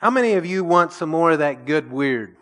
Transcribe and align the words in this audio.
How 0.00 0.08
many 0.08 0.32
of 0.32 0.46
you 0.46 0.64
want 0.64 0.94
some 0.94 1.10
more 1.10 1.32
of 1.32 1.40
that 1.40 1.66
good 1.66 1.92
weird? 1.92 2.34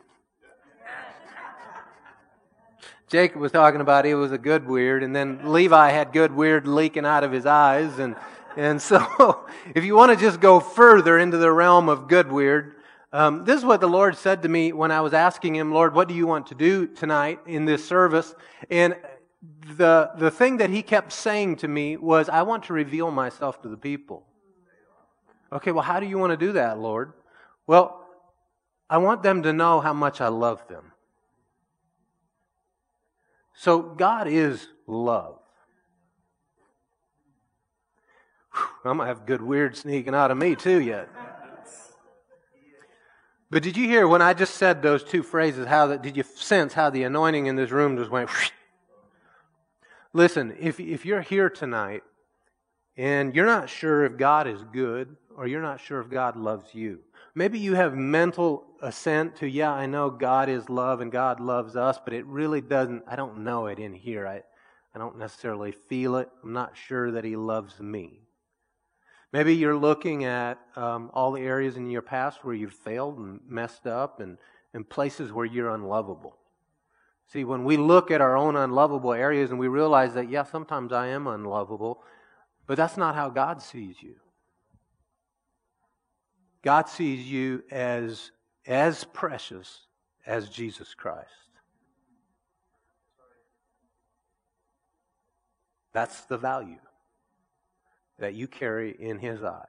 Jacob 3.09 3.41
was 3.41 3.51
talking 3.51 3.81
about 3.81 4.07
it 4.07 4.15
was 4.15 4.31
a 4.31 4.39
good 4.39 4.65
weird, 4.65 5.03
and 5.03 5.17
then 5.17 5.41
Levi 5.51 5.91
had 5.91 6.13
good 6.13 6.31
weird 6.31 6.69
leaking 6.69 7.05
out 7.05 7.25
of 7.25 7.33
his 7.33 7.47
eyes, 7.47 7.99
and 7.99 8.15
and 8.57 8.81
so 8.91 9.45
if 9.75 9.83
you 9.83 9.97
want 9.97 10.17
to 10.17 10.25
just 10.25 10.39
go 10.39 10.61
further 10.61 11.19
into 11.19 11.37
the 11.37 11.51
realm 11.51 11.89
of 11.89 12.07
good 12.07 12.31
weird, 12.31 12.77
um, 13.13 13.45
this 13.45 13.59
is 13.59 13.65
what 13.65 13.81
the 13.81 13.89
Lord 13.89 14.17
said 14.17 14.43
to 14.43 14.49
me 14.49 14.73
when 14.73 14.93
I 14.93 15.01
was 15.01 15.13
asking 15.13 15.57
Him, 15.57 15.73
Lord, 15.73 15.97
what 15.97 16.07
do 16.07 16.15
you 16.15 16.29
want 16.29 16.47
to 16.49 16.55
do 16.55 16.87
tonight 16.87 17.41
in 17.45 17.65
this 17.65 17.85
service? 17.85 18.37
And 18.71 18.95
the 19.77 20.13
the 20.17 20.31
thing 20.31 20.59
that 20.59 20.71
He 20.71 20.83
kept 20.83 21.13
saying 21.13 21.57
to 21.57 21.67
me 21.67 21.97
was, 21.97 22.29
I 22.29 22.43
want 22.43 22.63
to 22.65 22.73
reveal 22.73 23.11
myself 23.11 23.61
to 23.63 23.69
the 23.69 23.77
people. 23.77 24.27
Okay, 25.53 25.73
well, 25.73 25.83
how 25.83 25.99
do 25.99 26.07
you 26.07 26.19
want 26.19 26.31
to 26.31 26.37
do 26.37 26.53
that, 26.53 26.79
Lord? 26.79 27.15
Well, 27.69 28.03
I 28.89 28.97
want 28.97 29.23
them 29.23 29.43
to 29.43 29.53
know 29.53 29.81
how 29.81 29.93
much 29.93 30.23
I 30.23 30.29
love 30.29 30.67
them. 30.69 30.91
So 33.55 33.83
God 33.83 34.27
is 34.27 34.67
love. 34.87 35.39
Whew, 38.55 38.65
I'm 38.85 38.97
going 38.97 39.07
to 39.07 39.15
have 39.15 39.27
good 39.27 39.43
weird 39.43 39.77
sneaking 39.77 40.15
out 40.15 40.31
of 40.31 40.39
me 40.39 40.57
too 40.57 40.81
yet. 40.81 41.11
But 43.51 43.63
did 43.63 43.77
you 43.77 43.87
hear 43.87 44.09
when 44.09 44.23
I 44.23 44.33
just 44.33 44.55
said 44.55 44.81
those 44.81 45.05
two 45.05 45.23
phrases? 45.23 45.67
How 45.67 45.97
did 45.97 46.17
you 46.17 46.23
sense 46.23 46.73
how 46.73 46.89
the 46.89 47.03
anointing 47.03 47.47
in 47.47 47.57
this 47.57 47.71
room 47.71 47.97
just 47.99 48.11
went? 48.11 48.31
Whoosh? 48.31 48.51
Listen, 50.15 50.57
if 50.59 50.81
if 50.81 51.05
you're 51.05 51.23
here 51.23 51.49
tonight 51.51 52.03
and 52.97 53.35
you're 53.35 53.47
not 53.47 53.69
sure 53.69 54.05
if 54.05 54.17
God 54.17 54.47
is 54.47 54.63
good 54.73 55.17
or 55.37 55.47
you're 55.47 55.63
not 55.63 55.81
sure 55.81 56.01
if 56.01 56.11
God 56.11 56.37
loves 56.37 56.75
you, 56.75 57.01
maybe 57.39 57.61
you 57.61 57.75
have 57.75 57.95
mental 57.95 58.67
assent 58.83 59.37
to, 59.37 59.47
yeah, 59.47 59.73
I 59.73 59.87
know 59.87 60.11
God 60.11 60.49
is 60.49 60.69
love 60.69 61.01
and 61.01 61.13
God 61.13 61.39
loves 61.39 61.77
us, 61.77 61.97
but 62.05 62.13
it 62.13 62.27
really 62.27 62.61
doesn't, 62.61 63.05
I 63.07 63.15
don't 63.15 63.45
know 63.45 63.69
it 63.69 63.79
in 63.79 63.95
here. 63.95 64.27
I, 64.27 64.43
I 64.93 64.99
don't 64.99 65.19
necessarily 65.19 65.71
feel 65.71 66.17
it. 66.17 66.29
I'm 66.43 66.53
not 66.53 66.77
sure 66.77 67.13
that 67.13 67.25
He 67.25 67.37
loves 67.37 67.79
me. 67.79 68.23
Maybe 69.33 69.55
you're 69.55 69.77
looking 69.77 70.25
at 70.25 70.59
um, 70.75 71.13
all 71.15 71.31
the 71.31 71.43
areas 71.43 71.77
in 71.77 71.89
your 71.89 72.03
past 72.03 72.45
where 72.45 72.57
you've 72.57 72.73
failed 72.73 73.19
and 73.19 73.41
messed 73.47 73.87
up 73.87 74.19
and, 74.19 74.37
and 74.75 74.89
places 74.89 75.33
where 75.33 75.47
you're 75.47 75.73
unlovable. 75.73 76.37
See, 77.33 77.45
when 77.45 77.63
we 77.63 77.77
look 77.77 78.11
at 78.11 78.21
our 78.21 78.37
own 78.37 78.57
unlovable 78.57 79.13
areas 79.13 79.51
and 79.51 79.61
we 79.61 79.69
realize 79.69 80.15
that, 80.15 80.29
yeah, 80.29 80.43
sometimes 80.43 80.93
I 80.93 81.09
am 81.09 81.29
unlovable, 81.29 82.03
but 82.67 82.77
that's 82.77 82.97
not 82.97 83.15
how 83.15 83.29
God 83.29 83.63
sees 83.63 84.03
you. 84.03 84.17
God 86.69 86.87
sees 86.87 87.25
you 87.27 87.65
as 87.71 88.31
as 88.67 89.03
precious 89.03 89.87
as 90.27 90.51
Jesus 90.51 90.93
Christ. 90.93 91.31
That's 95.95 96.27
the 96.27 96.37
value 96.37 96.77
that 98.19 98.35
you 98.35 98.49
carry 98.49 98.95
in 99.01 99.19
His 99.19 99.43
eyes. 99.43 99.65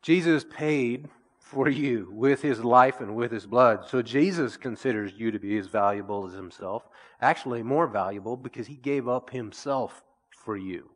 Jesus 0.00 0.46
paid 0.50 1.10
for 1.40 1.68
you 1.68 2.08
with 2.10 2.40
His 2.40 2.64
life 2.64 3.02
and 3.02 3.14
with 3.14 3.32
His 3.32 3.44
blood. 3.44 3.86
So 3.86 4.00
Jesus 4.00 4.56
considers 4.56 5.12
you 5.14 5.30
to 5.30 5.38
be 5.38 5.58
as 5.58 5.66
valuable 5.66 6.26
as 6.26 6.32
Himself. 6.32 6.88
Actually, 7.20 7.62
more 7.62 7.86
valuable 7.86 8.34
because 8.34 8.66
He 8.66 8.76
gave 8.76 9.08
up 9.08 9.28
Himself 9.28 10.02
for 10.30 10.56
you. 10.56 10.88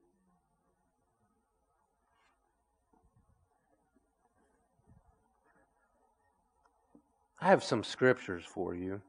I 7.45 7.49
have 7.49 7.63
some 7.63 7.85
scriptures 7.85 8.43
for 8.43 8.75
you. 8.75 9.03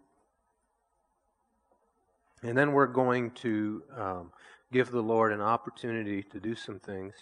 And 2.44 2.58
then 2.58 2.74
we're 2.74 2.86
going 2.86 3.32
to 3.32 3.82
um, 3.96 4.34
give 4.74 4.92
the 4.92 5.02
Lord 5.02 5.32
an 5.32 5.40
opportunity 5.40 6.22
to 6.22 6.42
do 6.42 6.54
some 6.54 6.78
things. 6.78 7.14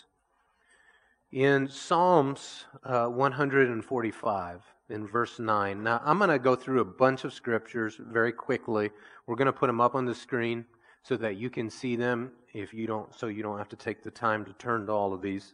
In 1.32 1.70
Psalms 1.70 2.66
uh, 2.84 3.06
145, 3.06 4.62
in 4.90 5.08
verse 5.08 5.38
9, 5.38 5.84
now 5.84 6.02
I'm 6.04 6.18
going 6.18 6.32
to 6.32 6.40
go 6.40 6.56
through 6.56 6.82
a 6.82 6.86
bunch 6.86 7.26
of 7.26 7.34
scriptures 7.34 8.00
very 8.00 8.32
quickly. 8.32 8.90
We're 9.28 9.36
going 9.36 9.46
to 9.46 9.54
put 9.54 9.68
them 9.68 9.82
up 9.82 9.94
on 9.94 10.08
the 10.08 10.16
screen 10.16 10.66
so 11.04 11.16
that 11.18 11.38
you 11.38 11.52
can 11.52 11.70
see 11.70 11.96
them 11.96 12.32
if 12.56 12.74
you 12.74 12.88
don't 12.88 13.14
so 13.14 13.28
you 13.28 13.44
don't 13.44 13.60
have 13.60 13.70
to 13.70 13.76
take 13.76 14.02
the 14.02 14.10
time 14.10 14.46
to 14.46 14.54
turn 14.54 14.88
to 14.88 14.92
all 14.92 15.14
of 15.14 15.22
these 15.22 15.54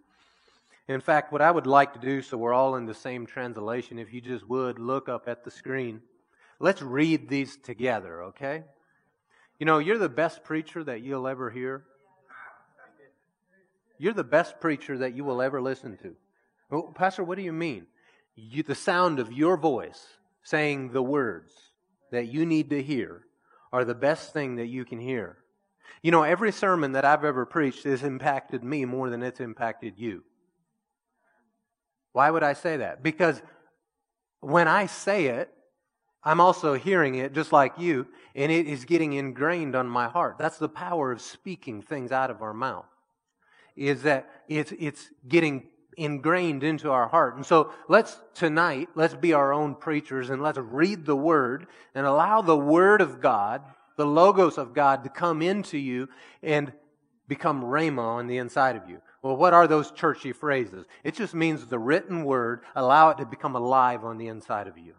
in 0.95 1.01
fact, 1.01 1.31
what 1.31 1.41
I 1.41 1.51
would 1.51 1.67
like 1.67 1.93
to 1.93 1.99
do, 1.99 2.21
so 2.23 2.35
we're 2.35 2.53
all 2.53 2.75
in 2.75 2.87
the 2.87 2.95
same 2.95 3.27
translation, 3.27 3.99
if 3.99 4.11
you 4.11 4.21
just 4.21 4.49
would 4.49 4.79
look 4.79 5.07
up 5.07 5.27
at 5.27 5.43
the 5.43 5.51
screen, 5.51 6.01
let's 6.59 6.81
read 6.81 7.29
these 7.29 7.57
together, 7.57 8.23
okay? 8.23 8.63
You 9.59 9.67
know, 9.67 9.77
you're 9.77 9.99
the 9.99 10.09
best 10.09 10.43
preacher 10.43 10.83
that 10.83 11.01
you'll 11.01 11.27
ever 11.27 11.51
hear. 11.51 11.83
You're 13.99 14.13
the 14.13 14.23
best 14.23 14.59
preacher 14.59 14.97
that 14.97 15.13
you 15.13 15.23
will 15.23 15.41
ever 15.41 15.61
listen 15.61 15.97
to. 15.97 16.15
Well, 16.71 16.93
Pastor, 16.95 17.23
what 17.23 17.37
do 17.37 17.43
you 17.43 17.53
mean? 17.53 17.85
You, 18.35 18.63
the 18.63 18.73
sound 18.73 19.19
of 19.19 19.31
your 19.31 19.57
voice 19.57 20.03
saying 20.41 20.91
the 20.91 21.03
words 21.03 21.53
that 22.11 22.27
you 22.27 22.45
need 22.45 22.69
to 22.71 22.81
hear 22.81 23.25
are 23.71 23.85
the 23.85 23.93
best 23.93 24.33
thing 24.33 24.55
that 24.55 24.67
you 24.67 24.85
can 24.85 24.99
hear. 24.99 25.37
You 26.01 26.11
know, 26.11 26.23
every 26.23 26.51
sermon 26.51 26.93
that 26.93 27.05
I've 27.05 27.25
ever 27.25 27.45
preached 27.45 27.83
has 27.83 28.01
impacted 28.01 28.63
me 28.63 28.85
more 28.85 29.09
than 29.09 29.21
it's 29.21 29.39
impacted 29.39 29.95
you. 29.97 30.23
Why 32.13 32.29
would 32.31 32.43
I 32.43 32.53
say 32.53 32.77
that? 32.77 33.03
Because 33.03 33.41
when 34.41 34.67
I 34.67 34.85
say 34.85 35.27
it, 35.27 35.49
I'm 36.23 36.41
also 36.41 36.73
hearing 36.73 37.15
it 37.15 37.33
just 37.33 37.53
like 37.53 37.73
you, 37.77 38.07
and 38.35 38.51
it 38.51 38.67
is 38.67 38.85
getting 38.85 39.13
ingrained 39.13 39.75
on 39.75 39.87
my 39.87 40.07
heart. 40.07 40.37
That's 40.37 40.57
the 40.57 40.69
power 40.69 41.11
of 41.11 41.21
speaking 41.21 41.81
things 41.81 42.11
out 42.11 42.29
of 42.29 42.41
our 42.41 42.53
mouth. 42.53 42.85
Is 43.75 44.03
that 44.03 44.29
it's 44.49 44.73
it's 44.77 45.09
getting 45.27 45.67
ingrained 45.95 46.63
into 46.63 46.91
our 46.91 47.07
heart. 47.07 47.35
And 47.35 47.45
so 47.45 47.71
let's 47.87 48.19
tonight, 48.33 48.89
let's 48.95 49.13
be 49.13 49.33
our 49.33 49.53
own 49.53 49.75
preachers 49.75 50.29
and 50.29 50.41
let's 50.41 50.57
read 50.57 51.05
the 51.05 51.15
word 51.15 51.67
and 51.93 52.05
allow 52.05 52.41
the 52.41 52.57
word 52.57 53.01
of 53.01 53.21
God, 53.21 53.61
the 53.97 54.05
logos 54.05 54.57
of 54.57 54.73
God 54.73 55.03
to 55.03 55.09
come 55.09 55.41
into 55.41 55.77
you 55.77 56.07
and 56.41 56.71
become 57.27 57.63
rhema 57.63 57.99
on 57.99 58.27
the 58.27 58.37
inside 58.37 58.75
of 58.75 58.89
you. 58.89 59.01
Well, 59.21 59.35
what 59.35 59.53
are 59.53 59.67
those 59.67 59.91
churchy 59.91 60.31
phrases? 60.31 60.85
It 61.03 61.13
just 61.13 61.33
means 61.33 61.65
the 61.65 61.79
written 61.79 62.23
word, 62.23 62.61
allow 62.75 63.09
it 63.09 63.17
to 63.17 63.25
become 63.25 63.55
alive 63.55 64.05
on 64.05 64.17
the 64.17 64.27
inside 64.27 64.67
of 64.67 64.77
you. 64.77 64.93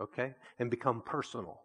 Okay? 0.00 0.34
And 0.58 0.70
become 0.70 1.02
personal. 1.02 1.60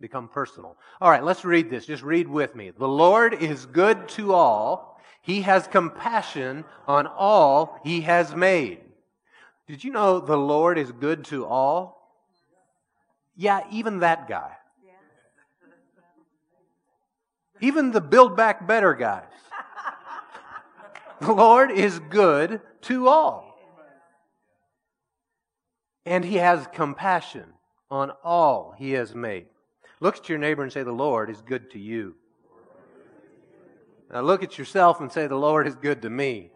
Become 0.00 0.28
personal. 0.28 0.76
All 1.00 1.10
right, 1.10 1.22
let's 1.22 1.44
read 1.44 1.70
this. 1.70 1.86
Just 1.86 2.02
read 2.02 2.28
with 2.28 2.54
me. 2.54 2.70
The 2.70 2.88
Lord 2.88 3.34
is 3.34 3.64
good 3.66 4.08
to 4.10 4.34
all. 4.34 5.00
He 5.22 5.42
has 5.42 5.66
compassion 5.66 6.64
on 6.86 7.06
all 7.06 7.80
he 7.84 8.02
has 8.02 8.34
made. 8.34 8.80
Did 9.66 9.82
you 9.82 9.92
know 9.92 10.20
the 10.20 10.36
Lord 10.36 10.78
is 10.78 10.92
good 10.92 11.24
to 11.26 11.46
all? 11.46 11.96
Yeah, 13.36 13.60
even 13.70 14.00
that 14.00 14.28
guy. 14.28 14.52
Even 17.60 17.90
the 17.90 18.00
build 18.00 18.36
back 18.36 18.66
better 18.66 18.94
guys. 18.94 19.24
The 21.20 21.32
Lord 21.32 21.70
is 21.70 21.98
good 21.98 22.60
to 22.82 23.08
all. 23.08 23.58
And 26.04 26.24
he 26.24 26.36
has 26.36 26.66
compassion 26.72 27.44
on 27.90 28.12
all 28.22 28.74
he 28.76 28.92
has 28.92 29.14
made. 29.14 29.46
Look 30.00 30.18
at 30.18 30.28
your 30.28 30.38
neighbor 30.38 30.62
and 30.62 30.72
say, 30.72 30.82
The 30.82 30.92
Lord 30.92 31.30
is 31.30 31.40
good 31.42 31.70
to 31.72 31.78
you. 31.78 32.14
Now 34.12 34.20
look 34.20 34.42
at 34.42 34.58
yourself 34.58 35.00
and 35.00 35.10
say, 35.10 35.26
The 35.26 35.36
Lord 35.36 35.66
is 35.66 35.74
good 35.74 36.02
to 36.02 36.10
me. 36.10 36.50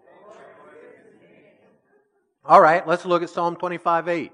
All 2.44 2.60
right, 2.60 2.86
let's 2.86 3.04
look 3.04 3.22
at 3.22 3.30
Psalm 3.30 3.56
25 3.56 4.08
8. 4.08 4.32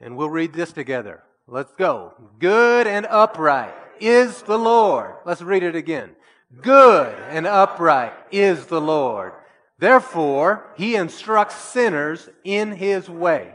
And 0.00 0.16
we'll 0.16 0.30
read 0.30 0.52
this 0.52 0.72
together. 0.72 1.22
Let's 1.46 1.72
go. 1.72 2.14
Good 2.38 2.86
and 2.86 3.06
upright 3.06 3.74
is 4.00 4.42
the 4.42 4.58
Lord. 4.58 5.14
Let's 5.26 5.42
read 5.42 5.62
it 5.62 5.76
again. 5.76 6.10
Good 6.58 7.14
and 7.28 7.46
upright 7.46 8.12
is 8.32 8.66
the 8.66 8.80
Lord. 8.80 9.32
Therefore, 9.78 10.66
he 10.76 10.96
instructs 10.96 11.54
sinners 11.54 12.28
in 12.44 12.72
his 12.72 13.08
way. 13.08 13.54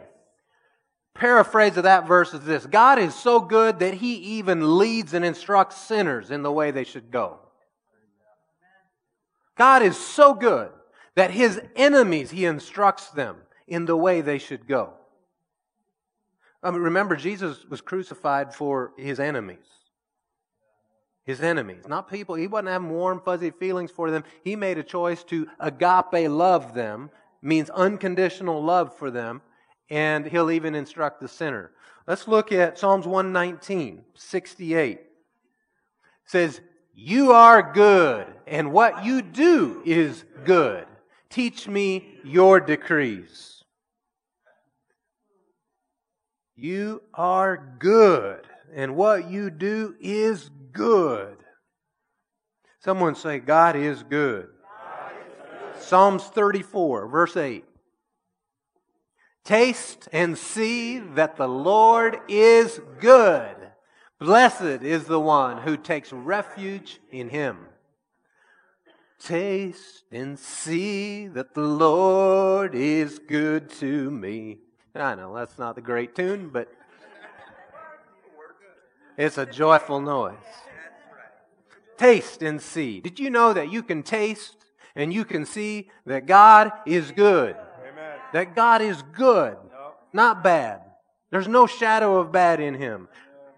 Paraphrase 1.13 1.77
of 1.77 1.83
that 1.83 2.07
verse 2.07 2.33
is 2.33 2.41
this 2.41 2.65
God 2.65 2.97
is 2.97 3.13
so 3.13 3.39
good 3.39 3.79
that 3.79 3.95
he 3.95 4.15
even 4.15 4.77
leads 4.77 5.13
and 5.13 5.25
instructs 5.25 5.77
sinners 5.77 6.31
in 6.31 6.41
the 6.41 6.51
way 6.51 6.71
they 6.71 6.83
should 6.83 7.11
go. 7.11 7.39
God 9.57 9.81
is 9.81 9.97
so 9.97 10.33
good 10.33 10.69
that 11.15 11.31
his 11.31 11.61
enemies, 11.75 12.31
he 12.31 12.45
instructs 12.45 13.09
them 13.09 13.37
in 13.67 13.85
the 13.85 13.95
way 13.95 14.21
they 14.21 14.37
should 14.37 14.67
go. 14.67 14.93
I 16.61 16.71
mean, 16.71 16.81
remember, 16.81 17.15
Jesus 17.15 17.63
was 17.69 17.81
crucified 17.81 18.53
for 18.53 18.91
his 18.97 19.19
enemies 19.19 19.65
his 21.25 21.41
enemies, 21.41 21.87
not 21.87 22.09
people. 22.09 22.35
He 22.35 22.47
wasn't 22.47 22.69
having 22.69 22.91
warm, 22.91 23.19
fuzzy 23.19 23.49
feelings 23.49 23.89
for 23.91 24.11
them. 24.11 24.23
He 24.43 24.55
made 24.55 24.77
a 24.77 24.83
choice 24.83 25.23
to 25.25 25.47
agape 25.59 26.29
love 26.29 26.73
them, 26.75 27.09
means 27.41 27.69
unconditional 27.71 28.63
love 28.63 28.95
for 28.95 29.09
them, 29.09 29.41
and 29.89 30.25
he'll 30.25 30.51
even 30.51 30.75
instruct 30.75 31.19
the 31.19 31.27
sinner. 31.27 31.71
Let's 32.07 32.27
look 32.27 32.51
at 32.51 32.77
Psalms 32.77 33.07
119, 33.07 34.03
68. 34.13 34.91
It 34.91 35.07
says, 36.25 36.61
You 36.93 37.31
are 37.31 37.73
good, 37.73 38.27
and 38.45 38.71
what 38.71 39.03
you 39.03 39.23
do 39.23 39.81
is 39.83 40.23
good. 40.43 40.85
Teach 41.29 41.67
me 41.67 42.19
your 42.23 42.59
decrees. 42.59 43.63
You 46.55 47.01
are 47.15 47.75
good, 47.79 48.47
and 48.73 48.95
what 48.95 49.29
you 49.29 49.49
do 49.49 49.95
is 49.99 50.49
good. 50.75 51.37
Someone 52.79 53.15
say, 53.15 53.39
God 53.39 53.75
is 53.75 54.03
good. 54.03 54.47
God 54.47 55.11
is 55.19 55.33
good. 55.73 55.81
Psalms 55.81 56.23
34, 56.25 57.07
verse 57.07 57.35
8. 57.35 57.65
Taste 59.43 60.07
and 60.11 60.37
see 60.37 60.99
that 60.99 61.37
the 61.37 61.47
Lord 61.47 62.19
is 62.27 62.79
good. 62.99 63.55
Blessed 64.19 64.83
is 64.83 65.05
the 65.05 65.19
one 65.19 65.59
who 65.59 65.77
takes 65.77 66.13
refuge 66.13 66.99
in 67.11 67.29
him. 67.29 67.67
Taste 69.19 70.03
and 70.11 70.37
see 70.37 71.27
that 71.27 71.53
the 71.53 71.61
Lord 71.61 72.75
is 72.75 73.19
good 73.19 73.69
to 73.71 74.11
me. 74.11 74.59
I 74.95 75.15
know 75.15 75.35
that's 75.35 75.57
not 75.57 75.75
the 75.75 75.81
great 75.81 76.15
tune, 76.15 76.49
but 76.49 76.71
it's 79.17 79.37
a 79.37 79.45
joyful 79.45 79.99
noise. 79.99 80.35
Taste 81.97 82.41
and 82.41 82.61
see. 82.61 82.99
Did 82.99 83.19
you 83.19 83.29
know 83.29 83.53
that 83.53 83.71
you 83.71 83.83
can 83.83 84.03
taste 84.03 84.57
and 84.95 85.13
you 85.13 85.25
can 85.25 85.45
see 85.45 85.89
that 86.05 86.25
God 86.25 86.71
is 86.85 87.11
good? 87.11 87.55
Amen. 87.55 88.19
That 88.33 88.55
God 88.55 88.81
is 88.81 89.01
good, 89.13 89.57
no. 89.71 89.91
not 90.13 90.43
bad. 90.43 90.81
There's 91.31 91.47
no 91.47 91.67
shadow 91.67 92.17
of 92.17 92.31
bad 92.31 92.59
in 92.59 92.75
Him. 92.75 93.07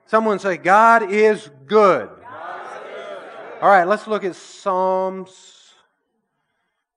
Someone 0.05 0.39
say, 0.39 0.57
God 0.57 1.11
is 1.11 1.49
good. 1.65 2.09
God 2.09 2.61
is 2.65 2.79
good. 2.79 3.61
All 3.61 3.69
right, 3.69 3.87
let's 3.87 4.07
look 4.07 4.23
at 4.23 4.35
Psalms. 4.35 5.73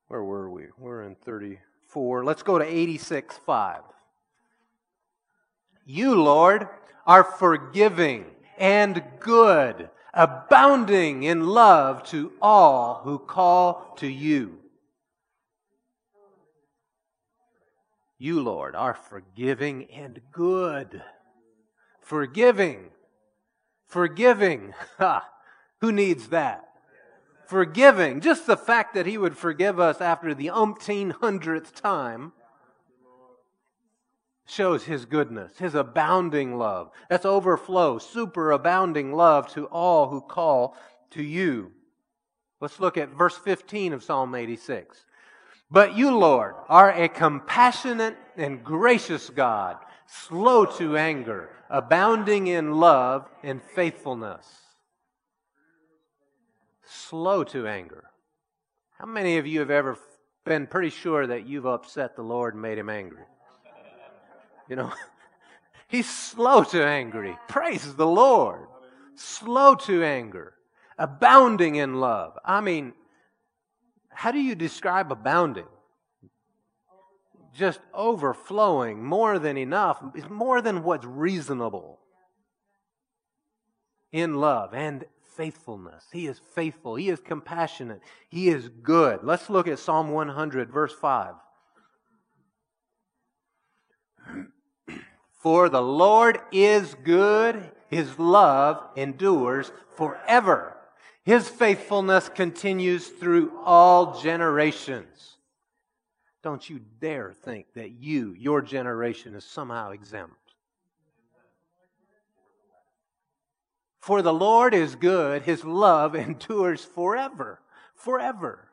Where 0.09 0.23
were 0.23 0.51
we? 0.51 0.65
We're 0.79 1.03
in 1.03 1.15
34. 1.15 2.25
Let's 2.25 2.43
go 2.43 2.59
to 2.59 2.65
86 2.65 3.39
5. 3.45 3.83
You, 5.87 6.23
Lord, 6.23 6.69
are 7.07 7.25
forgiving 7.25 8.27
and 8.59 9.03
good, 9.19 9.89
abounding 10.13 11.23
in 11.23 11.47
love 11.47 12.03
to 12.05 12.33
all 12.41 13.03
who 13.05 13.19
call 13.19 13.95
to 13.99 14.07
you. 14.07 14.59
You, 18.19 18.43
Lord, 18.43 18.77
are 18.77 18.95
forgiving 18.95 19.91
and 19.91 20.21
good. 20.31 21.03
Forgiving. 22.01 22.91
Forgiving. 23.87 24.75
Ha! 24.99 25.27
Who 25.81 25.91
needs 25.91 26.29
that? 26.29 26.69
Forgiving. 27.47 28.21
Just 28.21 28.47
the 28.47 28.57
fact 28.57 28.95
that 28.95 29.07
He 29.07 29.17
would 29.17 29.39
forgive 29.39 29.81
us 29.81 30.03
after 30.03 30.35
the 30.35 30.49
umpteen 30.49 31.13
hundredth 31.13 31.75
time 31.75 32.33
shows 34.51 34.85
his 34.85 35.05
goodness, 35.05 35.59
his 35.59 35.75
abounding 35.75 36.59
love. 36.59 36.91
That's 37.09 37.25
overflow, 37.25 37.99
super 37.99 38.51
abounding 38.51 39.13
love 39.13 39.53
to 39.55 39.67
all 39.67 40.09
who 40.09 40.21
call 40.21 40.77
to 41.11 41.23
you. 41.23 41.73
Let's 42.61 42.81
look 42.81 42.97
at 42.97 43.11
verse 43.11 43.37
15 43.37 43.93
of 43.93 44.03
Psalm 44.03 44.35
86. 44.35 45.05
But 45.71 45.97
you, 45.97 46.17
Lord, 46.17 46.55
are 46.69 46.93
a 46.93 47.09
compassionate 47.09 48.17
and 48.37 48.65
gracious 48.65 49.31
God, 49.31 49.77
slow 50.07 50.65
to 50.65 50.97
anger, 50.97 51.51
abounding 51.71 52.49
in 52.49 52.73
love 52.75 53.29
and 53.43 53.63
faithfulness. 53.63 54.47
Slow 56.85 57.45
to 57.45 57.69
anger. 57.69 58.05
How 58.99 59.07
many 59.07 59.39
of 59.39 59.47
you 59.47 59.61
have 59.61 59.71
ever 59.71 59.97
been 60.45 60.67
pretty 60.67 60.91
sure 60.91 61.27
that 61.27 61.47
you've 61.47 61.67
upset 61.67 62.17
the 62.17 62.23
Lord 62.23 62.55
and 62.55 62.63
made 62.63 62.79
him 62.79 62.91
angry? 62.91 63.23
You 64.71 64.77
know, 64.77 64.93
he's 65.89 66.09
slow 66.09 66.63
to 66.65 66.83
angry. 66.83 67.37
Praise 67.49 67.95
the 67.97 68.07
Lord. 68.07 68.69
Slow 69.17 69.75
to 69.75 70.03
anger, 70.03 70.55
abounding 70.97 71.75
in 71.75 72.01
love. 72.01 72.39
I 72.43 72.63
mean, 72.63 72.95
how 74.09 74.31
do 74.31 74.41
you 74.41 74.55
describe 74.55 75.13
abounding? 75.13 75.67
Just 77.53 77.81
overflowing, 77.93 79.05
more 79.05 79.39
than 79.39 79.59
enough, 79.59 80.03
more 80.31 80.63
than 80.63 80.85
what's 80.85 81.05
reasonable 81.05 81.99
in 84.13 84.35
love 84.37 84.73
and 84.73 85.05
faithfulness. 85.37 86.05
He 86.13 86.29
is 86.29 86.41
faithful. 86.55 86.95
He 86.95 87.09
is 87.09 87.21
compassionate. 87.21 88.01
He 88.29 88.49
is 88.49 88.69
good. 88.69 89.21
Let's 89.25 89.51
look 89.51 89.67
at 89.67 89.81
Psalm 89.81 90.11
100, 90.13 90.71
verse 90.71 90.95
5. 90.95 91.35
For 95.41 95.71
the 95.71 95.83
Lord 95.83 96.39
is 96.53 96.95
good, 97.03 97.71
his 97.89 98.19
love 98.19 98.87
endures 98.95 99.73
forever. 99.97 100.77
His 101.25 101.49
faithfulness 101.49 102.29
continues 102.29 103.09
through 103.09 103.59
all 103.65 104.21
generations. 104.21 105.39
Don't 106.43 106.69
you 106.69 106.81
dare 107.01 107.33
think 107.33 107.73
that 107.75 107.91
you, 107.91 108.35
your 108.39 108.61
generation, 108.61 109.35
is 109.35 109.45
somehow 109.45 109.91
exempt. 109.91 110.35
For 113.99 114.21
the 114.21 114.35
Lord 114.35 114.75
is 114.75 114.95
good, 114.95 115.43
his 115.43 115.65
love 115.65 116.15
endures 116.15 116.85
forever, 116.85 117.61
forever, 117.95 118.69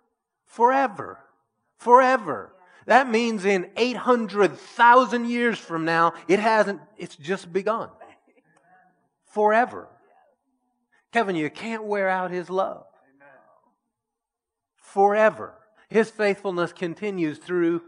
forever, 0.46 1.20
forever. 1.78 2.54
That 2.88 3.10
means 3.10 3.44
in 3.44 3.70
800,000 3.76 5.30
years 5.30 5.60
from 5.60 5.84
now, 5.84 6.14
it 6.30 6.40
hasn't, 6.40 6.80
it's 6.98 7.18
just 7.18 7.52
begun. 7.52 7.90
Forever. 9.26 9.90
Kevin, 11.12 11.36
you 11.36 11.50
can't 11.50 11.84
wear 11.84 12.08
out 12.08 12.32
his 12.32 12.50
love. 12.50 12.86
Forever. 14.78 15.54
His 15.90 16.10
faithfulness 16.10 16.72
continues 16.72 17.38
through 17.38 17.82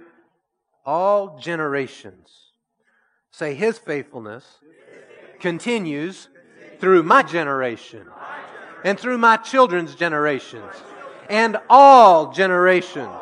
all 0.85 1.39
generations. 1.39 2.51
Say, 3.31 3.53
His 3.53 3.77
faithfulness 3.77 4.45
continues 5.39 6.27
through 6.79 7.03
my 7.03 7.23
generation 7.23 8.05
and 8.83 8.99
through 8.99 9.17
my 9.17 9.37
children's 9.37 9.95
generations 9.95 10.73
and 11.29 11.57
all 11.69 12.33
generations. 12.33 13.15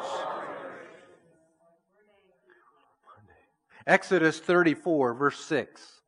Exodus 3.88 4.38
34, 4.40 5.14
verse 5.14 5.40
6. 5.46 6.02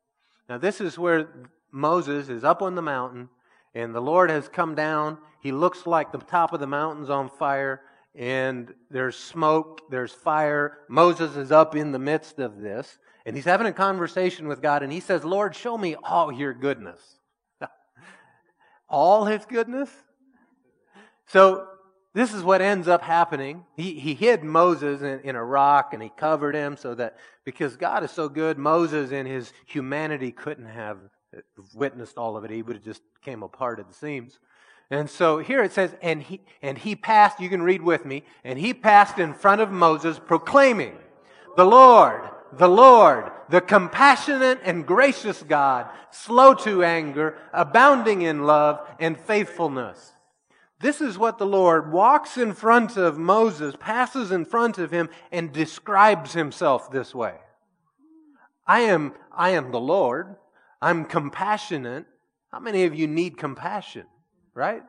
Now, 0.50 0.58
this 0.58 0.82
is 0.82 0.98
where 0.98 1.48
Moses 1.72 2.28
is 2.28 2.44
up 2.44 2.60
on 2.60 2.74
the 2.74 2.82
mountain, 2.82 3.30
and 3.74 3.94
the 3.94 4.02
Lord 4.02 4.28
has 4.28 4.48
come 4.48 4.74
down. 4.74 5.16
He 5.40 5.50
looks 5.50 5.86
like 5.86 6.12
the 6.12 6.18
top 6.18 6.52
of 6.52 6.60
the 6.60 6.66
mountain's 6.66 7.08
on 7.08 7.30
fire, 7.30 7.80
and 8.14 8.74
there's 8.90 9.16
smoke, 9.16 9.80
there's 9.90 10.12
fire. 10.12 10.80
Moses 10.90 11.36
is 11.36 11.50
up 11.50 11.74
in 11.74 11.90
the 11.90 11.98
midst 11.98 12.38
of 12.38 12.60
this, 12.60 12.98
and 13.24 13.34
he's 13.34 13.46
having 13.46 13.66
a 13.66 13.72
conversation 13.72 14.46
with 14.46 14.60
God, 14.60 14.82
and 14.82 14.92
he 14.92 15.00
says, 15.00 15.24
Lord, 15.24 15.56
show 15.56 15.78
me 15.78 15.94
all 15.94 16.30
your 16.30 16.52
goodness. 16.52 17.00
all 18.90 19.24
his 19.24 19.46
goodness? 19.46 19.88
So 21.28 21.66
this 22.12 22.34
is 22.34 22.42
what 22.42 22.60
ends 22.60 22.88
up 22.88 23.02
happening. 23.02 23.64
He, 23.76 23.98
he 23.98 24.14
hid 24.14 24.42
Moses 24.42 25.00
in, 25.00 25.20
in 25.20 25.36
a 25.36 25.44
rock 25.44 25.94
and 25.94 26.02
he 26.02 26.10
covered 26.16 26.54
him 26.54 26.76
so 26.76 26.94
that 26.96 27.16
because 27.44 27.76
God 27.76 28.02
is 28.02 28.10
so 28.10 28.28
good, 28.28 28.58
Moses 28.58 29.12
in 29.12 29.26
his 29.26 29.52
humanity 29.66 30.32
couldn't 30.32 30.66
have 30.66 30.98
witnessed 31.72 32.18
all 32.18 32.36
of 32.36 32.44
it. 32.44 32.50
He 32.50 32.62
would 32.62 32.76
have 32.76 32.84
just 32.84 33.02
came 33.24 33.42
apart 33.42 33.78
at 33.78 33.88
the 33.88 33.94
seams. 33.94 34.40
And 34.90 35.08
so 35.08 35.38
here 35.38 35.62
it 35.62 35.72
says, 35.72 35.94
and 36.02 36.20
he, 36.20 36.40
and 36.62 36.76
he 36.76 36.96
passed, 36.96 37.38
you 37.38 37.48
can 37.48 37.62
read 37.62 37.80
with 37.80 38.04
me, 38.04 38.24
and 38.42 38.58
he 38.58 38.74
passed 38.74 39.20
in 39.20 39.34
front 39.34 39.60
of 39.60 39.70
Moses 39.70 40.18
proclaiming, 40.18 40.96
the 41.56 41.64
Lord, 41.64 42.28
the 42.52 42.68
Lord, 42.68 43.30
the 43.50 43.60
compassionate 43.60 44.58
and 44.64 44.84
gracious 44.84 45.44
God, 45.44 45.88
slow 46.10 46.54
to 46.54 46.82
anger, 46.82 47.38
abounding 47.52 48.22
in 48.22 48.46
love 48.46 48.80
and 48.98 49.16
faithfulness 49.16 50.10
this 50.80 51.00
is 51.02 51.18
what 51.18 51.36
the 51.36 51.46
Lord 51.46 51.92
walks 51.92 52.38
in 52.38 52.54
front 52.54 52.96
of 52.96 53.18
Moses, 53.18 53.74
passes 53.78 54.30
in 54.30 54.46
front 54.46 54.78
of 54.78 54.90
him, 54.90 55.10
and 55.30 55.52
describes 55.52 56.32
himself 56.32 56.90
this 56.90 57.14
way. 57.14 57.34
I 58.66 58.80
am, 58.80 59.12
I 59.30 59.50
am 59.50 59.72
the 59.72 59.80
Lord. 59.80 60.36
I'm 60.80 61.04
compassionate. 61.04 62.06
How 62.50 62.60
many 62.60 62.84
of 62.84 62.94
you 62.94 63.06
need 63.06 63.36
compassion? 63.36 64.06
Right? 64.54 64.82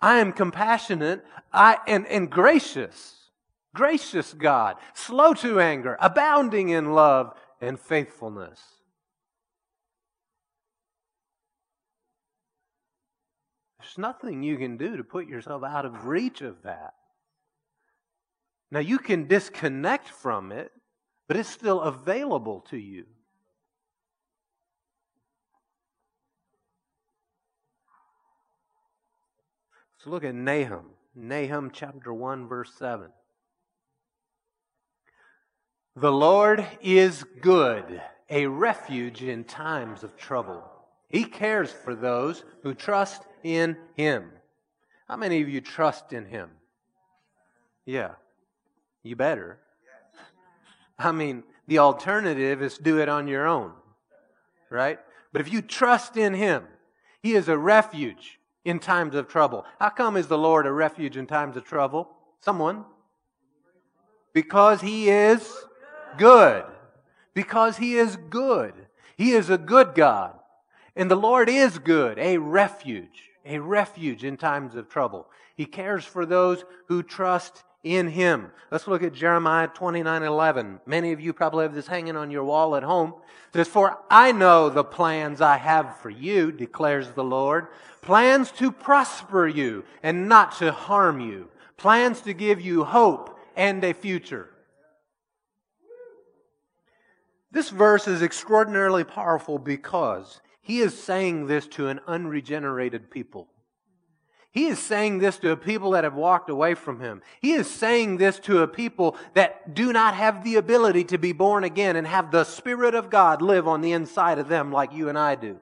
I 0.00 0.18
am 0.18 0.32
compassionate 0.32 1.24
I, 1.52 1.78
and, 1.86 2.06
and 2.06 2.30
gracious. 2.30 3.30
gracious 3.74 4.32
God, 4.32 4.76
slow 4.94 5.34
to 5.34 5.60
anger, 5.60 5.98
abounding 6.00 6.70
in 6.70 6.92
love 6.92 7.34
and 7.60 7.78
faithfulness. 7.78 8.60
There's 13.84 13.98
nothing 13.98 14.42
you 14.42 14.56
can 14.56 14.78
do 14.78 14.96
to 14.96 15.04
put 15.04 15.28
yourself 15.28 15.62
out 15.62 15.84
of 15.84 16.06
reach 16.06 16.40
of 16.40 16.62
that. 16.62 16.94
Now, 18.70 18.80
you 18.80 18.98
can 18.98 19.28
disconnect 19.28 20.08
from 20.08 20.52
it, 20.52 20.72
but 21.28 21.36
it's 21.36 21.50
still 21.50 21.82
available 21.82 22.64
to 22.70 22.78
you. 22.78 23.04
Let's 29.98 30.06
look 30.06 30.24
at 30.24 30.34
Nahum. 30.34 30.86
Nahum 31.14 31.70
chapter 31.70 32.12
1, 32.12 32.48
verse 32.48 32.72
7. 32.78 33.08
The 35.94 36.10
Lord 36.12 36.66
is 36.80 37.22
good, 37.42 38.00
a 38.30 38.46
refuge 38.46 39.22
in 39.22 39.44
times 39.44 40.02
of 40.02 40.16
trouble. 40.16 40.64
He 41.08 41.24
cares 41.24 41.70
for 41.70 41.94
those 41.94 42.44
who 42.62 42.72
trust 42.72 43.26
in 43.44 43.76
Him. 43.94 44.30
How 45.06 45.16
many 45.16 45.40
of 45.40 45.48
you 45.48 45.60
trust 45.60 46.12
in 46.12 46.24
Him? 46.24 46.50
Yeah, 47.86 48.12
you 49.04 49.14
better. 49.14 49.60
I 50.98 51.12
mean, 51.12 51.44
the 51.68 51.78
alternative 51.78 52.62
is 52.62 52.78
do 52.78 52.98
it 52.98 53.08
on 53.08 53.28
your 53.28 53.46
own, 53.46 53.72
right? 54.70 54.98
But 55.32 55.40
if 55.40 55.52
you 55.52 55.62
trust 55.62 56.16
in 56.16 56.34
Him, 56.34 56.64
He 57.22 57.34
is 57.34 57.48
a 57.48 57.58
refuge 57.58 58.40
in 58.64 58.78
times 58.78 59.14
of 59.14 59.28
trouble. 59.28 59.64
How 59.78 59.90
come 59.90 60.16
is 60.16 60.26
the 60.26 60.38
Lord 60.38 60.66
a 60.66 60.72
refuge 60.72 61.16
in 61.16 61.26
times 61.26 61.56
of 61.56 61.64
trouble? 61.64 62.10
Someone? 62.40 62.84
Because 64.32 64.80
He 64.80 65.10
is 65.10 65.52
good. 66.16 66.64
Because 67.34 67.76
He 67.76 67.96
is 67.96 68.16
good. 68.16 68.72
He 69.16 69.32
is 69.32 69.50
a 69.50 69.58
good 69.58 69.94
God. 69.94 70.38
And 70.96 71.10
the 71.10 71.16
Lord 71.16 71.48
is 71.48 71.78
good, 71.78 72.18
a 72.18 72.38
refuge, 72.38 73.30
a 73.44 73.58
refuge 73.58 74.24
in 74.24 74.36
times 74.36 74.74
of 74.74 74.88
trouble. 74.88 75.28
He 75.56 75.66
cares 75.66 76.04
for 76.04 76.26
those 76.26 76.64
who 76.88 77.02
trust 77.02 77.62
in 77.82 78.08
Him. 78.08 78.50
Let's 78.70 78.88
look 78.88 79.02
at 79.02 79.12
Jeremiah 79.12 79.68
29 79.68 80.22
11. 80.22 80.80
Many 80.86 81.12
of 81.12 81.20
you 81.20 81.32
probably 81.32 81.64
have 81.64 81.74
this 81.74 81.86
hanging 81.86 82.16
on 82.16 82.30
your 82.30 82.44
wall 82.44 82.76
at 82.76 82.82
home. 82.82 83.14
It 83.52 83.58
says, 83.58 83.68
For 83.68 83.98
I 84.10 84.32
know 84.32 84.70
the 84.70 84.84
plans 84.84 85.40
I 85.40 85.58
have 85.58 85.98
for 85.98 86.10
you, 86.10 86.50
declares 86.50 87.10
the 87.10 87.24
Lord. 87.24 87.68
Plans 88.00 88.50
to 88.52 88.72
prosper 88.72 89.46
you 89.46 89.84
and 90.02 90.28
not 90.28 90.56
to 90.58 90.72
harm 90.72 91.20
you. 91.20 91.48
Plans 91.76 92.20
to 92.22 92.32
give 92.32 92.60
you 92.60 92.84
hope 92.84 93.38
and 93.56 93.84
a 93.84 93.92
future. 93.92 94.50
This 97.50 97.70
verse 97.70 98.08
is 98.08 98.20
extraordinarily 98.20 99.04
powerful 99.04 99.58
because 99.58 100.40
he 100.64 100.80
is 100.80 100.98
saying 100.98 101.46
this 101.46 101.66
to 101.68 101.88
an 101.88 102.00
unregenerated 102.06 103.10
people. 103.10 103.48
He 104.50 104.66
is 104.66 104.78
saying 104.78 105.18
this 105.18 105.36
to 105.38 105.50
a 105.50 105.58
people 105.58 105.90
that 105.90 106.04
have 106.04 106.14
walked 106.14 106.48
away 106.48 106.72
from 106.74 107.00
him. 107.00 107.20
He 107.42 107.52
is 107.52 107.68
saying 107.68 108.16
this 108.16 108.38
to 108.40 108.62
a 108.62 108.68
people 108.68 109.16
that 109.34 109.74
do 109.74 109.92
not 109.92 110.14
have 110.14 110.42
the 110.42 110.56
ability 110.56 111.04
to 111.04 111.18
be 111.18 111.32
born 111.32 111.64
again 111.64 111.96
and 111.96 112.06
have 112.06 112.30
the 112.30 112.44
Spirit 112.44 112.94
of 112.94 113.10
God 113.10 113.42
live 113.42 113.68
on 113.68 113.82
the 113.82 113.92
inside 113.92 114.38
of 114.38 114.48
them 114.48 114.72
like 114.72 114.94
you 114.94 115.10
and 115.10 115.18
I 115.18 115.34
do. 115.34 115.60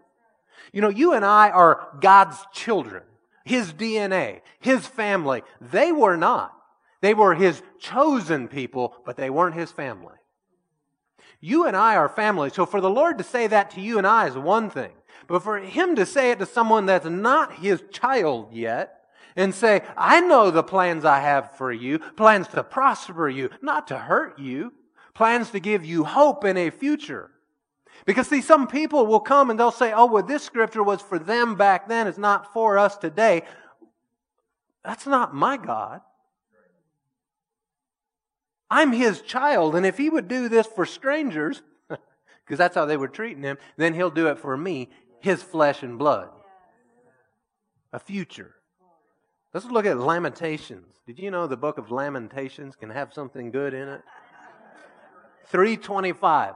You 0.72 0.80
know, 0.82 0.88
you 0.88 1.14
and 1.14 1.24
I 1.24 1.50
are 1.50 1.88
God's 2.00 2.36
children, 2.52 3.02
His 3.44 3.72
DNA, 3.72 4.42
His 4.60 4.86
family. 4.86 5.42
They 5.60 5.90
were 5.90 6.16
not. 6.16 6.54
They 7.00 7.14
were 7.14 7.34
His 7.34 7.60
chosen 7.80 8.46
people, 8.46 8.94
but 9.04 9.16
they 9.16 9.30
weren't 9.30 9.56
His 9.56 9.72
family. 9.72 10.14
You 11.42 11.66
and 11.66 11.76
I 11.76 11.96
are 11.96 12.08
family. 12.08 12.48
So 12.48 12.64
for 12.64 12.80
the 12.80 12.88
Lord 12.88 13.18
to 13.18 13.24
say 13.24 13.48
that 13.48 13.72
to 13.72 13.82
you 13.82 13.98
and 13.98 14.06
I 14.06 14.28
is 14.28 14.38
one 14.38 14.70
thing. 14.70 14.92
But 15.26 15.42
for 15.42 15.58
Him 15.58 15.96
to 15.96 16.06
say 16.06 16.30
it 16.30 16.38
to 16.38 16.46
someone 16.46 16.86
that's 16.86 17.04
not 17.04 17.56
His 17.56 17.82
child 17.90 18.54
yet, 18.54 19.02
and 19.36 19.54
say, 19.54 19.82
I 19.96 20.20
know 20.20 20.50
the 20.50 20.62
plans 20.62 21.04
I 21.04 21.20
have 21.20 21.56
for 21.56 21.72
you, 21.72 21.98
plans 21.98 22.48
to 22.48 22.62
prosper 22.62 23.28
you, 23.28 23.50
not 23.60 23.88
to 23.88 23.98
hurt 23.98 24.38
you, 24.38 24.72
plans 25.14 25.50
to 25.50 25.60
give 25.60 25.84
you 25.84 26.04
hope 26.04 26.44
in 26.44 26.56
a 26.56 26.70
future. 26.70 27.30
Because 28.04 28.28
see, 28.28 28.40
some 28.40 28.66
people 28.66 29.06
will 29.06 29.20
come 29.20 29.50
and 29.50 29.58
they'll 29.58 29.70
say, 29.70 29.92
oh, 29.92 30.06
well, 30.06 30.22
this 30.22 30.42
scripture 30.42 30.82
was 30.82 31.00
for 31.00 31.18
them 31.18 31.54
back 31.54 31.88
then, 31.88 32.06
it's 32.06 32.18
not 32.18 32.52
for 32.52 32.78
us 32.78 32.96
today. 32.96 33.42
That's 34.84 35.06
not 35.06 35.34
my 35.34 35.56
God. 35.56 36.00
I'm 38.72 38.92
his 38.92 39.20
child, 39.20 39.76
and 39.76 39.84
if 39.84 39.98
he 39.98 40.08
would 40.08 40.28
do 40.28 40.48
this 40.48 40.66
for 40.66 40.86
strangers, 40.86 41.60
because 41.88 42.56
that's 42.56 42.74
how 42.74 42.86
they 42.86 42.96
were 42.96 43.06
treating 43.06 43.42
him, 43.42 43.58
then 43.76 43.92
he'll 43.92 44.08
do 44.08 44.28
it 44.28 44.38
for 44.38 44.56
me, 44.56 44.88
his 45.20 45.42
flesh 45.42 45.82
and 45.82 45.98
blood. 45.98 46.30
A 47.92 47.98
future. 47.98 48.54
Let's 49.52 49.66
look 49.66 49.84
at 49.84 49.98
Lamentations. 49.98 50.94
Did 51.06 51.18
you 51.18 51.30
know 51.30 51.46
the 51.46 51.58
book 51.58 51.76
of 51.76 51.90
Lamentations 51.90 52.74
can 52.74 52.88
have 52.88 53.12
something 53.12 53.50
good 53.50 53.74
in 53.74 53.88
it? 53.88 54.00
325. 55.48 56.54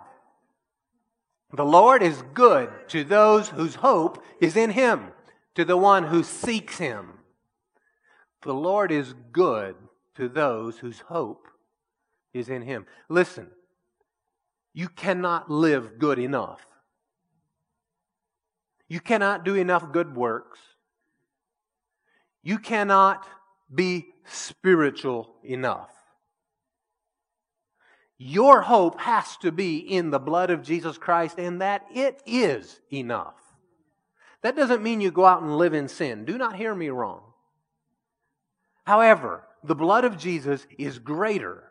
The 1.53 1.67
Lord 1.67 2.03
is 2.03 2.23
good 2.33 2.71
to 2.89 3.05
those 3.05 3.51
whose 3.51 3.75
hope 3.75 4.25
is 4.41 4.57
in 4.57 4.71
him, 4.71 5.09
to 5.55 5.67
the 5.67 5.77
one 5.77 6.05
who 6.05 6.23
seeks 6.23 6.79
him. 6.79 7.19
The 8.41 8.55
Lord 8.55 8.91
is 8.91 9.15
good 9.33 9.75
to 10.15 10.31
those 10.31 10.79
whose 10.79 11.01
hope 11.01 11.47
is 12.37 12.49
in 12.49 12.63
Him. 12.63 12.87
Listen, 13.09 13.49
you 14.73 14.89
cannot 14.89 15.51
live 15.51 15.99
good 15.99 16.19
enough. 16.19 16.65
You 18.89 19.01
cannot 19.01 19.45
do 19.45 19.55
enough 19.55 19.91
good 19.93 20.15
works. 20.15 20.61
You 22.43 22.59
cannot 22.59 23.27
be 23.75 24.07
spiritual 24.25 25.35
enough. 25.43 25.91
Your 28.19 28.63
hope 28.63 29.01
has 29.01 29.37
to 29.39 29.53
be 29.53 29.79
in 29.79 30.11
the 30.11 30.19
blood 30.19 30.51
of 30.51 30.63
Jesus 30.63 30.97
Christ 30.97 31.39
and 31.39 31.61
that 31.61 31.85
it 31.93 32.23
is 32.25 32.81
enough. 32.93 33.35
That 34.43 34.57
doesn't 34.57 34.83
mean 34.83 35.01
you 35.01 35.11
go 35.11 35.27
out 35.27 35.43
and 35.43 35.59
live 35.59 35.75
in 35.75 35.89
sin. 35.89 36.25
Do 36.25 36.39
not 36.39 36.57
hear 36.57 36.75
me 36.75 36.89
wrong. 36.89 37.23
However, 38.85 39.43
the 39.65 39.75
blood 39.75 40.05
of 40.05 40.17
Jesus 40.17 40.67
is 40.79 40.99
greater 40.99 41.65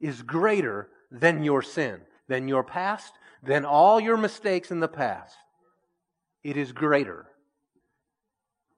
is 0.00 0.22
greater 0.22 0.88
than 1.10 1.42
your 1.42 1.62
sin, 1.62 2.00
than 2.28 2.48
your 2.48 2.62
past, 2.62 3.12
than 3.42 3.64
all 3.64 4.00
your 4.00 4.16
mistakes 4.16 4.70
in 4.70 4.80
the 4.80 4.88
past. 4.88 5.36
It 6.42 6.56
is 6.56 6.72
greater. 6.72 7.26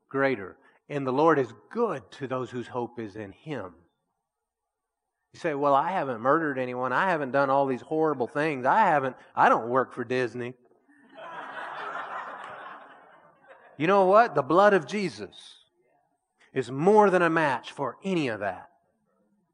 Greater. 0.08 0.56
And 0.88 1.06
the 1.06 1.12
Lord 1.12 1.38
is 1.38 1.52
good 1.70 2.10
to 2.12 2.26
those 2.26 2.50
whose 2.50 2.66
hope 2.66 2.98
is 2.98 3.16
in 3.16 3.32
Him. 3.32 3.74
You 5.34 5.40
say, 5.40 5.54
Well, 5.54 5.74
I 5.74 5.90
haven't 5.90 6.20
murdered 6.20 6.58
anyone. 6.58 6.92
I 6.92 7.10
haven't 7.10 7.32
done 7.32 7.50
all 7.50 7.66
these 7.66 7.82
horrible 7.82 8.26
things. 8.26 8.64
I 8.64 8.80
haven't, 8.80 9.16
I 9.36 9.48
don't 9.48 9.68
work 9.68 9.92
for 9.92 10.04
Disney. 10.04 10.54
you 13.76 13.86
know 13.86 14.06
what? 14.06 14.34
The 14.34 14.42
blood 14.42 14.72
of 14.72 14.86
Jesus 14.86 15.36
is 16.54 16.70
more 16.70 17.10
than 17.10 17.22
a 17.22 17.30
match 17.30 17.72
for 17.72 17.96
any 18.02 18.28
of 18.28 18.40
that. 18.40 18.68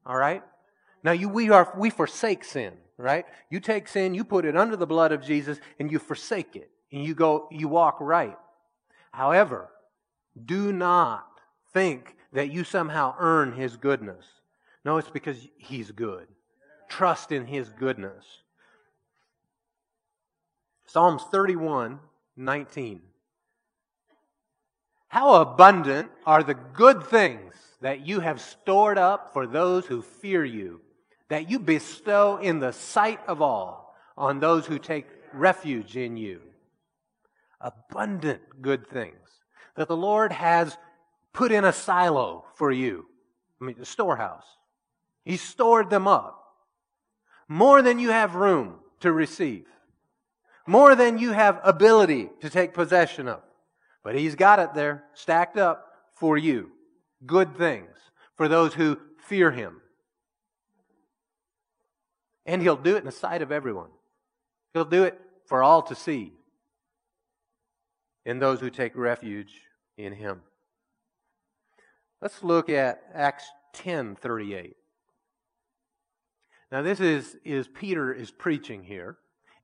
All 0.05 0.15
right? 0.15 0.43
Now 1.05 1.11
you, 1.11 1.29
we 1.29 1.51
are, 1.51 1.71
we 1.77 1.91
forsake 1.91 2.43
sin, 2.43 2.73
right? 2.97 3.27
You 3.51 3.59
take 3.59 3.87
sin, 3.87 4.15
you 4.15 4.23
put 4.23 4.43
it 4.43 4.57
under 4.57 4.75
the 4.75 4.87
blood 4.87 5.11
of 5.11 5.21
Jesus, 5.21 5.59
and 5.77 5.91
you 5.91 5.99
forsake 5.99 6.55
it. 6.55 6.71
And 6.91 7.05
you 7.05 7.13
go, 7.13 7.47
you 7.51 7.67
walk 7.67 7.97
right. 8.01 8.35
However, 9.11 9.69
do 10.43 10.73
not 10.73 11.27
think 11.71 12.15
that 12.33 12.51
you 12.51 12.63
somehow 12.63 13.13
earn 13.19 13.53
His 13.53 13.77
goodness. 13.77 14.25
No, 14.83 14.97
it's 14.97 15.11
because 15.11 15.47
He's 15.59 15.91
good. 15.91 16.25
Trust 16.89 17.31
in 17.31 17.45
His 17.45 17.69
goodness. 17.69 18.25
Psalms 20.87 21.21
31, 21.29 21.99
19. 22.35 23.01
How 25.09 25.35
abundant 25.35 26.09
are 26.25 26.41
the 26.41 26.55
good 26.55 27.03
things 27.03 27.53
that 27.81 28.07
you 28.07 28.21
have 28.21 28.41
stored 28.41 28.97
up 28.97 29.33
for 29.33 29.45
those 29.45 29.85
who 29.85 30.01
fear 30.01 30.43
you 30.43 30.81
that 31.35 31.49
you 31.49 31.59
bestow 31.59 32.37
in 32.37 32.59
the 32.59 32.71
sight 32.71 33.19
of 33.27 33.41
all 33.41 33.93
on 34.15 34.39
those 34.39 34.65
who 34.65 34.79
take 34.79 35.05
refuge 35.33 35.97
in 35.97 36.15
you. 36.15 36.39
Abundant 37.59 38.39
good 38.61 38.87
things 38.87 39.17
that 39.75 39.89
the 39.89 39.97
Lord 39.97 40.31
has 40.31 40.77
put 41.33 41.51
in 41.51 41.65
a 41.65 41.73
silo 41.73 42.45
for 42.53 42.71
you. 42.71 43.05
I 43.59 43.65
mean, 43.65 43.75
the 43.77 43.85
storehouse. 43.85 44.45
He 45.25 45.35
stored 45.35 45.89
them 45.89 46.07
up. 46.07 46.41
More 47.49 47.81
than 47.81 47.99
you 47.99 48.11
have 48.11 48.35
room 48.35 48.75
to 49.01 49.11
receive. 49.11 49.65
More 50.65 50.95
than 50.95 51.17
you 51.17 51.33
have 51.33 51.59
ability 51.65 52.29
to 52.39 52.49
take 52.49 52.73
possession 52.73 53.27
of. 53.27 53.41
But 54.05 54.15
He's 54.15 54.35
got 54.35 54.59
it 54.59 54.73
there, 54.73 55.03
stacked 55.13 55.57
up 55.57 55.85
for 56.13 56.37
you. 56.37 56.71
Good 57.25 57.57
things 57.57 57.91
for 58.37 58.47
those 58.47 58.73
who 58.73 58.97
fear 59.27 59.51
Him. 59.51 59.81
And 62.45 62.61
He'll 62.61 62.75
do 62.75 62.95
it 62.95 62.99
in 62.99 63.05
the 63.05 63.11
sight 63.11 63.41
of 63.41 63.51
everyone. 63.51 63.89
He'll 64.73 64.85
do 64.85 65.03
it 65.03 65.19
for 65.45 65.63
all 65.63 65.81
to 65.83 65.95
see 65.95 66.33
in 68.25 68.39
those 68.39 68.59
who 68.59 68.69
take 68.69 68.95
refuge 68.95 69.61
in 69.97 70.13
Him. 70.13 70.41
Let's 72.21 72.43
look 72.43 72.69
at 72.69 73.03
Acts 73.13 73.45
10:38. 73.73 74.75
Now, 76.71 76.81
this 76.81 76.99
is, 76.99 77.37
is 77.45 77.67
Peter 77.67 78.11
is 78.11 78.31
preaching 78.31 78.83
here, 78.83 79.17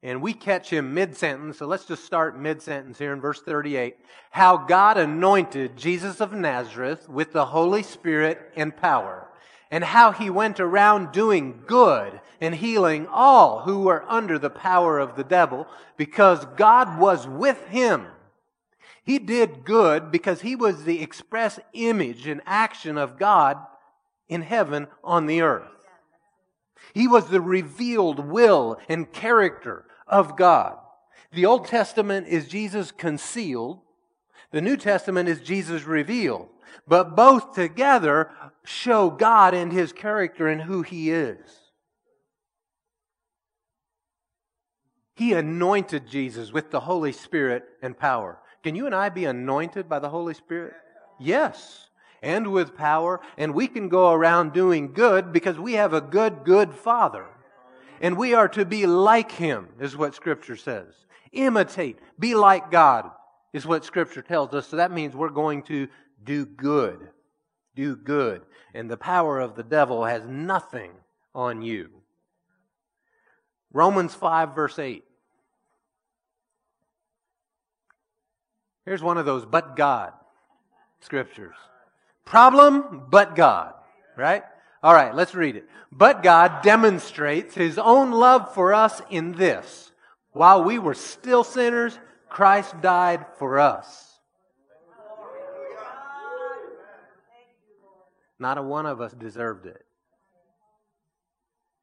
and 0.03 0.21
we 0.21 0.33
catch 0.33 0.69
him 0.69 0.93
mid 0.93 1.17
sentence. 1.17 1.57
So 1.57 1.65
let's 1.65 1.85
just 1.85 2.05
start 2.05 2.39
mid 2.39 2.61
sentence 2.61 2.99
here 2.99 3.13
in 3.13 3.19
verse 3.19 3.41
38. 3.41 3.97
How 4.29 4.57
God 4.57 4.97
anointed 4.97 5.77
Jesus 5.77 6.21
of 6.21 6.33
Nazareth 6.33 7.09
with 7.09 7.33
the 7.33 7.47
Holy 7.47 7.83
Spirit 7.83 8.51
and 8.55 8.75
power, 8.75 9.27
and 9.71 9.83
how 9.83 10.11
he 10.11 10.29
went 10.29 10.59
around 10.59 11.11
doing 11.11 11.63
good 11.65 12.21
and 12.41 12.55
healing 12.55 13.07
all 13.07 13.61
who 13.61 13.83
were 13.83 14.03
under 14.09 14.37
the 14.39 14.49
power 14.49 14.99
of 14.99 15.15
the 15.15 15.23
devil, 15.23 15.67
because 15.95 16.43
God 16.57 16.99
was 16.99 17.27
with 17.27 17.67
him. 17.67 18.07
He 19.03 19.19
did 19.19 19.63
good 19.63 20.11
because 20.11 20.41
he 20.41 20.55
was 20.55 20.83
the 20.83 21.01
express 21.01 21.59
image 21.73 22.27
and 22.27 22.41
action 22.45 22.97
of 22.97 23.17
God 23.17 23.57
in 24.27 24.41
heaven 24.41 24.87
on 25.03 25.27
the 25.27 25.41
earth. 25.41 25.67
He 26.93 27.07
was 27.07 27.29
the 27.29 27.41
revealed 27.41 28.19
will 28.19 28.79
and 28.89 29.11
character 29.11 29.85
of 30.07 30.35
God. 30.35 30.77
The 31.31 31.45
Old 31.45 31.67
Testament 31.67 32.27
is 32.27 32.47
Jesus 32.47 32.91
concealed. 32.91 33.79
The 34.51 34.61
New 34.61 34.77
Testament 34.77 35.29
is 35.29 35.39
Jesus 35.39 35.83
revealed. 35.83 36.49
But 36.87 37.15
both 37.15 37.53
together 37.53 38.31
show 38.63 39.09
God 39.09 39.53
and 39.53 39.71
His 39.71 39.93
character 39.93 40.47
and 40.47 40.61
who 40.61 40.81
He 40.81 41.11
is. 41.11 41.60
He 45.21 45.33
anointed 45.33 46.07
Jesus 46.07 46.51
with 46.51 46.71
the 46.71 46.79
Holy 46.79 47.11
Spirit 47.11 47.63
and 47.83 47.95
power. 47.95 48.39
Can 48.63 48.73
you 48.73 48.87
and 48.87 48.95
I 48.95 49.09
be 49.09 49.25
anointed 49.25 49.87
by 49.87 49.99
the 49.99 50.09
Holy 50.09 50.33
Spirit? 50.33 50.73
Yes. 51.19 51.91
And 52.23 52.51
with 52.51 52.75
power. 52.75 53.21
And 53.37 53.53
we 53.53 53.67
can 53.67 53.87
go 53.87 54.11
around 54.11 54.51
doing 54.51 54.93
good 54.93 55.31
because 55.31 55.59
we 55.59 55.73
have 55.73 55.93
a 55.93 56.01
good, 56.01 56.43
good 56.43 56.73
Father. 56.73 57.27
And 58.01 58.17
we 58.17 58.33
are 58.33 58.47
to 58.47 58.65
be 58.65 58.87
like 58.87 59.31
Him, 59.31 59.67
is 59.79 59.95
what 59.95 60.15
Scripture 60.15 60.55
says. 60.55 60.87
Imitate. 61.31 61.99
Be 62.17 62.33
like 62.33 62.71
God, 62.71 63.11
is 63.53 63.67
what 63.67 63.85
Scripture 63.85 64.23
tells 64.23 64.55
us. 64.55 64.69
So 64.69 64.77
that 64.77 64.91
means 64.91 65.15
we're 65.15 65.29
going 65.29 65.61
to 65.65 65.87
do 66.23 66.47
good. 66.47 67.09
Do 67.75 67.95
good. 67.95 68.41
And 68.73 68.89
the 68.89 68.97
power 68.97 69.39
of 69.39 69.55
the 69.55 69.61
devil 69.61 70.03
has 70.03 70.25
nothing 70.25 70.93
on 71.35 71.61
you. 71.61 71.91
Romans 73.71 74.15
5, 74.15 74.55
verse 74.55 74.79
8. 74.79 75.03
Here's 78.85 79.03
one 79.03 79.17
of 79.17 79.25
those 79.25 79.45
but 79.45 79.75
God 79.75 80.13
scriptures. 81.01 81.55
Problem, 82.25 83.07
but 83.09 83.35
God. 83.35 83.73
Right? 84.15 84.43
All 84.83 84.93
right, 84.93 85.13
let's 85.13 85.35
read 85.35 85.55
it. 85.55 85.67
But 85.91 86.23
God 86.23 86.61
demonstrates 86.63 87.55
his 87.55 87.77
own 87.77 88.11
love 88.11 88.53
for 88.53 88.73
us 88.73 89.01
in 89.09 89.33
this. 89.33 89.91
While 90.31 90.63
we 90.63 90.79
were 90.79 90.93
still 90.93 91.43
sinners, 91.43 91.97
Christ 92.29 92.79
died 92.81 93.25
for 93.37 93.59
us. 93.59 94.07
Not 98.39 98.57
a 98.57 98.63
one 98.63 98.85
of 98.85 99.01
us 99.01 99.11
deserved 99.13 99.67
it. 99.67 99.85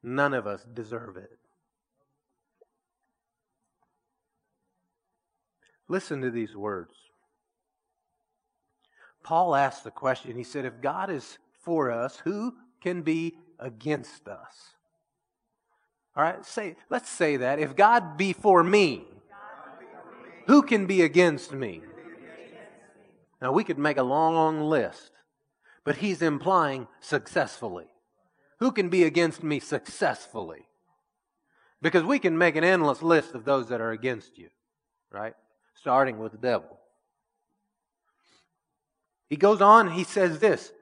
None 0.03 0.35
of 0.35 0.47
us 0.47 0.65
deserve 0.75 1.17
it. 1.17 1.39
Listen 5.89 6.21
to 6.21 6.31
these 6.31 6.55
words. 6.55 6.93
Paul 9.23 9.55
asked 9.55 9.85
the 9.85 9.91
question, 9.91 10.37
he 10.37 10.45
said, 10.45 10.65
If 10.65 10.81
God 10.81 11.11
is 11.11 11.39
for 11.63 11.91
us, 11.91 12.19
who 12.19 12.55
can 12.81 13.03
be 13.03 13.37
against 13.59 14.29
us? 14.29 14.71
All 16.17 16.23
right, 16.23 16.45
say, 16.45 16.77
let's 16.91 17.09
say 17.09 17.37
that. 17.39 17.59
If 17.59 17.77
God 17.77 18.17
be 18.17 18.33
for 18.33 18.63
me, 18.65 19.05
who 20.47 20.63
can 20.63 20.87
be 20.87 21.03
against 21.03 21.53
me? 21.53 21.83
Now, 23.41 23.53
we 23.53 23.65
could 23.65 23.79
make 23.79 23.99
a 23.99 24.03
long, 24.03 24.35
long 24.35 24.61
list, 24.63 25.13
but 25.85 25.97
he's 25.97 26.23
implying 26.23 26.89
successfully. 27.01 27.87
Who 28.59 28.73
can 28.73 28.89
be 28.89 29.05
against 29.05 29.43
me 29.43 29.61
successfully? 29.61 30.67
Because 31.81 32.03
we 32.03 32.19
can 32.19 32.37
make 32.37 32.57
an 32.57 32.65
endless 32.65 33.03
list 33.03 33.35
of 33.35 33.45
those 33.45 33.69
that 33.69 33.81
are 33.81 33.93
against 33.93 34.39
you, 34.39 34.49
right? 35.13 35.35
Starting 35.81 36.19
with 36.19 36.33
the 36.33 36.39
devil. 36.39 36.79
He 39.29 39.37
goes 39.37 39.61
on, 39.61 39.91
he 39.91 40.05
says 40.05 40.39
this 40.39 40.73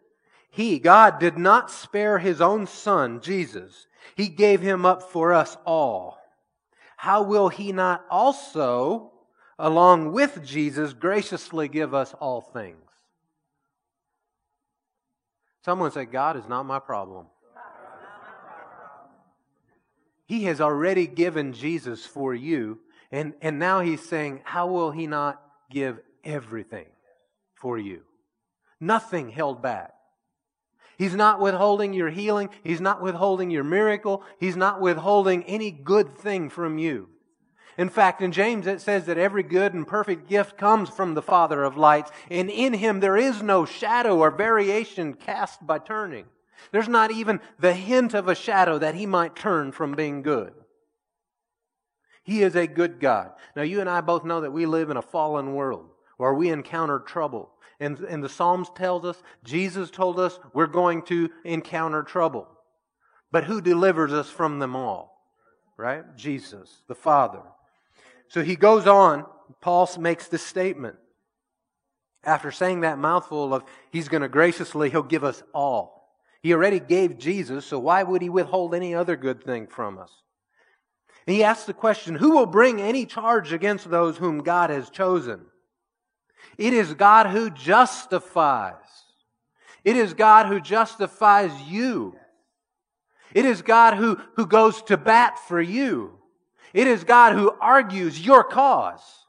He, 0.50 0.78
God, 0.78 1.18
did 1.18 1.36
not 1.36 1.70
spare 1.70 2.18
his 2.18 2.40
own 2.40 2.66
son, 2.66 3.20
Jesus. 3.20 3.86
He 4.14 4.28
gave 4.28 4.60
him 4.60 4.86
up 4.86 5.02
for 5.02 5.32
us 5.32 5.56
all. 5.66 6.18
How 6.96 7.22
will 7.22 7.48
he 7.48 7.72
not 7.72 8.04
also, 8.08 9.12
along 9.58 10.12
with 10.12 10.44
Jesus, 10.44 10.92
graciously 10.92 11.68
give 11.68 11.92
us 11.92 12.14
all 12.14 12.40
things? 12.40 12.78
Someone 15.64 15.90
say, 15.90 16.04
God 16.04 16.36
is 16.36 16.48
not 16.48 16.62
my 16.62 16.78
problem. 16.78 17.26
He 20.26 20.44
has 20.44 20.60
already 20.60 21.06
given 21.06 21.52
Jesus 21.52 22.06
for 22.06 22.34
you 22.34 22.78
and, 23.10 23.34
and 23.40 23.58
now 23.58 23.80
he's 23.80 24.06
saying, 24.06 24.40
How 24.44 24.66
will 24.66 24.90
he 24.90 25.06
not 25.06 25.40
give 25.70 25.98
everything 26.24 26.86
for 27.54 27.78
you? 27.78 28.02
Nothing 28.80 29.30
held 29.30 29.62
back. 29.62 29.92
He's 30.98 31.14
not 31.14 31.40
withholding 31.40 31.92
your 31.92 32.10
healing. 32.10 32.48
He's 32.64 32.80
not 32.80 33.02
withholding 33.02 33.50
your 33.50 33.64
miracle. 33.64 34.22
He's 34.40 34.56
not 34.56 34.80
withholding 34.80 35.44
any 35.44 35.70
good 35.70 36.16
thing 36.16 36.48
from 36.48 36.78
you. 36.78 37.08
In 37.78 37.90
fact, 37.90 38.22
in 38.22 38.32
James 38.32 38.66
it 38.66 38.80
says 38.80 39.04
that 39.04 39.18
every 39.18 39.42
good 39.42 39.74
and 39.74 39.86
perfect 39.86 40.28
gift 40.28 40.56
comes 40.56 40.88
from 40.88 41.12
the 41.12 41.22
Father 41.22 41.62
of 41.62 41.76
lights, 41.76 42.10
and 42.30 42.48
in 42.48 42.72
him 42.74 43.00
there 43.00 43.18
is 43.18 43.42
no 43.42 43.66
shadow 43.66 44.18
or 44.18 44.30
variation 44.30 45.12
cast 45.12 45.66
by 45.66 45.78
turning. 45.78 46.24
There's 46.72 46.88
not 46.88 47.10
even 47.10 47.40
the 47.58 47.74
hint 47.74 48.14
of 48.14 48.28
a 48.28 48.34
shadow 48.34 48.78
that 48.78 48.94
he 48.94 49.04
might 49.04 49.36
turn 49.36 49.72
from 49.72 49.92
being 49.92 50.22
good. 50.22 50.54
He 52.26 52.42
is 52.42 52.56
a 52.56 52.66
good 52.66 52.98
God. 52.98 53.30
Now, 53.54 53.62
you 53.62 53.80
and 53.80 53.88
I 53.88 54.00
both 54.00 54.24
know 54.24 54.40
that 54.40 54.50
we 54.50 54.66
live 54.66 54.90
in 54.90 54.96
a 54.96 55.02
fallen 55.02 55.54
world 55.54 55.90
where 56.16 56.34
we 56.34 56.50
encounter 56.50 56.98
trouble. 56.98 57.52
And, 57.78 58.00
and 58.00 58.22
the 58.22 58.28
Psalms 58.28 58.68
tells 58.74 59.04
us, 59.04 59.22
Jesus 59.44 59.92
told 59.92 60.18
us, 60.18 60.40
we're 60.52 60.66
going 60.66 61.02
to 61.02 61.30
encounter 61.44 62.02
trouble. 62.02 62.48
But 63.30 63.44
who 63.44 63.60
delivers 63.60 64.12
us 64.12 64.28
from 64.28 64.58
them 64.58 64.74
all? 64.74 65.22
Right? 65.76 66.02
Jesus, 66.16 66.82
the 66.88 66.96
Father. 66.96 67.42
So 68.26 68.42
he 68.42 68.56
goes 68.56 68.88
on, 68.88 69.24
Paul 69.60 69.88
makes 70.00 70.26
this 70.26 70.42
statement. 70.42 70.96
After 72.24 72.50
saying 72.50 72.80
that 72.80 72.98
mouthful 72.98 73.54
of, 73.54 73.62
he's 73.92 74.08
going 74.08 74.22
to 74.22 74.28
graciously, 74.28 74.90
he'll 74.90 75.04
give 75.04 75.22
us 75.22 75.44
all. 75.54 76.10
He 76.42 76.52
already 76.52 76.80
gave 76.80 77.18
Jesus, 77.18 77.64
so 77.66 77.78
why 77.78 78.02
would 78.02 78.20
he 78.20 78.30
withhold 78.30 78.74
any 78.74 78.96
other 78.96 79.14
good 79.14 79.44
thing 79.44 79.68
from 79.68 79.96
us? 79.96 80.10
He 81.26 81.42
asks 81.42 81.64
the 81.64 81.74
question 81.74 82.14
Who 82.14 82.30
will 82.32 82.46
bring 82.46 82.80
any 82.80 83.04
charge 83.04 83.52
against 83.52 83.90
those 83.90 84.16
whom 84.16 84.42
God 84.42 84.70
has 84.70 84.90
chosen? 84.90 85.40
It 86.56 86.72
is 86.72 86.94
God 86.94 87.26
who 87.26 87.50
justifies. 87.50 88.74
It 89.84 89.96
is 89.96 90.14
God 90.14 90.46
who 90.46 90.60
justifies 90.60 91.52
you. 91.62 92.16
It 93.34 93.44
is 93.44 93.62
God 93.62 93.94
who, 93.94 94.20
who 94.34 94.46
goes 94.46 94.82
to 94.84 94.96
bat 94.96 95.38
for 95.38 95.60
you. 95.60 96.18
It 96.72 96.86
is 96.86 97.04
God 97.04 97.34
who 97.34 97.52
argues 97.60 98.24
your 98.24 98.44
cause. 98.44 99.26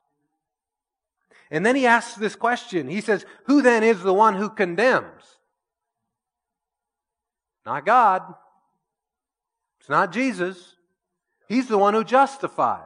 And 1.49 1.65
then 1.65 1.75
he 1.75 1.85
asks 1.85 2.15
this 2.15 2.35
question. 2.35 2.87
He 2.87 3.01
says, 3.01 3.25
Who 3.45 3.61
then 3.61 3.83
is 3.83 4.01
the 4.01 4.13
one 4.13 4.35
who 4.35 4.49
condemns? 4.49 5.23
Not 7.65 7.85
God. 7.85 8.23
It's 9.79 9.89
not 9.89 10.11
Jesus. 10.11 10.76
He's 11.47 11.67
the 11.67 11.77
one 11.77 11.93
who 11.93 12.03
justifies. 12.03 12.83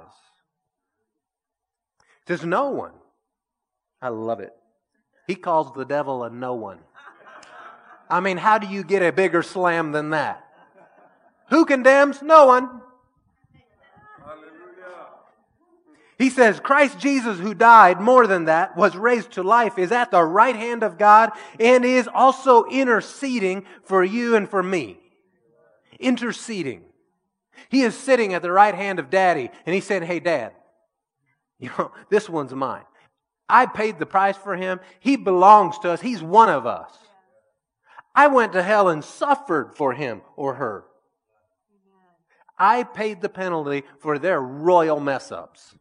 There's 2.28 2.46
no 2.46 2.70
one. 2.70 2.94
I 4.02 4.10
love 4.10 4.40
it. 4.40 4.54
He 5.28 5.36
calls 5.36 5.74
the 5.74 5.86
devil 5.86 6.24
a 6.24 6.30
no 6.30 6.54
one. 6.54 6.80
I 8.10 8.20
mean, 8.20 8.38
how 8.38 8.58
do 8.58 8.68
you 8.68 8.84
get 8.84 9.02
a 9.02 9.12
bigger 9.12 9.42
slam 9.42 9.92
than 9.92 10.12
that? 10.12 10.46
Who 11.50 11.66
condemns? 11.66 12.22
No 12.22 12.46
one. 12.46 12.82
He 16.18 16.30
says, 16.30 16.60
Christ 16.60 17.00
Jesus, 17.00 17.40
who 17.40 17.56
died 17.56 18.00
more 18.00 18.28
than 18.28 18.46
that, 18.46 18.78
was 18.78 18.96
raised 18.96 19.32
to 19.32 19.44
life, 19.44 19.80
is 19.80 19.92
at 19.92 20.12
the 20.12 20.24
right 20.24 20.56
hand 20.56 20.84
of 20.84 21.00
God, 21.00 21.32
and 21.60 21.84
is 21.84 22.08
also 22.14 22.66
interceding 22.66 23.66
for 23.86 24.04
you 24.04 24.36
and 24.36 24.48
for 24.48 24.62
me. 24.62 25.00
Interceding. 26.00 26.84
He 27.70 27.82
is 27.82 27.98
sitting 27.98 28.34
at 28.34 28.42
the 28.42 28.52
right 28.52 28.76
hand 28.76 29.00
of 29.00 29.10
daddy 29.10 29.50
and 29.66 29.76
he 29.76 29.82
said, 29.82 30.04
Hey, 30.04 30.20
dad, 30.20 30.54
you 31.60 31.70
know, 31.78 31.92
this 32.10 32.30
one's 32.30 32.54
mine. 32.54 32.84
I 33.48 33.66
paid 33.66 34.00
the 34.00 34.06
price 34.06 34.38
for 34.38 34.56
him. 34.56 34.80
He 35.00 35.18
belongs 35.18 35.78
to 35.80 35.92
us. 35.92 36.02
He's 36.02 36.24
one 36.24 36.50
of 36.50 36.66
us. 36.66 36.92
I 38.16 38.28
went 38.28 38.54
to 38.54 38.64
hell 38.64 38.90
and 38.90 39.04
suffered 39.04 39.76
for 39.76 39.94
him 39.94 40.22
or 40.36 40.56
her. 40.56 40.86
I 42.58 42.84
paid 42.84 43.22
the 43.22 43.30
penalty 43.30 43.84
for 44.00 44.20
their 44.20 44.40
royal 44.40 45.00
mess 45.00 45.32
ups. 45.32 45.76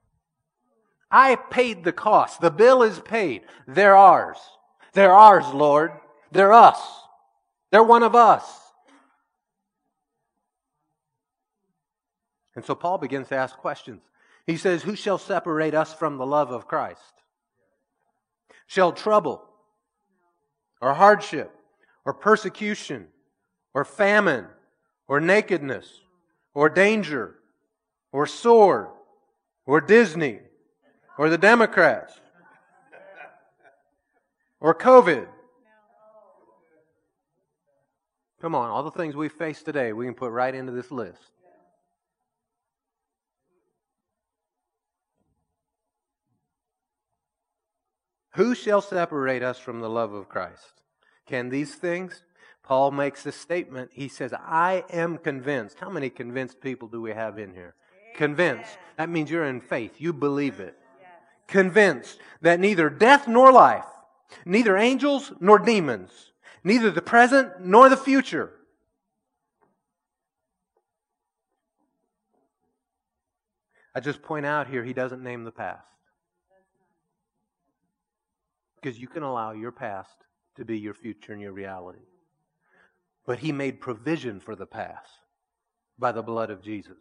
I 1.11 1.37
paid 1.37 1.85
the 1.85 1.93
cost. 1.93 2.41
The 2.41 2.51
bill 2.51 2.83
is 2.83 3.01
paid. 3.01 3.43
They're 3.67 3.97
ours. 3.97 4.39
They're 4.93 5.13
ours, 5.13 5.47
Lord. 5.53 5.93
They're 6.33 6.53
us. 6.53 6.81
They're 7.71 7.83
one 7.83 8.03
of 8.03 8.15
us. 8.15 8.60
And 12.61 12.67
so 12.67 12.75
Paul 12.75 12.99
begins 12.99 13.29
to 13.29 13.37
ask 13.37 13.57
questions. 13.57 14.03
He 14.47 14.59
says, 14.59 14.83
Who 14.83 14.95
shall 14.95 15.17
separate 15.17 15.73
us 15.73 15.95
from 15.95 16.19
the 16.19 16.27
love 16.27 16.51
of 16.51 16.69
Christ? 16.69 17.01
Shall 18.67 18.93
trouble, 18.93 19.43
or 20.79 20.93
hardship, 20.93 21.51
or 22.05 22.13
persecution, 22.13 23.07
or 23.73 23.87
famine, 23.87 24.45
or 25.09 25.21
nakedness, 25.21 25.89
or 26.53 26.69
danger, 26.69 27.37
or 28.13 28.27
sword, 28.27 28.89
or 29.65 29.81
Disney, 29.81 30.41
or 31.17 31.31
the 31.31 31.39
Democrats, 31.39 32.13
or 34.61 34.75
COVID. 34.75 35.27
Come 38.43 38.55
on, 38.55 38.69
all 38.69 38.83
the 38.83 38.91
things 38.91 39.17
we 39.17 39.31
face 39.31 39.63
today, 39.63 39.95
we 39.95 40.05
can 40.05 40.13
put 40.13 40.31
right 40.31 40.55
into 40.55 40.73
this 40.73 40.91
list. 40.91 41.40
Who 48.35 48.55
shall 48.55 48.81
separate 48.81 49.43
us 49.43 49.59
from 49.59 49.81
the 49.81 49.91
love 49.91 50.13
of 50.13 50.29
Christ? 50.29 50.83
Can 51.27 51.49
these 51.49 51.75
things? 51.75 52.23
Paul 52.63 52.91
makes 52.93 53.27
a 53.27 53.33
statement. 53.33 53.91
He 53.93 54.09
says, 54.09 54.33
I 54.33 54.85
am 54.91 55.19
convinced. 55.19 55.79
How 55.81 55.91
many 55.91 56.11
convinced 56.11 56.61
people 56.61 56.89
do 56.89 57.01
we 57.01 57.13
have 57.13 57.39
in 57.39 57.53
here? 57.55 57.75
Convinced. 58.15 58.79
That 58.97 59.09
means 59.09 59.31
you're 59.31 59.45
in 59.45 59.61
faith. 59.61 59.95
You 59.99 60.13
believe 60.13 60.61
it. 60.61 60.77
Convinced 61.49 62.19
that 62.43 62.61
neither 62.61 62.89
death 62.89 63.27
nor 63.27 63.51
life, 63.51 63.87
neither 64.45 64.77
angels 64.77 65.33
nor 65.41 65.59
demons, 65.59 66.11
neither 66.63 66.93
the 66.93 67.03
present 67.03 67.61
nor 67.61 67.89
the 67.89 67.97
future, 67.97 68.53
I 73.95 74.01
just 74.01 74.23
point 74.23 74.47
out 74.47 74.69
here, 74.69 74.85
he 74.85 74.93
doesn't 74.93 75.23
name 75.23 75.45
the 75.45 75.51
past. 75.51 75.85
Because 78.81 78.99
you 78.99 79.09
can 79.09 79.23
allow 79.23 79.53
your 79.53 79.73
past 79.73 80.17
to 80.57 80.65
be 80.65 80.79
your 80.79 80.95
future 80.95 81.33
and 81.33 81.43
your 81.43 81.53
reality. 81.53 82.07
But 83.27 83.39
he 83.39 83.53
made 83.53 83.81
provision 83.81 84.41
for 84.41 84.57
the 84.57 84.67
past 84.67 85.11
by 85.99 86.13
the 86.13 86.23
blood 86.23 86.51
of 86.51 86.63
Jesus. 86.63 86.97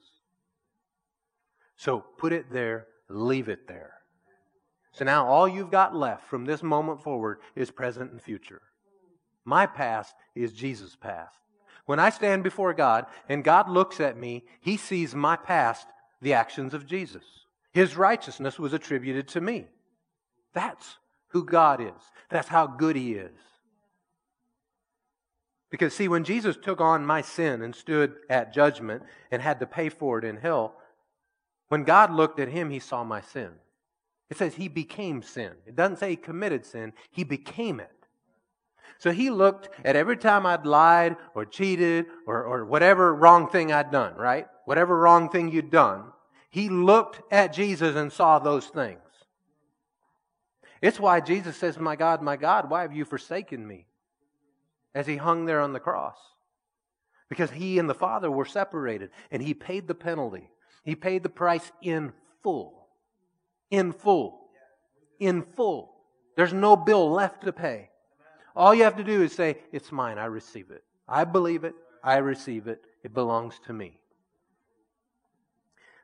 So 1.77 2.03
put 2.17 2.33
it 2.33 2.51
there, 2.51 2.87
leave 3.07 3.47
it 3.47 3.67
there. 3.67 3.93
So 4.91 5.05
now 5.05 5.25
all 5.25 5.47
you've 5.47 5.71
got 5.71 5.95
left 5.95 6.27
from 6.27 6.45
this 6.45 6.61
moment 6.61 7.01
forward 7.01 7.39
is 7.55 7.71
present 7.71 8.11
and 8.11 8.21
future. 8.21 8.61
My 9.45 9.65
past 9.65 10.13
is 10.35 10.51
Jesus' 10.51 10.95
past. 10.95 11.35
When 11.85 11.99
I 11.99 12.09
stand 12.09 12.43
before 12.43 12.73
God 12.73 13.05
and 13.27 13.43
God 13.43 13.69
looks 13.69 13.99
at 13.99 14.17
me, 14.17 14.43
he 14.61 14.77
sees 14.77 15.15
my 15.15 15.35
past, 15.35 15.87
the 16.21 16.33
actions 16.33 16.73
of 16.73 16.85
Jesus. 16.85 17.23
His 17.71 17.95
righteousness 17.95 18.59
was 18.59 18.73
attributed 18.73 19.27
to 19.29 19.41
me. 19.41 19.67
That's 20.53 20.97
who 21.29 21.43
God 21.43 21.81
is. 21.81 22.01
That's 22.29 22.47
how 22.47 22.67
good 22.67 22.95
he 22.95 23.13
is. 23.13 23.31
Because, 25.71 25.93
see, 25.93 26.07
when 26.07 26.23
Jesus 26.23 26.57
took 26.61 26.81
on 26.81 27.05
my 27.05 27.21
sin 27.21 27.61
and 27.61 27.75
stood 27.75 28.15
at 28.29 28.53
judgment 28.53 29.03
and 29.31 29.41
had 29.41 29.59
to 29.59 29.67
pay 29.67 29.89
for 29.89 30.17
it 30.17 30.25
in 30.25 30.37
hell, 30.37 30.75
when 31.67 31.83
God 31.83 32.11
looked 32.11 32.39
at 32.39 32.49
him, 32.49 32.71
he 32.71 32.79
saw 32.79 33.03
my 33.03 33.21
sin. 33.21 33.51
It 34.29 34.37
says 34.37 34.55
he 34.55 34.67
became 34.67 35.21
sin. 35.21 35.51
It 35.65 35.75
doesn't 35.75 35.97
say 35.97 36.11
he 36.11 36.15
committed 36.15 36.65
sin, 36.65 36.93
he 37.11 37.23
became 37.23 37.79
it. 37.79 37.91
So 38.97 39.11
he 39.11 39.29
looked 39.29 39.69
at 39.85 39.95
every 39.95 40.17
time 40.17 40.45
I'd 40.45 40.65
lied 40.65 41.15
or 41.33 41.45
cheated 41.45 42.07
or, 42.27 42.43
or 42.43 42.65
whatever 42.65 43.15
wrong 43.15 43.47
thing 43.47 43.71
I'd 43.71 43.91
done, 43.91 44.15
right? 44.15 44.45
Whatever 44.65 44.97
wrong 44.97 45.29
thing 45.29 45.49
you'd 45.49 45.71
done. 45.71 46.03
He 46.49 46.67
looked 46.67 47.21
at 47.31 47.53
Jesus 47.53 47.95
and 47.95 48.11
saw 48.11 48.39
those 48.39 48.67
things. 48.67 48.99
It's 50.81 50.99
why 50.99 51.19
Jesus 51.19 51.57
says, 51.57 51.77
My 51.77 51.95
God, 51.95 52.21
my 52.21 52.37
God, 52.37 52.69
why 52.69 52.81
have 52.81 52.93
you 52.93 53.05
forsaken 53.05 53.67
me? 53.67 53.85
as 54.93 55.07
he 55.07 55.17
hung 55.17 55.45
there 55.45 55.61
on 55.61 55.73
the 55.73 55.79
cross. 55.79 56.17
Because 57.29 57.51
he 57.51 57.77
and 57.77 57.89
the 57.89 57.93
Father 57.93 58.31
were 58.31 58.45
separated, 58.45 59.11
and 59.31 59.41
he 59.41 59.53
paid 59.53 59.87
the 59.87 59.95
penalty. 59.95 60.49
He 60.83 60.95
paid 60.95 61.21
the 61.23 61.29
price 61.29 61.71
in 61.81 62.11
full. 62.41 62.87
In 63.69 63.91
full. 63.91 64.49
In 65.19 65.43
full. 65.43 65.95
There's 66.35 66.53
no 66.53 66.75
bill 66.75 67.11
left 67.11 67.43
to 67.43 67.53
pay. 67.53 67.89
All 68.55 68.73
you 68.73 68.83
have 68.83 68.97
to 68.97 69.03
do 69.03 69.21
is 69.21 69.33
say, 69.33 69.57
It's 69.71 69.91
mine. 69.91 70.17
I 70.17 70.25
receive 70.25 70.71
it. 70.71 70.83
I 71.07 71.23
believe 71.23 71.63
it. 71.63 71.75
I 72.03 72.17
receive 72.17 72.67
it. 72.67 72.81
It 73.03 73.13
belongs 73.13 73.59
to 73.67 73.73
me. 73.73 73.99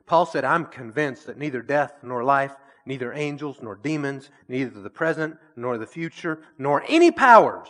Paul 0.05 0.27
said, 0.27 0.45
I'm 0.45 0.65
convinced 0.65 1.25
that 1.25 1.39
neither 1.39 1.63
death 1.63 1.93
nor 2.03 2.23
life, 2.23 2.55
neither 2.85 3.13
angels 3.13 3.57
nor 3.61 3.75
demons, 3.75 4.29
neither 4.47 4.81
the 4.81 4.89
present 4.89 5.37
nor 5.55 5.77
the 5.77 5.87
future, 5.87 6.39
nor 6.57 6.83
any 6.87 7.11
powers 7.11 7.69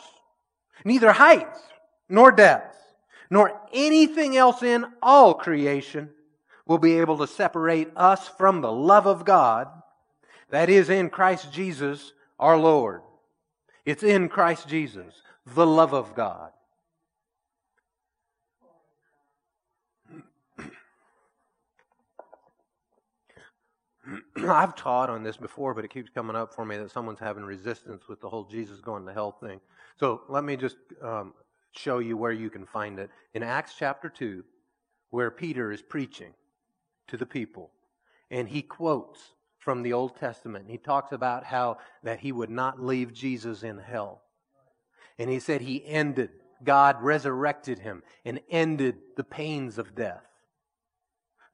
Neither 0.84 1.13
heights 1.13 1.60
nor 2.10 2.32
depths, 2.32 2.78
nor 3.30 3.60
anything 3.73 4.36
else 4.36 4.62
in 4.62 4.86
all 5.01 5.34
creation 5.34 6.10
will 6.67 6.78
be 6.78 6.99
able 6.99 7.17
to 7.17 7.28
separate 7.28 7.89
us 7.95 8.28
from 8.28 8.62
the 8.62 8.71
love 8.71 9.08
of 9.08 9.23
God 9.25 9.67
that 10.49 10.69
is 10.69 10.89
in 10.89 11.10
Christ 11.10 11.51
Jesus 11.51 12.13
our 12.39 12.58
Lord. 12.58 13.01
It's 13.86 14.04
in 14.04 14.30
Christ 14.30 14.67
Jesus, 14.67 15.21
the 15.45 15.65
love 15.65 15.93
of 15.93 16.15
God. 16.15 16.51
I've 24.49 24.75
taught 24.75 25.10
on 25.10 25.23
this 25.23 25.38
before, 25.38 25.73
but 25.73 25.86
it 25.86 25.91
keeps 25.91 26.10
coming 26.10 26.36
up 26.36 26.53
for 26.53 26.65
me 26.65 26.77
that 26.77 26.91
someone's 26.91 27.19
having 27.19 27.43
resistance 27.43 28.08
with 28.08 28.21
the 28.21 28.29
whole 28.29 28.45
Jesus 28.45 28.81
going 28.81 29.05
to 29.05 29.13
hell 29.13 29.31
thing. 29.31 29.60
So 29.99 30.21
let 30.29 30.43
me 30.43 30.58
just 30.58 30.77
um, 31.01 31.34
show 31.71 31.99
you 31.99 32.17
where 32.17 32.31
you 32.31 32.49
can 32.49 32.65
find 32.65 32.99
it. 32.99 33.10
In 33.34 33.43
Acts 33.43 33.73
chapter 33.77 34.10
2, 34.10 34.43
where 35.10 35.31
Peter 35.31 35.71
is 35.71 35.81
preaching 35.81 36.34
to 37.08 37.17
the 37.17 37.25
people, 37.25 37.71
and 38.31 38.49
he 38.49 38.62
quotes 38.62 39.36
from 39.65 39.81
the 39.81 39.93
Old 39.93 40.15
Testament. 40.15 40.65
He 40.67 40.77
talks 40.77 41.12
about 41.12 41.43
how 41.43 41.77
that 42.03 42.19
he 42.19 42.31
would 42.31 42.51
not 42.51 42.79
leave 42.79 43.13
Jesus 43.13 43.63
in 43.63 43.79
hell. 43.79 44.21
And 45.17 45.29
he 45.29 45.39
said 45.39 45.62
he 45.62 45.86
ended, 45.86 46.29
God 46.63 47.01
resurrected 47.01 47.79
him 47.79 48.03
and 48.23 48.41
ended 48.49 48.97
the 49.17 49.23
pains 49.23 49.77
of 49.77 49.95
death. 49.95 50.25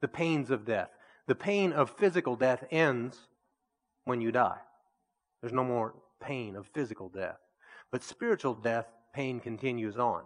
The 0.00 0.08
pains 0.08 0.50
of 0.50 0.64
death. 0.64 0.90
The 1.26 1.34
pain 1.34 1.72
of 1.72 1.90
physical 1.90 2.36
death 2.36 2.64
ends 2.70 3.16
when 4.04 4.20
you 4.20 4.32
die. 4.32 4.58
There's 5.40 5.52
no 5.52 5.64
more 5.64 5.94
pain 6.20 6.56
of 6.56 6.66
physical 6.68 7.08
death. 7.08 7.38
But 7.90 8.02
spiritual 8.02 8.54
death, 8.54 8.86
pain 9.12 9.40
continues 9.40 9.96
on. 9.96 10.22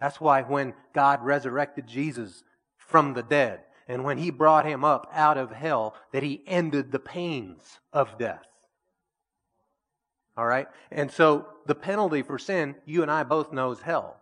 That's 0.00 0.20
why 0.20 0.42
when 0.42 0.74
God 0.94 1.24
resurrected 1.24 1.86
Jesus 1.86 2.44
from 2.76 3.14
the 3.14 3.22
dead, 3.22 3.60
and 3.88 4.04
when 4.04 4.18
he 4.18 4.30
brought 4.30 4.66
him 4.66 4.84
up 4.84 5.10
out 5.12 5.38
of 5.38 5.50
hell, 5.50 5.94
that 6.12 6.22
he 6.22 6.42
ended 6.46 6.92
the 6.92 6.98
pains 6.98 7.80
of 7.92 8.18
death. 8.18 8.44
All 10.36 10.46
right? 10.46 10.68
And 10.90 11.10
so 11.10 11.46
the 11.66 11.74
penalty 11.74 12.22
for 12.22 12.38
sin, 12.38 12.76
you 12.84 13.02
and 13.02 13.10
I 13.10 13.24
both 13.24 13.52
know 13.52 13.72
is 13.72 13.80
hell. 13.80 14.20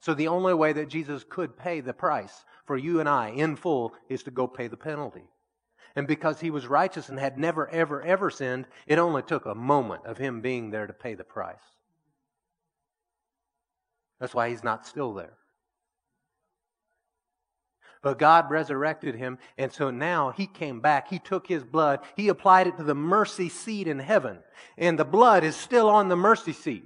So 0.00 0.12
the 0.12 0.28
only 0.28 0.54
way 0.54 0.72
that 0.72 0.88
Jesus 0.88 1.24
could 1.28 1.56
pay 1.56 1.80
the 1.80 1.94
price 1.94 2.44
for 2.64 2.76
you 2.76 3.00
and 3.00 3.08
I 3.08 3.28
in 3.28 3.56
full 3.56 3.94
is 4.08 4.22
to 4.24 4.30
go 4.30 4.46
pay 4.46 4.68
the 4.68 4.76
penalty. 4.76 5.24
And 5.96 6.06
because 6.08 6.40
he 6.40 6.50
was 6.50 6.66
righteous 6.66 7.08
and 7.08 7.18
had 7.18 7.38
never, 7.38 7.68
ever, 7.68 8.02
ever 8.02 8.30
sinned, 8.30 8.66
it 8.86 8.98
only 8.98 9.22
took 9.22 9.46
a 9.46 9.54
moment 9.54 10.06
of 10.06 10.18
him 10.18 10.40
being 10.40 10.70
there 10.70 10.86
to 10.86 10.92
pay 10.92 11.14
the 11.14 11.24
price. 11.24 11.56
That's 14.18 14.34
why 14.34 14.48
he's 14.48 14.64
not 14.64 14.86
still 14.86 15.14
there. 15.14 15.34
But 18.02 18.18
God 18.18 18.50
resurrected 18.50 19.14
him, 19.14 19.38
and 19.56 19.72
so 19.72 19.90
now 19.90 20.30
he 20.30 20.46
came 20.46 20.80
back. 20.80 21.08
He 21.08 21.18
took 21.18 21.46
his 21.46 21.64
blood, 21.64 22.00
he 22.16 22.28
applied 22.28 22.66
it 22.66 22.76
to 22.76 22.82
the 22.82 22.94
mercy 22.94 23.48
seat 23.48 23.88
in 23.88 23.98
heaven, 23.98 24.40
and 24.76 24.98
the 24.98 25.04
blood 25.04 25.42
is 25.42 25.56
still 25.56 25.88
on 25.88 26.08
the 26.08 26.16
mercy 26.16 26.52
seat. 26.52 26.84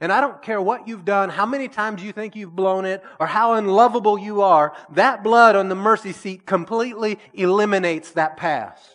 And 0.00 0.12
I 0.12 0.20
don't 0.20 0.42
care 0.42 0.60
what 0.60 0.86
you've 0.86 1.04
done, 1.04 1.30
how 1.30 1.46
many 1.46 1.68
times 1.68 2.02
you 2.02 2.12
think 2.12 2.36
you've 2.36 2.54
blown 2.54 2.84
it, 2.84 3.02
or 3.18 3.26
how 3.26 3.54
unlovable 3.54 4.18
you 4.18 4.42
are, 4.42 4.74
that 4.90 5.22
blood 5.22 5.56
on 5.56 5.68
the 5.68 5.74
mercy 5.74 6.12
seat 6.12 6.44
completely 6.44 7.18
eliminates 7.32 8.10
that 8.12 8.36
past. 8.36 8.94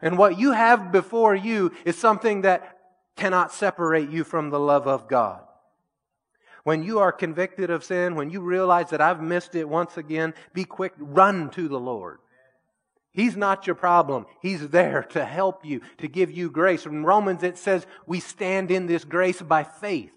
And 0.00 0.16
what 0.16 0.38
you 0.38 0.52
have 0.52 0.90
before 0.92 1.34
you 1.34 1.72
is 1.84 1.98
something 1.98 2.42
that 2.42 2.78
cannot 3.16 3.52
separate 3.52 4.10
you 4.10 4.24
from 4.24 4.50
the 4.50 4.60
love 4.60 4.86
of 4.86 5.08
God. 5.08 5.40
When 6.64 6.82
you 6.82 6.98
are 6.98 7.12
convicted 7.12 7.70
of 7.70 7.84
sin, 7.84 8.14
when 8.14 8.30
you 8.30 8.40
realize 8.40 8.90
that 8.90 9.00
I've 9.00 9.22
missed 9.22 9.54
it 9.54 9.68
once 9.68 9.96
again, 9.96 10.34
be 10.52 10.64
quick, 10.64 10.92
run 10.98 11.50
to 11.50 11.68
the 11.68 11.78
Lord. 11.78 12.18
He's 13.16 13.34
not 13.34 13.66
your 13.66 13.76
problem. 13.76 14.26
He's 14.42 14.68
there 14.68 15.02
to 15.04 15.24
help 15.24 15.64
you, 15.64 15.80
to 15.96 16.06
give 16.06 16.30
you 16.30 16.50
grace. 16.50 16.84
In 16.84 17.02
Romans, 17.02 17.42
it 17.42 17.56
says 17.56 17.86
we 18.06 18.20
stand 18.20 18.70
in 18.70 18.84
this 18.86 19.06
grace 19.06 19.40
by 19.40 19.64
faith. 19.64 20.12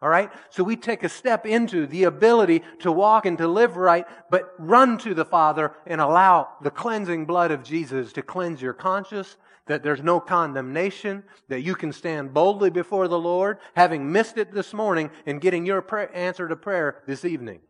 All 0.00 0.08
right? 0.08 0.30
So 0.48 0.64
we 0.64 0.74
take 0.74 1.04
a 1.04 1.10
step 1.10 1.44
into 1.44 1.86
the 1.86 2.04
ability 2.04 2.62
to 2.78 2.90
walk 2.90 3.26
and 3.26 3.36
to 3.36 3.46
live 3.46 3.76
right, 3.76 4.06
but 4.30 4.54
run 4.58 4.96
to 4.98 5.12
the 5.12 5.26
Father 5.26 5.74
and 5.86 6.00
allow 6.00 6.48
the 6.62 6.70
cleansing 6.70 7.26
blood 7.26 7.50
of 7.50 7.62
Jesus 7.62 8.14
to 8.14 8.22
cleanse 8.22 8.62
your 8.62 8.72
conscience, 8.72 9.36
that 9.66 9.82
there's 9.82 10.02
no 10.02 10.18
condemnation, 10.18 11.24
that 11.48 11.60
you 11.60 11.74
can 11.74 11.92
stand 11.92 12.32
boldly 12.32 12.70
before 12.70 13.06
the 13.06 13.18
Lord, 13.18 13.58
having 13.76 14.10
missed 14.10 14.38
it 14.38 14.54
this 14.54 14.72
morning 14.72 15.10
and 15.26 15.42
getting 15.42 15.66
your 15.66 15.82
prayer, 15.82 16.10
answer 16.16 16.48
to 16.48 16.56
prayer 16.56 17.02
this 17.06 17.26
evening. 17.26 17.60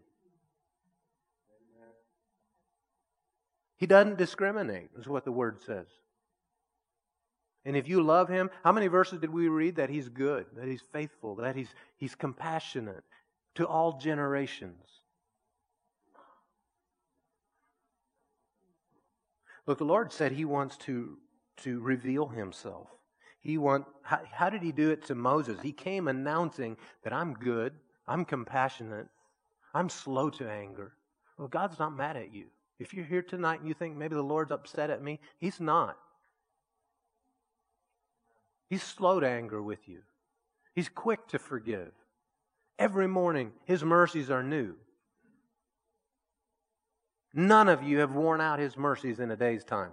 He 3.80 3.86
doesn't 3.86 4.18
discriminate, 4.18 4.90
is 4.98 5.08
what 5.08 5.24
the 5.24 5.32
word 5.32 5.58
says. 5.62 5.86
And 7.64 7.74
if 7.76 7.88
you 7.88 8.02
love 8.02 8.28
him, 8.28 8.50
how 8.62 8.72
many 8.72 8.88
verses 8.88 9.20
did 9.20 9.30
we 9.30 9.48
read 9.48 9.76
that 9.76 9.88
he's 9.88 10.10
good, 10.10 10.44
that 10.54 10.68
he's 10.68 10.82
faithful, 10.92 11.36
that 11.36 11.56
he's, 11.56 11.68
he's 11.96 12.14
compassionate 12.14 13.02
to 13.54 13.66
all 13.66 13.98
generations? 13.98 14.84
Look, 19.66 19.78
the 19.78 19.84
Lord 19.84 20.12
said 20.12 20.32
he 20.32 20.44
wants 20.44 20.76
to, 20.78 21.16
to 21.58 21.80
reveal 21.80 22.28
himself. 22.28 22.88
He 23.40 23.56
want, 23.56 23.86
how, 24.02 24.20
how 24.30 24.50
did 24.50 24.62
he 24.62 24.72
do 24.72 24.90
it 24.90 25.06
to 25.06 25.14
Moses? 25.14 25.58
He 25.62 25.72
came 25.72 26.08
announcing 26.08 26.76
that 27.02 27.14
I'm 27.14 27.32
good, 27.32 27.72
I'm 28.06 28.26
compassionate, 28.26 29.08
I'm 29.72 29.88
slow 29.88 30.28
to 30.30 30.50
anger. 30.50 30.92
Well, 31.38 31.48
God's 31.48 31.78
not 31.78 31.96
mad 31.96 32.18
at 32.18 32.34
you. 32.34 32.46
If 32.80 32.94
you're 32.94 33.04
here 33.04 33.22
tonight 33.22 33.60
and 33.60 33.68
you 33.68 33.74
think 33.74 33.96
maybe 33.96 34.14
the 34.14 34.22
Lord's 34.22 34.50
upset 34.50 34.88
at 34.88 35.02
me, 35.02 35.20
He's 35.38 35.60
not. 35.60 35.98
He's 38.70 38.82
slow 38.82 39.20
to 39.20 39.28
anger 39.28 39.62
with 39.62 39.86
you, 39.86 40.00
He's 40.74 40.88
quick 40.88 41.28
to 41.28 41.38
forgive. 41.38 41.92
Every 42.78 43.06
morning, 43.06 43.52
His 43.66 43.84
mercies 43.84 44.30
are 44.30 44.42
new. 44.42 44.74
None 47.34 47.68
of 47.68 47.82
you 47.82 47.98
have 47.98 48.14
worn 48.14 48.40
out 48.40 48.58
His 48.58 48.76
mercies 48.76 49.20
in 49.20 49.30
a 49.30 49.36
day's 49.36 49.62
time. 49.62 49.92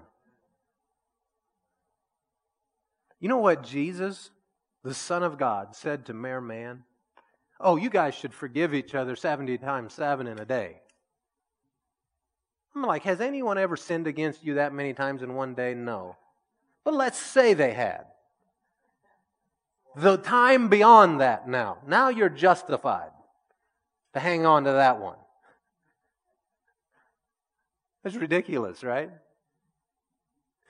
You 3.20 3.28
know 3.28 3.38
what 3.38 3.64
Jesus, 3.64 4.32
the 4.84 4.94
Son 4.94 5.24
of 5.24 5.38
God, 5.38 5.76
said 5.76 6.06
to 6.06 6.14
mere 6.14 6.40
man? 6.40 6.84
Oh, 7.60 7.76
you 7.76 7.90
guys 7.90 8.16
should 8.16 8.34
forgive 8.34 8.74
each 8.74 8.96
other 8.96 9.16
70 9.16 9.58
times 9.58 9.94
7 9.94 10.28
in 10.28 10.40
a 10.40 10.46
day. 10.46 10.82
I'm 12.78 12.84
like, 12.84 13.04
has 13.04 13.22
anyone 13.22 13.58
ever 13.58 13.76
sinned 13.76 14.06
against 14.06 14.44
you 14.44 14.54
that 14.56 14.72
many 14.72 14.94
times 14.94 15.24
in 15.24 15.34
one 15.34 15.56
day? 15.56 15.74
No. 15.74 16.16
But 16.84 16.94
let's 16.94 17.18
say 17.18 17.56
they 17.56 17.74
had 17.74 18.06
the 19.96 20.18
time 20.18 20.70
beyond 20.70 21.22
that 21.22 21.48
now. 21.50 21.80
Now 21.88 22.10
you're 22.10 22.30
justified 22.30 23.10
to 24.14 24.20
hang 24.20 24.46
on 24.46 24.66
to 24.66 24.74
that 24.74 25.00
one. 25.00 25.18
That's 28.04 28.16
ridiculous, 28.16 28.84
right? 28.84 29.10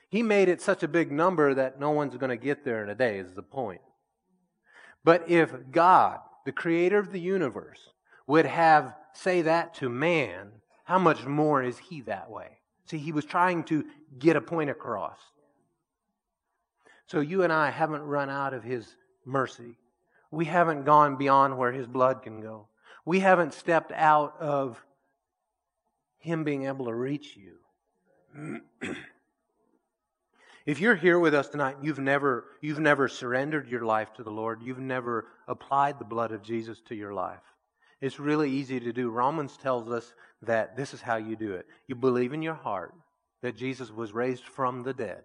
He 0.07 0.23
made 0.23 0.47
it 0.47 0.61
such 0.61 0.83
a 0.83 0.87
big 0.87 1.11
number 1.11 1.53
that 1.55 1.77
no 1.77 1.91
one's 1.91 2.15
going 2.15 2.29
to 2.29 2.37
get 2.37 2.63
there 2.63 2.83
in 2.83 2.89
a 2.89 2.95
day, 2.95 3.17
is 3.17 3.33
the 3.33 3.43
point. 3.43 3.81
But 5.03 5.29
if 5.29 5.53
God, 5.71 6.19
the 6.45 6.53
creator 6.53 6.99
of 6.99 7.11
the 7.11 7.19
universe, 7.19 7.89
would 8.27 8.45
have 8.45 8.95
say 9.11 9.41
that 9.41 9.73
to 9.75 9.89
man, 9.89 10.51
how 10.87 10.97
much 10.97 11.25
more 11.25 11.61
is 11.61 11.77
he 11.77 11.99
that 12.01 12.31
way? 12.31 12.47
See, 12.85 12.97
he 12.97 13.11
was 13.11 13.25
trying 13.25 13.65
to 13.65 13.83
get 14.17 14.37
a 14.37 14.41
point 14.41 14.69
across. 14.69 15.17
So 17.07 17.19
you 17.19 17.43
and 17.43 17.51
I 17.51 17.71
haven't 17.71 18.03
run 18.03 18.29
out 18.29 18.53
of 18.53 18.63
his 18.63 18.95
mercy. 19.25 19.75
We 20.31 20.45
haven't 20.45 20.85
gone 20.85 21.17
beyond 21.17 21.57
where 21.57 21.71
His 21.71 21.85
blood 21.85 22.23
can 22.23 22.41
go. 22.41 22.67
We 23.05 23.19
haven't 23.19 23.53
stepped 23.53 23.91
out 23.91 24.35
of 24.39 24.81
Him 26.19 26.43
being 26.43 26.65
able 26.65 26.85
to 26.85 26.93
reach 26.93 27.37
you. 27.37 28.55
if 30.65 30.79
you're 30.79 30.95
here 30.95 31.19
with 31.19 31.33
us 31.33 31.49
tonight, 31.49 31.77
you've 31.81 31.99
never, 31.99 32.45
you've 32.61 32.79
never 32.79 33.07
surrendered 33.07 33.67
your 33.69 33.83
life 33.83 34.13
to 34.13 34.23
the 34.23 34.31
Lord, 34.31 34.61
you've 34.63 34.79
never 34.79 35.27
applied 35.47 35.99
the 35.99 36.05
blood 36.05 36.31
of 36.31 36.41
Jesus 36.41 36.81
to 36.87 36.95
your 36.95 37.13
life. 37.13 37.43
It's 38.01 38.19
really 38.19 38.51
easy 38.51 38.79
to 38.79 38.93
do. 38.93 39.09
Romans 39.09 39.57
tells 39.57 39.89
us 39.89 40.13
that 40.43 40.77
this 40.77 40.93
is 40.93 41.01
how 41.01 41.17
you 41.17 41.35
do 41.35 41.53
it. 41.53 41.65
You 41.87 41.95
believe 41.95 42.33
in 42.33 42.41
your 42.41 42.53
heart 42.53 42.93
that 43.41 43.57
Jesus 43.57 43.91
was 43.91 44.13
raised 44.13 44.43
from 44.43 44.83
the 44.83 44.93
dead. 44.93 45.23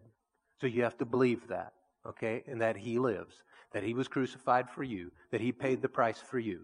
So 0.61 0.67
you 0.67 0.83
have 0.85 0.97
to 0.99 1.05
believe 1.05 1.49
that, 1.49 1.73
okay? 2.07 2.43
And 2.47 2.61
that 2.61 2.77
he 2.77 2.99
lives 2.99 3.43
that 3.73 3.83
he 3.83 3.95
was 3.95 4.09
crucified 4.09 4.71
for 4.71 4.83
you, 4.83 5.11
that 5.31 5.41
he 5.41 5.53
paid 5.53 5.83
the 5.83 5.89
price 5.89 6.19
for 6.19 6.39
you. 6.39 6.61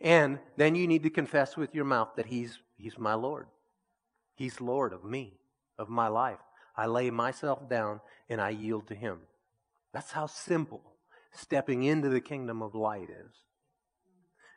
And 0.00 0.38
then 0.56 0.74
you 0.74 0.86
need 0.86 1.02
to 1.04 1.10
confess 1.10 1.56
with 1.56 1.74
your 1.74 1.84
mouth 1.84 2.10
that 2.16 2.26
he's, 2.26 2.58
he's 2.76 2.98
my 2.98 3.14
Lord. 3.14 3.46
He's 4.34 4.60
Lord 4.60 4.92
of 4.92 5.04
me, 5.04 5.34
of 5.78 5.88
my 5.88 6.08
life. 6.08 6.38
I 6.76 6.86
lay 6.86 7.10
myself 7.10 7.68
down 7.68 8.00
and 8.28 8.40
I 8.40 8.50
yield 8.50 8.88
to 8.88 8.94
him. 8.94 9.20
That's 9.92 10.12
how 10.12 10.26
simple 10.26 10.82
stepping 11.32 11.84
into 11.84 12.08
the 12.08 12.20
kingdom 12.20 12.62
of 12.62 12.74
light 12.74 13.08
is. 13.08 13.32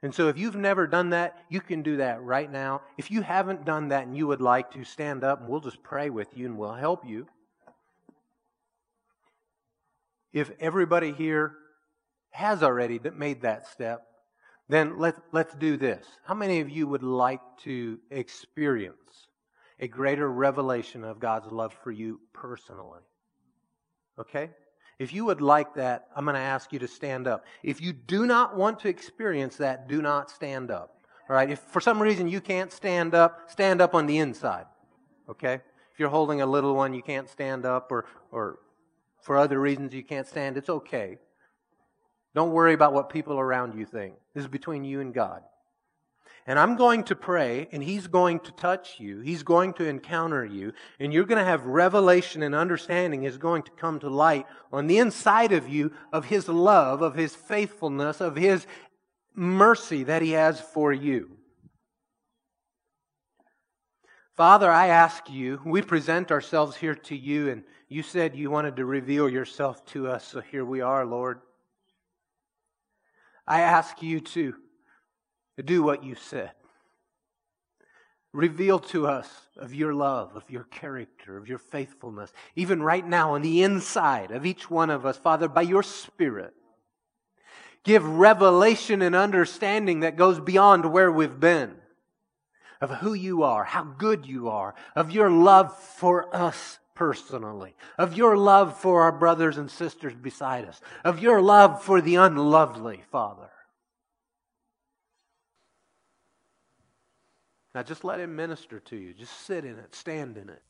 And 0.02 0.16
so 0.16 0.30
if 0.30 0.38
you've 0.38 0.56
never 0.56 0.88
done 0.88 1.10
that, 1.10 1.44
you 1.50 1.60
can 1.60 1.82
do 1.82 1.98
that 1.98 2.22
right 2.22 2.50
now. 2.50 2.82
If 2.98 3.12
you 3.12 3.22
haven't 3.22 3.66
done 3.66 3.90
that 3.90 4.08
and 4.08 4.16
you 4.16 4.28
would 4.28 4.42
like 4.42 4.72
to 4.72 4.84
stand 4.86 5.24
up, 5.24 5.42
and 5.42 5.50
we'll 5.50 5.60
just 5.60 5.84
pray 5.84 6.10
with 6.10 6.30
you 6.38 6.46
and 6.46 6.58
we'll 6.58 6.74
help 6.74 7.06
you. 7.06 7.28
If 10.32 10.52
everybody 10.60 11.12
here 11.12 11.54
has 12.32 12.64
already 12.64 13.00
made 13.16 13.42
that 13.42 13.68
step, 13.68 14.06
then 14.70 15.00
let, 15.00 15.16
let's 15.32 15.54
do 15.56 15.76
this. 15.76 16.06
How 16.24 16.36
many 16.36 16.60
of 16.62 16.70
you 16.70 16.88
would 16.88 17.04
like 17.04 17.42
to 17.64 18.00
experience 18.12 19.28
a 19.80 19.88
greater 19.88 20.30
revelation 20.32 21.04
of 21.04 21.20
God's 21.20 21.52
love 21.52 21.76
for 21.84 21.92
you 21.92 22.22
personally? 22.34 23.02
Okay? 24.20 24.52
If 25.00 25.14
you 25.14 25.24
would 25.26 25.40
like 25.40 25.76
that, 25.76 26.08
I'm 26.14 26.26
going 26.26 26.36
to 26.36 26.42
ask 26.42 26.74
you 26.74 26.80
to 26.80 26.88
stand 26.88 27.26
up. 27.26 27.46
If 27.64 27.82
you 27.82 27.94
do 27.94 28.26
not 28.26 28.58
want 28.58 28.80
to 28.82 28.90
experience 28.90 29.56
that, 29.58 29.88
do 29.88 30.02
not 30.02 30.30
stand 30.30 30.70
up. 30.70 30.98
All 31.30 31.36
right? 31.36 31.50
If 31.50 31.60
for 31.60 31.80
some 31.80 32.02
reason 32.02 32.28
you 32.28 32.42
can't 32.42 32.72
stand 32.72 33.16
up, 33.16 33.50
stand 33.50 33.82
up 33.82 33.96
on 33.96 34.08
the 34.08 34.18
inside. 34.18 34.66
Okay? 35.30 35.62
If 35.94 36.00
you're 36.00 36.10
holding 36.10 36.42
a 36.42 36.46
little 36.46 36.76
one, 36.76 36.94
you 36.94 37.02
can't 37.02 37.30
stand 37.30 37.66
up, 37.66 37.92
or, 37.92 38.06
or 38.32 38.60
for 39.22 39.38
other 39.38 39.60
reasons 39.60 39.94
you 39.94 40.04
can't 40.04 40.28
stand, 40.28 40.58
it's 40.58 40.70
okay. 40.70 41.18
Don't 42.36 42.52
worry 42.52 42.74
about 42.74 42.94
what 42.94 43.10
people 43.10 43.40
around 43.40 43.76
you 43.76 43.86
think. 43.86 44.16
This 44.34 44.44
is 44.44 44.50
between 44.50 44.84
you 44.84 45.00
and 45.00 45.14
God. 45.14 45.44
And 46.46 46.58
I'm 46.58 46.76
going 46.76 47.04
to 47.06 47.16
pray, 47.16 47.68
and 47.72 47.84
He's 47.84 48.08
going 48.08 48.40
to 48.40 48.52
touch 48.52 49.00
you. 49.00 49.20
He's 49.20 49.44
going 49.44 49.74
to 49.74 49.86
encounter 49.86 50.44
you. 50.44 50.74
And 51.00 51.14
you're 51.14 51.26
going 51.26 51.38
to 51.38 51.46
have 51.46 51.66
revelation 51.66 52.42
and 52.42 52.56
understanding 52.56 53.24
is 53.24 53.38
going 53.38 53.64
to 53.64 53.72
come 53.72 54.00
to 54.00 54.10
light 54.10 54.48
on 54.72 54.88
the 54.88 54.98
inside 54.98 55.52
of 55.52 55.70
you 55.70 55.92
of 56.12 56.26
His 56.26 56.48
love, 56.48 57.02
of 57.02 57.16
His 57.16 57.36
faithfulness, 57.36 58.20
of 58.20 58.36
His 58.36 58.66
mercy 59.36 60.04
that 60.06 60.22
He 60.22 60.32
has 60.32 60.60
for 60.60 60.92
you. 60.92 61.38
Father, 64.36 64.72
I 64.72 64.88
ask 64.88 65.30
you, 65.30 65.60
we 65.66 65.82
present 65.82 66.32
ourselves 66.32 66.78
here 66.78 66.96
to 66.96 67.16
you, 67.16 67.50
and 67.50 67.64
you 67.90 68.02
said 68.02 68.36
you 68.36 68.50
wanted 68.50 68.78
to 68.78 68.86
reveal 68.86 69.28
yourself 69.28 69.86
to 69.88 70.08
us, 70.08 70.26
so 70.26 70.40
here 70.40 70.64
we 70.64 70.80
are, 70.80 71.06
Lord. 71.06 71.42
I 73.46 73.62
ask 73.62 74.02
you 74.02 74.22
to 74.22 74.56
do 75.64 75.84
what 75.84 76.04
you 76.04 76.16
said. 76.16 76.52
Reveal 78.32 78.80
to 78.80 79.08
us 79.08 79.28
of 79.58 79.74
your 79.74 79.94
love, 79.94 80.36
of 80.36 80.50
your 80.50 80.66
character, 80.66 81.36
of 81.38 81.48
your 81.48 81.58
faithfulness, 81.58 82.32
even 82.56 82.84
right 82.84 83.06
now 83.06 83.34
on 83.34 83.42
the 83.42 83.64
inside 83.64 84.32
of 84.32 84.46
each 84.46 84.70
one 84.70 84.90
of 84.90 85.06
us, 85.06 85.18
Father, 85.18 85.48
by 85.48 85.64
your 85.64 85.82
Spirit. 85.82 86.54
Give 87.84 88.06
revelation 88.06 89.02
and 89.02 89.16
understanding 89.16 90.02
that 90.02 90.16
goes 90.16 90.40
beyond 90.40 90.92
where 90.92 91.12
we've 91.12 91.40
been. 91.40 91.76
of 92.82 92.90
who 92.98 93.14
you 93.14 93.44
are, 93.44 93.64
how 93.64 93.84
good 93.84 94.26
you 94.26 94.50
are, 94.50 94.74
of 94.96 95.12
your 95.12 95.30
love 95.30 95.78
for 95.78 96.34
us 96.36 96.80
personally, 96.96 97.76
of 97.98 98.16
your 98.16 98.38
love 98.38 98.78
for 98.78 99.04
our 99.04 99.12
brothers 99.12 99.58
and 99.58 99.70
sisters 99.70 100.14
beside 100.16 100.66
us, 100.66 100.82
of 101.04 101.20
your 101.20 101.42
love 101.42 101.84
for 101.84 102.02
the 102.02 102.16
unlovely, 102.16 103.04
Father. 103.12 103.50
Now 107.76 107.84
just 107.84 108.04
let 108.04 108.20
Him 108.20 108.36
minister 108.36 108.80
to 108.80 108.96
you. 108.96 109.14
Just 109.14 109.46
sit 109.46 109.66
in 109.66 109.78
it, 109.78 109.94
stand 109.96 110.38
in 110.38 110.50
it. 110.50 110.62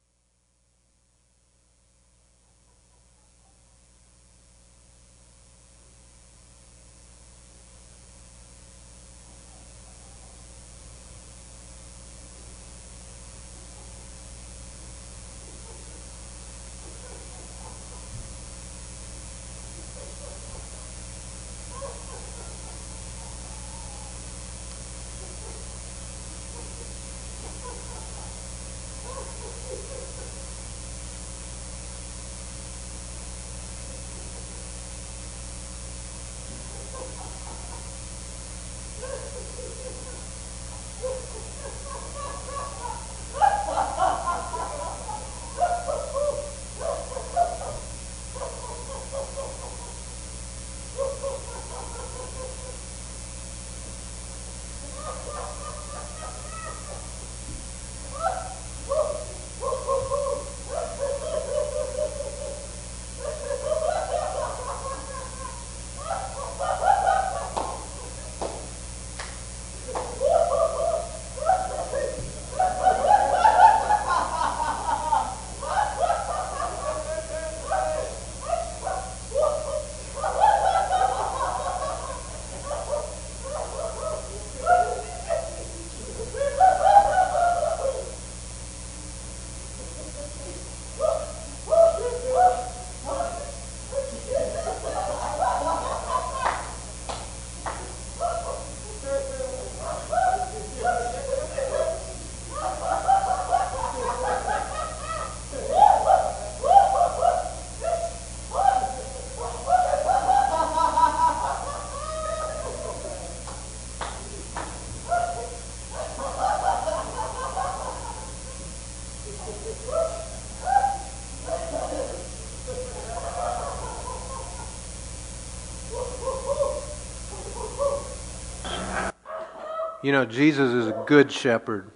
You 130.10 130.14
know, 130.14 130.26
Jesus 130.26 130.74
is 130.74 130.88
a 130.88 131.04
good 131.06 131.32
shepherd. 131.32 131.92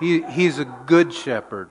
He, 0.00 0.22
he's 0.22 0.58
a 0.58 0.64
good 0.64 1.12
shepherd. 1.12 1.68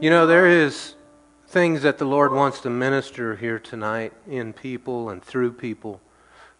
You 0.00 0.08
know, 0.08 0.26
there 0.26 0.46
is 0.46 0.94
things 1.48 1.82
that 1.82 1.98
the 1.98 2.06
Lord 2.06 2.32
wants 2.32 2.62
to 2.62 2.70
minister 2.70 3.36
here 3.36 3.58
tonight 3.58 4.14
in 4.26 4.54
people 4.54 5.10
and 5.10 5.22
through 5.22 5.52
people. 5.52 6.00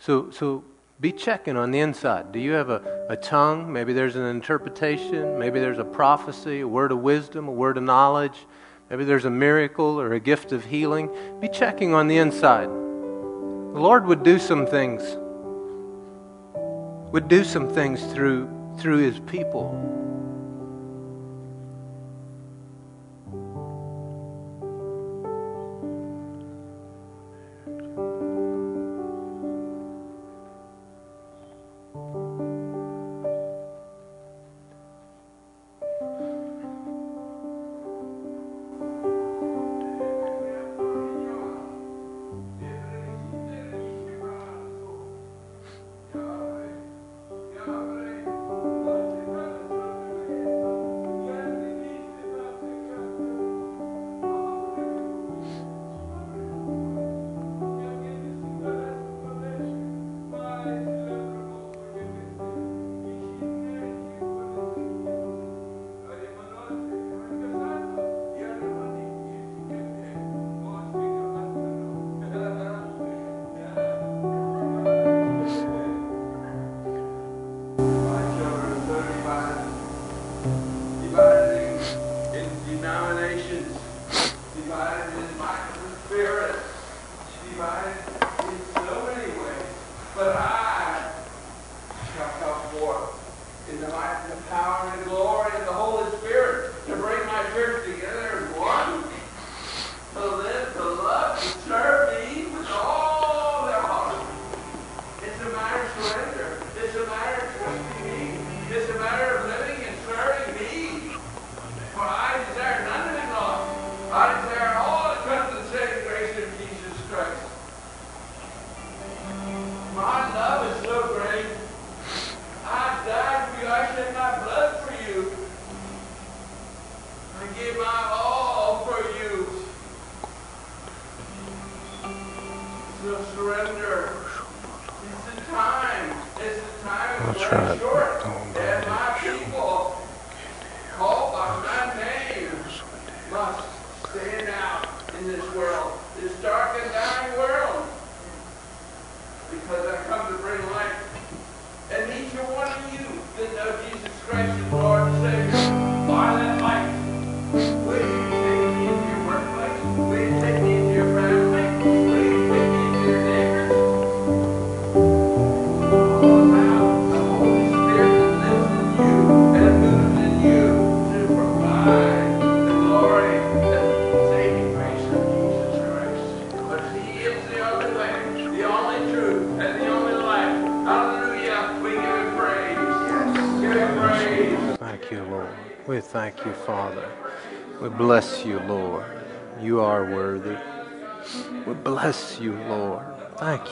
So, 0.00 0.30
so 0.30 0.64
be 1.00 1.12
checking 1.12 1.56
on 1.56 1.70
the 1.70 1.80
inside. 1.80 2.30
Do 2.30 2.38
you 2.40 2.52
have 2.52 2.68
a, 2.68 3.06
a 3.08 3.16
tongue? 3.16 3.72
Maybe 3.72 3.94
there's 3.94 4.16
an 4.16 4.26
interpretation. 4.26 5.38
Maybe 5.38 5.60
there's 5.60 5.78
a 5.78 5.84
prophecy, 5.84 6.60
a 6.60 6.68
word 6.68 6.92
of 6.92 6.98
wisdom, 6.98 7.48
a 7.48 7.52
word 7.52 7.78
of 7.78 7.84
knowledge. 7.84 8.44
Maybe 8.90 9.04
there's 9.04 9.24
a 9.24 9.30
miracle 9.30 10.00
or 10.00 10.14
a 10.14 10.20
gift 10.20 10.50
of 10.50 10.64
healing. 10.64 11.08
Be 11.40 11.48
checking 11.48 11.94
on 11.94 12.08
the 12.08 12.18
inside. 12.18 12.68
The 12.68 13.80
Lord 13.80 14.04
would 14.06 14.24
do 14.24 14.36
some 14.40 14.66
things, 14.66 15.00
would 17.12 17.28
do 17.28 17.44
some 17.44 17.68
things 17.68 18.02
through, 18.12 18.50
through 18.78 18.98
His 18.98 19.20
people. 19.20 19.76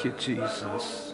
Thank 0.00 0.28
you, 0.28 0.36
Jesus. 0.36 1.12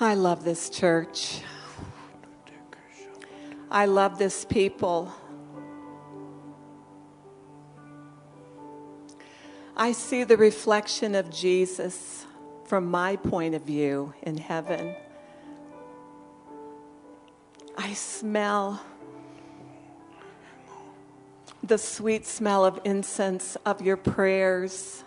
I 0.00 0.14
love 0.14 0.44
this 0.44 0.70
church. 0.70 1.43
I 3.74 3.86
love 3.86 4.18
this 4.18 4.44
people. 4.44 5.12
I 9.76 9.90
see 9.90 10.22
the 10.22 10.36
reflection 10.36 11.16
of 11.16 11.28
Jesus 11.28 12.24
from 12.66 12.88
my 12.88 13.16
point 13.16 13.56
of 13.56 13.62
view 13.62 14.14
in 14.22 14.38
heaven. 14.38 14.94
I 17.76 17.94
smell 17.94 18.80
the 21.64 21.76
sweet 21.76 22.26
smell 22.26 22.64
of 22.64 22.80
incense 22.84 23.56
of 23.66 23.82
your 23.82 23.96
prayers. 23.96 25.02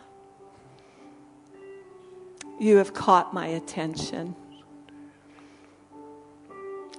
You 2.59 2.75
have 2.75 2.93
caught 2.93 3.33
my 3.33 3.47
attention. 3.47 4.35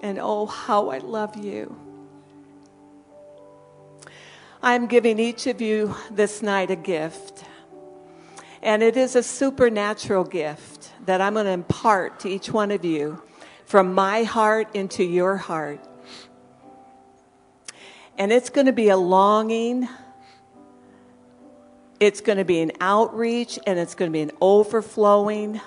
And 0.02 0.18
oh, 0.20 0.46
how 0.46 0.90
I 0.90 0.98
love 0.98 1.36
you. 1.36 1.76
I'm 4.62 4.86
giving 4.86 5.18
each 5.18 5.46
of 5.46 5.60
you 5.60 5.94
this 6.10 6.42
night 6.42 6.70
a 6.70 6.76
gift. 6.76 7.44
And 8.62 8.82
it 8.82 8.96
is 8.96 9.14
a 9.14 9.22
supernatural 9.22 10.24
gift 10.24 10.92
that 11.06 11.20
I'm 11.20 11.34
going 11.34 11.46
to 11.46 11.52
impart 11.52 12.20
to 12.20 12.28
each 12.28 12.50
one 12.50 12.70
of 12.70 12.84
you 12.84 13.22
from 13.66 13.94
my 13.94 14.24
heart 14.24 14.74
into 14.74 15.04
your 15.04 15.36
heart. 15.36 15.86
And 18.16 18.32
it's 18.32 18.50
going 18.50 18.66
to 18.66 18.72
be 18.72 18.88
a 18.88 18.96
longing, 18.96 19.88
it's 22.00 22.20
going 22.20 22.38
to 22.38 22.44
be 22.44 22.60
an 22.60 22.72
outreach, 22.80 23.58
and 23.64 23.78
it's 23.78 23.94
going 23.94 24.10
to 24.10 24.12
be 24.12 24.22
an 24.22 24.32
overflowing 24.40 25.60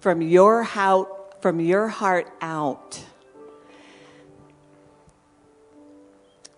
from 0.00 0.20
your 0.20 0.62
heart, 0.62 1.40
from 1.40 1.58
your 1.58 1.88
heart 1.88 2.30
out. 2.42 3.02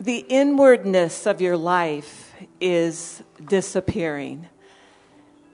The 0.03 0.24
inwardness 0.28 1.26
of 1.26 1.40
your 1.40 1.57
life 1.57 2.34
is 2.61 3.22
disappearing, 3.46 4.48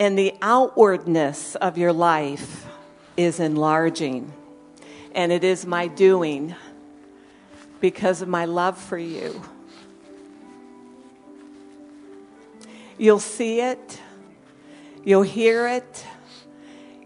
and 0.00 0.18
the 0.18 0.34
outwardness 0.40 1.54
of 1.56 1.76
your 1.76 1.92
life 1.92 2.66
is 3.14 3.40
enlarging. 3.40 4.32
And 5.14 5.32
it 5.32 5.44
is 5.44 5.66
my 5.66 5.86
doing 5.86 6.54
because 7.82 8.22
of 8.22 8.28
my 8.28 8.46
love 8.46 8.78
for 8.78 8.96
you. 8.96 9.42
You'll 12.96 13.20
see 13.20 13.60
it, 13.60 14.00
you'll 15.04 15.22
hear 15.22 15.68
it, 15.68 16.06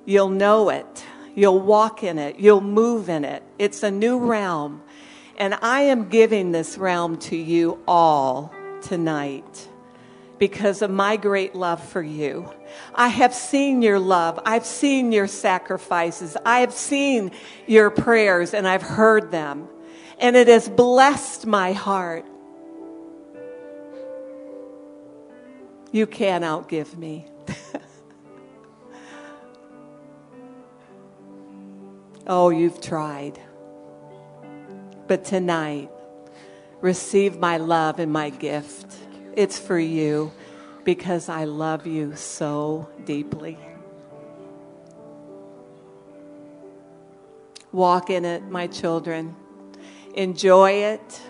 you'll 0.04 0.30
know 0.30 0.68
it, 0.68 1.04
you'll 1.34 1.60
walk 1.60 2.04
in 2.04 2.20
it, 2.20 2.38
you'll 2.38 2.60
move 2.60 3.08
in 3.08 3.24
it. 3.24 3.42
It's 3.58 3.82
a 3.82 3.90
new 3.90 4.18
realm 4.18 4.82
and 5.42 5.58
I 5.60 5.80
am 5.80 6.08
giving 6.08 6.52
this 6.52 6.78
realm 6.78 7.16
to 7.16 7.36
you 7.36 7.82
all 7.88 8.54
tonight 8.80 9.68
because 10.38 10.82
of 10.82 10.90
my 10.92 11.16
great 11.16 11.56
love 11.56 11.82
for 11.82 12.00
you. 12.00 12.48
I 12.94 13.08
have 13.08 13.34
seen 13.34 13.82
your 13.82 13.98
love. 13.98 14.38
I've 14.46 14.64
seen 14.64 15.10
your 15.10 15.26
sacrifices. 15.26 16.36
I've 16.46 16.72
seen 16.72 17.32
your 17.66 17.90
prayers 17.90 18.54
and 18.54 18.68
I've 18.68 18.82
heard 18.82 19.32
them. 19.32 19.66
And 20.20 20.36
it 20.36 20.46
has 20.46 20.68
blessed 20.68 21.44
my 21.44 21.72
heart. 21.72 22.24
You 25.90 26.06
can't 26.06 26.44
outgive 26.44 26.96
me. 26.96 27.26
oh, 32.28 32.50
you've 32.50 32.80
tried. 32.80 33.40
But 35.12 35.26
tonight, 35.26 35.90
receive 36.80 37.38
my 37.38 37.58
love 37.58 37.98
and 37.98 38.10
my 38.10 38.30
gift. 38.30 38.86
It's 39.36 39.58
for 39.58 39.78
you 39.78 40.32
because 40.84 41.28
I 41.28 41.44
love 41.44 41.86
you 41.86 42.16
so 42.16 42.88
deeply. 43.04 43.58
Walk 47.72 48.08
in 48.08 48.24
it, 48.24 48.44
my 48.44 48.68
children. 48.68 49.36
Enjoy 50.14 50.70
it 50.70 51.20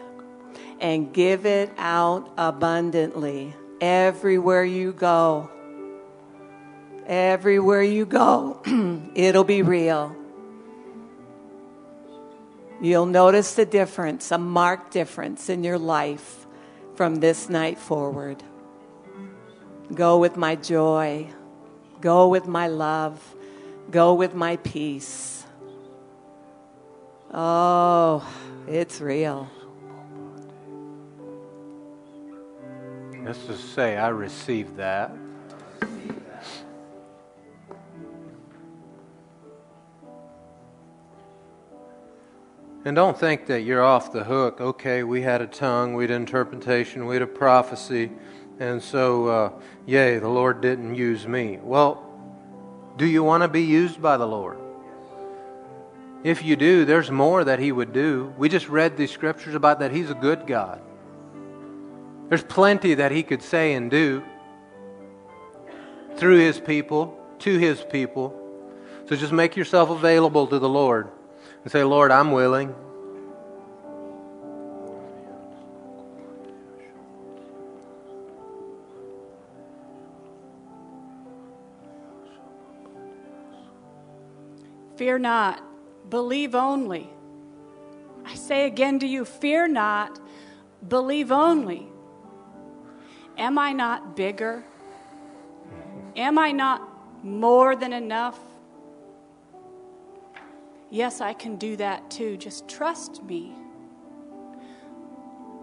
and 0.79 1.13
give 1.13 1.45
it 1.45 1.73
out 1.77 2.33
abundantly 2.39 3.53
everywhere 3.81 4.65
you 4.65 4.93
go. 4.93 5.51
Everywhere 7.09 7.83
you 7.83 8.07
go, 8.07 8.63
it'll 9.17 9.43
be 9.43 9.63
real. 9.63 10.22
You'll 12.83 13.07
notice 13.07 13.55
the 13.55 13.65
difference, 13.65 14.33
a 14.33 14.39
marked 14.39 14.93
difference 14.93 15.49
in 15.49 15.63
your 15.63 15.79
life 15.79 16.47
from 16.97 17.15
this 17.21 17.49
night 17.49 17.79
forward. 17.79 18.43
Go 19.95 20.19
with 20.19 20.37
my 20.37 20.57
joy. 20.57 21.29
Go 22.01 22.27
with 22.27 22.49
my 22.49 22.67
love. 22.67 23.37
Go 23.93 24.15
with 24.15 24.35
my 24.35 24.57
peace. 24.57 25.45
Oh, 27.33 28.29
it's 28.67 29.01
real. 29.01 29.49
Let's 33.25 33.45
just 33.47 33.75
say, 33.77 33.97
I 33.97 34.09
received 34.09 34.79
that. 34.79 35.13
And 42.85 42.97
don't 42.97 43.17
think 43.17 43.47
that 43.47 43.61
you're 43.61 43.83
off 43.83 44.13
the 44.13 44.25
hook. 44.25 44.61
Okay, 44.61 45.05
we 45.05 45.23
had 45.23 45.41
a 45.41 45.47
tongue, 45.47 45.95
we 45.95 46.03
had 46.03 46.11
interpretation, 46.11 47.07
we 47.07 47.15
had 47.15 47.23
a 47.23 47.29
prophecy, 47.29 48.11
and 48.59 48.83
so, 48.83 49.29
uh, 49.29 49.53
yay, 49.87 50.19
the 50.19 50.29
Lord 50.29 50.61
didn't 50.61 50.97
use 50.97 51.27
me. 51.27 51.61
Well, 51.63 52.05
do 52.97 53.07
you 53.07 53.23
want 53.23 53.45
to 53.45 53.49
be 53.49 53.63
used 53.63 54.03
by 54.03 54.17
the 54.17 54.27
Lord? 54.27 54.59
If 56.25 56.43
you 56.43 56.57
do, 56.57 56.85
there's 56.85 57.09
more 57.09 57.45
that 57.45 57.61
He 57.61 57.71
would 57.71 57.93
do. 57.93 58.35
We 58.37 58.49
just 58.49 58.69
read 58.69 58.97
the 58.97 59.07
scriptures 59.07 59.55
about 59.55 59.79
that 59.79 59.93
He's 59.93 60.11
a 60.11 60.15
good 60.15 60.49
God. 60.49 60.81
There's 62.31 62.43
plenty 62.43 62.95
that 62.95 63.13
He 63.13 63.23
could 63.23 63.43
say 63.43 63.75
and 63.75 63.93
do 63.93 64.25
through 66.17 66.39
His 66.39 66.59
people, 66.59 67.17
to 67.41 67.59
His 67.59 67.85
people. 67.91 68.37
So 69.09 69.15
just 69.15 69.33
make 69.33 69.57
yourself 69.57 69.89
available 69.89 70.49
to 70.49 70.59
the 70.59 70.69
Lord 70.69 71.12
and 71.63 71.71
say, 71.71 71.85
Lord, 71.85 72.11
I'm 72.11 72.33
willing. 72.33 72.75
Fear 84.97 85.19
not, 85.19 85.63
believe 86.11 86.55
only. 86.55 87.11
I 88.25 88.35
say 88.35 88.67
again 88.67 88.99
to 89.01 89.07
you, 89.07 89.25
fear 89.25 89.67
not, 89.67 90.21
believe 90.87 91.33
only. 91.33 91.89
Am 93.37 93.59
I 93.59 93.73
not 93.73 94.15
bigger? 94.15 94.65
Am 96.15 96.39
I 96.39 96.53
not 96.53 97.25
more 97.25 97.75
than 97.75 97.93
enough? 97.93 98.39
Yes, 100.93 101.23
I 101.23 101.33
can 101.33 101.57
do 101.57 101.75
that 101.77 102.11
too. 102.11 102.37
Just 102.37 102.69
trust 102.69 103.23
me. 103.23 103.55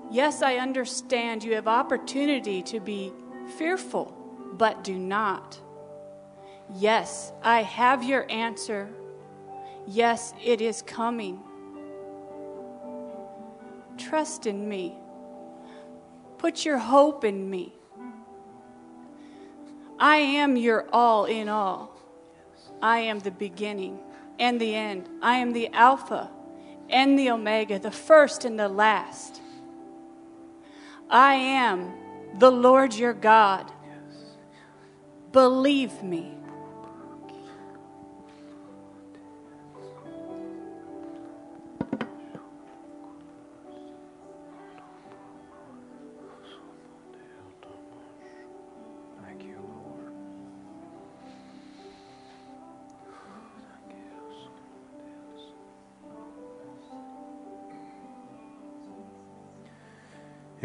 Yes, 0.10 0.42
I 0.42 0.56
understand 0.56 1.44
you 1.44 1.54
have 1.54 1.68
opportunity 1.68 2.64
to 2.64 2.80
be 2.80 3.14
fearful, 3.56 4.12
but 4.54 4.84
do 4.84 4.98
not. 4.98 5.60
Yes, 6.76 7.32
I 7.44 7.62
have 7.62 8.04
your 8.04 8.26
answer. 8.32 8.90
Yes, 9.86 10.34
it 10.44 10.62
is 10.62 10.82
coming. 10.82 11.40
Trust 14.00 14.48
in 14.48 14.68
me. 14.68 14.98
Put 16.40 16.66
your 16.66 16.80
hope 16.80 17.24
in 17.24 17.48
me. 17.48 17.76
I 20.00 20.18
am 20.18 20.58
your 20.58 20.88
all 20.92 21.26
in 21.26 21.50
all. 21.50 21.96
I 22.82 23.02
am 23.02 23.20
the 23.20 23.30
beginning 23.30 24.00
and 24.40 24.60
the 24.60 24.74
end. 24.74 25.08
I 25.22 25.38
am 25.38 25.54
the 25.54 25.68
Alpha 25.74 26.32
and 26.90 27.20
the 27.20 27.30
Omega, 27.30 27.78
the 27.78 27.92
first 27.92 28.46
and 28.46 28.60
the 28.60 28.70
last. 28.70 29.42
I 31.10 31.36
am 31.36 31.92
the 32.38 32.52
Lord 32.52 32.96
your 32.96 33.14
God. 33.14 33.72
Believe 35.32 36.02
me. 36.02 36.39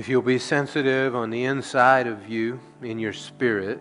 If 0.05 0.11
you'll 0.11 0.21
be 0.21 0.39
sensitive 0.39 1.17
on 1.17 1.31
the 1.31 1.45
inside 1.45 2.07
of 2.07 2.29
you, 2.29 2.61
in 2.83 2.99
your 2.99 3.15
spirit, 3.15 3.81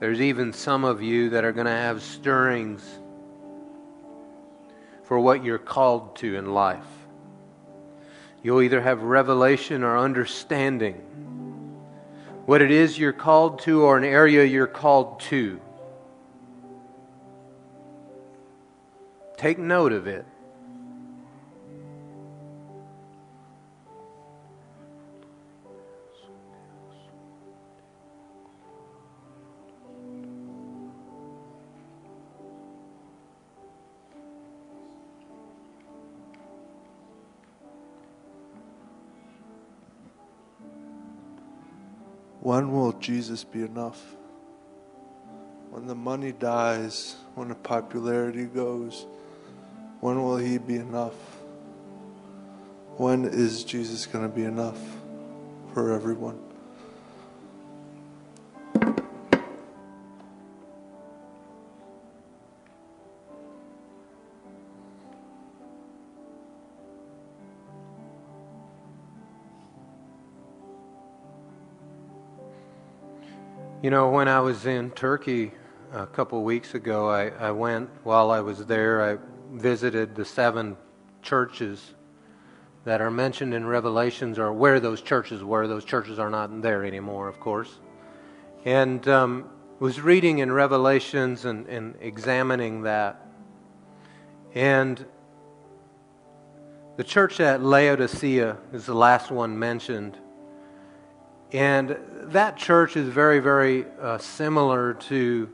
there's 0.00 0.18
even 0.18 0.54
some 0.54 0.82
of 0.82 1.02
you 1.02 1.28
that 1.28 1.44
are 1.44 1.52
going 1.52 1.66
to 1.66 1.72
have 1.72 2.02
stirrings 2.02 2.82
for 5.02 5.20
what 5.20 5.44
you're 5.44 5.58
called 5.58 6.16
to 6.16 6.36
in 6.36 6.54
life. 6.54 6.86
You'll 8.42 8.62
either 8.62 8.80
have 8.80 9.02
revelation 9.02 9.84
or 9.84 9.98
understanding 9.98 10.94
what 12.46 12.62
it 12.62 12.70
is 12.70 12.98
you're 12.98 13.12
called 13.12 13.58
to 13.64 13.82
or 13.82 13.98
an 13.98 14.04
area 14.04 14.42
you're 14.46 14.66
called 14.66 15.20
to. 15.20 15.60
Take 19.36 19.58
note 19.58 19.92
of 19.92 20.06
it. 20.06 20.24
When 42.44 42.72
will 42.72 42.92
Jesus 42.92 43.42
be 43.42 43.62
enough? 43.62 44.16
When 45.70 45.86
the 45.86 45.94
money 45.94 46.30
dies, 46.30 47.16
when 47.36 47.48
the 47.48 47.54
popularity 47.54 48.44
goes, 48.44 49.06
when 50.00 50.22
will 50.22 50.36
he 50.36 50.58
be 50.58 50.76
enough? 50.76 51.14
When 52.98 53.24
is 53.24 53.64
Jesus 53.64 54.04
going 54.04 54.28
to 54.28 54.36
be 54.36 54.44
enough 54.44 54.78
for 55.72 55.94
everyone? 55.94 56.38
You 73.84 73.90
know, 73.90 74.08
when 74.08 74.28
I 74.28 74.40
was 74.40 74.64
in 74.64 74.92
Turkey 74.92 75.52
a 75.92 76.06
couple 76.06 76.42
weeks 76.42 76.74
ago, 76.74 77.06
I, 77.06 77.28
I 77.28 77.50
went, 77.50 77.90
while 78.02 78.30
I 78.30 78.40
was 78.40 78.64
there, 78.64 79.12
I 79.12 79.18
visited 79.52 80.14
the 80.14 80.24
seven 80.24 80.78
churches 81.20 81.92
that 82.86 83.02
are 83.02 83.10
mentioned 83.10 83.52
in 83.52 83.66
Revelations, 83.66 84.38
or 84.38 84.54
where 84.54 84.80
those 84.80 85.02
churches 85.02 85.44
were. 85.44 85.68
Those 85.68 85.84
churches 85.84 86.18
are 86.18 86.30
not 86.30 86.62
there 86.62 86.82
anymore, 86.82 87.28
of 87.28 87.38
course. 87.40 87.78
And 88.64 89.06
um, 89.06 89.50
was 89.80 90.00
reading 90.00 90.38
in 90.38 90.50
Revelations 90.50 91.44
and, 91.44 91.66
and 91.66 91.94
examining 92.00 92.84
that. 92.84 93.20
And 94.54 95.04
the 96.96 97.04
church 97.04 97.38
at 97.38 97.62
Laodicea 97.62 98.56
is 98.72 98.86
the 98.86 98.94
last 98.94 99.30
one 99.30 99.58
mentioned. 99.58 100.16
And 101.52 101.96
that 102.32 102.56
church 102.56 102.96
is 102.96 103.08
very, 103.08 103.38
very 103.38 103.86
uh, 104.00 104.18
similar 104.18 104.94
to 104.94 105.48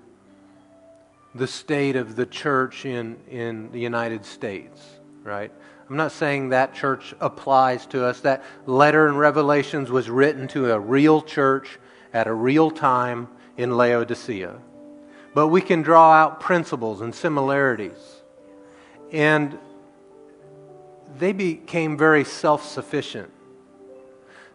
the 1.35 1.47
state 1.47 1.97
of 1.97 2.17
the 2.17 2.27
church 2.27 2.85
in, 2.85 3.17
in 3.29 3.71
the 3.71 3.81
United 3.81 4.25
States, 4.25 4.81
right? 5.23 5.53
I'm 5.89 5.97
not 5.97 6.13
saying 6.13 6.51
that 6.51 6.75
church 6.75 7.15
applies 7.21 7.87
to 7.87 8.05
us. 8.05 8.21
That 8.21 8.45
letter 8.67 9.09
in 9.09 9.17
Revelations 9.17 9.91
was 9.91 10.09
written 10.09 10.49
to 10.49 10.73
a 10.73 10.79
real 10.79 11.21
church 11.21 11.79
at 12.13 12.27
a 12.27 12.33
real 12.33 12.71
time 12.71 13.29
in 13.57 13.77
Laodicea. 13.77 14.59
But 15.35 15.49
we 15.49 15.61
can 15.61 15.83
draw 15.83 16.13
out 16.13 16.41
principles 16.41 17.01
and 17.01 17.15
similarities. 17.15 18.23
And 19.13 19.59
they 21.19 21.33
became 21.33 21.97
very 21.97 22.25
self 22.25 22.67
sufficient. 22.67 23.31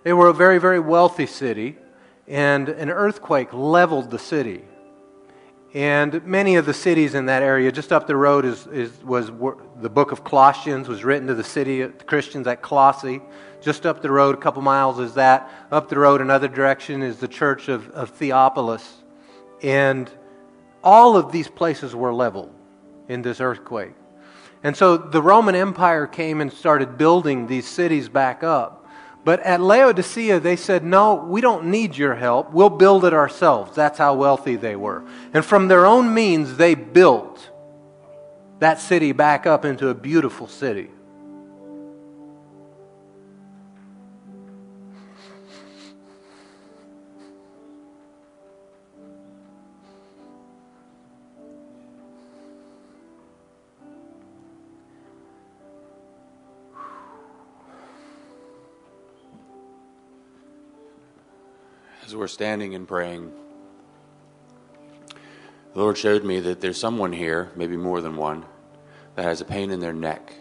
They 0.05 0.13
were 0.13 0.27
a 0.27 0.33
very, 0.33 0.59
very 0.59 0.79
wealthy 0.79 1.25
city, 1.25 1.79
and 2.27 2.69
an 2.69 2.91
earthquake 2.91 3.51
leveled 3.51 4.11
the 4.11 4.19
city. 4.19 4.63
And 5.73 6.23
many 6.27 6.57
of 6.57 6.67
the 6.67 6.75
cities 6.75 7.15
in 7.15 7.25
that 7.25 7.41
area, 7.41 7.71
just 7.71 7.91
up 7.91 8.05
the 8.05 8.15
road, 8.15 8.45
is, 8.45 8.67
is, 8.67 9.03
was 9.03 9.31
the 9.81 9.89
book 9.89 10.11
of 10.11 10.23
Colossians 10.23 10.87
was 10.87 11.03
written 11.03 11.27
to 11.29 11.33
the 11.33 11.43
city 11.43 11.81
uh, 11.81 11.87
the 11.87 12.03
Christians 12.03 12.45
at 12.45 12.61
Colossae. 12.61 13.19
Just 13.61 13.87
up 13.87 14.03
the 14.03 14.11
road, 14.11 14.35
a 14.35 14.37
couple 14.37 14.61
miles, 14.61 14.99
is 14.99 15.15
that. 15.15 15.49
Up 15.71 15.89
the 15.89 15.97
road, 15.97 16.21
another 16.21 16.49
direction, 16.49 17.01
is 17.01 17.17
the 17.17 17.27
church 17.27 17.67
of, 17.67 17.89
of 17.89 18.11
Theopolis. 18.11 18.87
And 19.63 20.07
all 20.83 21.17
of 21.17 21.31
these 21.31 21.47
places 21.47 21.95
were 21.95 22.13
leveled 22.13 22.53
in 23.09 23.23
this 23.23 23.41
earthquake. 23.41 23.95
And 24.61 24.77
so 24.77 24.97
the 24.97 25.23
Roman 25.23 25.55
Empire 25.55 26.05
came 26.05 26.41
and 26.41 26.53
started 26.53 26.95
building 26.95 27.47
these 27.47 27.67
cities 27.67 28.07
back 28.07 28.43
up. 28.43 28.84
But 29.25 29.39
at 29.39 29.59
Laodicea, 29.59 30.39
they 30.39 30.55
said, 30.55 30.83
No, 30.83 31.15
we 31.15 31.41
don't 31.41 31.65
need 31.65 31.97
your 31.97 32.13
help. 32.13 32.51
We'll 32.51 32.69
build 32.69 33.03
it 33.05 33.13
ourselves. 33.13 33.75
That's 33.75 33.97
how 33.97 34.13
wealthy 34.13 34.55
they 34.55 34.75
were. 34.75 35.03
And 35.33 35.43
from 35.43 35.67
their 35.67 35.87
own 35.87 36.13
means, 36.13 36.57
they 36.57 36.75
built 36.75 37.49
that 38.59 38.79
city 38.79 39.11
back 39.11 39.47
up 39.47 39.65
into 39.65 39.89
a 39.89 39.95
beautiful 39.95 40.47
city. 40.47 40.91
As 62.15 62.19
we're 62.19 62.27
standing 62.27 62.75
and 62.75 62.87
praying, 62.87 63.29
the 65.73 65.79
Lord 65.79 65.97
showed 65.97 66.23
me 66.23 66.39
that 66.39 66.61
there's 66.61 66.79
someone 66.79 67.11
here, 67.11 67.51
maybe 67.57 67.75
more 67.75 67.99
than 67.99 68.15
one, 68.15 68.45
that 69.15 69.25
has 69.25 69.41
a 69.41 69.43
pain 69.43 69.69
in 69.69 69.81
their 69.81 69.91
neck. 69.91 70.33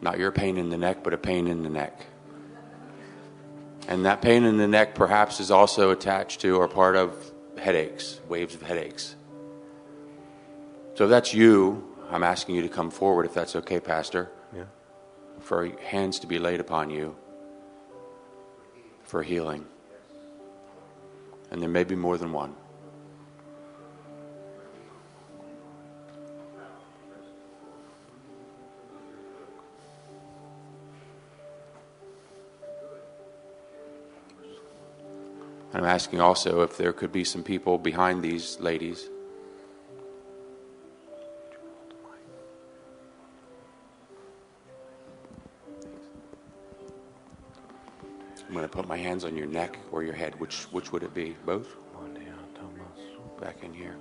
Not 0.00 0.18
your 0.18 0.32
pain 0.32 0.56
in 0.56 0.70
the 0.70 0.78
neck, 0.78 1.04
but 1.04 1.12
a 1.12 1.18
pain 1.18 1.46
in 1.46 1.62
the 1.62 1.68
neck. 1.68 2.06
And 3.86 4.06
that 4.06 4.22
pain 4.22 4.44
in 4.44 4.56
the 4.56 4.66
neck 4.66 4.94
perhaps 4.94 5.40
is 5.40 5.50
also 5.50 5.90
attached 5.90 6.40
to 6.40 6.56
or 6.56 6.68
part 6.68 6.96
of 6.96 7.14
headaches, 7.58 8.18
waves 8.26 8.54
of 8.54 8.62
headaches. 8.62 9.16
So 10.94 11.04
if 11.04 11.10
that's 11.10 11.34
you, 11.34 11.86
I'm 12.10 12.22
asking 12.24 12.54
you 12.54 12.62
to 12.62 12.70
come 12.70 12.90
forward 12.90 13.26
if 13.26 13.34
that's 13.34 13.56
okay, 13.56 13.78
Pastor, 13.78 14.30
Yeah. 14.56 14.64
for 15.40 15.66
hands 15.66 16.18
to 16.20 16.26
be 16.26 16.38
laid 16.38 16.60
upon 16.60 16.88
you 16.88 17.14
for 19.02 19.22
healing. 19.22 19.66
And 21.50 21.60
there 21.60 21.68
may 21.68 21.84
be 21.84 21.96
more 21.96 22.16
than 22.16 22.32
one. 22.32 22.54
I'm 35.72 35.84
asking 35.84 36.20
also 36.20 36.62
if 36.62 36.76
there 36.76 36.92
could 36.92 37.12
be 37.12 37.24
some 37.24 37.42
people 37.42 37.78
behind 37.78 38.22
these 38.22 38.58
ladies. 38.60 39.08
I'm 48.50 48.56
going 48.56 48.68
to 48.68 48.76
put 48.76 48.88
my 48.88 48.96
hands 48.96 49.24
on 49.24 49.36
your 49.36 49.46
neck 49.46 49.78
or 49.92 50.02
your 50.02 50.12
head. 50.12 50.34
Which, 50.40 50.64
which 50.72 50.90
would 50.90 51.04
it 51.04 51.14
be? 51.14 51.36
Both? 51.46 51.68
Back 53.40 53.62
in 53.62 53.72
here. 53.72 53.94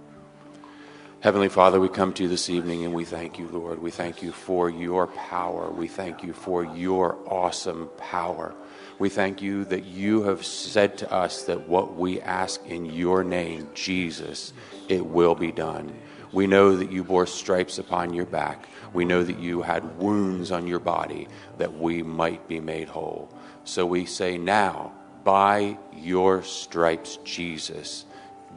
Heavenly 1.19 1.49
Father, 1.49 1.79
we 1.79 1.87
come 1.87 2.13
to 2.13 2.23
you 2.23 2.29
this 2.29 2.49
evening 2.49 2.83
and 2.83 2.91
we 2.91 3.05
thank 3.05 3.37
you, 3.37 3.47
Lord. 3.47 3.79
We 3.79 3.91
thank 3.91 4.23
you 4.23 4.31
for 4.31 4.67
your 4.71 5.05
power. 5.05 5.69
We 5.69 5.87
thank 5.87 6.23
you 6.23 6.33
for 6.33 6.63
your 6.63 7.19
awesome 7.27 7.91
power. 7.99 8.55
We 8.97 9.09
thank 9.09 9.39
you 9.39 9.65
that 9.65 9.85
you 9.85 10.23
have 10.23 10.43
said 10.43 10.97
to 10.97 11.13
us 11.13 11.43
that 11.43 11.69
what 11.69 11.95
we 11.95 12.19
ask 12.19 12.65
in 12.65 12.85
your 12.85 13.23
name, 13.23 13.69
Jesus, 13.75 14.51
it 14.87 15.05
will 15.05 15.35
be 15.35 15.51
done. 15.51 15.93
We 16.31 16.47
know 16.47 16.75
that 16.75 16.91
you 16.91 17.03
bore 17.03 17.27
stripes 17.27 17.77
upon 17.77 18.15
your 18.15 18.25
back. 18.25 18.67
We 18.93 19.05
know 19.05 19.23
that 19.23 19.37
you 19.37 19.61
had 19.61 19.99
wounds 19.99 20.51
on 20.51 20.65
your 20.65 20.79
body 20.79 21.27
that 21.59 21.77
we 21.77 22.01
might 22.01 22.47
be 22.47 22.59
made 22.59 22.87
whole. 22.87 23.31
So 23.69 23.85
we 23.85 24.05
say 24.05 24.39
now, 24.39 24.93
by 25.23 25.77
your 25.95 26.41
stripes, 26.41 27.19
Jesus, 27.23 28.05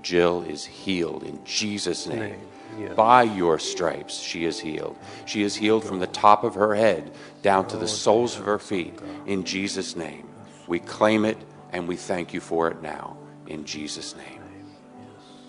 Jill 0.00 0.40
is 0.40 0.64
healed 0.64 1.22
in 1.22 1.44
Jesus' 1.44 2.06
name. 2.06 2.18
Name, 2.18 2.48
yes. 2.78 2.94
By 2.94 3.24
your 3.24 3.58
stripes, 3.58 4.18
she 4.18 4.46
is 4.46 4.58
healed. 4.58 4.96
She 5.26 5.42
is 5.42 5.54
healed 5.54 5.84
from 5.84 5.98
the 5.98 6.06
top 6.06 6.44
of 6.44 6.54
her 6.54 6.74
head 6.74 7.12
down 7.42 7.68
to 7.68 7.76
the 7.76 7.86
soles 7.86 8.38
of 8.38 8.46
her 8.46 8.58
feet 8.58 8.98
in 9.26 9.44
Jesus' 9.44 9.96
name. 9.96 10.26
We 10.66 10.78
claim 10.78 11.26
it 11.26 11.36
and 11.72 11.86
we 11.86 11.96
thank 11.96 12.32
you 12.32 12.40
for 12.40 12.70
it 12.70 12.80
now 12.80 13.18
in 13.46 13.66
Jesus' 13.66 14.16
name. 14.16 14.40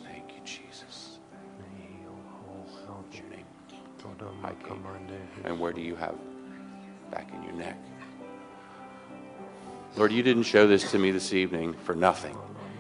Thank 0.04 0.34
you, 0.36 0.42
Jesus. 0.44 1.20
Your 3.14 3.30
name? 3.30 3.46
And 5.46 5.58
where 5.58 5.72
do 5.72 5.80
you 5.80 5.96
have 5.96 6.16
back 7.10 7.34
in 7.34 7.42
your 7.44 7.54
neck? 7.54 7.78
Lord, 9.96 10.12
you 10.12 10.24
didn't 10.24 10.44
show 10.44 10.68
this 10.68 10.90
to 10.92 10.98
me 10.98 11.12
this 11.12 11.34
evening 11.34 11.74
for 11.74 11.94
nothing. 11.94 12.36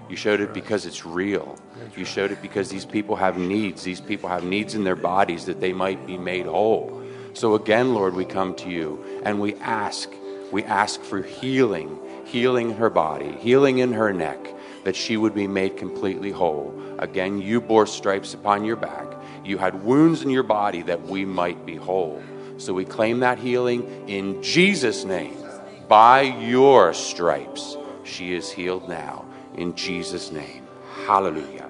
You 0.10 0.16
showed 0.16 0.42
it 0.42 0.52
because 0.52 0.88
it's 0.88 1.06
real. 1.06 1.60
You 1.96 2.06
showed 2.06 2.32
it 2.32 2.42
because 2.42 2.70
these 2.70 2.86
people 2.86 3.16
have 3.16 3.38
needs. 3.38 3.84
These 3.84 4.02
people 4.02 4.30
have 4.30 4.44
needs 4.44 4.74
in 4.74 4.84
their 4.84 4.96
bodies 4.96 5.46
that 5.46 5.62
they 5.62 5.74
might 5.74 6.08
be 6.08 6.18
made 6.18 6.48
whole. 6.48 7.04
So 7.34 7.54
again, 7.54 7.94
Lord, 7.94 8.16
we 8.16 8.26
come 8.26 8.56
to 8.56 8.70
you 8.70 9.04
and 9.24 9.40
we 9.40 9.54
ask, 9.56 10.10
we 10.52 10.64
ask 10.64 11.02
for 11.02 11.22
healing, 11.22 12.00
healing 12.26 12.72
in 12.72 12.78
her 12.78 12.90
body, 12.90 13.32
healing 13.40 13.78
in 13.78 13.94
her 13.94 14.12
neck, 14.12 14.40
that 14.84 14.96
she 14.96 15.16
would 15.16 15.36
be 15.36 15.48
made 15.48 15.78
completely 15.78 16.32
whole. 16.32 16.74
Again, 16.98 17.40
you 17.40 17.62
bore 17.62 17.86
stripes 17.86 18.34
upon 18.34 18.66
your 18.66 18.76
back. 18.76 19.06
You 19.46 19.60
had 19.60 19.84
wounds 19.84 20.24
in 20.24 20.32
your 20.32 20.44
body 20.44 20.82
that 20.84 21.04
we 21.04 21.26
might 21.26 21.64
be 21.64 21.76
whole. 21.76 22.24
So 22.58 22.74
we 22.74 22.86
claim 22.86 23.20
that 23.20 23.38
healing 23.38 24.06
in 24.08 24.42
Jesus' 24.42 25.06
name. 25.06 25.43
By 25.88 26.22
your 26.22 26.94
stripes, 26.94 27.78
she 28.04 28.34
is 28.34 28.52
healed 28.52 28.90
now. 28.90 29.26
In 29.56 29.76
Jesus' 29.76 30.32
name. 30.32 30.68
Hallelujah. 31.06 31.70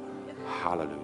Hallelujah. 0.61 1.03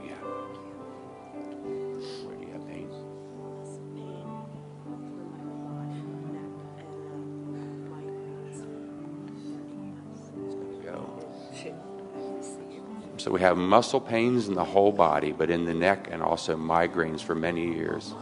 So 13.20 13.32
we 13.32 13.42
have 13.42 13.58
muscle 13.58 14.00
pains 14.00 14.48
in 14.48 14.54
the 14.54 14.64
whole 14.64 14.94
body, 14.94 15.34
but 15.34 15.50
in 15.50 15.66
the 15.66 15.74
neck 15.74 16.08
and 16.10 16.24
also 16.24 16.56
migraines 16.56 17.20
for 17.20 17.36
many 17.36 17.76
years. 17.76 18.14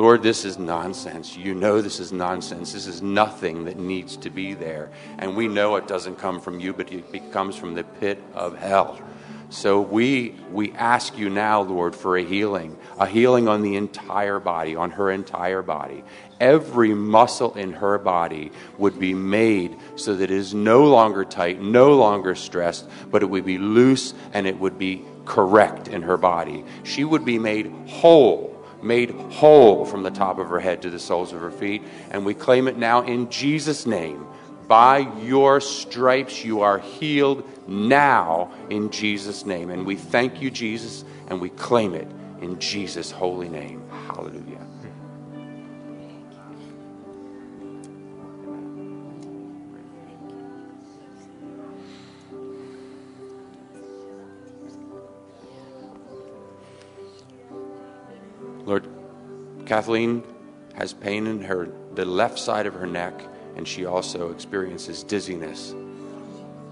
Lord, 0.00 0.22
this 0.22 0.46
is 0.46 0.58
nonsense. 0.58 1.36
You 1.36 1.54
know 1.54 1.82
this 1.82 2.00
is 2.00 2.10
nonsense. 2.10 2.72
This 2.72 2.86
is 2.86 3.02
nothing 3.02 3.64
that 3.66 3.76
needs 3.78 4.16
to 4.16 4.30
be 4.30 4.54
there. 4.54 4.88
And 5.18 5.36
we 5.36 5.46
know 5.46 5.76
it 5.76 5.86
doesn't 5.86 6.16
come 6.16 6.40
from 6.40 6.58
you, 6.58 6.72
but 6.72 6.90
it 6.90 7.30
comes 7.32 7.54
from 7.54 7.74
the 7.74 7.84
pit 7.84 8.18
of 8.32 8.56
hell. 8.56 8.98
So 9.50 9.82
we 9.82 10.36
we 10.50 10.72
ask 10.72 11.18
you 11.18 11.28
now, 11.28 11.60
Lord, 11.60 11.94
for 11.94 12.16
a 12.16 12.24
healing, 12.24 12.78
a 12.98 13.06
healing 13.06 13.46
on 13.46 13.60
the 13.60 13.76
entire 13.76 14.40
body, 14.40 14.74
on 14.74 14.90
her 14.92 15.10
entire 15.10 15.60
body. 15.60 16.02
Every 16.40 16.94
muscle 16.94 17.52
in 17.52 17.74
her 17.74 17.98
body 17.98 18.52
would 18.78 18.98
be 18.98 19.12
made 19.12 19.76
so 19.96 20.14
that 20.14 20.30
it 20.30 20.30
is 20.30 20.54
no 20.54 20.86
longer 20.86 21.26
tight, 21.26 21.60
no 21.60 21.94
longer 21.94 22.34
stressed, 22.34 22.88
but 23.10 23.22
it 23.22 23.26
would 23.26 23.44
be 23.44 23.58
loose 23.58 24.14
and 24.32 24.46
it 24.46 24.58
would 24.58 24.78
be 24.78 25.04
correct 25.26 25.88
in 25.88 26.00
her 26.00 26.16
body. 26.16 26.64
She 26.84 27.04
would 27.04 27.26
be 27.26 27.38
made 27.38 27.70
whole 27.86 28.50
made 28.82 29.10
whole 29.10 29.84
from 29.84 30.02
the 30.02 30.10
top 30.10 30.38
of 30.38 30.48
her 30.48 30.60
head 30.60 30.82
to 30.82 30.90
the 30.90 30.98
soles 30.98 31.32
of 31.32 31.40
her 31.40 31.50
feet. 31.50 31.82
And 32.10 32.24
we 32.24 32.34
claim 32.34 32.68
it 32.68 32.76
now 32.76 33.02
in 33.02 33.30
Jesus' 33.30 33.86
name. 33.86 34.26
By 34.66 34.98
your 35.22 35.60
stripes, 35.60 36.44
you 36.44 36.60
are 36.60 36.78
healed 36.78 37.44
now 37.68 38.52
in 38.70 38.90
Jesus' 38.90 39.44
name. 39.44 39.70
And 39.70 39.84
we 39.84 39.96
thank 39.96 40.40
you, 40.40 40.50
Jesus, 40.50 41.04
and 41.28 41.40
we 41.40 41.50
claim 41.50 41.94
it 41.94 42.08
in 42.40 42.58
Jesus' 42.58 43.10
holy 43.10 43.48
name. 43.48 43.82
Hallelujah. 44.06 44.49
Lord, 58.70 58.86
Kathleen 59.66 60.22
has 60.74 60.92
pain 60.92 61.26
in 61.26 61.42
her 61.42 61.68
the 61.92 62.04
left 62.04 62.38
side 62.38 62.66
of 62.66 62.74
her 62.74 62.86
neck, 62.86 63.20
and 63.56 63.66
she 63.66 63.84
also 63.84 64.30
experiences 64.30 65.02
dizziness. 65.02 65.72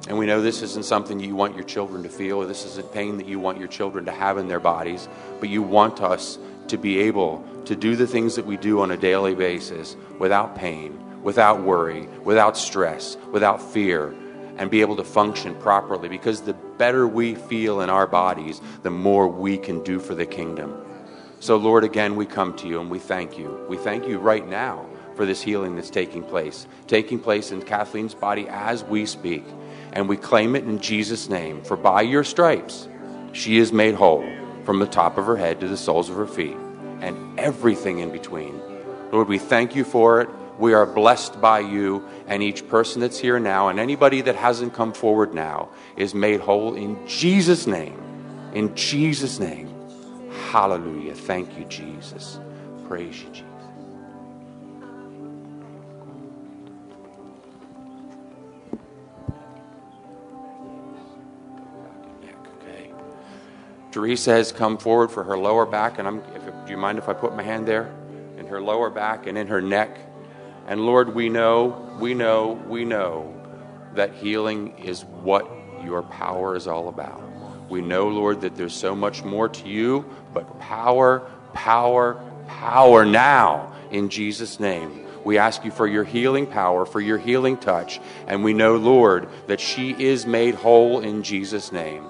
And 0.06 0.16
we 0.16 0.24
know 0.24 0.40
this 0.40 0.62
isn't 0.62 0.84
something 0.84 1.18
you 1.18 1.34
want 1.34 1.56
your 1.56 1.64
children 1.64 2.04
to 2.04 2.08
feel. 2.08 2.36
Or 2.36 2.46
this 2.46 2.64
isn't 2.64 2.92
pain 2.92 3.16
that 3.16 3.26
you 3.26 3.40
want 3.40 3.58
your 3.58 3.66
children 3.66 4.04
to 4.04 4.12
have 4.12 4.38
in 4.38 4.46
their 4.46 4.60
bodies, 4.60 5.08
but 5.40 5.48
you 5.48 5.60
want 5.60 6.00
us 6.00 6.38
to 6.68 6.78
be 6.78 7.00
able 7.00 7.44
to 7.64 7.74
do 7.74 7.96
the 7.96 8.06
things 8.06 8.36
that 8.36 8.46
we 8.46 8.56
do 8.56 8.80
on 8.80 8.92
a 8.92 8.96
daily 8.96 9.34
basis 9.34 9.96
without 10.20 10.54
pain, 10.54 11.20
without 11.24 11.62
worry, 11.62 12.06
without 12.22 12.56
stress, 12.56 13.16
without 13.32 13.60
fear, 13.60 14.14
and 14.56 14.70
be 14.70 14.82
able 14.82 14.94
to 14.94 15.04
function 15.04 15.52
properly. 15.56 16.08
Because 16.08 16.42
the 16.42 16.54
better 16.54 17.08
we 17.08 17.34
feel 17.34 17.80
in 17.80 17.90
our 17.90 18.06
bodies, 18.06 18.60
the 18.84 18.90
more 18.90 19.26
we 19.26 19.58
can 19.58 19.82
do 19.82 19.98
for 19.98 20.14
the 20.14 20.26
kingdom. 20.26 20.84
So, 21.40 21.56
Lord, 21.56 21.84
again, 21.84 22.16
we 22.16 22.26
come 22.26 22.56
to 22.56 22.66
you 22.66 22.80
and 22.80 22.90
we 22.90 22.98
thank 22.98 23.38
you. 23.38 23.64
We 23.68 23.76
thank 23.76 24.06
you 24.06 24.18
right 24.18 24.46
now 24.46 24.86
for 25.14 25.24
this 25.24 25.40
healing 25.40 25.76
that's 25.76 25.90
taking 25.90 26.22
place, 26.22 26.66
taking 26.86 27.18
place 27.20 27.52
in 27.52 27.62
Kathleen's 27.62 28.14
body 28.14 28.46
as 28.48 28.84
we 28.84 29.06
speak. 29.06 29.44
And 29.92 30.08
we 30.08 30.16
claim 30.16 30.56
it 30.56 30.64
in 30.64 30.80
Jesus' 30.80 31.28
name. 31.28 31.62
For 31.62 31.76
by 31.76 32.02
your 32.02 32.24
stripes, 32.24 32.88
she 33.32 33.58
is 33.58 33.72
made 33.72 33.94
whole 33.94 34.28
from 34.64 34.80
the 34.80 34.86
top 34.86 35.16
of 35.16 35.26
her 35.26 35.36
head 35.36 35.60
to 35.60 35.68
the 35.68 35.76
soles 35.76 36.10
of 36.10 36.16
her 36.16 36.26
feet 36.26 36.56
and 37.00 37.38
everything 37.38 38.00
in 38.00 38.10
between. 38.10 38.60
Lord, 39.12 39.28
we 39.28 39.38
thank 39.38 39.74
you 39.74 39.84
for 39.84 40.20
it. 40.20 40.28
We 40.58 40.74
are 40.74 40.86
blessed 40.86 41.40
by 41.40 41.60
you, 41.60 42.04
and 42.26 42.42
each 42.42 42.66
person 42.68 43.00
that's 43.00 43.18
here 43.18 43.38
now, 43.38 43.68
and 43.68 43.78
anybody 43.78 44.22
that 44.22 44.34
hasn't 44.34 44.74
come 44.74 44.92
forward 44.92 45.32
now, 45.32 45.68
is 45.96 46.14
made 46.14 46.40
whole 46.40 46.74
in 46.74 47.06
Jesus' 47.06 47.66
name. 47.68 47.96
In 48.54 48.74
Jesus' 48.74 49.38
name. 49.38 49.77
Hallelujah. 50.46 51.14
Thank 51.14 51.58
you, 51.58 51.64
Jesus. 51.66 52.40
Praise 52.88 53.22
you, 53.22 53.28
Jesus. 53.30 53.44
Okay. 62.62 62.90
Teresa 63.90 64.32
has 64.32 64.52
come 64.52 64.78
forward 64.78 65.10
for 65.10 65.24
her 65.24 65.36
lower 65.36 65.66
back, 65.66 65.98
and 65.98 66.08
I'm. 66.08 66.20
If, 66.34 66.44
do 66.66 66.70
you 66.70 66.78
mind 66.78 66.98
if 66.98 67.08
I 67.08 67.12
put 67.12 67.36
my 67.36 67.42
hand 67.42 67.68
there, 67.68 67.92
in 68.38 68.46
her 68.46 68.60
lower 68.60 68.90
back 68.90 69.26
and 69.26 69.36
in 69.36 69.46
her 69.48 69.60
neck? 69.60 69.98
And 70.66 70.86
Lord, 70.86 71.14
we 71.14 71.28
know, 71.28 71.96
we 72.00 72.14
know, 72.14 72.52
we 72.68 72.84
know 72.84 73.34
that 73.94 74.14
healing 74.14 74.76
is 74.78 75.04
what 75.04 75.50
your 75.84 76.02
power 76.02 76.56
is 76.56 76.66
all 76.66 76.88
about. 76.88 77.22
We 77.70 77.80
know, 77.82 78.08
Lord, 78.08 78.40
that 78.42 78.56
there's 78.56 78.74
so 78.74 78.94
much 78.94 79.24
more 79.24 79.48
to 79.48 79.68
you, 79.68 80.04
but 80.44 80.60
power, 80.60 81.28
Power, 81.52 82.14
power 82.46 83.04
now 83.04 83.74
in 83.90 84.08
Jesus' 84.10 84.60
name. 84.60 85.04
We 85.24 85.38
ask 85.38 85.64
you 85.64 85.70
for 85.70 85.86
your 85.86 86.04
healing 86.04 86.46
power, 86.46 86.86
for 86.86 87.00
your 87.00 87.18
healing 87.18 87.56
touch, 87.56 88.00
and 88.26 88.44
we 88.44 88.54
know, 88.54 88.76
Lord, 88.76 89.28
that 89.48 89.60
she 89.60 89.90
is 89.90 90.24
made 90.24 90.54
whole 90.54 91.00
in 91.00 91.22
Jesus' 91.22 91.72
name. 91.72 92.04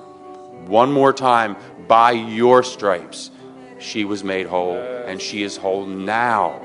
One 0.67 0.93
more 0.93 1.13
time, 1.13 1.57
by 1.89 2.13
your 2.13 2.63
stripes, 2.63 3.31
she 3.79 4.05
was 4.05 4.23
made 4.23 4.47
whole, 4.47 4.77
and 4.77 5.21
she 5.21 5.43
is 5.43 5.57
whole 5.57 5.87
now. 5.87 6.63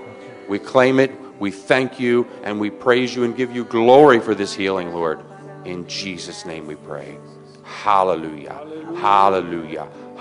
We 0.49 0.59
claim 0.59 0.99
it, 0.99 1.11
we 1.39 1.51
thank 1.51 1.99
you, 1.99 2.28
and 2.43 2.59
we 2.59 2.70
praise 2.70 3.16
you 3.16 3.24
and 3.24 3.36
give 3.36 3.55
you 3.55 3.64
glory 3.64 4.20
for 4.20 4.36
this 4.36 4.53
healing, 4.53 4.93
Lord. 4.93 5.22
In 5.64 5.88
Jesus' 5.88 6.45
name 6.45 6.68
we 6.68 6.76
pray. 6.76 7.18
Hallelujah. 7.64 8.59
Hallelujah. 8.97 9.88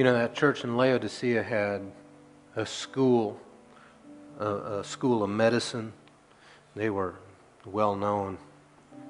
You 0.00 0.04
know, 0.04 0.14
that 0.14 0.34
church 0.34 0.64
in 0.64 0.78
Laodicea 0.78 1.42
had 1.42 1.82
a 2.56 2.64
school, 2.64 3.38
a, 4.38 4.78
a 4.78 4.82
school 4.82 5.22
of 5.22 5.28
medicine. 5.28 5.92
They 6.74 6.88
were 6.88 7.16
well 7.66 7.94
known 7.94 8.38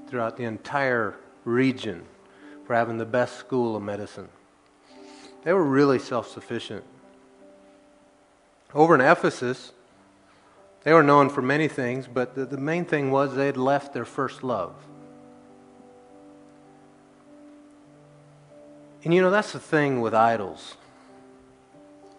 throughout 0.09 0.36
the 0.36 0.43
entire 0.43 1.14
region 1.45 2.03
for 2.66 2.74
having 2.74 2.99
the 2.99 3.05
best 3.05 3.36
school 3.36 3.76
of 3.76 3.84
medicine. 3.84 4.28
They 5.45 5.53
were 5.53 5.62
really 5.62 6.01
self 6.01 6.28
sufficient. 6.28 6.82
Over 8.74 8.97
in 8.97 9.01
Ephesus, 9.01 9.72
they 10.82 10.93
were 10.93 11.05
known 11.05 11.28
for 11.28 11.41
many 11.41 11.68
things, 11.68 12.09
but 12.12 12.34
the, 12.34 12.45
the 12.47 12.59
main 12.59 12.84
thing 12.84 13.12
was 13.12 13.36
they 13.36 13.47
had 13.47 13.57
left 13.57 13.95
their 13.95 14.05
first 14.05 14.43
love. 14.43 14.74
And 19.05 19.14
you 19.14 19.22
know, 19.22 19.30
that's 19.30 19.53
the 19.53 19.61
thing 19.61 20.01
with 20.01 20.14
idols. 20.14 20.76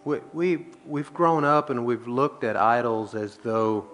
We, 0.04 0.20
we, 0.34 0.66
we've 0.86 1.14
grown 1.14 1.44
up 1.44 1.70
and 1.70 1.86
we've 1.86 2.08
looked 2.08 2.44
at 2.44 2.58
idols 2.58 3.14
as 3.14 3.38
though 3.38 3.88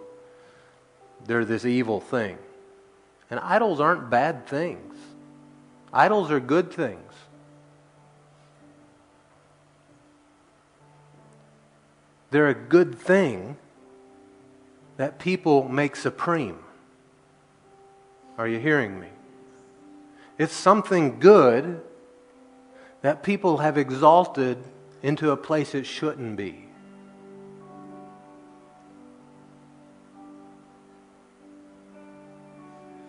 they're 1.25 1.45
this 1.45 1.65
evil 1.65 1.99
thing. 1.99 2.37
And 3.29 3.39
idols 3.41 3.79
aren't 3.79 4.09
bad 4.09 4.47
things, 4.47 4.95
idols 5.91 6.31
are 6.31 6.39
good 6.39 6.71
things. 6.71 7.01
They're 12.29 12.49
a 12.49 12.53
good 12.53 12.97
thing 12.99 13.55
that 14.97 15.17
people 15.17 15.69
make 15.69 15.95
supreme. 15.95 16.59
Are 18.37 18.47
you 18.47 18.59
hearing 18.59 18.99
me? 18.99 19.07
It's 20.37 20.53
something 20.53 21.19
good 21.19 21.81
that 23.01 23.23
people 23.23 23.59
have 23.59 23.77
exalted 23.77 24.57
into 25.01 25.31
a 25.31 25.37
place 25.37 25.75
it 25.75 25.85
shouldn't 25.85 26.37
be. 26.37 26.65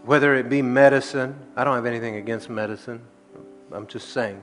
Whether 0.04 0.34
it 0.36 0.48
be 0.48 0.62
medicine, 0.62 1.38
I 1.54 1.64
don't 1.64 1.74
have 1.74 1.86
anything 1.86 2.16
against 2.16 2.48
medicine. 2.48 3.02
I'm 3.72 3.86
just 3.86 4.10
saying. 4.10 4.42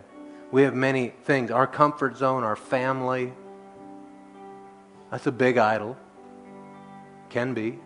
We 0.52 0.62
have 0.62 0.76
many 0.76 1.14
things. 1.24 1.50
Our 1.50 1.66
comfort 1.66 2.18
zone, 2.18 2.44
our 2.44 2.56
family, 2.56 3.34
that's 5.12 5.28
a 5.28 5.32
big 5.32 5.58
idol. 5.58 5.98
Can 7.30 7.54
be. 7.54 7.80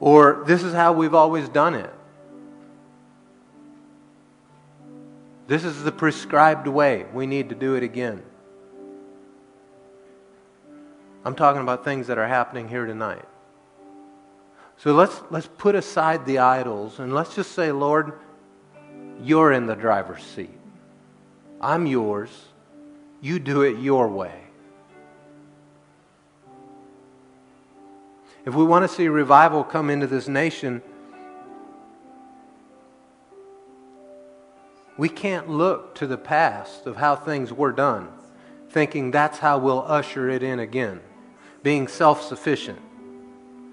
Or 0.00 0.44
this 0.46 0.62
is 0.62 0.72
how 0.72 0.92
we've 0.92 1.14
always 1.14 1.48
done 1.48 1.74
it. 1.74 1.92
This 5.46 5.64
is 5.64 5.82
the 5.82 5.92
prescribed 5.92 6.66
way. 6.66 7.06
We 7.12 7.26
need 7.26 7.50
to 7.50 7.54
do 7.54 7.74
it 7.74 7.82
again. 7.82 8.22
I'm 11.24 11.34
talking 11.34 11.62
about 11.62 11.84
things 11.84 12.06
that 12.06 12.18
are 12.18 12.28
happening 12.28 12.68
here 12.68 12.86
tonight. 12.86 13.24
So 14.76 14.92
let's, 14.92 15.22
let's 15.30 15.48
put 15.58 15.74
aside 15.74 16.26
the 16.26 16.38
idols 16.38 16.98
and 16.98 17.14
let's 17.14 17.34
just 17.34 17.52
say, 17.52 17.72
Lord, 17.72 18.18
you're 19.22 19.52
in 19.52 19.66
the 19.66 19.74
driver's 19.74 20.22
seat. 20.22 20.58
I'm 21.60 21.86
yours. 21.86 22.30
You 23.20 23.38
do 23.38 23.62
it 23.62 23.78
your 23.78 24.08
way. 24.08 24.40
If 28.44 28.54
we 28.54 28.64
want 28.64 28.82
to 28.82 28.94
see 28.94 29.08
revival 29.08 29.64
come 29.64 29.88
into 29.88 30.06
this 30.06 30.28
nation, 30.28 30.82
we 34.96 35.08
can't 35.08 35.48
look 35.48 35.94
to 35.96 36.06
the 36.06 36.18
past 36.18 36.86
of 36.86 36.96
how 36.96 37.16
things 37.16 37.52
were 37.52 37.72
done, 37.72 38.08
thinking 38.70 39.10
that's 39.10 39.38
how 39.38 39.58
we'll 39.58 39.82
usher 39.82 40.30
it 40.30 40.42
in 40.42 40.60
again, 40.60 41.00
being 41.62 41.88
self 41.88 42.22
sufficient, 42.22 42.80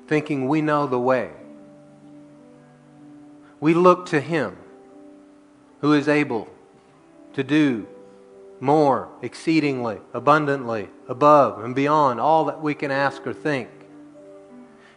thinking 0.07 0.47
we 0.47 0.61
know 0.61 0.88
the 0.88 0.99
way. 0.99 1.32
We 3.59 3.74
look 3.74 4.07
to 4.07 4.19
Him 4.19 4.57
who 5.82 5.93
is 5.93 6.07
able 6.07 6.47
to 7.34 7.43
do 7.43 7.88
more, 8.59 9.09
exceedingly, 9.22 9.99
abundantly, 10.13 10.89
above, 11.07 11.63
and 11.63 11.74
beyond 11.74 12.19
all 12.19 12.45
that 12.45 12.61
we 12.61 12.76
can 12.76 12.91
ask 12.91 13.26
or 13.26 13.34
think. 13.34 13.69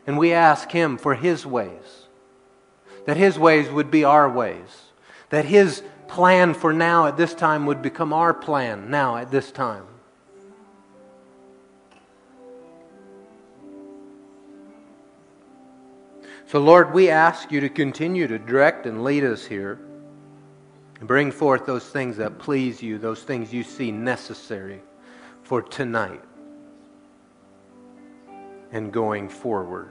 And 0.07 0.19
we 0.19 0.33
ask 0.33 0.71
Him 0.71 0.99
for 0.99 1.15
His 1.15 1.47
ways, 1.47 2.07
that 3.07 3.17
His 3.17 3.39
ways 3.39 3.71
would 3.71 3.91
be 3.91 4.05
our 4.05 4.29
ways, 4.29 4.91
that 5.31 5.47
His 5.47 5.83
plan 6.09 6.55
for 6.55 6.73
now 6.73 7.07
at 7.07 7.17
this 7.17 7.35
time 7.35 7.67
would 7.67 7.83
become 7.83 8.13
our 8.13 8.33
plan 8.33 8.91
now 8.91 9.17
at 9.17 9.31
this 9.31 9.51
time. 9.51 9.87
So, 16.47 16.61
Lord, 16.61 16.93
we 16.93 17.11
ask 17.11 17.51
you 17.51 17.61
to 17.61 17.69
continue 17.69 18.29
to 18.29 18.39
direct 18.39 18.87
and 18.87 19.03
lead 19.03 19.25
us 19.25 19.45
here 19.45 19.81
and 21.01 21.09
bring 21.09 21.33
forth 21.33 21.67
those 21.67 21.85
things 21.85 22.17
that 22.19 22.39
please 22.39 22.83
you, 22.83 22.99
those 22.99 23.23
things 23.23 23.53
you 23.53 23.63
see 23.63 23.91
necessary 23.91 24.81
for 25.43 25.63
tonight 25.63 26.23
and 28.73 28.93
going 28.93 29.29
forward. 29.29 29.91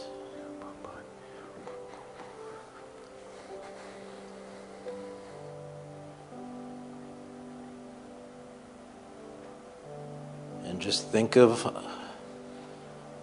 just 10.81 11.09
think 11.09 11.37
of 11.37 11.71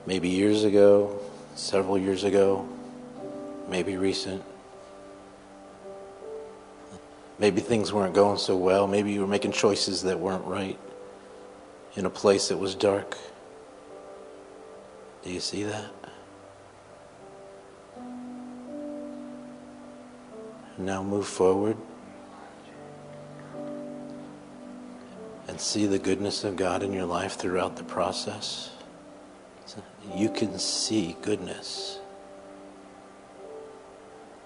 maybe 0.07 0.29
years 0.29 0.63
ago, 0.63 1.21
several 1.57 1.99
years 1.99 2.23
ago, 2.23 2.69
maybe 3.69 3.97
recent. 3.97 4.45
Maybe 7.41 7.61
things 7.61 7.93
weren't 7.93 8.15
going 8.15 8.39
so 8.39 8.57
well. 8.57 8.87
Maybe 8.87 9.13
you 9.13 9.21
were 9.21 9.27
making 9.27 9.53
choices 9.53 10.03
that 10.03 10.21
weren't 10.21 10.45
right 10.45 10.79
in 11.97 12.07
a 12.07 12.11
place 12.11 12.49
that 12.49 12.59
was 12.59 12.77
dark. 12.77 13.19
Do 15.25 15.33
you 15.33 15.41
see 15.41 15.65
that? 15.65 15.91
Now 20.79 21.03
move 21.03 21.27
forward 21.27 21.77
see 25.61 25.87
the 25.87 25.99
goodness 25.99 26.45
of 26.45 26.57
God 26.57 26.83
in 26.83 26.93
your 26.93 27.07
life 27.07 27.37
throughout 27.37 27.77
the 27.77 27.85
process. 27.85 28.71
You 30.15 30.31
can 30.31 30.59
see 30.59 31.17
goodness 31.23 31.99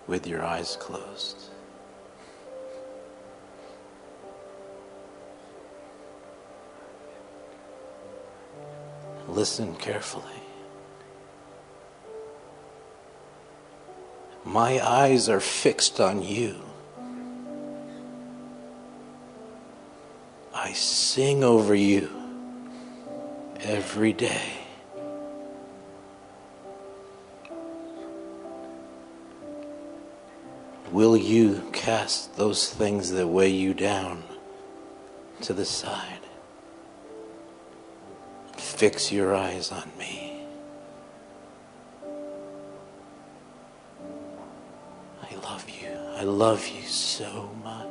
with 0.07 0.27
your 0.27 0.45
eyes 0.45 0.77
closed. 0.81 1.37
Listen 9.29 9.75
carefully. 9.77 10.25
My 14.45 14.85
eyes 14.85 15.29
are 15.29 15.41
fixed 15.41 16.01
on 16.01 16.23
you. 16.23 16.72
I 20.65 20.75
sing 20.75 21.43
over 21.43 21.75
you 21.75 22.09
every 23.63 24.13
day. 24.13 24.61
Will 30.93 31.17
you 31.17 31.69
cast 31.73 32.37
those 32.37 32.73
things 32.73 33.11
that 33.11 33.27
weigh 33.27 33.49
you 33.49 33.75
down 33.75 34.23
to 35.41 35.53
the 35.53 35.65
side? 35.65 36.21
Fix 38.57 39.11
your 39.11 39.35
eyes 39.35 39.73
on 39.73 39.91
me. 39.99 40.45
I 45.25 45.35
love 45.43 45.69
you. 45.69 45.91
I 46.19 46.23
love 46.23 46.69
you 46.69 46.83
so 46.83 47.51
much. 47.65 47.82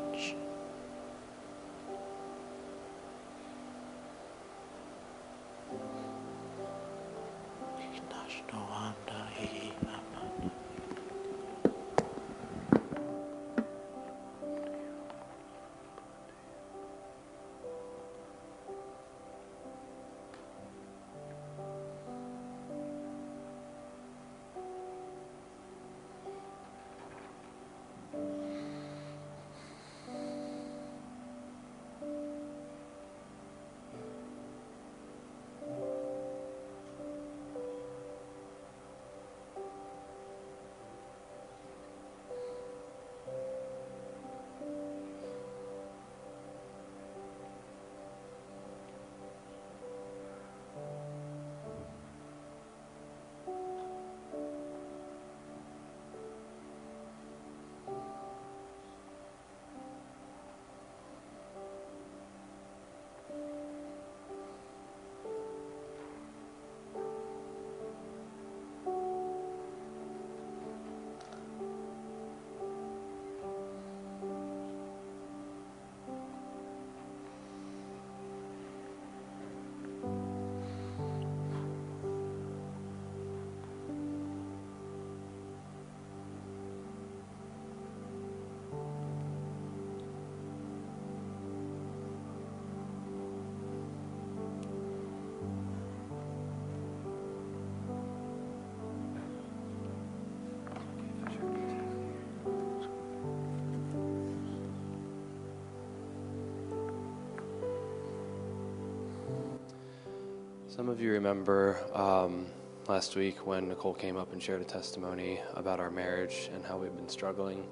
Some 110.72 110.88
of 110.88 111.02
you 111.02 111.12
remember 111.12 111.82
um, 111.94 112.46
last 112.88 113.18
week 113.18 113.46
when 113.46 113.68
Nicole 113.68 113.94
came 113.94 114.16
up 114.16 114.32
and 114.32 114.42
shared 114.42 114.62
a 114.62 114.64
testimony 114.64 115.42
about 115.56 115.82
our 115.82 115.92
marriage 115.92 116.50
and 116.54 116.64
how 116.64 116.78
we've 116.78 116.96
been 116.96 117.10
struggling. 117.10 117.68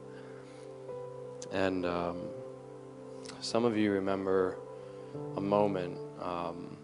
And 1.53 1.85
um, 1.85 2.17
some 3.39 3.63
of 3.63 3.77
you 3.77 3.93
remember 3.93 4.57
a 5.37 5.41
moment. 5.41 5.97
Um, 6.21 6.75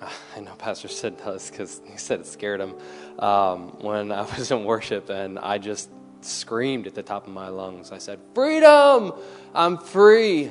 I 0.36 0.40
know 0.40 0.54
Pastor 0.56 0.88
Sid 0.88 1.18
does 1.18 1.48
because 1.48 1.80
he 1.88 1.96
said 1.96 2.18
it 2.18 2.26
scared 2.26 2.60
him. 2.60 2.74
Um, 3.20 3.68
when 3.82 4.10
I 4.10 4.22
was 4.36 4.50
in 4.50 4.64
worship 4.64 5.10
and 5.10 5.38
I 5.38 5.58
just 5.58 5.90
screamed 6.22 6.88
at 6.88 6.96
the 6.96 7.04
top 7.04 7.28
of 7.28 7.32
my 7.32 7.48
lungs. 7.48 7.92
I 7.92 7.98
said, 7.98 8.18
Freedom! 8.34 9.12
I'm 9.54 9.78
free! 9.78 10.50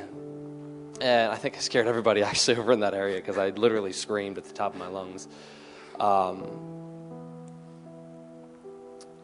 And 1.01 1.31
I 1.31 1.35
think 1.35 1.55
I 1.55 1.59
scared 1.59 1.87
everybody 1.87 2.23
actually 2.23 2.57
over 2.57 2.71
in 2.71 2.81
that 2.81 2.93
area 2.93 3.17
because 3.17 3.37
I 3.37 3.49
literally 3.49 3.93
screamed 3.93 4.37
at 4.37 4.45
the 4.45 4.53
top 4.53 4.73
of 4.73 4.79
my 4.79 4.87
lungs. 4.87 5.27
Um, 5.99 6.47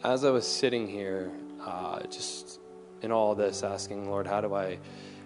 as 0.03 0.23
I 0.23 0.30
was 0.30 0.47
sitting 0.47 0.88
here, 0.88 1.32
uh, 1.65 2.01
just 2.07 2.59
in 3.01 3.11
all 3.11 3.36
this, 3.36 3.63
asking, 3.63 4.09
Lord, 4.09 4.28
how 4.28 4.41
do 4.41 4.53
I, 4.53 4.78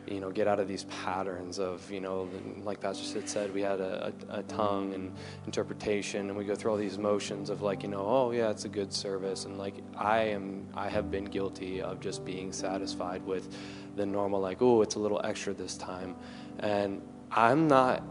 you 0.10 0.20
know, 0.20 0.32
get 0.32 0.48
out 0.48 0.60
of 0.60 0.68
these 0.68 0.86
patterns 0.86 1.60
of, 1.60 1.90
you 1.92 2.02
know, 2.02 2.28
like 2.64 2.82
Pastor 2.82 3.06
Sid 3.06 3.30
said, 3.30 3.54
we 3.54 3.62
had 3.62 3.80
a, 3.80 4.12
a, 4.30 4.40
a 4.40 4.44
tongue 4.44 4.94
and 4.94 5.14
interpretation, 5.46 6.30
and 6.30 6.38
we 6.38 6.46
go 6.46 6.56
through 6.56 6.72
all 6.72 6.78
these 6.78 6.98
motions 6.98 7.50
of 7.50 7.62
like, 7.62 7.84
you 7.84 7.90
know, 7.90 8.04
oh 8.06 8.32
yeah, 8.32 8.50
it's 8.50 8.66
a 8.66 8.70
good 8.70 8.92
service, 8.92 9.46
and 9.46 9.58
like 9.58 9.76
I 9.96 10.22
am, 10.22 10.68
I 10.74 10.90
have 10.90 11.12
been 11.12 11.26
guilty 11.26 11.82
of 11.82 12.00
just 12.00 12.26
being 12.26 12.52
satisfied 12.52 13.24
with 13.26 13.56
the 13.96 14.06
normal, 14.06 14.40
like, 14.40 14.62
oh, 14.62 14.82
it's 14.82 14.96
a 14.96 15.00
little 15.00 15.22
extra 15.24 15.54
this 15.54 15.78
time, 15.78 16.16
and 16.60 17.02
I'm 17.32 17.68
not, 17.68 18.04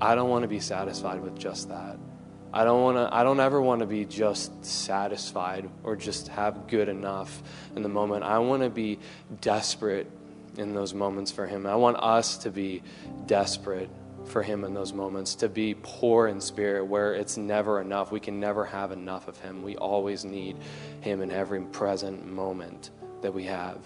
I 0.00 0.14
don't 0.14 0.30
want 0.30 0.42
to 0.42 0.48
be 0.48 0.60
satisfied 0.60 1.20
with 1.20 1.36
just 1.36 1.68
that. 1.68 1.98
I 2.52 2.64
don't 2.64 2.82
want 2.82 2.96
to 2.96 3.16
I 3.16 3.22
don't 3.22 3.38
ever 3.38 3.62
want 3.62 3.80
to 3.80 3.86
be 3.86 4.04
just 4.04 4.64
satisfied 4.64 5.68
or 5.84 5.94
just 5.94 6.26
have 6.28 6.66
good 6.66 6.88
enough 6.88 7.42
in 7.76 7.82
the 7.82 7.88
moment. 7.88 8.24
I 8.24 8.38
want 8.40 8.62
to 8.62 8.70
be 8.70 8.98
desperate 9.40 10.10
in 10.56 10.74
those 10.74 10.94
moments 10.94 11.30
for 11.30 11.46
him. 11.46 11.66
I 11.66 11.76
want 11.76 11.96
us 11.98 12.38
to 12.38 12.50
be 12.50 12.82
desperate 13.26 13.90
for 14.26 14.42
Him 14.42 14.64
in 14.64 14.74
those 14.74 14.92
moments, 14.92 15.34
to 15.36 15.48
be 15.48 15.74
poor 15.82 16.28
in 16.28 16.40
spirit 16.40 16.84
where 16.84 17.14
it's 17.14 17.36
never 17.36 17.80
enough. 17.80 18.12
We 18.12 18.20
can 18.20 18.40
never 18.40 18.64
have 18.64 18.92
enough 18.92 19.28
of 19.28 19.38
Him. 19.40 19.62
We 19.62 19.76
always 19.76 20.24
need 20.24 20.56
Him 21.00 21.20
in 21.20 21.30
every 21.30 21.60
present 21.62 22.26
moment 22.26 22.90
that 23.22 23.34
we 23.34 23.44
have. 23.44 23.78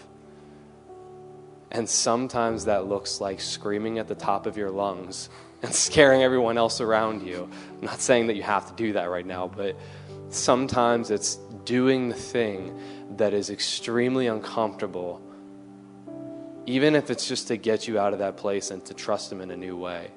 And 1.70 1.88
sometimes 1.88 2.66
that 2.66 2.86
looks 2.86 3.20
like 3.20 3.40
screaming 3.40 3.98
at 3.98 4.06
the 4.06 4.14
top 4.14 4.46
of 4.46 4.56
your 4.56 4.70
lungs 4.70 5.28
and 5.62 5.74
scaring 5.74 6.22
everyone 6.22 6.58
else 6.58 6.80
around 6.80 7.26
you. 7.26 7.48
I'm 7.80 7.86
not 7.86 8.00
saying 8.00 8.26
that 8.28 8.36
you 8.36 8.42
have 8.42 8.68
to 8.68 8.74
do 8.74 8.92
that 8.92 9.06
right 9.06 9.26
now, 9.26 9.48
but 9.48 9.76
sometimes 10.28 11.10
it's 11.10 11.36
doing 11.64 12.08
the 12.08 12.14
thing 12.14 12.78
that 13.16 13.32
is 13.32 13.50
extremely 13.50 14.26
uncomfortable, 14.26 15.22
even 16.66 16.94
if 16.94 17.10
it's 17.10 17.28
just 17.28 17.48
to 17.48 17.56
get 17.56 17.86
you 17.86 17.98
out 17.98 18.12
of 18.12 18.20
that 18.20 18.36
place 18.36 18.70
and 18.70 18.84
to 18.86 18.94
trust 18.94 19.30
Him 19.30 19.40
in 19.40 19.50
a 19.50 19.56
new 19.56 19.76
way. 19.76 20.10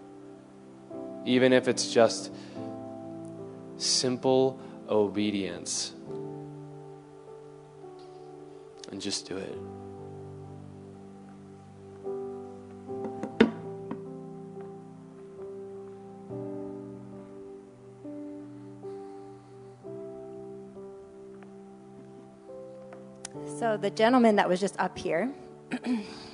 Even 1.26 1.52
if 1.52 1.68
it's 1.68 1.92
just 1.92 2.32
simple 3.78 4.60
obedience. 4.90 5.94
And 8.92 9.02
just 9.02 9.28
do 9.28 9.38
it. 9.38 9.58
So 23.60 23.76
the 23.76 23.90
gentleman 23.90 24.38
that 24.38 24.48
was 24.48 24.60
just 24.60 24.80
up 24.80 24.98
here 24.98 25.34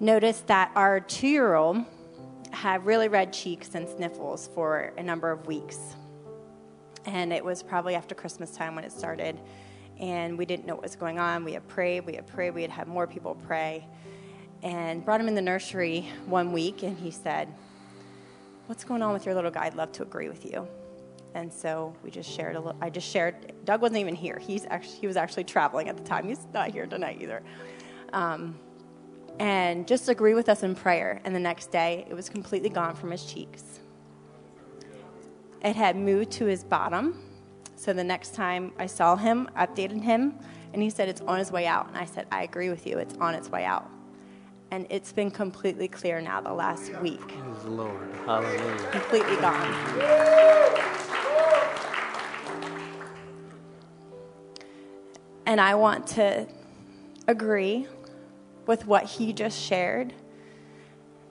noticed 0.00 0.46
that 0.46 0.72
our 0.74 0.98
two 0.98 1.28
year 1.28 1.54
old 1.54 1.84
had 2.50 2.84
really 2.84 3.08
red 3.08 3.32
cheeks 3.32 3.74
and 3.74 3.88
sniffles 3.88 4.48
for 4.54 4.92
a 4.96 5.02
number 5.02 5.30
of 5.30 5.46
weeks. 5.46 5.94
And 7.06 7.32
it 7.32 7.44
was 7.44 7.62
probably 7.62 7.94
after 7.94 8.14
Christmas 8.14 8.50
time 8.50 8.74
when 8.74 8.84
it 8.84 8.92
started. 8.92 9.38
And 9.98 10.36
we 10.36 10.46
didn't 10.46 10.66
know 10.66 10.74
what 10.74 10.82
was 10.82 10.96
going 10.96 11.18
on. 11.18 11.44
We 11.44 11.52
had 11.52 11.66
prayed, 11.68 12.06
we 12.06 12.14
had 12.14 12.26
prayed, 12.26 12.54
we 12.54 12.62
had 12.62 12.70
had 12.70 12.88
more 12.88 13.06
people 13.06 13.34
pray. 13.34 13.86
And 14.62 15.04
brought 15.04 15.20
him 15.20 15.28
in 15.28 15.34
the 15.34 15.42
nursery 15.42 16.08
one 16.26 16.52
week, 16.52 16.82
and 16.82 16.98
he 16.98 17.10
said, 17.10 17.48
What's 18.66 18.84
going 18.84 19.02
on 19.02 19.12
with 19.14 19.24
your 19.24 19.34
little 19.34 19.50
guy? 19.50 19.64
I'd 19.64 19.74
love 19.74 19.90
to 19.92 20.02
agree 20.02 20.28
with 20.28 20.44
you. 20.44 20.68
And 21.34 21.52
so 21.52 21.94
we 22.02 22.10
just 22.10 22.30
shared 22.30 22.56
a 22.56 22.60
little. 22.60 22.76
I 22.80 22.90
just 22.90 23.08
shared. 23.08 23.52
Doug 23.64 23.80
wasn't 23.80 24.00
even 24.00 24.14
here. 24.14 24.38
He's 24.38 24.66
actually 24.66 24.96
he 24.96 25.06
was 25.06 25.16
actually 25.16 25.44
traveling 25.44 25.88
at 25.88 25.96
the 25.96 26.04
time. 26.04 26.28
He's 26.28 26.46
not 26.52 26.70
here 26.70 26.86
tonight 26.86 27.18
either. 27.20 27.42
Um, 28.12 28.58
and 29.40 29.88
just 29.88 30.10
agree 30.10 30.34
with 30.34 30.50
us 30.50 30.62
in 30.62 30.74
prayer. 30.74 31.20
And 31.24 31.34
the 31.34 31.40
next 31.40 31.72
day, 31.72 32.06
it 32.08 32.14
was 32.14 32.28
completely 32.28 32.68
gone 32.68 32.94
from 32.94 33.10
his 33.10 33.24
cheeks. 33.24 33.80
It 35.64 35.74
had 35.74 35.96
moved 35.96 36.30
to 36.32 36.44
his 36.44 36.62
bottom. 36.62 37.24
So 37.74 37.94
the 37.94 38.04
next 38.04 38.34
time 38.34 38.72
I 38.78 38.84
saw 38.84 39.16
him, 39.16 39.48
updated 39.56 40.02
him, 40.02 40.34
and 40.74 40.82
he 40.82 40.90
said 40.90 41.08
it's 41.08 41.22
on 41.22 41.38
his 41.38 41.50
way 41.50 41.66
out. 41.66 41.88
And 41.88 41.96
I 41.96 42.04
said, 42.04 42.26
I 42.30 42.42
agree 42.42 42.68
with 42.68 42.86
you. 42.86 42.98
It's 42.98 43.16
on 43.16 43.34
its 43.34 43.48
way 43.48 43.64
out. 43.64 43.90
And 44.70 44.86
it's 44.90 45.10
been 45.10 45.30
completely 45.30 45.88
clear 45.88 46.20
now 46.20 46.42
the 46.42 46.52
last 46.52 46.92
week. 47.00 47.26
Praise 47.26 47.62
the 47.64 47.70
Lord. 47.70 48.14
Hallelujah. 48.26 48.88
Completely 48.92 49.36
gone. 49.36 49.74
And 55.46 55.60
I 55.60 55.74
want 55.74 56.06
to 56.08 56.46
agree 57.26 57.88
with 58.70 58.86
what 58.86 59.02
he 59.02 59.32
just 59.32 59.60
shared 59.60 60.14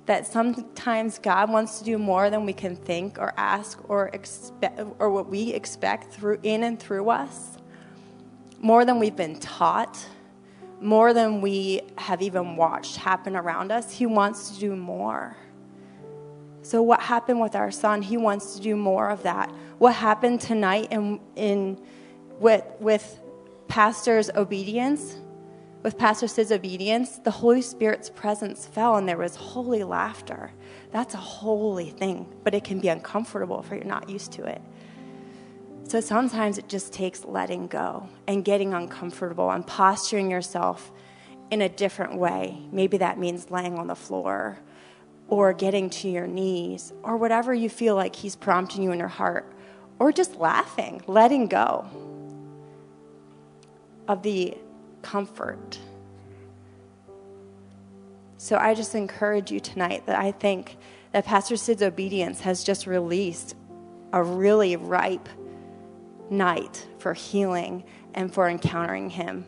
that 0.07 0.27
sometimes 0.27 1.19
God 1.19 1.49
wants 1.49 1.79
to 1.79 1.85
do 1.85 1.97
more 1.97 2.29
than 2.29 2.45
we 2.45 2.51
can 2.51 2.75
think 2.75 3.17
or 3.17 3.31
ask 3.37 3.79
or 3.89 4.09
expect 4.09 4.81
or 4.99 5.09
what 5.09 5.29
we 5.29 5.53
expect 5.53 6.11
through 6.11 6.39
in 6.43 6.63
and 6.63 6.77
through 6.77 7.09
us. 7.09 7.57
More 8.59 8.83
than 8.83 8.99
we've 8.99 9.15
been 9.15 9.39
taught, 9.39 10.05
more 10.81 11.13
than 11.13 11.39
we 11.39 11.79
have 11.97 12.21
even 12.21 12.57
watched 12.57 12.97
happen 12.97 13.37
around 13.37 13.71
us. 13.71 13.89
He 13.89 14.05
wants 14.05 14.51
to 14.51 14.59
do 14.59 14.75
more. 14.75 15.37
So 16.61 16.81
what 16.81 16.99
happened 16.99 17.39
with 17.39 17.55
our 17.55 17.71
son? 17.71 18.01
He 18.01 18.17
wants 18.17 18.55
to 18.55 18.61
do 18.61 18.75
more 18.75 19.09
of 19.09 19.23
that. 19.23 19.49
What 19.77 19.95
happened 19.95 20.41
tonight 20.41 20.89
in 20.91 21.21
in 21.37 21.79
with 22.37 22.65
with 22.81 23.17
pastor's 23.69 24.29
obedience, 24.31 25.15
with 25.81 25.97
Pastor 25.97 26.27
Sid's 26.27 26.51
obedience, 26.51 27.17
the 27.19 27.31
Holy 27.31 27.61
Spirit's 27.61 28.09
presence 28.09 28.65
fell 28.65 28.97
and 28.97 29.07
there 29.07 29.17
was 29.17 29.35
holy 29.35 29.83
laughter. 29.83 30.51
That's 30.91 31.13
a 31.13 31.17
holy 31.17 31.89
thing, 31.89 32.33
but 32.43 32.53
it 32.53 32.63
can 32.63 32.79
be 32.79 32.89
uncomfortable 32.89 33.61
if 33.61 33.69
you're 33.69 33.83
not 33.83 34.09
used 34.09 34.31
to 34.33 34.45
it. 34.45 34.61
So 35.87 36.01
sometimes 36.01 36.57
it 36.57 36.67
just 36.67 36.93
takes 36.93 37.23
letting 37.25 37.67
go 37.67 38.09
and 38.27 38.43
getting 38.43 38.73
uncomfortable 38.73 39.49
and 39.49 39.65
posturing 39.65 40.29
yourself 40.29 40.91
in 41.49 41.61
a 41.61 41.69
different 41.69 42.15
way. 42.15 42.59
Maybe 42.71 42.97
that 42.97 43.17
means 43.17 43.49
laying 43.49 43.79
on 43.79 43.87
the 43.87 43.95
floor 43.95 44.59
or 45.29 45.53
getting 45.53 45.89
to 45.89 46.09
your 46.09 46.27
knees 46.27 46.93
or 47.03 47.17
whatever 47.17 47.53
you 47.53 47.69
feel 47.69 47.95
like 47.95 48.15
He's 48.15 48.35
prompting 48.35 48.83
you 48.83 48.91
in 48.91 48.99
your 48.99 49.07
heart, 49.07 49.51
or 49.97 50.11
just 50.11 50.35
laughing, 50.35 51.01
letting 51.07 51.47
go 51.47 51.87
of 54.07 54.23
the 54.23 54.57
comfort. 55.01 55.79
So 58.37 58.55
I 58.55 58.73
just 58.73 58.95
encourage 58.95 59.51
you 59.51 59.59
tonight 59.59 60.05
that 60.05 60.17
I 60.17 60.31
think 60.31 60.77
that 61.11 61.25
Pastor 61.25 61.57
Sid's 61.57 61.83
obedience 61.83 62.39
has 62.41 62.63
just 62.63 62.87
released 62.87 63.55
a 64.13 64.23
really 64.23 64.75
ripe 64.75 65.27
night 66.29 66.87
for 66.99 67.13
healing 67.13 67.83
and 68.13 68.33
for 68.33 68.47
encountering 68.47 69.09
Him. 69.09 69.45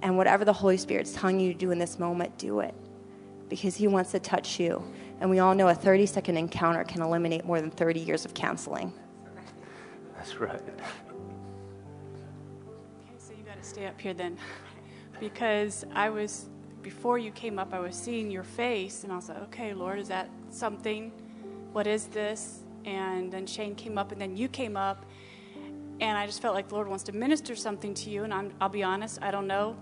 And 0.00 0.16
whatever 0.16 0.44
the 0.44 0.52
Holy 0.52 0.76
Spirit's 0.76 1.12
telling 1.12 1.40
you 1.40 1.52
to 1.52 1.58
do 1.58 1.70
in 1.70 1.78
this 1.78 1.98
moment, 1.98 2.38
do 2.38 2.60
it 2.60 2.74
because 3.48 3.74
He 3.74 3.88
wants 3.88 4.12
to 4.12 4.20
touch 4.20 4.60
you. 4.60 4.84
And 5.20 5.28
we 5.28 5.38
all 5.38 5.54
know 5.54 5.68
a 5.68 5.74
30 5.74 6.06
second 6.06 6.36
encounter 6.36 6.84
can 6.84 7.02
eliminate 7.02 7.44
more 7.44 7.60
than 7.60 7.70
30 7.70 8.00
years 8.00 8.24
of 8.24 8.34
counseling. 8.34 8.92
That's 10.16 10.36
right. 10.36 10.54
Okay, 10.54 10.74
so 13.18 13.32
you 13.32 13.42
got 13.44 13.56
to 13.60 13.68
stay 13.68 13.86
up 13.86 14.00
here 14.00 14.14
then 14.14 14.38
because 15.20 15.84
I 15.94 16.10
was, 16.10 16.46
before 16.82 17.18
you 17.18 17.30
came 17.30 17.58
up, 17.58 17.72
I 17.72 17.78
was 17.78 17.94
seeing 17.96 18.30
your 18.30 18.42
face 18.42 19.04
and 19.04 19.12
I 19.12 19.16
was 19.16 19.28
like, 19.28 19.42
okay, 19.44 19.74
Lord, 19.74 19.98
is 19.98 20.08
that 20.08 20.28
something? 20.50 21.12
What 21.72 21.86
is 21.86 22.06
this? 22.06 22.60
And 22.84 23.32
then 23.32 23.46
Shane 23.46 23.74
came 23.74 23.98
up 23.98 24.12
and 24.12 24.20
then 24.20 24.36
you 24.36 24.48
came 24.48 24.76
up 24.76 25.04
and 26.00 26.18
I 26.18 26.26
just 26.26 26.42
felt 26.42 26.54
like 26.54 26.68
the 26.68 26.74
Lord 26.74 26.88
wants 26.88 27.04
to 27.04 27.12
minister 27.12 27.54
something 27.54 27.94
to 27.94 28.10
you. 28.10 28.24
And 28.24 28.34
i 28.34 28.42
will 28.60 28.68
be 28.68 28.82
honest, 28.82 29.18
I 29.22 29.30
don't 29.30 29.46
know. 29.46 29.76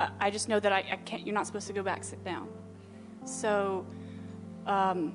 I, 0.00 0.08
I 0.20 0.30
just 0.30 0.48
know 0.48 0.58
that 0.58 0.72
I, 0.72 0.84
I, 0.90 0.96
can't, 1.04 1.26
you're 1.26 1.34
not 1.34 1.46
supposed 1.46 1.66
to 1.66 1.72
go 1.72 1.82
back, 1.82 2.04
sit 2.04 2.24
down. 2.24 2.48
So, 3.24 3.86
um, 4.66 5.14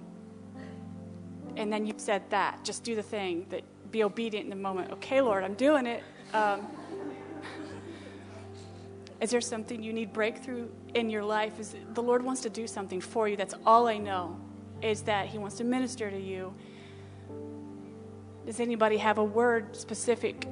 and 1.55 1.74
then 1.74 1.86
you 1.86 1.93
said 1.97 2.30
that, 2.30 2.64
just 2.64 2.84
do 2.84 2.95
the 2.95 3.03
thing, 3.03 3.47
that 3.49 3.64
be 3.91 4.03
obedient 4.03 4.45
in 4.45 4.49
the 4.49 4.55
moment. 4.55 4.91
Okay, 4.93 5.22
Lord, 5.22 5.43
I'm 5.43 5.55
doing 5.55 5.88
it. 5.88 6.03
Um, 6.34 6.68
is 9.20 9.32
there 9.32 9.41
something 9.41 9.82
you 9.82 9.93
need 9.93 10.13
breakthrough 10.13 10.68
in 10.93 11.09
your 11.09 11.24
life? 11.24 11.59
Is 11.59 11.76
the 11.93 12.03
Lord 12.03 12.24
wants 12.24 12.41
to 12.41 12.49
do 12.49 12.68
something 12.68 13.01
for 13.01 13.28
you? 13.28 13.36
That's 13.36 13.55
all 13.65 13.88
I 13.88 13.97
know. 13.97 14.39
Is 14.82 15.01
that 15.03 15.28
He 15.28 15.38
wants 15.38 15.57
to 15.57 15.63
minister 15.63 16.09
to 16.09 16.20
you. 16.20 16.53
Does 18.45 18.59
anybody 18.59 18.97
have 18.97 19.18
a 19.18 19.24
word 19.24 19.76
specific 19.76 20.47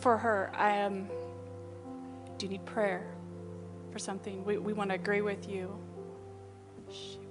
for 0.00 0.18
her? 0.18 0.52
I, 0.54 0.82
um, 0.82 1.08
do 2.38 2.46
you 2.46 2.52
need 2.52 2.64
prayer 2.66 3.06
for 3.90 3.98
something? 3.98 4.44
We, 4.44 4.58
we 4.58 4.72
want 4.72 4.90
to 4.90 4.94
agree 4.94 5.22
with 5.22 5.48
you. 5.48 5.76
I 6.88 7.21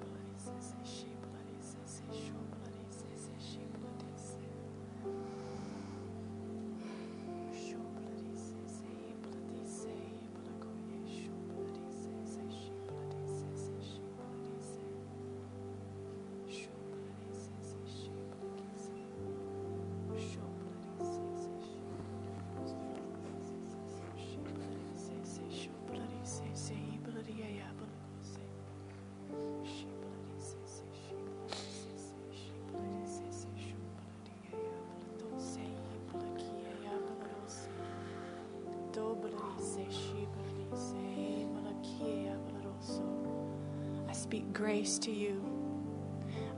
grace 44.53 44.97
to 44.99 45.11
you. 45.11 45.41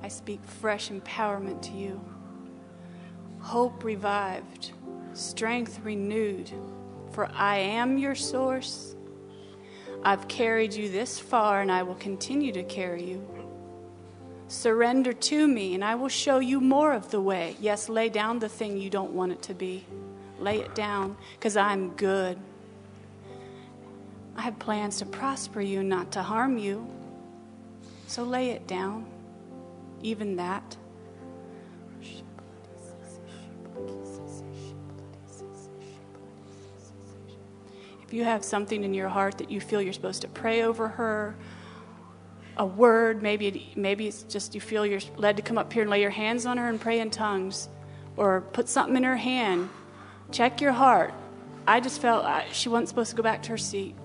I 0.02 0.08
speak 0.08 0.44
fresh 0.44 0.90
empowerment 0.90 1.62
to 1.64 1.72
you. 1.72 2.02
Hope 3.40 3.84
revived, 3.84 4.72
strength 5.14 5.80
renewed, 5.84 6.52
for 7.12 7.30
I 7.34 7.58
am 7.58 7.98
your 7.98 8.16
source. 8.16 8.96
I've 10.04 10.28
carried 10.28 10.74
you 10.74 10.90
this 10.90 11.20
far, 11.20 11.62
and 11.62 11.72
I 11.72 11.84
will 11.84 11.96
continue 11.96 12.52
to 12.52 12.64
carry 12.64 13.04
you. 13.04 13.26
Surrender 14.50 15.14
to 15.14 15.48
me, 15.48 15.74
and 15.74 15.84
I 15.84 15.96
will 15.96 16.10
show 16.10 16.40
you 16.40 16.60
more 16.60 16.94
of 16.94 17.12
the 17.12 17.22
way. 17.22 17.56
Yes, 17.60 17.88
lay 17.90 18.10
down 18.10 18.40
the 18.40 18.50
thing 18.50 18.78
you 18.78 18.90
don't 18.90 19.14
want 19.14 19.32
it 19.32 19.42
to 19.44 19.54
be. 19.54 19.86
Lay 20.40 20.60
it 20.60 20.76
down, 20.76 21.16
because 21.38 21.56
I'm 21.56 21.92
good. 21.92 22.38
I 24.36 24.42
have 24.42 24.60
plans 24.60 24.98
to 24.98 25.06
prosper 25.06 25.62
you, 25.62 25.84
not 25.84 26.12
to 26.12 26.24
harm 26.24 26.58
you. 26.58 26.86
So 28.14 28.22
lay 28.22 28.52
it 28.52 28.68
down, 28.68 29.08
even 30.04 30.36
that. 30.36 30.78
If 38.04 38.14
you 38.14 38.24
have 38.24 38.44
something 38.46 38.84
in 38.84 38.94
your 38.94 39.10
heart 39.10 39.40
that 39.40 39.50
you 39.50 39.60
feel 39.60 39.82
you're 39.82 39.94
supposed 39.94 40.22
to 40.22 40.28
pray 40.28 40.62
over 40.62 40.90
her, 40.90 41.36
a 42.58 42.68
word, 42.68 43.24
maybe 43.24 43.48
it, 43.48 43.76
maybe 43.76 44.08
it's 44.08 44.22
just 44.22 44.54
you 44.54 44.62
feel 44.62 44.86
you're 44.86 45.02
led 45.18 45.36
to 45.38 45.42
come 45.42 45.58
up 45.58 45.74
here 45.74 45.82
and 45.82 45.90
lay 45.90 46.02
your 46.02 46.12
hands 46.12 46.46
on 46.46 46.60
her 46.60 46.70
and 46.70 46.80
pray 46.80 47.00
in 47.00 47.10
tongues, 47.10 47.68
or 48.16 48.42
put 48.42 48.70
something 48.70 48.96
in 48.96 49.04
her 49.06 49.18
hand. 49.18 49.70
Check 50.30 50.62
your 50.62 50.74
heart. 50.74 51.16
I 51.68 51.80
just 51.80 52.00
felt 52.00 52.28
she 52.52 52.70
wasn't 52.70 52.90
supposed 52.90 53.10
to 53.10 53.16
go 53.16 53.24
back 53.24 53.42
to 53.42 53.50
her 53.50 53.58
seat. 53.58 53.96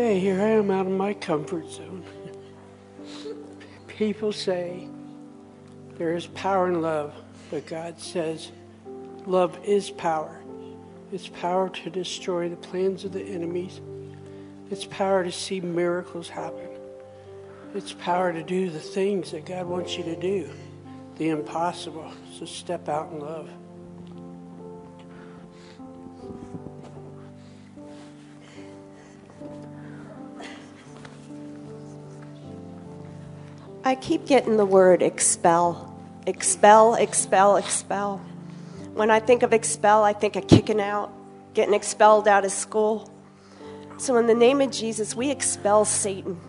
Okay, 0.00 0.18
here 0.18 0.40
I 0.40 0.48
am 0.52 0.70
out 0.70 0.86
of 0.86 0.92
my 0.92 1.12
comfort 1.12 1.70
zone. 1.70 2.02
People 3.86 4.32
say 4.32 4.88
there 5.98 6.16
is 6.16 6.26
power 6.28 6.68
in 6.68 6.80
love, 6.80 7.12
but 7.50 7.66
God 7.66 8.00
says 8.00 8.50
love 9.26 9.58
is 9.62 9.90
power. 9.90 10.40
It's 11.12 11.28
power 11.28 11.68
to 11.68 11.90
destroy 11.90 12.48
the 12.48 12.56
plans 12.56 13.04
of 13.04 13.12
the 13.12 13.22
enemies. 13.22 13.82
It's 14.70 14.86
power 14.86 15.22
to 15.22 15.30
see 15.30 15.60
miracles 15.60 16.30
happen. 16.30 16.70
It's 17.74 17.92
power 17.92 18.32
to 18.32 18.42
do 18.42 18.70
the 18.70 18.80
things 18.80 19.32
that 19.32 19.44
God 19.44 19.66
wants 19.66 19.98
you 19.98 20.04
to 20.04 20.16
do, 20.16 20.48
the 21.18 21.28
impossible. 21.28 22.10
So 22.38 22.46
step 22.46 22.88
out 22.88 23.12
in 23.12 23.20
love. 23.20 23.50
Keep 34.10 34.26
getting 34.26 34.56
the 34.56 34.66
word 34.66 35.02
expel. 35.02 35.96
Expel, 36.26 36.96
expel, 36.96 37.54
expel. 37.54 38.16
When 38.94 39.08
I 39.08 39.20
think 39.20 39.44
of 39.44 39.52
expel, 39.52 40.02
I 40.02 40.14
think 40.14 40.34
of 40.34 40.48
kicking 40.48 40.80
out, 40.80 41.12
getting 41.54 41.74
expelled 41.74 42.26
out 42.26 42.44
of 42.44 42.50
school. 42.50 43.08
So, 43.98 44.16
in 44.16 44.26
the 44.26 44.34
name 44.34 44.60
of 44.60 44.72
Jesus, 44.72 45.14
we 45.14 45.30
expel 45.30 45.84
Satan. 45.84 46.40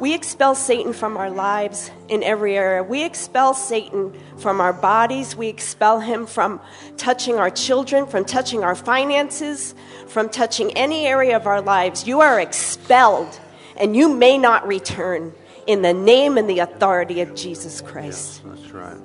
We 0.00 0.12
expel 0.12 0.56
Satan 0.56 0.92
from 0.92 1.16
our 1.16 1.30
lives 1.30 1.92
in 2.08 2.24
every 2.24 2.56
area. 2.56 2.82
We 2.82 3.04
expel 3.04 3.54
Satan 3.54 4.12
from 4.38 4.60
our 4.60 4.72
bodies. 4.72 5.36
We 5.36 5.46
expel 5.46 6.00
him 6.00 6.26
from 6.26 6.60
touching 6.96 7.36
our 7.36 7.50
children, 7.50 8.08
from 8.08 8.24
touching 8.24 8.64
our 8.64 8.74
finances, 8.74 9.76
from 10.08 10.28
touching 10.28 10.72
any 10.72 11.06
area 11.06 11.36
of 11.36 11.46
our 11.46 11.60
lives. 11.60 12.08
You 12.08 12.22
are 12.22 12.40
expelled, 12.40 13.38
and 13.76 13.94
you 13.94 14.12
may 14.12 14.36
not 14.36 14.66
return 14.66 15.32
in 15.66 15.82
the 15.82 15.92
name 15.92 16.38
and 16.38 16.48
the 16.48 16.60
authority 16.60 17.20
of 17.20 17.34
Jesus 17.34 17.80
Christ. 17.80 18.42
Yes, 18.44 18.56
that's 18.56 18.70
right. 18.72 19.00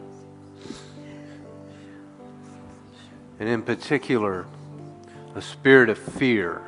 And 3.39 3.47
in 3.47 3.61
particular, 3.61 4.45
a 5.35 5.41
spirit 5.41 5.89
of 5.89 5.97
fear, 5.97 6.61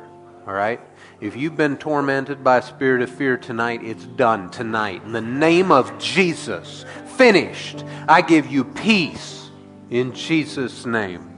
all 0.46 0.54
right? 0.54 0.80
If 1.20 1.36
you've 1.36 1.56
been 1.56 1.76
tormented 1.76 2.42
by 2.44 2.58
a 2.58 2.62
spirit 2.62 3.02
of 3.02 3.10
fear 3.10 3.36
tonight, 3.36 3.82
it's 3.82 4.04
done 4.04 4.50
tonight. 4.50 5.02
In 5.04 5.12
the 5.12 5.20
name 5.20 5.72
of 5.72 5.98
Jesus, 5.98 6.84
finished. 7.16 7.84
I 8.08 8.22
give 8.22 8.46
you 8.46 8.64
peace 8.64 9.50
in 9.90 10.14
Jesus' 10.14 10.86
name. 10.86 11.29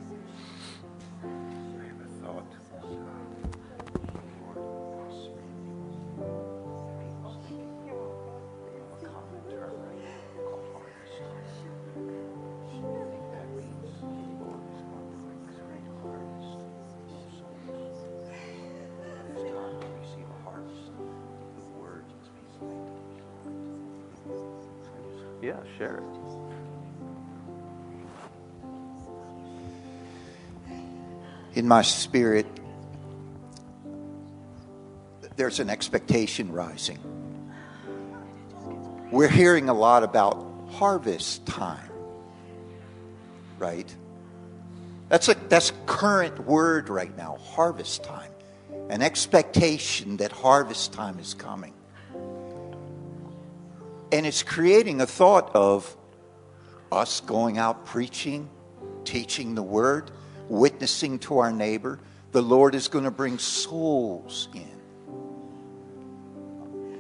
My 31.72 31.80
spirit, 31.80 32.44
there's 35.36 35.58
an 35.58 35.70
expectation 35.70 36.52
rising. 36.52 36.98
We're 39.10 39.26
hearing 39.30 39.70
a 39.70 39.72
lot 39.72 40.02
about 40.02 40.46
harvest 40.72 41.46
time, 41.46 41.88
right? 43.58 43.90
That's 45.08 45.30
a 45.30 45.34
that's 45.48 45.72
current 45.86 46.40
word 46.40 46.90
right 46.90 47.16
now, 47.16 47.38
harvest 47.38 48.04
time. 48.04 48.32
An 48.90 49.00
expectation 49.00 50.18
that 50.18 50.30
harvest 50.30 50.92
time 50.92 51.18
is 51.18 51.32
coming. 51.32 51.72
And 54.12 54.26
it's 54.26 54.42
creating 54.42 55.00
a 55.00 55.06
thought 55.06 55.56
of 55.56 55.96
us 56.90 57.22
going 57.22 57.56
out 57.56 57.86
preaching, 57.86 58.50
teaching 59.06 59.54
the 59.54 59.62
word, 59.62 60.10
witnessing 60.52 61.18
to 61.18 61.38
our 61.38 61.50
neighbor. 61.50 61.98
The 62.32 62.42
Lord 62.42 62.74
is 62.74 62.88
going 62.88 63.04
to 63.04 63.10
bring 63.10 63.38
souls 63.38 64.48
in. 64.54 64.68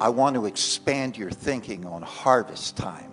I 0.00 0.08
want 0.08 0.34
to 0.34 0.46
expand 0.46 1.16
your 1.16 1.30
thinking 1.30 1.84
on 1.86 2.02
harvest 2.02 2.76
time 2.76 3.12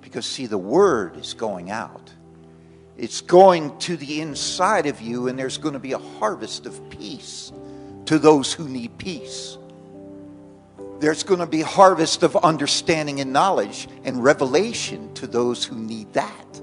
because, 0.00 0.24
see, 0.24 0.46
the 0.46 0.56
word 0.56 1.16
is 1.16 1.34
going 1.34 1.70
out. 1.70 2.12
It's 2.96 3.20
going 3.20 3.76
to 3.80 3.96
the 3.96 4.22
inside 4.22 4.86
of 4.86 5.02
you, 5.02 5.28
and 5.28 5.38
there's 5.38 5.58
going 5.58 5.74
to 5.74 5.80
be 5.80 5.92
a 5.92 5.98
harvest 5.98 6.64
of 6.64 6.88
peace 6.88 7.52
to 8.06 8.18
those 8.18 8.52
who 8.52 8.68
need 8.68 8.96
peace. 8.96 9.58
There's 11.00 11.24
going 11.24 11.40
to 11.40 11.46
be 11.46 11.60
harvest 11.60 12.22
of 12.22 12.36
understanding 12.36 13.20
and 13.20 13.32
knowledge 13.32 13.88
and 14.04 14.24
revelation 14.24 15.12
to 15.14 15.26
those 15.26 15.64
who 15.64 15.76
need 15.76 16.14
that. 16.14 16.62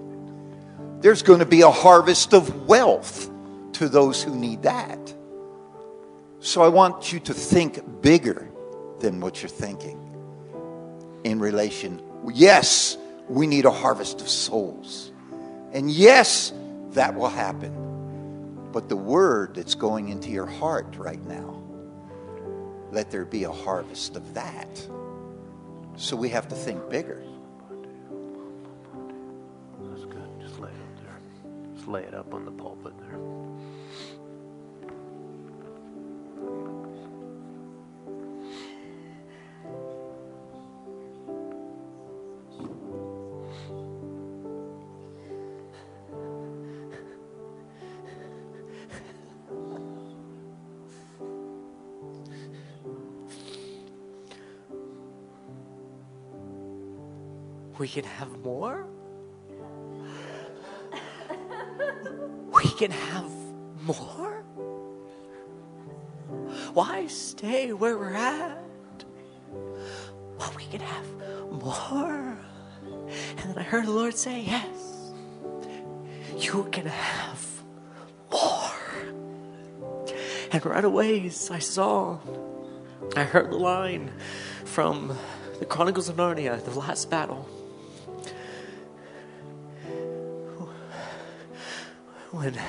There's 1.03 1.21
going 1.21 1.39
to 1.39 1.45
be 1.45 1.63
a 1.63 1.69
harvest 1.69 2.33
of 2.33 2.65
wealth 2.65 3.29
to 3.73 3.89
those 3.89 4.23
who 4.23 4.33
need 4.33 4.63
that. 4.63 5.13
So 6.39 6.61
I 6.63 6.69
want 6.69 7.11
you 7.11 7.19
to 7.19 7.33
think 7.33 8.01
bigger 8.01 8.49
than 9.01 9.19
what 9.19 9.41
you're 9.41 9.49
thinking 9.49 9.99
in 11.25 11.41
relation. 11.41 12.01
Yes, 12.33 12.97
we 13.27 13.47
need 13.47 13.65
a 13.65 13.71
harvest 13.71 14.21
of 14.21 14.29
souls. 14.29 15.11
And 15.73 15.91
yes, 15.91 16.53
that 16.91 17.15
will 17.15 17.27
happen. 17.27 18.69
But 18.71 18.87
the 18.87 18.95
word 18.95 19.55
that's 19.55 19.75
going 19.75 20.07
into 20.07 20.29
your 20.29 20.45
heart 20.45 20.95
right 20.97 21.21
now, 21.27 21.61
let 22.93 23.11
there 23.11 23.25
be 23.25 23.43
a 23.43 23.51
harvest 23.51 24.15
of 24.15 24.35
that. 24.35 24.87
So 25.97 26.15
we 26.15 26.29
have 26.29 26.47
to 26.47 26.55
think 26.55 26.89
bigger. 26.89 27.21
let's 31.83 31.91
lay 31.91 32.03
it 32.03 32.13
up 32.13 32.33
on 32.33 32.45
the 32.45 32.51
pulpit 32.51 32.93
there. 32.97 33.19
we 57.79 57.87
can 57.89 58.05
have 58.05 58.31
more? 58.45 58.92
We 62.63 62.69
can 62.69 62.91
have 62.91 63.29
more. 63.81 64.43
Why 66.73 67.07
stay 67.07 67.73
where 67.73 67.97
we're 67.97 68.13
at? 68.13 68.63
Well, 69.51 70.53
we 70.55 70.63
can 70.65 70.79
have 70.79 71.05
more. 71.51 72.37
And 73.37 73.49
then 73.49 73.57
I 73.57 73.63
heard 73.63 73.85
the 73.85 73.91
Lord 73.91 74.15
say, 74.15 74.41
Yes, 74.41 75.11
you 76.37 76.67
can 76.71 76.85
have 76.85 77.45
more. 78.31 78.71
And 80.51 80.65
right 80.65 80.85
away, 80.85 81.25
I 81.25 81.59
saw, 81.59 82.19
I 83.17 83.23
heard 83.23 83.51
the 83.51 83.57
line 83.57 84.09
from 84.63 85.17
the 85.59 85.65
Chronicles 85.65 86.07
of 86.07 86.15
Narnia, 86.15 86.63
the 86.63 86.79
last 86.79 87.09
battle. 87.09 87.47
When 92.33 92.59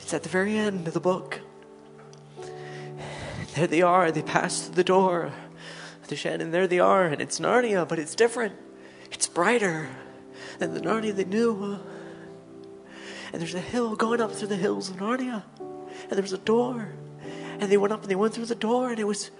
it's 0.00 0.14
at 0.14 0.22
the 0.22 0.30
very 0.30 0.56
end 0.56 0.88
of 0.88 0.94
the 0.94 1.00
book. 1.00 1.40
There 3.54 3.66
they 3.66 3.82
are, 3.82 4.10
they 4.10 4.22
pass 4.22 4.62
through 4.62 4.76
the 4.76 4.84
door 4.84 5.24
of 6.00 6.08
the 6.08 6.16
shed, 6.16 6.40
and 6.40 6.54
there 6.54 6.66
they 6.66 6.78
are, 6.78 7.04
and 7.04 7.20
it's 7.20 7.38
Narnia, 7.38 7.86
but 7.86 7.98
it's 7.98 8.14
different. 8.14 8.54
It's 9.12 9.26
brighter 9.26 9.90
than 10.58 10.72
the 10.72 10.80
Narnia 10.80 11.14
they 11.14 11.26
knew. 11.26 11.78
And 13.30 13.42
there's 13.42 13.54
a 13.54 13.60
hill 13.60 13.94
going 13.94 14.22
up 14.22 14.32
through 14.32 14.48
the 14.48 14.56
hills 14.56 14.88
of 14.88 14.96
Narnia. 14.96 15.42
And 15.60 16.12
there 16.12 16.22
was 16.22 16.32
a 16.32 16.38
door. 16.38 16.94
And 17.60 17.70
they 17.70 17.76
went 17.76 17.92
up 17.92 18.00
and 18.00 18.10
they 18.10 18.14
went 18.14 18.32
through 18.32 18.46
the 18.46 18.54
door, 18.54 18.88
and 18.88 18.98
it 18.98 19.06
was 19.06 19.30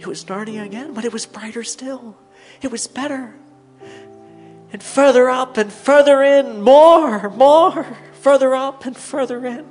it 0.00 0.08
was 0.08 0.24
Narnia 0.24 0.64
again, 0.64 0.94
but 0.94 1.04
it 1.04 1.12
was 1.12 1.26
brighter 1.26 1.62
still. 1.62 2.16
It 2.62 2.70
was 2.70 2.86
better. 2.86 3.34
And 4.72 4.82
further 4.82 5.28
up 5.28 5.56
and 5.56 5.72
further 5.72 6.22
in, 6.22 6.62
more, 6.62 7.30
more, 7.30 7.86
further 8.12 8.54
up 8.54 8.84
and 8.86 8.96
further 8.96 9.46
in. 9.46 9.66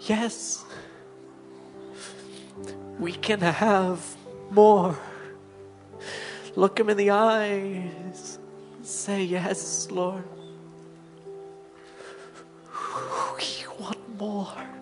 Yes, 0.00 0.62
we 2.98 3.12
can 3.12 3.40
have 3.40 4.16
more. 4.50 4.98
Look 6.56 6.78
him 6.78 6.90
in 6.90 6.98
the 6.98 7.10
eyes. 7.10 8.38
Say, 8.82 9.24
Yes, 9.24 9.90
Lord. 9.90 10.24
We 13.36 13.64
want 13.80 14.18
more. 14.18 14.73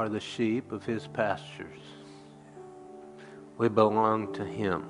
Are 0.00 0.08
the 0.08 0.18
sheep 0.18 0.72
of 0.72 0.82
his 0.82 1.06
pastures. 1.08 1.78
We 3.58 3.68
belong 3.68 4.32
to 4.32 4.44
him. 4.46 4.86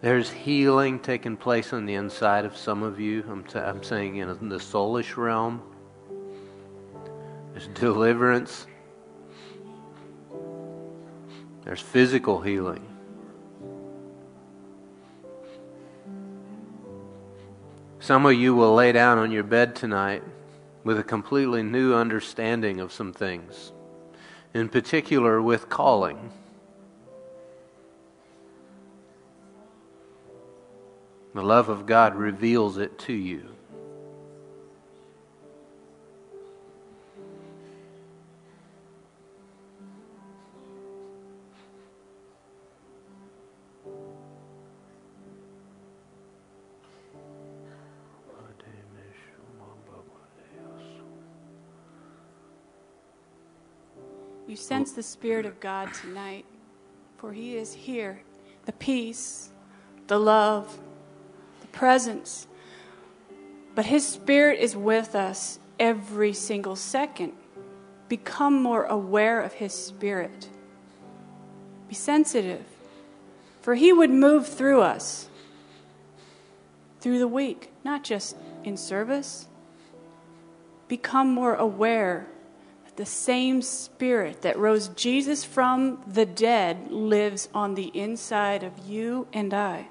There's 0.00 0.30
healing 0.30 1.00
taking 1.00 1.36
place 1.36 1.74
on 1.74 1.84
the 1.84 1.96
inside 1.96 2.46
of 2.46 2.56
some 2.56 2.82
of 2.82 2.98
you. 2.98 3.22
I'm, 3.28 3.44
t- 3.44 3.58
I'm 3.58 3.82
saying 3.82 4.16
in 4.16 4.48
the 4.48 4.56
soulish 4.56 5.18
realm. 5.18 5.60
There's 7.52 7.66
deliverance. 7.68 8.66
There's 11.64 11.82
physical 11.82 12.40
healing. 12.40 12.86
Some 17.98 18.24
of 18.24 18.32
you 18.32 18.54
will 18.54 18.74
lay 18.74 18.92
down 18.92 19.18
on 19.18 19.30
your 19.30 19.42
bed 19.42 19.76
tonight 19.76 20.22
with 20.84 20.98
a 20.98 21.04
completely 21.04 21.62
new 21.62 21.94
understanding 21.94 22.80
of 22.80 22.92
some 22.92 23.12
things, 23.12 23.72
in 24.54 24.68
particular 24.68 25.40
with 25.40 25.68
calling. 25.68 26.32
The 31.34 31.42
love 31.42 31.68
of 31.68 31.86
God 31.86 32.16
reveals 32.16 32.76
it 32.76 32.98
to 33.00 33.12
you. 33.12 33.50
Sense 54.60 54.92
the 54.92 55.02
Spirit 55.02 55.46
of 55.46 55.60
God 55.60 55.92
tonight, 55.94 56.44
for 57.16 57.32
He 57.32 57.56
is 57.56 57.72
here. 57.72 58.22
The 58.66 58.72
peace, 58.72 59.50
the 60.06 60.18
love, 60.18 60.78
the 61.60 61.66
presence. 61.68 62.46
But 63.74 63.86
His 63.86 64.06
Spirit 64.06 64.60
is 64.60 64.76
with 64.76 65.14
us 65.14 65.58
every 65.78 66.32
single 66.32 66.76
second. 66.76 67.32
Become 68.08 68.62
more 68.62 68.84
aware 68.84 69.40
of 69.40 69.54
His 69.54 69.72
Spirit. 69.72 70.48
Be 71.88 71.94
sensitive, 71.94 72.64
for 73.62 73.74
He 73.74 73.92
would 73.92 74.10
move 74.10 74.46
through 74.46 74.82
us 74.82 75.28
through 77.00 77.18
the 77.18 77.28
week, 77.28 77.72
not 77.82 78.04
just 78.04 78.36
in 78.62 78.76
service. 78.76 79.48
Become 80.86 81.32
more 81.32 81.54
aware 81.54 82.26
the 82.96 83.06
same 83.06 83.62
Spirit 83.62 84.42
that 84.42 84.58
rose 84.58 84.88
Jesus 84.88 85.44
from 85.44 86.02
the 86.06 86.26
dead 86.26 86.90
lives 86.90 87.48
on 87.54 87.74
the 87.74 87.90
inside 87.94 88.62
of 88.62 88.78
you 88.86 89.26
and 89.32 89.54
I. 89.54 89.88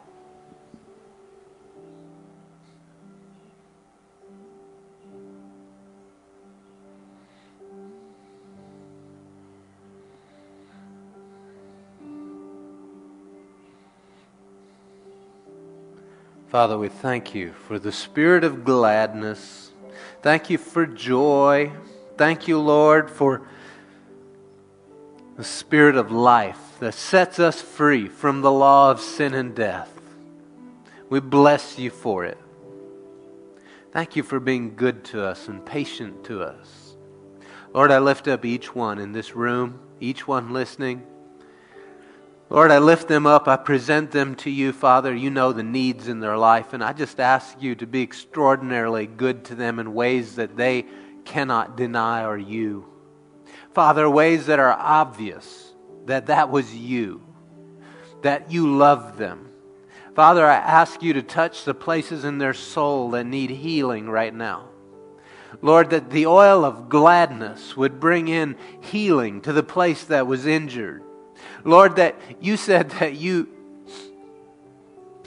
Father, 16.49 16.79
we 16.79 16.89
thank 16.89 17.35
you 17.35 17.53
for 17.67 17.77
the 17.77 17.91
spirit 17.91 18.43
of 18.43 18.65
gladness. 18.65 19.71
Thank 20.23 20.49
you 20.49 20.57
for 20.57 20.87
joy. 20.87 21.71
Thank 22.19 22.49
you, 22.49 22.59
Lord, 22.59 23.09
for 23.09 23.43
the 25.37 25.43
spirit 25.45 25.95
of 25.95 26.11
life 26.11 26.77
that 26.81 26.93
sets 26.93 27.39
us 27.39 27.61
free 27.61 28.09
from 28.09 28.41
the 28.41 28.51
law 28.51 28.91
of 28.91 28.99
sin 28.99 29.33
and 29.33 29.55
death. 29.55 29.89
We 31.09 31.21
bless 31.21 31.79
you 31.79 31.89
for 31.89 32.25
it. 32.25 32.37
Thank 33.93 34.17
you 34.17 34.23
for 34.23 34.41
being 34.41 34.75
good 34.75 35.05
to 35.05 35.23
us 35.23 35.47
and 35.47 35.65
patient 35.65 36.25
to 36.25 36.43
us. 36.43 36.97
Lord, 37.73 37.89
I 37.89 37.99
lift 37.99 38.27
up 38.27 38.43
each 38.43 38.75
one 38.75 38.99
in 38.99 39.13
this 39.13 39.33
room, 39.33 39.79
each 40.01 40.27
one 40.27 40.51
listening. 40.51 41.03
Lord, 42.49 42.69
I 42.69 42.79
lift 42.79 43.07
them 43.07 43.27
up. 43.27 43.47
I 43.47 43.55
present 43.55 44.11
them 44.11 44.35
to 44.37 44.49
you, 44.49 44.73
Father. 44.73 45.15
You 45.15 45.29
know 45.29 45.53
the 45.53 45.63
needs 45.63 46.09
in 46.09 46.19
their 46.19 46.37
life, 46.37 46.73
and 46.73 46.83
I 46.83 46.91
just 46.91 47.21
ask 47.21 47.61
you 47.61 47.75
to 47.75 47.87
be 47.87 48.01
extraordinarily 48.01 49.07
good 49.07 49.45
to 49.45 49.55
them 49.55 49.79
in 49.79 49.93
ways 49.93 50.35
that 50.35 50.57
they 50.57 50.85
cannot 51.29 51.77
deny 51.77 52.23
are 52.23 52.37
you. 52.37 52.85
Father, 53.73 54.09
ways 54.09 54.47
that 54.47 54.59
are 54.59 54.73
obvious 54.73 55.73
that 56.07 56.25
that 56.25 56.49
was 56.49 56.75
you, 56.75 57.21
that 58.23 58.51
you 58.51 58.75
love 58.75 59.17
them. 59.17 59.49
Father, 60.15 60.45
I 60.45 60.55
ask 60.55 61.03
you 61.03 61.13
to 61.13 61.21
touch 61.21 61.63
the 61.63 61.75
places 61.75 62.25
in 62.25 62.39
their 62.39 62.55
soul 62.55 63.11
that 63.11 63.25
need 63.25 63.51
healing 63.51 64.09
right 64.09 64.33
now. 64.33 64.69
Lord, 65.61 65.91
that 65.91 66.09
the 66.09 66.25
oil 66.25 66.65
of 66.65 66.89
gladness 66.89 67.77
would 67.77 67.99
bring 67.99 68.27
in 68.27 68.55
healing 68.81 69.41
to 69.41 69.53
the 69.53 69.63
place 69.63 70.03
that 70.05 70.25
was 70.25 70.47
injured. 70.47 71.03
Lord, 71.63 71.97
that 71.97 72.15
you 72.41 72.57
said 72.57 72.89
that 72.91 73.15
you 73.15 73.47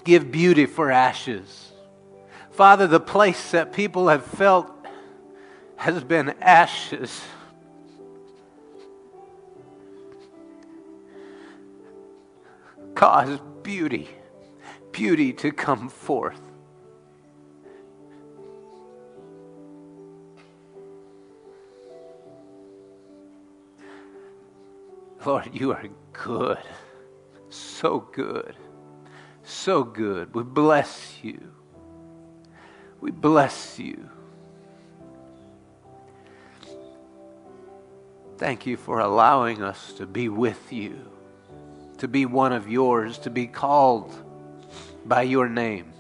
give 0.04 0.32
beauty 0.32 0.66
for 0.66 0.90
ashes. 0.90 1.72
Father, 2.50 2.86
the 2.86 3.00
place 3.00 3.52
that 3.52 3.72
people 3.72 4.08
have 4.08 4.26
felt 4.26 4.81
has 5.82 6.04
been 6.04 6.32
ashes. 6.40 7.20
Cause 12.94 13.40
beauty, 13.64 14.08
beauty 14.92 15.32
to 15.32 15.50
come 15.50 15.88
forth. 15.88 16.40
Lord, 25.26 25.50
you 25.52 25.72
are 25.72 25.88
good. 26.12 26.58
So 27.48 28.06
good. 28.12 28.54
So 29.42 29.82
good. 29.82 30.32
We 30.32 30.44
bless 30.44 31.18
you. 31.24 31.40
We 33.00 33.10
bless 33.10 33.80
you. 33.80 34.08
Thank 38.42 38.66
you 38.66 38.76
for 38.76 38.98
allowing 38.98 39.62
us 39.62 39.92
to 39.98 40.04
be 40.04 40.28
with 40.28 40.72
you, 40.72 40.98
to 41.98 42.08
be 42.08 42.26
one 42.26 42.52
of 42.52 42.68
yours, 42.68 43.18
to 43.18 43.30
be 43.30 43.46
called 43.46 44.12
by 45.04 45.22
your 45.22 45.48
name. 45.48 45.92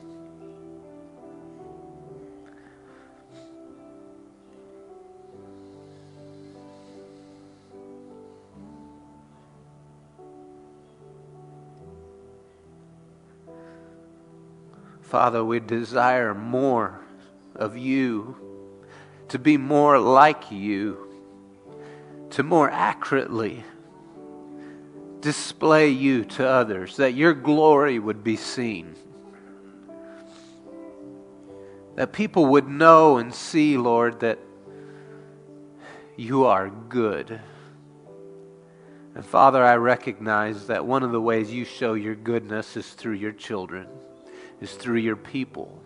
Father, 15.02 15.44
we 15.44 15.60
desire 15.60 16.34
more 16.34 16.98
of 17.54 17.78
you, 17.78 18.36
to 19.28 19.38
be 19.38 19.56
more 19.56 20.00
like 20.00 20.50
you, 20.50 21.11
to 22.32 22.42
more 22.42 22.70
accurately 22.70 23.64
display 25.20 25.88
you 25.88 26.24
to 26.24 26.46
others, 26.46 26.96
that 26.96 27.14
your 27.14 27.32
glory 27.32 27.98
would 27.98 28.24
be 28.24 28.36
seen. 28.36 28.94
That 31.94 32.12
people 32.12 32.46
would 32.46 32.66
know 32.66 33.18
and 33.18 33.32
see, 33.32 33.76
Lord, 33.76 34.20
that 34.20 34.38
you 36.16 36.46
are 36.46 36.68
good. 36.68 37.40
And 39.14 39.24
Father, 39.24 39.62
I 39.62 39.76
recognize 39.76 40.66
that 40.66 40.84
one 40.84 41.02
of 41.02 41.12
the 41.12 41.20
ways 41.20 41.52
you 41.52 41.64
show 41.64 41.94
your 41.94 42.14
goodness 42.14 42.76
is 42.76 42.90
through 42.90 43.14
your 43.14 43.32
children 43.32 43.86
is 44.62 44.72
through 44.72 44.98
your 44.98 45.16
people. 45.16 45.82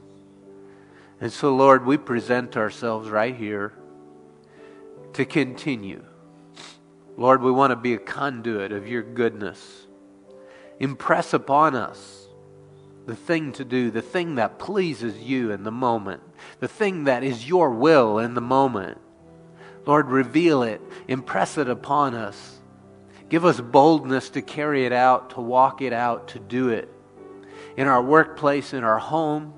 And 1.21 1.33
so, 1.33 1.55
Lord, 1.57 1.87
we 1.87 1.97
present 1.97 2.57
ourselves 2.57 3.09
right 3.09 3.35
here 3.35 3.73
to 5.15 5.25
continue. 5.25 6.05
Lord, 7.17 7.43
we 7.43 7.51
want 7.51 7.71
to 7.71 7.77
be 7.77 7.95
a 7.95 7.99
conduit 7.99 8.73
of 8.73 8.87
your 8.87 9.03
goodness. 9.03 9.87
Impress 10.79 11.33
upon 11.33 11.75
us 11.75 12.29
the 13.07 13.17
thing 13.17 13.53
to 13.53 13.65
do, 13.65 13.91
the 13.91 14.03
thing 14.03 14.35
that 14.35 14.59
pleases 14.59 15.17
you 15.19 15.51
in 15.51 15.63
the 15.63 15.71
moment, 15.71 16.23
the 16.61 16.69
thing 16.69 17.05
that 17.05 17.23
is 17.23 17.49
your 17.49 17.71
will 17.71 18.19
in 18.19 18.35
the 18.35 18.41
moment. 18.41 18.99
Lord, 19.87 20.11
reveal 20.11 20.63
it, 20.63 20.83
impress 21.09 21.57
it 21.57 21.69
upon 21.69 22.15
us. 22.15 22.59
Give 23.29 23.45
us 23.45 23.61
boldness 23.61 24.31
to 24.31 24.43
carry 24.43 24.85
it 24.85 24.93
out, 24.93 25.31
to 25.31 25.41
walk 25.41 25.81
it 25.81 25.93
out, 25.93 26.29
to 26.29 26.39
do 26.39 26.69
it 26.69 26.89
in 27.77 27.87
our 27.87 28.03
workplace, 28.03 28.73
in 28.73 28.85
our 28.85 28.99
home, 28.99 29.55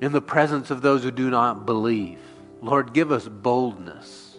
in 0.00 0.12
the 0.12 0.22
presence 0.22 0.70
of 0.70 0.80
those 0.82 1.02
who 1.02 1.10
do 1.10 1.30
not 1.30 1.66
believe. 1.66 2.18
Lord, 2.62 2.92
give 2.92 3.10
us 3.12 3.28
boldness. 3.28 4.29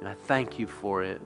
And 0.00 0.08
I 0.08 0.14
thank 0.14 0.58
you 0.58 0.66
for 0.66 1.02
it. 1.02 1.20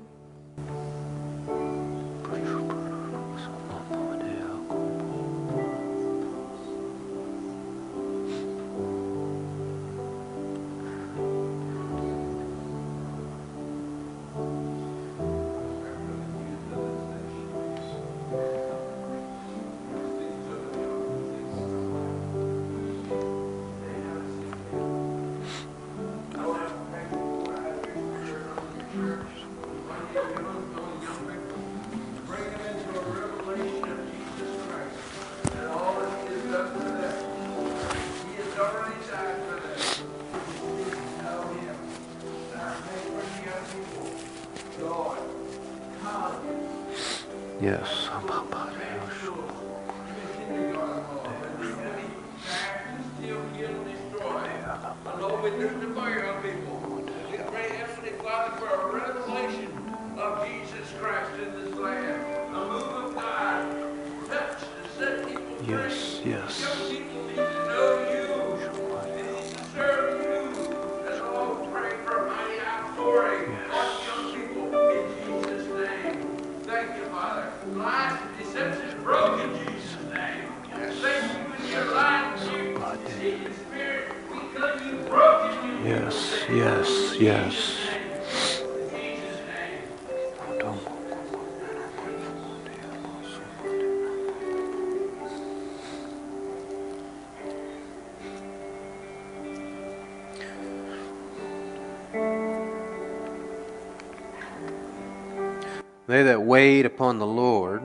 Upon 106.94 107.19
the 107.19 107.27
Lord, 107.27 107.82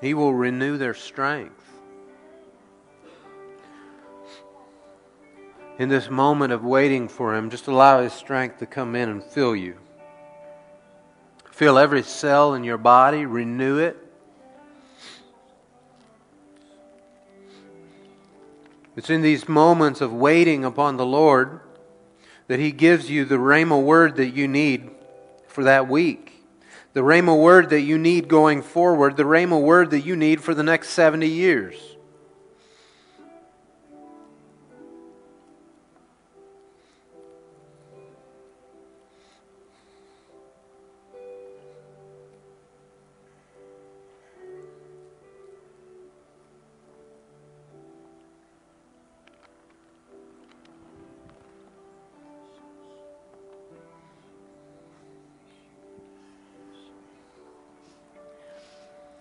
he 0.00 0.14
will 0.14 0.34
renew 0.34 0.78
their 0.78 0.94
strength. 0.94 1.64
In 5.78 5.88
this 5.88 6.10
moment 6.10 6.52
of 6.52 6.64
waiting 6.64 7.08
for 7.08 7.34
him, 7.34 7.50
just 7.50 7.66
allow 7.66 8.02
his 8.02 8.12
strength 8.12 8.58
to 8.58 8.66
come 8.66 8.96
in 8.96 9.08
and 9.08 9.22
fill 9.22 9.54
you. 9.54 9.76
Fill 11.52 11.78
every 11.78 12.02
cell 12.02 12.54
in 12.54 12.64
your 12.64 12.78
body, 12.78 13.26
renew 13.26 13.78
it. 13.78 13.96
It's 18.96 19.10
in 19.10 19.22
these 19.22 19.48
moments 19.48 20.00
of 20.00 20.12
waiting 20.12 20.64
upon 20.64 20.96
the 20.96 21.06
Lord 21.06 21.60
that 22.48 22.58
He 22.58 22.72
gives 22.72 23.08
you 23.08 23.24
the 23.24 23.36
Rhema 23.36 23.80
word 23.80 24.16
that 24.16 24.30
you 24.30 24.48
need 24.48 24.90
for 25.46 25.62
that 25.64 25.86
week. 25.86 26.37
The 26.98 27.04
Rhema 27.04 27.40
word 27.40 27.70
that 27.70 27.82
you 27.82 27.96
need 27.96 28.26
going 28.26 28.60
forward, 28.60 29.16
the 29.16 29.22
Rhema 29.22 29.62
word 29.62 29.90
that 29.90 30.00
you 30.00 30.16
need 30.16 30.42
for 30.42 30.52
the 30.52 30.64
next 30.64 30.88
70 30.88 31.28
years. 31.28 31.87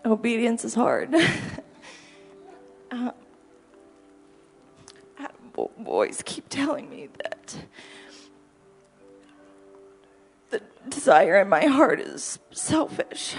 Obedience 0.07 0.65
is 0.65 0.73
hard. 0.73 1.13
uh, 2.91 3.11
bo- 5.53 5.71
boys 5.77 6.21
keep 6.25 6.47
telling 6.49 6.89
me 6.89 7.09
that 7.17 7.55
the 10.49 10.61
desire 10.89 11.41
in 11.41 11.49
my 11.49 11.65
heart 11.65 11.99
is 11.99 12.39
selfish. 12.51 13.35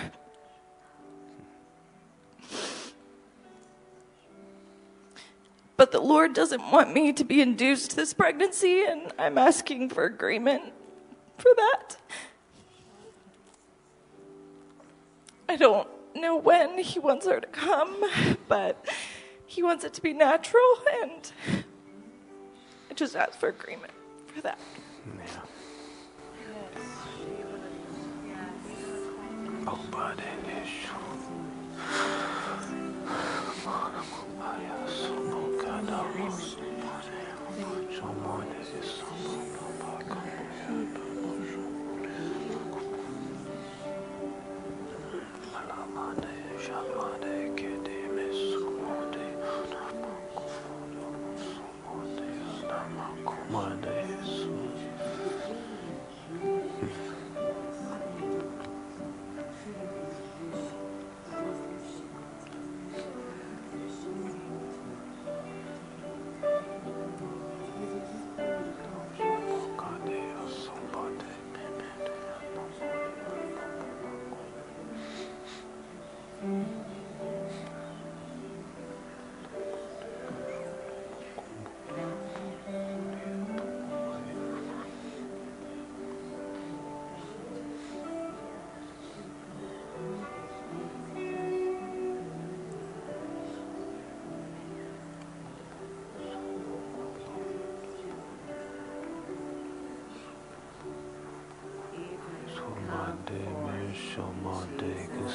But 5.77 5.93
the 5.93 6.01
Lord 6.01 6.35
doesn't 6.35 6.73
want 6.73 6.93
me 6.93 7.13
to 7.13 7.23
be 7.23 7.41
induced 7.41 7.95
this 7.95 8.13
pregnancy, 8.13 8.83
and 8.83 9.13
I'm 9.17 9.39
asking 9.39 9.91
for 9.91 10.05
agreement 10.05 10.73
for 11.39 11.53
that. 11.57 11.97
I 15.49 15.55
don't 15.55 15.89
know 16.15 16.37
when 16.37 16.79
He 16.79 16.99
wants 16.99 17.27
her 17.27 17.41
to 17.41 17.47
come, 17.47 18.03
but 18.49 18.85
He 19.47 19.63
wants 19.63 19.85
it 19.85 19.95
to 19.95 20.03
be 20.03 20.13
natural, 20.13 20.79
and 21.03 21.33
I 22.91 22.95
just 22.95 23.17
ask 23.17 23.39
for 23.39 23.49
agreement 23.49 23.93
for 24.27 24.41
that. 24.43 24.59
Oh, 29.67 29.81
buddy. 29.91 30.23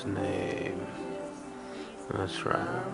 Name. 0.06 0.86
That's 2.10 2.46
right. 2.46 2.93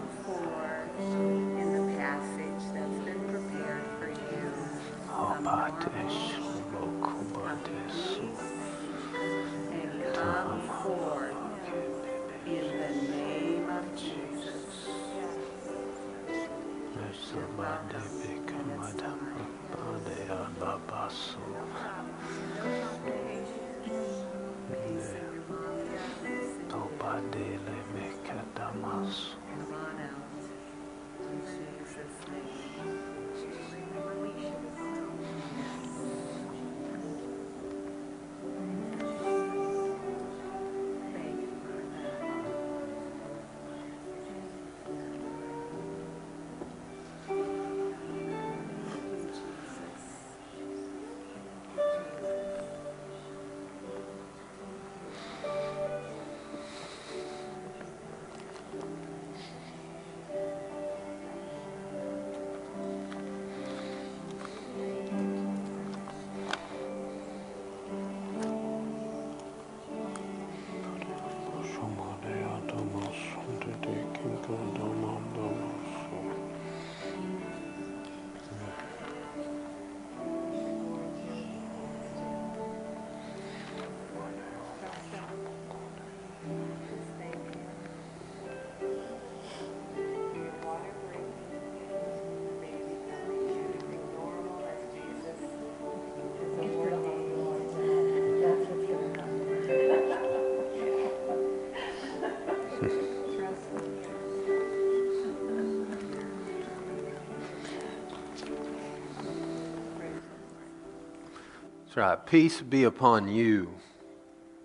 That's 111.90 111.98
right. 111.98 112.24
Peace 112.24 112.62
be 112.62 112.84
upon 112.84 113.30
you. 113.30 113.74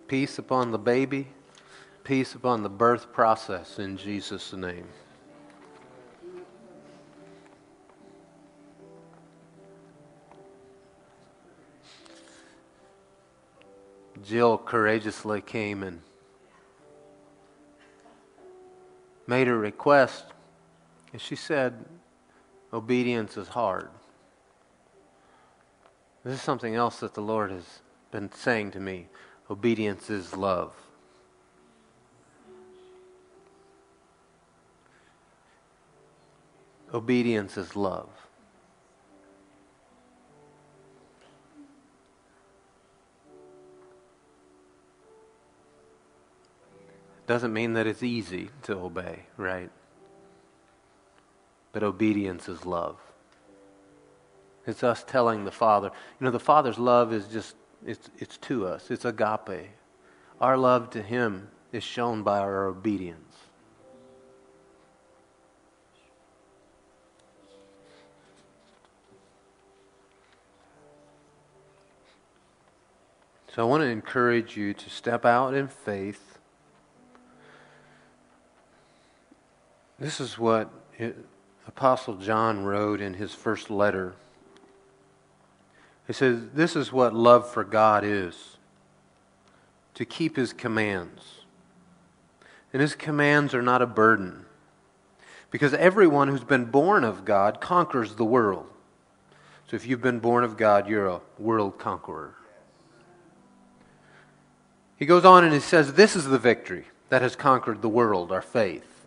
Peace 0.09 0.39
upon 0.39 0.73
the 0.73 0.79
baby. 0.79 1.29
Peace 2.03 2.35
upon 2.35 2.63
the 2.63 2.69
birth 2.69 3.15
process 3.15 3.79
in 3.79 3.97
Jesus' 3.97 4.53
name. 4.53 4.87
Jill 14.23 14.59
courageously 14.59 15.41
came 15.41 15.83
and 15.83 16.03
made 19.27 19.49
a 19.49 19.55
request, 19.55 20.27
and 21.15 21.23
she 21.23 21.37
said, 21.37 21.87
Obedience 22.71 23.39
is 23.39 23.49
hard. 23.49 23.89
This 26.25 26.37
is 26.37 26.43
something 26.43 26.75
else 26.75 27.01
that 27.01 27.13
the 27.13 27.21
Lord 27.21 27.51
has 27.51 27.81
been 28.11 28.33
saying 28.33 28.71
to 28.73 28.81
me. 28.81 29.09
Obedience 29.51 30.09
is 30.09 30.35
love. 30.35 30.73
Obedience 36.95 37.59
is 37.59 37.77
love. 37.77 38.09
Doesn't 47.27 47.53
mean 47.53 47.75
that 47.75 47.87
it's 47.87 48.03
easy 48.03 48.51
to 48.63 48.75
obey, 48.79 49.25
right? 49.37 49.71
But 51.73 51.83
obedience 51.83 52.49
is 52.49 52.65
love. 52.65 53.04
It's 54.67 54.83
us 54.83 55.05
telling 55.07 55.45
the 55.45 55.51
Father. 55.51 55.91
You 56.21 56.25
know, 56.25 56.31
the 56.31 56.41
Father's 56.41 56.79
love 56.79 57.13
is 57.13 57.27
just, 57.27 57.57
it's, 57.87 58.09
it's 58.19 58.37
to 58.39 58.67
us, 58.67 58.91
it's 58.91 59.05
agape. 59.05 59.71
Our 60.41 60.57
love 60.57 60.91
to 60.91 61.03
Him 61.03 61.49
is 61.73 61.83
shown 61.83 62.23
by 62.23 62.39
our 62.39 62.67
obedience. 62.67 63.35
So 73.55 73.63
I 73.63 73.67
want 73.67 73.83
to 73.83 73.87
encourage 73.87 74.57
you 74.57 74.75
to 74.75 74.91
step 74.91 75.25
out 75.25 75.55
in 75.55 75.69
faith. 75.69 76.39
This 79.97 80.21
is 80.21 80.37
what 80.37 80.73
Apostle 81.69 82.17
John 82.17 82.65
wrote 82.65 83.01
in 83.01 83.15
his 83.15 83.33
first 83.33 83.71
letter. 83.71 84.17
He 86.07 86.13
says, 86.13 86.41
This 86.55 86.77
is 86.77 86.93
what 86.93 87.15
love 87.15 87.51
for 87.51 87.65
God 87.65 88.05
is 88.05 88.57
to 89.95 90.05
keep 90.05 90.37
his 90.37 90.53
commands. 90.53 91.23
And 92.73 92.83
his 92.83 92.95
commands 92.95 93.55
are 93.55 93.63
not 93.63 93.83
a 93.83 93.87
burden. 93.87 94.45
Because 95.51 95.73
everyone 95.75 96.29
who's 96.29 96.43
been 96.43 96.65
born 96.65 97.05
of 97.05 97.25
God 97.25 97.61
conquers 97.61 98.17
the 98.17 98.25
world. 98.25 98.67
So 99.69 99.77
if 99.77 99.87
you've 99.87 100.03
been 100.03 100.19
born 100.19 100.45
of 100.45 100.57
God, 100.57 100.89
you're 100.89 101.07
a 101.07 101.21
world 101.39 101.79
conqueror. 101.79 102.35
He 104.97 105.07
goes 105.07 105.25
on 105.25 105.45
and 105.45 105.53
he 105.53 105.61
says, 105.61 105.95
This 105.95 106.17
is 106.17 106.27
the 106.27 106.39
victory 106.39 106.87
that 107.09 107.23
has 107.23 107.37
conquered 107.37 107.83
the 107.83 107.89
world, 107.89 108.33
our 108.33 108.43
faith. 108.43 109.07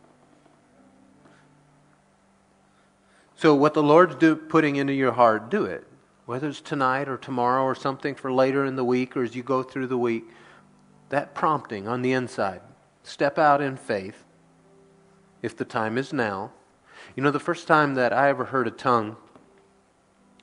So, 3.36 3.54
what 3.54 3.74
the 3.74 3.84
Lord's 3.84 4.16
do, 4.16 4.36
putting 4.36 4.76
into 4.76 4.94
your 4.94 5.12
heart, 5.12 5.50
do 5.50 5.66
it. 5.66 5.87
Whether 6.28 6.50
it's 6.50 6.60
tonight 6.60 7.08
or 7.08 7.18
tomorrow 7.18 7.64
or 7.64 7.74
something 7.74 8.14
for 8.14 8.34
later 8.34 8.66
in 8.66 8.76
the 8.76 8.84
week 8.84 9.16
or 9.16 9.24
as 9.24 9.34
you 9.34 9.44
go 9.44 9.64
through 9.64 9.88
the 9.88 9.98
week, 9.98 10.26
that 11.08 11.34
prompting 11.34 11.88
on 11.88 12.02
the 12.02 12.12
inside. 12.12 12.60
Step 13.04 13.40
out 13.40 13.62
in 13.62 13.78
faith 13.78 14.26
if 15.42 15.56
the 15.56 15.64
time 15.64 15.98
is 15.98 16.12
now. 16.12 16.52
You 17.16 17.24
know, 17.24 17.32
the 17.32 17.40
first 17.40 17.66
time 17.66 17.96
that 17.96 18.12
I 18.12 18.28
ever 18.28 18.44
heard 18.44 18.68
a 18.68 18.72
tongue, 18.72 19.16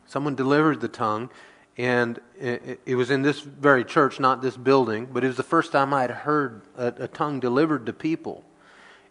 someone 0.06 0.34
delivered 0.34 0.80
the 0.80 0.88
tongue, 0.88 1.28
and 1.76 2.18
it, 2.40 2.80
it 2.86 2.94
was 2.94 3.10
in 3.10 3.20
this 3.20 3.40
very 3.42 3.84
church, 3.84 4.18
not 4.18 4.40
this 4.40 4.56
building, 4.56 5.06
but 5.12 5.22
it 5.22 5.26
was 5.26 5.36
the 5.36 5.42
first 5.42 5.70
time 5.70 5.92
I 5.92 6.00
had 6.00 6.10
heard 6.10 6.62
a, 6.78 6.94
a 7.00 7.08
tongue 7.08 7.40
delivered 7.40 7.84
to 7.84 7.92
people. 7.92 8.42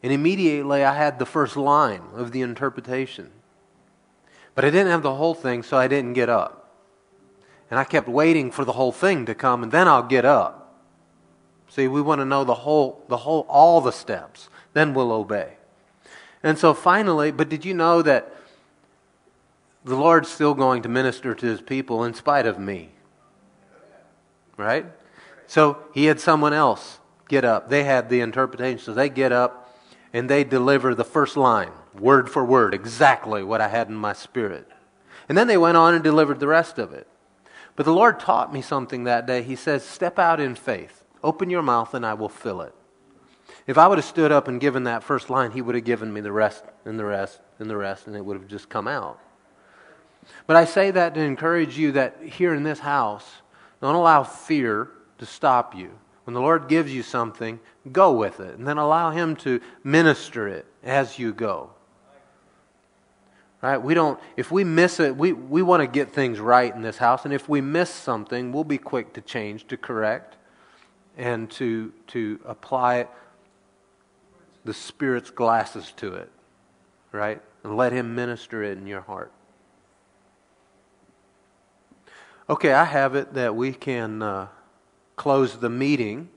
And 0.02 0.12
immediately 0.12 0.84
I 0.84 0.96
had 0.96 1.20
the 1.20 1.28
first 1.28 1.56
line 1.56 2.02
of 2.16 2.32
the 2.32 2.42
interpretation. 2.42 3.30
But 4.56 4.66
I 4.66 4.72
didn't 4.72 4.92
have 4.92 5.04
the 5.04 5.14
whole 5.14 5.36
thing, 5.36 5.62
so 5.62 5.78
I 5.78 5.88
didn't 5.88 6.14
get 6.14 6.30
up. 6.30 6.63
And 7.74 7.80
I 7.80 7.86
kept 7.86 8.08
waiting 8.08 8.52
for 8.52 8.64
the 8.64 8.74
whole 8.74 8.92
thing 8.92 9.26
to 9.26 9.34
come, 9.34 9.64
and 9.64 9.72
then 9.72 9.88
I'll 9.88 10.04
get 10.04 10.26
up. 10.26 10.78
See, 11.70 11.88
we 11.88 12.04
want 12.04 12.22
to 12.22 12.26
know 12.26 12.44
the 12.44 12.54
whole, 12.54 13.04
the 13.08 13.18
whole, 13.18 13.48
all 13.50 13.82
the 13.82 13.92
steps. 13.92 14.48
Then 14.74 14.94
we'll 14.94 15.12
obey. 15.12 15.54
And 16.44 16.60
so 16.60 16.76
finally, 16.76 17.32
but 17.32 17.50
did 17.50 17.66
you 17.66 17.74
know 17.74 18.04
that 18.04 18.32
the 19.84 19.96
Lord's 19.96 20.30
still 20.30 20.54
going 20.54 20.84
to 20.84 20.88
minister 20.88 21.34
to 21.34 21.46
his 21.48 21.62
people 21.62 22.04
in 22.04 22.14
spite 22.14 22.46
of 22.46 22.60
me? 22.60 22.92
Right? 24.56 24.86
So 25.48 25.80
he 25.96 26.06
had 26.06 26.20
someone 26.20 26.54
else 26.54 27.00
get 27.28 27.44
up. 27.44 27.70
They 27.70 27.86
had 27.86 28.08
the 28.08 28.20
interpretation. 28.20 28.86
So 28.86 28.94
they 28.94 29.10
get 29.10 29.32
up 29.32 29.76
and 30.14 30.30
they 30.30 30.44
deliver 30.44 30.94
the 30.94 31.04
first 31.04 31.36
line, 31.36 31.72
word 32.00 32.30
for 32.30 32.46
word, 32.46 32.76
exactly 32.76 33.42
what 33.42 33.62
I 33.62 33.68
had 33.70 33.88
in 33.88 33.96
my 33.96 34.14
spirit. 34.14 34.70
And 35.28 35.36
then 35.36 35.48
they 35.48 35.58
went 35.58 35.76
on 35.76 35.96
and 35.96 36.04
delivered 36.04 36.40
the 36.40 36.46
rest 36.46 36.78
of 36.78 36.94
it. 36.94 37.08
But 37.76 37.86
the 37.86 37.94
Lord 37.94 38.20
taught 38.20 38.54
me 38.54 38.62
something 38.62 39.06
that 39.06 39.26
day. 39.26 39.42
He 39.42 39.56
says, 39.56 39.84
Step 39.84 40.20
out 40.20 40.40
in 40.40 40.56
faith. 40.56 41.04
Open 41.24 41.50
your 41.50 41.62
mouth 41.62 41.94
and 41.94 42.06
I 42.06 42.14
will 42.14 42.30
fill 42.30 42.62
it. 42.62 42.76
If 43.66 43.78
I 43.78 43.88
would 43.88 43.98
have 43.98 44.06
stood 44.06 44.32
up 44.32 44.48
and 44.48 44.60
given 44.60 44.84
that 44.84 45.04
first 45.04 45.30
line, 45.30 45.52
he 45.52 45.62
would 45.62 45.76
have 45.76 45.86
given 45.86 46.12
me 46.12 46.22
the 46.22 46.32
rest 46.32 46.66
and 46.86 47.00
the 47.00 47.06
rest 47.06 47.40
and 47.60 47.70
the 47.70 47.78
rest, 47.78 48.08
and 48.08 48.16
it 48.16 48.24
would 48.24 48.38
have 48.38 48.48
just 48.48 48.70
come 48.70 48.88
out. 48.88 49.20
But 50.48 50.58
I 50.58 50.66
say 50.66 50.92
that 50.92 51.14
to 51.16 51.22
encourage 51.22 51.78
you 51.78 51.94
that 51.94 52.18
here 52.22 52.54
in 52.54 52.64
this 52.64 52.80
house, 52.80 53.26
don't 53.82 53.96
allow 53.96 54.24
fear 54.24 54.90
to 55.18 55.26
stop 55.26 55.76
you. 55.76 55.92
When 56.26 56.34
the 56.34 56.42
Lord 56.42 56.68
gives 56.68 56.94
you 56.94 57.04
something, 57.04 57.60
go 57.92 58.14
with 58.14 58.40
it, 58.40 58.58
and 58.58 58.68
then 58.68 58.78
allow 58.78 59.12
Him 59.12 59.36
to 59.38 59.60
minister 59.84 60.48
it 60.48 60.66
as 60.84 61.20
you 61.20 61.34
go. 61.34 61.72
Right? 63.64 63.78
We 63.78 63.94
don't, 63.94 64.20
if 64.36 64.52
we 64.52 64.66
miss 64.66 65.00
it, 65.00 65.16
we, 65.16 65.32
we 65.32 65.62
want 65.62 65.80
to 65.80 65.88
get 65.88 66.12
things 66.12 66.38
right 66.42 66.76
in 66.76 66.82
this 66.82 66.98
house, 66.98 67.24
and 67.24 67.34
if 67.34 67.48
we 67.48 67.62
miss 67.62 67.90
something, 67.90 68.52
we'll 68.52 68.66
be 68.66 68.78
quick 68.78 69.14
to 69.14 69.22
change, 69.22 69.68
to 69.70 69.78
correct 69.78 70.36
and 71.18 71.50
to, 71.52 71.94
to 72.08 72.42
apply 72.46 73.08
the 74.66 74.74
Spirit's 74.74 75.30
glasses 75.30 75.94
to 75.96 76.14
it, 76.16 76.30
right? 77.14 77.42
And 77.64 77.78
let 77.78 77.94
Him 77.94 78.14
minister 78.16 78.64
it 78.64 78.78
in 78.78 78.86
your 78.86 79.00
heart. 79.00 79.32
Okay, 82.50 82.74
I 82.74 82.84
have 82.84 83.16
it 83.16 83.34
that 83.36 83.56
we 83.56 83.72
can 83.72 84.22
uh, 84.22 84.48
close 85.16 85.58
the 85.58 85.70
meeting. 85.70 86.28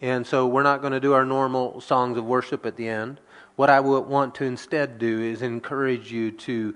And 0.00 0.24
so 0.24 0.46
we're 0.46 0.62
not 0.62 0.80
going 0.80 0.92
to 0.92 1.00
do 1.00 1.12
our 1.12 1.24
normal 1.24 1.80
songs 1.80 2.16
of 2.16 2.24
worship 2.24 2.64
at 2.64 2.76
the 2.76 2.86
end. 2.86 3.18
What 3.60 3.68
I 3.68 3.78
would 3.78 4.06
want 4.06 4.36
to 4.36 4.44
instead 4.44 4.98
do 4.98 5.20
is 5.20 5.42
encourage 5.42 6.10
you 6.10 6.30
to 6.30 6.74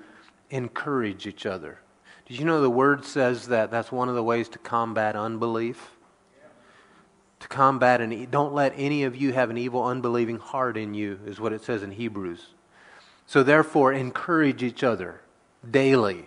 encourage 0.50 1.26
each 1.26 1.46
other. 1.46 1.78
Did 2.26 2.38
you 2.38 2.44
know 2.44 2.60
the 2.60 2.68
word 2.68 3.06
says 3.06 3.48
that 3.48 3.70
that's 3.70 3.90
one 3.90 4.10
of 4.10 4.14
the 4.14 4.22
ways 4.22 4.50
to 4.50 4.58
combat 4.58 5.16
unbelief? 5.16 5.92
to 7.40 7.48
combat 7.48 8.02
and 8.02 8.30
don't 8.30 8.52
let 8.52 8.74
any 8.76 9.04
of 9.04 9.16
you 9.16 9.32
have 9.32 9.48
an 9.48 9.56
evil 9.56 9.82
unbelieving 9.82 10.38
heart 10.38 10.76
in 10.76 10.92
you 10.92 11.20
is 11.24 11.40
what 11.40 11.54
it 11.54 11.64
says 11.64 11.82
in 11.82 11.90
Hebrews. 11.90 12.48
So 13.24 13.42
therefore 13.42 13.94
encourage 13.94 14.62
each 14.62 14.84
other 14.84 15.22
daily. 15.70 16.26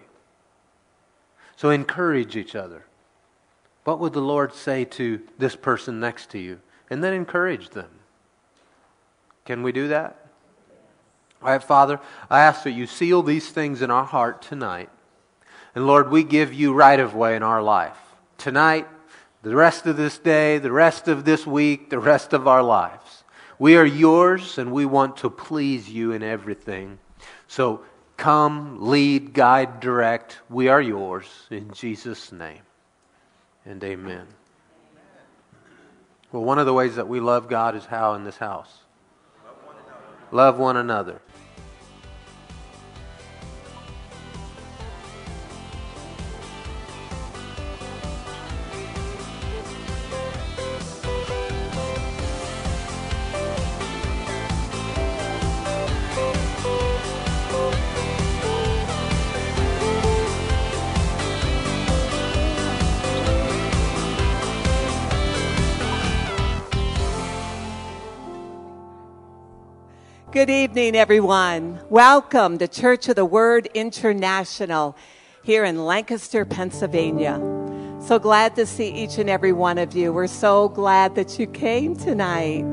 So 1.55 1.69
encourage 1.69 2.35
each 2.35 2.55
other. 2.55 2.87
What 3.83 3.99
would 3.99 4.13
the 4.13 4.21
Lord 4.21 4.55
say 4.55 4.85
to 4.85 5.21
this 5.37 5.55
person 5.55 5.99
next 5.99 6.31
to 6.31 6.39
you? 6.39 6.61
And 6.89 7.03
then 7.03 7.13
encourage 7.13 7.69
them. 7.69 7.91
Can 9.45 9.61
we 9.61 9.71
do 9.71 9.89
that? 9.89 10.26
All 11.41 11.49
right, 11.49 11.63
Father, 11.63 11.99
I 12.29 12.41
ask 12.41 12.63
that 12.63 12.71
you 12.71 12.87
seal 12.87 13.21
these 13.21 13.49
things 13.49 13.81
in 13.81 13.91
our 13.91 14.05
heart 14.05 14.41
tonight. 14.41 14.89
And 15.75 15.85
Lord, 15.85 16.09
we 16.09 16.23
give 16.23 16.53
you 16.53 16.73
right 16.73 16.99
of 16.99 17.13
way 17.13 17.35
in 17.35 17.43
our 17.43 17.61
life. 17.61 17.97
Tonight, 18.37 18.87
the 19.43 19.55
rest 19.55 19.85
of 19.85 19.97
this 19.97 20.17
day, 20.17 20.57
the 20.57 20.71
rest 20.71 21.07
of 21.07 21.23
this 21.23 21.45
week, 21.45 21.89
the 21.89 21.99
rest 21.99 22.33
of 22.33 22.47
our 22.47 22.63
lives. 22.63 23.23
We 23.59 23.77
are 23.77 23.85
yours 23.85 24.57
and 24.57 24.71
we 24.71 24.85
want 24.85 25.17
to 25.17 25.29
please 25.29 25.89
you 25.89 26.11
in 26.11 26.23
everything. 26.23 26.99
So 27.47 27.81
come, 28.17 28.89
lead, 28.89 29.33
guide, 29.33 29.79
direct. 29.79 30.39
We 30.49 30.67
are 30.67 30.81
yours 30.81 31.27
in 31.49 31.71
Jesus' 31.71 32.31
name. 32.31 32.61
And 33.65 33.83
amen. 33.83 34.27
Well, 36.31 36.43
one 36.43 36.59
of 36.59 36.65
the 36.65 36.73
ways 36.73 36.95
that 36.95 37.07
we 37.07 37.19
love 37.19 37.47
God 37.47 37.75
is 37.75 37.85
how 37.85 38.13
in 38.15 38.23
this 38.23 38.37
house? 38.37 38.79
Love 40.31 40.59
one 40.59 40.75
another. 40.75 41.21
Good 70.37 70.51
evening, 70.51 70.95
everyone. 70.95 71.81
Welcome 71.89 72.59
to 72.59 72.67
Church 72.67 73.09
of 73.09 73.15
the 73.15 73.25
Word 73.25 73.67
International 73.73 74.95
here 75.41 75.63
in 75.63 75.83
Lancaster, 75.83 76.45
Pennsylvania. 76.45 77.39
So 78.05 78.19
glad 78.19 78.55
to 78.57 78.67
see 78.67 78.87
each 78.87 79.17
and 79.17 79.31
every 79.31 79.51
one 79.51 79.79
of 79.79 79.95
you. 79.95 80.13
We're 80.13 80.27
so 80.27 80.69
glad 80.69 81.15
that 81.15 81.39
you 81.39 81.47
came 81.47 81.95
tonight. 81.95 82.63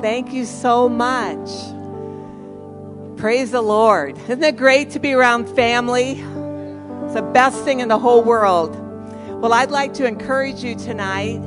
Thank 0.00 0.32
you 0.32 0.46
so 0.46 0.88
much. 0.88 1.50
Praise 3.18 3.50
the 3.50 3.60
Lord. 3.60 4.16
Isn't 4.20 4.42
it 4.42 4.56
great 4.56 4.88
to 4.92 4.98
be 4.98 5.12
around 5.12 5.46
family? 5.54 6.12
It's 6.12 7.12
the 7.12 7.30
best 7.34 7.62
thing 7.64 7.80
in 7.80 7.88
the 7.88 7.98
whole 7.98 8.24
world. 8.24 8.74
Well, 9.42 9.52
I'd 9.52 9.70
like 9.70 9.92
to 9.94 10.06
encourage 10.06 10.64
you 10.64 10.74
tonight 10.74 11.42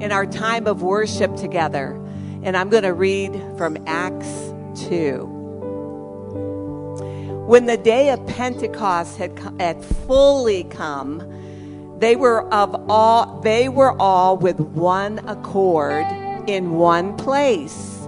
in 0.00 0.10
our 0.10 0.26
time 0.26 0.66
of 0.66 0.82
worship 0.82 1.36
together. 1.36 1.92
And 2.42 2.56
I'm 2.56 2.70
going 2.70 2.82
to 2.82 2.92
read 2.92 3.40
from 3.56 3.76
Acts 3.86 4.49
2. 4.76 5.38
When 7.46 7.66
the 7.66 7.76
day 7.76 8.10
of 8.10 8.24
Pentecost 8.26 9.16
had, 9.18 9.38
had 9.58 9.84
fully 9.84 10.64
come, 10.64 11.22
they 11.98 12.16
were 12.16 12.42
of 12.52 12.74
all 12.88 13.40
they 13.40 13.68
were 13.68 14.00
all 14.00 14.36
with 14.36 14.58
one 14.60 15.18
accord 15.28 16.06
in 16.48 16.72
one 16.72 17.16
place. 17.16 18.06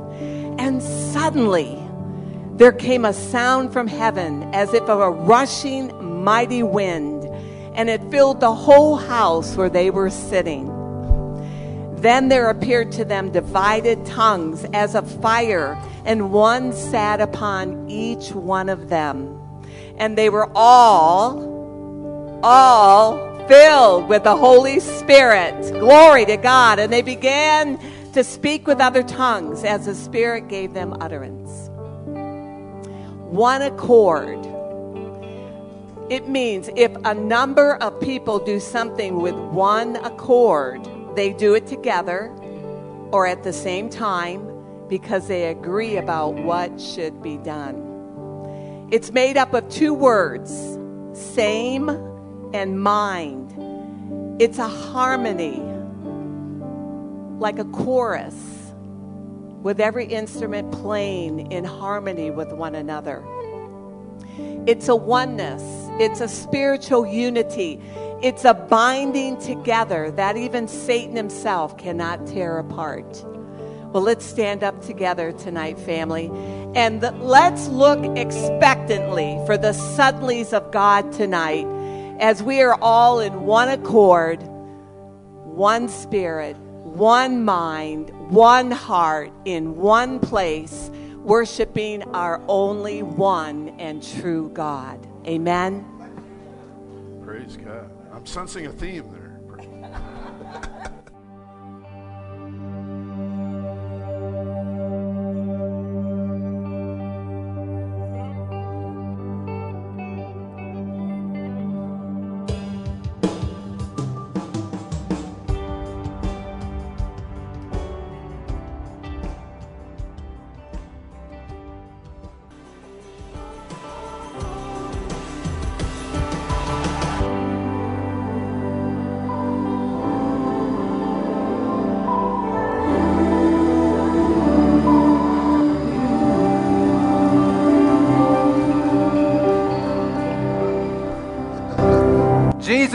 And 0.59 0.83
suddenly 0.83 1.79
there 2.53 2.73
came 2.73 3.05
a 3.05 3.13
sound 3.13 3.73
from 3.73 3.87
heaven 3.87 4.45
as 4.55 4.73
if 4.75 4.83
of 4.85 5.01
a 5.01 5.11
rushing 5.11 5.91
mighty 6.23 6.63
wind, 6.63 7.25
and 7.75 7.91
it 7.91 8.01
filled 8.11 8.41
the 8.41 8.55
whole 8.55 8.97
house 8.97 9.57
where 9.57 9.71
they 9.71 9.91
were 9.91 10.11
sitting. 10.11 10.69
Then 11.97 12.29
there 12.29 12.51
appeared 12.51 12.93
to 12.93 13.05
them 13.05 13.31
divided 13.31 14.05
tongues 14.07 14.67
as 14.73 14.95
of 14.95 15.11
fire, 15.21 15.77
and 16.05 16.33
one 16.33 16.73
sat 16.73 17.20
upon 17.20 17.89
each 17.89 18.33
one 18.33 18.69
of 18.69 18.89
them. 18.89 19.39
And 19.97 20.19
they 20.19 20.31
were 20.31 20.51
all, 20.55 22.41
all 22.43 23.47
filled 23.47 24.09
with 24.09 24.24
the 24.24 24.37
Holy 24.37 24.81
Spirit. 24.81 25.73
Glory 25.73 26.24
to 26.27 26.37
God. 26.37 26.79
And 26.79 26.93
they 26.93 27.03
began 27.03 27.79
to 28.12 28.24
speak 28.24 28.66
with 28.66 28.81
other 28.81 29.03
tongues 29.03 29.65
as 29.65 29.87
the 29.87 29.95
Spirit 29.95 30.49
gave 30.49 30.74
them 30.74 30.97
utterance. 31.01 31.70
One 33.31 33.62
accord. 33.62 34.39
It 36.11 36.29
means 36.29 36.69
if 36.77 36.95
a 37.05 37.15
number 37.15 37.77
of 37.77 37.99
people 38.01 38.39
do 38.39 38.61
something 38.61 39.23
with 39.23 39.35
one 39.35 39.97
accord, 39.97 40.87
they 41.15 41.33
do 41.33 41.55
it 41.55 41.66
together 41.66 42.31
or 43.12 43.27
at 43.27 43.45
the 43.45 43.53
same 43.53 43.89
time 43.89 44.52
because 44.93 45.27
they 45.27 45.48
agree 45.48 45.97
about 45.97 46.35
what 46.35 46.78
should 46.78 47.23
be 47.23 47.39
done. 47.39 48.89
It's 48.90 49.10
made 49.10 49.39
up 49.39 49.55
of 49.55 49.66
two 49.70 49.94
words 49.94 50.52
same 51.14 51.89
and 52.52 52.78
mind. 52.78 53.55
It's 54.39 54.59
a 54.59 54.69
harmony, 54.69 55.62
like 57.39 57.59
a 57.59 57.64
chorus, 57.64 58.35
with 59.62 59.81
every 59.81 60.05
instrument 60.05 60.70
playing 60.73 61.51
in 61.51 61.64
harmony 61.64 62.31
with 62.31 62.52
one 62.52 62.74
another. 62.74 63.24
It's 64.66 64.89
a 64.89 64.97
oneness, 64.97 65.62
it's 66.02 66.20
a 66.20 66.28
spiritual 66.28 67.06
unity, 67.06 67.81
it's 68.23 68.44
a 68.44 68.52
binding 68.52 69.40
together 69.40 70.10
that 70.10 70.36
even 70.36 70.69
Satan 70.69 71.16
himself 71.16 71.78
cannot 71.78 72.27
tear 72.27 72.59
apart. 72.59 73.24
Well, 73.93 74.02
let's 74.02 74.24
stand 74.24 74.64
up 74.64 74.81
together 74.81 75.32
tonight, 75.32 75.78
family, 75.78 76.31
and 76.74 77.02
let's 77.20 77.69
look 77.69 78.02
expectantly 78.16 79.39
for 79.44 79.59
the 79.59 79.73
suddenlies 79.73 80.55
of 80.55 80.70
God 80.73 81.12
tonight 81.12 81.66
as 82.19 82.43
we 82.43 82.62
are 82.62 82.74
all 82.81 83.20
in 83.20 83.43
one 83.43 83.69
accord, 83.69 84.43
one 85.44 85.90
spirit, 85.90 86.56
one 86.56 87.44
mind, 87.44 88.09
one 88.31 88.70
heart, 88.70 89.31
in 89.44 89.77
one 89.77 90.19
place, 90.20 90.90
worshiping 91.16 92.02
our 92.14 92.40
only 92.48 93.02
one 93.02 93.78
and 93.78 94.02
true 94.02 94.51
God. 94.55 95.06
Amen. 95.27 95.85
Praise 97.23 97.59
God. 97.59 97.90
I'm 98.10 98.24
sensing 98.24 98.64
a 98.64 98.73
theme 98.73 99.05
there. 99.12 100.89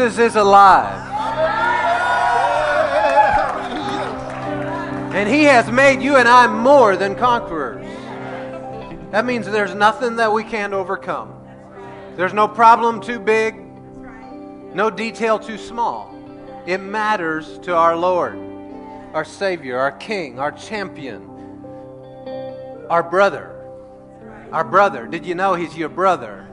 Jesus 0.08 0.32
is 0.32 0.36
alive. 0.38 1.04
And 5.14 5.28
he 5.28 5.44
has 5.44 5.70
made 5.70 6.02
you 6.02 6.16
and 6.16 6.30
I 6.30 6.48
more 6.48 6.96
than 6.96 7.14
conquerors. 7.14 7.86
That 9.12 9.26
means 9.26 9.46
there's 9.48 9.76
nothing 9.76 10.16
that 10.16 10.32
we 10.32 10.46
can't 10.46 10.72
overcome. 10.72 11.34
There's 12.16 12.34
no 12.34 12.48
problem 12.48 13.02
too 13.02 13.20
big, 13.20 13.58
no 14.74 14.90
detail 14.90 15.40
too 15.40 15.58
small. 15.58 16.16
It 16.66 16.78
matters 16.78 17.60
to 17.60 17.76
our 17.76 17.98
Lord, 17.98 18.40
our 19.14 19.26
Savior, 19.26 19.78
our 19.78 19.92
King, 19.92 20.40
our 20.40 20.54
champion, 20.54 21.30
our 22.90 23.04
brother. 23.04 23.54
Our 24.54 24.64
brother. 24.64 25.06
Did 25.06 25.26
you 25.26 25.36
know 25.36 25.56
he's 25.56 25.76
your 25.76 25.90
brother? 25.90 26.47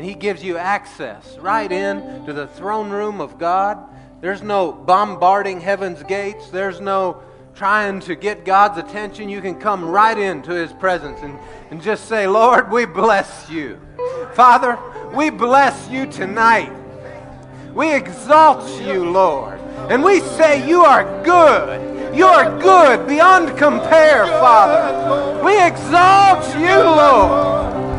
And 0.00 0.08
he 0.08 0.14
gives 0.14 0.42
you 0.42 0.56
access 0.56 1.36
right 1.40 1.70
in 1.70 2.24
to 2.24 2.32
the 2.32 2.46
throne 2.46 2.88
room 2.88 3.20
of 3.20 3.38
God. 3.38 3.78
There's 4.22 4.40
no 4.40 4.72
bombarding 4.72 5.60
heaven's 5.60 6.02
gates. 6.04 6.48
There's 6.48 6.80
no 6.80 7.22
trying 7.54 8.00
to 8.00 8.14
get 8.14 8.46
God's 8.46 8.78
attention. 8.78 9.28
You 9.28 9.42
can 9.42 9.60
come 9.60 9.84
right 9.84 10.16
into 10.16 10.52
his 10.52 10.72
presence 10.72 11.20
and, 11.20 11.38
and 11.70 11.82
just 11.82 12.06
say, 12.06 12.26
Lord, 12.26 12.70
we 12.70 12.86
bless 12.86 13.50
you. 13.50 13.78
Father, 14.32 14.78
we 15.12 15.28
bless 15.28 15.90
you 15.90 16.06
tonight. 16.06 16.72
We 17.74 17.94
exalt 17.94 18.80
you, 18.80 19.04
Lord. 19.04 19.60
And 19.90 20.02
we 20.02 20.20
say 20.20 20.66
you 20.66 20.80
are 20.80 21.22
good. 21.22 22.16
You 22.16 22.24
are 22.24 22.58
good 22.58 23.06
beyond 23.06 23.48
compare, 23.58 24.24
Father. 24.24 25.44
We 25.44 25.62
exalt 25.62 26.58
you, 26.58 26.74
Lord. 26.74 27.89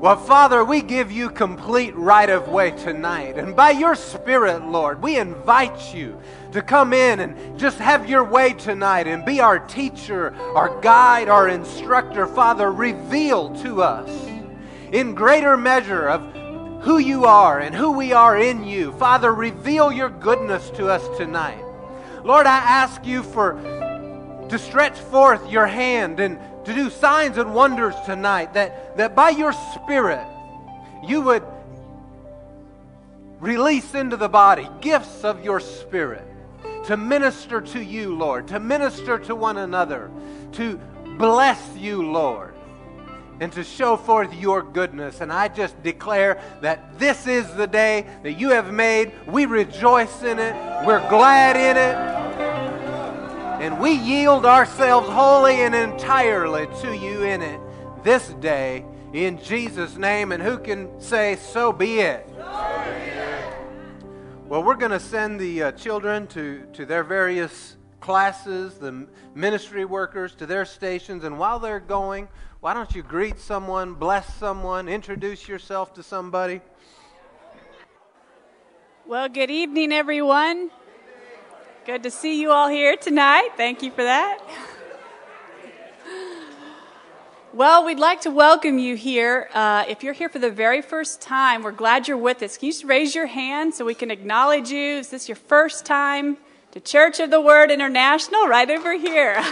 Well, 0.00 0.16
Father, 0.16 0.64
we 0.64 0.82
give 0.82 1.10
you 1.10 1.28
complete 1.28 1.92
right 1.96 2.30
of 2.30 2.46
way 2.46 2.70
tonight. 2.70 3.36
And 3.36 3.56
by 3.56 3.72
your 3.72 3.96
Spirit, 3.96 4.64
Lord, 4.64 5.02
we 5.02 5.18
invite 5.18 5.92
you 5.92 6.20
to 6.52 6.62
come 6.62 6.92
in 6.92 7.18
and 7.18 7.58
just 7.58 7.78
have 7.78 8.08
your 8.08 8.22
way 8.22 8.52
tonight 8.52 9.08
and 9.08 9.24
be 9.24 9.40
our 9.40 9.58
teacher, 9.58 10.36
our 10.54 10.80
guide, 10.82 11.28
our 11.28 11.48
instructor. 11.48 12.28
Father, 12.28 12.70
reveal 12.70 13.52
to 13.64 13.82
us 13.82 14.08
in 14.92 15.16
greater 15.16 15.56
measure 15.56 16.08
of 16.08 16.32
who 16.84 16.98
you 16.98 17.24
are 17.24 17.58
and 17.58 17.74
who 17.74 17.90
we 17.90 18.12
are 18.12 18.38
in 18.38 18.62
you. 18.62 18.92
Father, 18.92 19.34
reveal 19.34 19.90
your 19.90 20.10
goodness 20.10 20.70
to 20.70 20.86
us 20.88 21.04
tonight. 21.18 21.64
Lord, 22.22 22.46
I 22.46 22.58
ask 22.58 23.04
you 23.04 23.24
for 23.24 23.54
to 24.48 24.58
stretch 24.60 24.96
forth 24.96 25.50
your 25.50 25.66
hand 25.66 26.20
and 26.20 26.38
to 26.68 26.74
do 26.74 26.90
signs 26.90 27.38
and 27.38 27.54
wonders 27.54 27.94
tonight, 28.04 28.52
that, 28.52 28.94
that 28.98 29.16
by 29.16 29.30
your 29.30 29.54
Spirit 29.74 30.26
you 31.02 31.22
would 31.22 31.42
release 33.40 33.94
into 33.94 34.18
the 34.18 34.28
body 34.28 34.68
gifts 34.82 35.24
of 35.24 35.42
your 35.42 35.60
Spirit 35.60 36.26
to 36.84 36.98
minister 36.98 37.62
to 37.62 37.82
you, 37.82 38.14
Lord, 38.14 38.48
to 38.48 38.60
minister 38.60 39.18
to 39.18 39.34
one 39.34 39.56
another, 39.56 40.10
to 40.52 40.78
bless 41.16 41.74
you, 41.74 42.02
Lord, 42.02 42.52
and 43.40 43.50
to 43.52 43.64
show 43.64 43.96
forth 43.96 44.34
your 44.34 44.62
goodness. 44.62 45.22
And 45.22 45.32
I 45.32 45.48
just 45.48 45.82
declare 45.82 46.38
that 46.60 46.98
this 46.98 47.26
is 47.26 47.50
the 47.54 47.66
day 47.66 48.06
that 48.22 48.34
you 48.34 48.50
have 48.50 48.74
made. 48.74 49.12
We 49.26 49.46
rejoice 49.46 50.22
in 50.22 50.38
it, 50.38 50.54
we're 50.84 51.06
glad 51.08 51.56
in 51.56 51.78
it. 51.78 52.27
And 53.60 53.80
we 53.80 53.92
yield 53.92 54.46
ourselves 54.46 55.08
wholly 55.08 55.62
and 55.62 55.74
entirely 55.74 56.68
to 56.80 56.96
you 56.96 57.24
in 57.24 57.42
it 57.42 57.60
this 58.04 58.28
day 58.34 58.84
in 59.12 59.42
Jesus' 59.42 59.96
name. 59.96 60.32
And 60.32 60.42
who 60.42 60.58
can 60.58 61.00
say, 61.00 61.36
So 61.36 61.72
be 61.72 62.00
it? 62.00 62.28
Well, 64.46 64.62
we're 64.62 64.76
going 64.76 64.92
to 64.92 65.00
send 65.00 65.40
the 65.40 65.64
uh, 65.64 65.72
children 65.72 66.26
to, 66.28 66.66
to 66.72 66.86
their 66.86 67.04
various 67.04 67.76
classes, 68.00 68.74
the 68.78 69.06
ministry 69.34 69.84
workers 69.84 70.34
to 70.36 70.46
their 70.46 70.64
stations. 70.64 71.24
And 71.24 71.38
while 71.38 71.58
they're 71.58 71.80
going, 71.80 72.28
why 72.60 72.74
don't 72.74 72.94
you 72.94 73.02
greet 73.02 73.38
someone, 73.38 73.94
bless 73.94 74.32
someone, 74.34 74.88
introduce 74.88 75.46
yourself 75.46 75.94
to 75.94 76.02
somebody? 76.02 76.60
Well, 79.06 79.28
good 79.28 79.50
evening, 79.50 79.92
everyone. 79.92 80.70
Good 81.88 82.02
to 82.02 82.10
see 82.10 82.38
you 82.38 82.50
all 82.50 82.68
here 82.68 82.98
tonight. 82.98 83.52
Thank 83.56 83.82
you 83.82 83.90
for 83.90 84.02
that. 84.02 84.40
Well, 87.54 87.86
we'd 87.86 87.98
like 87.98 88.20
to 88.20 88.30
welcome 88.30 88.76
you 88.76 88.94
here. 88.94 89.48
Uh, 89.54 89.86
if 89.88 90.02
you're 90.02 90.12
here 90.12 90.28
for 90.28 90.38
the 90.38 90.50
very 90.50 90.82
first 90.82 91.22
time, 91.22 91.62
we're 91.62 91.72
glad 91.72 92.06
you're 92.06 92.18
with 92.18 92.42
us. 92.42 92.58
Can 92.58 92.66
you 92.66 92.72
just 92.72 92.84
raise 92.84 93.14
your 93.14 93.24
hand 93.24 93.72
so 93.72 93.86
we 93.86 93.94
can 93.94 94.10
acknowledge 94.10 94.68
you? 94.68 94.98
Is 94.98 95.08
this 95.08 95.30
your 95.30 95.36
first 95.36 95.86
time 95.86 96.36
to 96.72 96.80
Church 96.80 97.20
of 97.20 97.30
the 97.30 97.40
Word 97.40 97.70
International? 97.70 98.46
Right 98.46 98.70
over 98.70 98.92
here. 98.92 99.36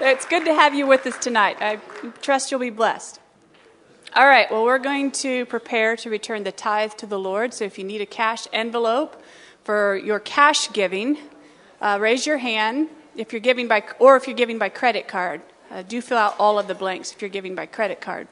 it's 0.00 0.26
good 0.26 0.44
to 0.44 0.54
have 0.54 0.76
you 0.76 0.86
with 0.86 1.04
us 1.08 1.18
tonight. 1.18 1.56
I 1.60 1.80
trust 2.22 2.52
you'll 2.52 2.60
be 2.60 2.70
blessed. 2.70 3.18
All 4.14 4.28
right, 4.28 4.48
well, 4.48 4.62
we're 4.62 4.78
going 4.78 5.10
to 5.10 5.44
prepare 5.46 5.96
to 5.96 6.08
return 6.08 6.44
the 6.44 6.52
tithe 6.52 6.92
to 6.98 7.06
the 7.06 7.18
Lord. 7.18 7.52
So 7.52 7.64
if 7.64 7.78
you 7.78 7.84
need 7.84 8.00
a 8.00 8.06
cash 8.06 8.46
envelope 8.52 9.20
for 9.64 9.96
your 9.96 10.20
cash 10.20 10.72
giving, 10.72 11.18
uh, 11.80 11.98
raise 12.00 12.26
your 12.26 12.38
hand. 12.38 12.88
If 13.16 13.32
you're 13.32 13.40
giving 13.40 13.68
by, 13.68 13.82
or 13.98 14.16
if 14.16 14.26
you're 14.26 14.36
giving 14.36 14.58
by 14.58 14.68
credit 14.68 15.08
card, 15.08 15.40
uh, 15.70 15.82
do 15.82 16.00
fill 16.00 16.18
out 16.18 16.36
all 16.38 16.58
of 16.58 16.68
the 16.68 16.74
blanks 16.74 17.12
if 17.12 17.22
you're 17.22 17.28
giving 17.28 17.54
by 17.54 17.66
credit 17.66 18.00
card. 18.00 18.28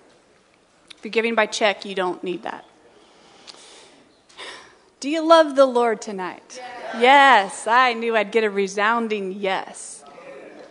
If 0.96 1.04
you're 1.04 1.10
giving 1.10 1.34
by 1.34 1.46
check, 1.46 1.84
you 1.84 1.94
don't 1.94 2.22
need 2.22 2.42
that. 2.42 2.64
Do 5.00 5.10
you 5.10 5.26
love 5.26 5.56
the 5.56 5.66
Lord 5.66 6.00
tonight? 6.00 6.62
Yes, 6.98 7.66
I 7.66 7.92
knew 7.92 8.14
I'd 8.14 8.30
get 8.30 8.44
a 8.44 8.50
resounding 8.50 9.32
yes. 9.32 10.04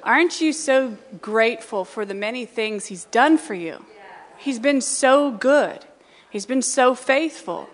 Aren't 0.04 0.40
you 0.40 0.54
so 0.54 0.98
grateful 1.22 1.84
for 1.84 2.06
the 2.06 2.14
many 2.14 2.46
things 2.46 2.86
He's 2.86 3.06
done 3.06 3.38
for 3.38 3.54
you? 3.54 3.86
He's 4.38 4.58
been 4.58 4.82
so 4.82 5.32
good. 5.32 5.86
He's 6.30 6.46
been 6.46 6.62
so 6.62 6.96
faithful. 6.96 7.70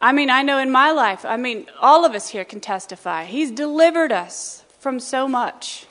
I 0.00 0.12
mean, 0.12 0.30
I 0.30 0.42
know 0.42 0.58
in 0.58 0.70
my 0.70 0.92
life, 0.92 1.24
I 1.24 1.36
mean, 1.36 1.66
all 1.80 2.04
of 2.04 2.14
us 2.14 2.28
here 2.28 2.44
can 2.44 2.60
testify. 2.60 3.24
He's 3.24 3.50
delivered 3.50 4.12
us 4.12 4.64
from 4.78 5.00
so 5.00 5.26
much. 5.26 5.86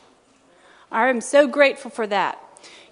I 0.92 1.10
am 1.10 1.20
so 1.20 1.48
grateful 1.48 1.92
for 1.92 2.08
that. 2.08 2.42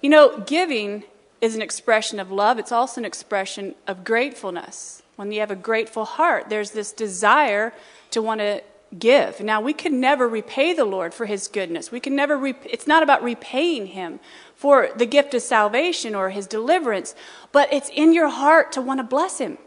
You 0.01 0.09
know, 0.09 0.39
giving 0.39 1.05
is 1.39 1.55
an 1.55 1.61
expression 1.61 2.19
of 2.19 2.31
love, 2.31 2.59
it's 2.59 2.71
also 2.71 2.99
an 3.01 3.05
expression 3.05 3.75
of 3.87 4.03
gratefulness. 4.03 5.03
When 5.15 5.31
you 5.31 5.39
have 5.39 5.51
a 5.51 5.55
grateful 5.55 6.03
heart, 6.03 6.49
there's 6.49 6.71
this 6.71 6.91
desire 6.91 7.73
to 8.11 8.21
want 8.21 8.41
to 8.41 8.61
give. 8.97 9.39
Now, 9.39 9.61
we 9.61 9.73
can 9.73 9.99
never 9.99 10.27
repay 10.27 10.73
the 10.73 10.85
Lord 10.85 11.13
for 11.13 11.25
his 11.25 11.47
goodness. 11.47 11.91
We 11.91 11.99
can 11.99 12.15
never, 12.15 12.37
rep- 12.37 12.65
it's 12.65 12.87
not 12.87 13.03
about 13.03 13.23
repaying 13.23 13.87
him 13.87 14.19
for 14.55 14.89
the 14.95 15.05
gift 15.05 15.33
of 15.33 15.41
salvation 15.41 16.15
or 16.15 16.29
his 16.29 16.47
deliverance, 16.47 17.15
but 17.51 17.71
it's 17.71 17.89
in 17.89 18.13
your 18.13 18.29
heart 18.29 18.71
to 18.73 18.81
want 18.81 18.99
to 18.99 19.03
bless 19.03 19.37
him, 19.37 19.57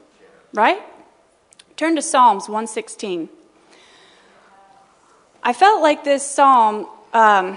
right? 0.53 0.83
Turn 1.79 1.95
to 1.95 2.03
Psalms 2.03 2.49
116. 2.49 3.29
I 5.45 5.53
felt 5.53 5.81
like 5.81 6.03
this 6.03 6.29
psalm, 6.29 6.89
um, 7.13 7.57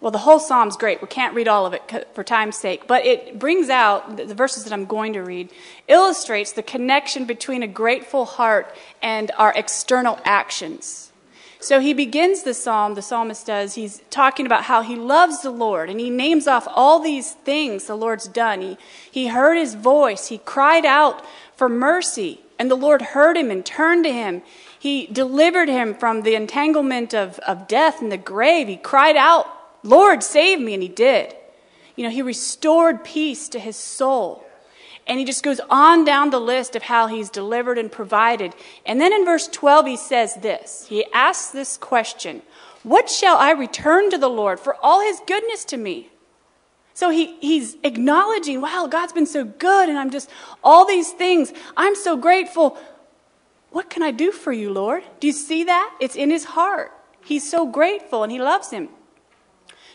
well, 0.00 0.12
the 0.12 0.18
whole 0.18 0.38
psalm's 0.38 0.76
great. 0.76 1.02
We 1.02 1.08
can't 1.08 1.34
read 1.34 1.48
all 1.48 1.66
of 1.66 1.74
it 1.74 2.06
for 2.14 2.22
time's 2.22 2.56
sake, 2.56 2.86
but 2.86 3.04
it 3.04 3.36
brings 3.36 3.70
out 3.70 4.18
the 4.18 4.36
verses 4.36 4.62
that 4.62 4.72
I'm 4.72 4.84
going 4.84 5.14
to 5.14 5.20
read, 5.20 5.50
illustrates 5.88 6.52
the 6.52 6.62
connection 6.62 7.24
between 7.24 7.64
a 7.64 7.66
grateful 7.66 8.24
heart 8.24 8.72
and 9.02 9.32
our 9.36 9.52
external 9.56 10.20
actions. 10.24 11.10
So 11.58 11.80
he 11.80 11.92
begins 11.92 12.44
the 12.44 12.54
psalm, 12.54 12.94
the 12.94 13.02
psalmist 13.02 13.48
does, 13.48 13.74
he's 13.74 14.00
talking 14.10 14.46
about 14.46 14.62
how 14.64 14.82
he 14.82 14.94
loves 14.94 15.42
the 15.42 15.50
Lord, 15.50 15.90
and 15.90 15.98
he 15.98 16.08
names 16.08 16.46
off 16.46 16.68
all 16.70 17.00
these 17.00 17.32
things 17.32 17.88
the 17.88 17.96
Lord's 17.96 18.28
done. 18.28 18.60
He, 18.60 18.78
he 19.10 19.26
heard 19.26 19.56
his 19.56 19.74
voice, 19.74 20.28
he 20.28 20.38
cried 20.38 20.86
out 20.86 21.24
for 21.56 21.68
mercy, 21.68 22.43
and 22.58 22.70
the 22.70 22.76
Lord 22.76 23.02
heard 23.02 23.36
him 23.36 23.50
and 23.50 23.64
turned 23.64 24.04
to 24.04 24.12
him. 24.12 24.42
He 24.78 25.06
delivered 25.06 25.68
him 25.68 25.94
from 25.94 26.22
the 26.22 26.34
entanglement 26.34 27.14
of, 27.14 27.38
of 27.40 27.68
death 27.68 28.00
and 28.00 28.12
the 28.12 28.16
grave. 28.16 28.68
He 28.68 28.76
cried 28.76 29.16
out, 29.16 29.46
Lord, 29.82 30.22
save 30.22 30.60
me, 30.60 30.74
and 30.74 30.82
he 30.82 30.88
did. 30.88 31.34
You 31.96 32.04
know, 32.04 32.10
he 32.10 32.22
restored 32.22 33.04
peace 33.04 33.48
to 33.50 33.58
his 33.58 33.76
soul. 33.76 34.44
And 35.06 35.18
he 35.18 35.24
just 35.24 35.42
goes 35.42 35.60
on 35.68 36.04
down 36.04 36.30
the 36.30 36.40
list 36.40 36.74
of 36.74 36.84
how 36.84 37.08
he's 37.08 37.28
delivered 37.28 37.76
and 37.76 37.92
provided. 37.92 38.54
And 38.86 39.00
then 39.00 39.12
in 39.12 39.24
verse 39.24 39.48
12, 39.48 39.86
he 39.86 39.96
says 39.96 40.36
this 40.36 40.86
He 40.88 41.04
asks 41.12 41.50
this 41.50 41.76
question 41.76 42.42
What 42.82 43.10
shall 43.10 43.36
I 43.36 43.50
return 43.50 44.10
to 44.10 44.18
the 44.18 44.28
Lord 44.28 44.58
for 44.58 44.76
all 44.82 45.02
his 45.02 45.20
goodness 45.26 45.64
to 45.66 45.76
me? 45.76 46.08
So 46.94 47.10
he, 47.10 47.36
he's 47.40 47.76
acknowledging, 47.82 48.60
wow, 48.60 48.86
God's 48.88 49.12
been 49.12 49.26
so 49.26 49.44
good, 49.44 49.88
and 49.88 49.98
I'm 49.98 50.10
just, 50.10 50.30
all 50.62 50.86
these 50.86 51.10
things, 51.10 51.52
I'm 51.76 51.96
so 51.96 52.16
grateful. 52.16 52.78
What 53.70 53.90
can 53.90 54.04
I 54.04 54.12
do 54.12 54.30
for 54.30 54.52
you, 54.52 54.72
Lord? 54.72 55.02
Do 55.18 55.26
you 55.26 55.32
see 55.32 55.64
that? 55.64 55.96
It's 56.00 56.14
in 56.14 56.30
his 56.30 56.44
heart. 56.44 56.92
He's 57.24 57.48
so 57.50 57.66
grateful 57.66 58.22
and 58.22 58.30
he 58.30 58.40
loves 58.40 58.70
him. 58.70 58.88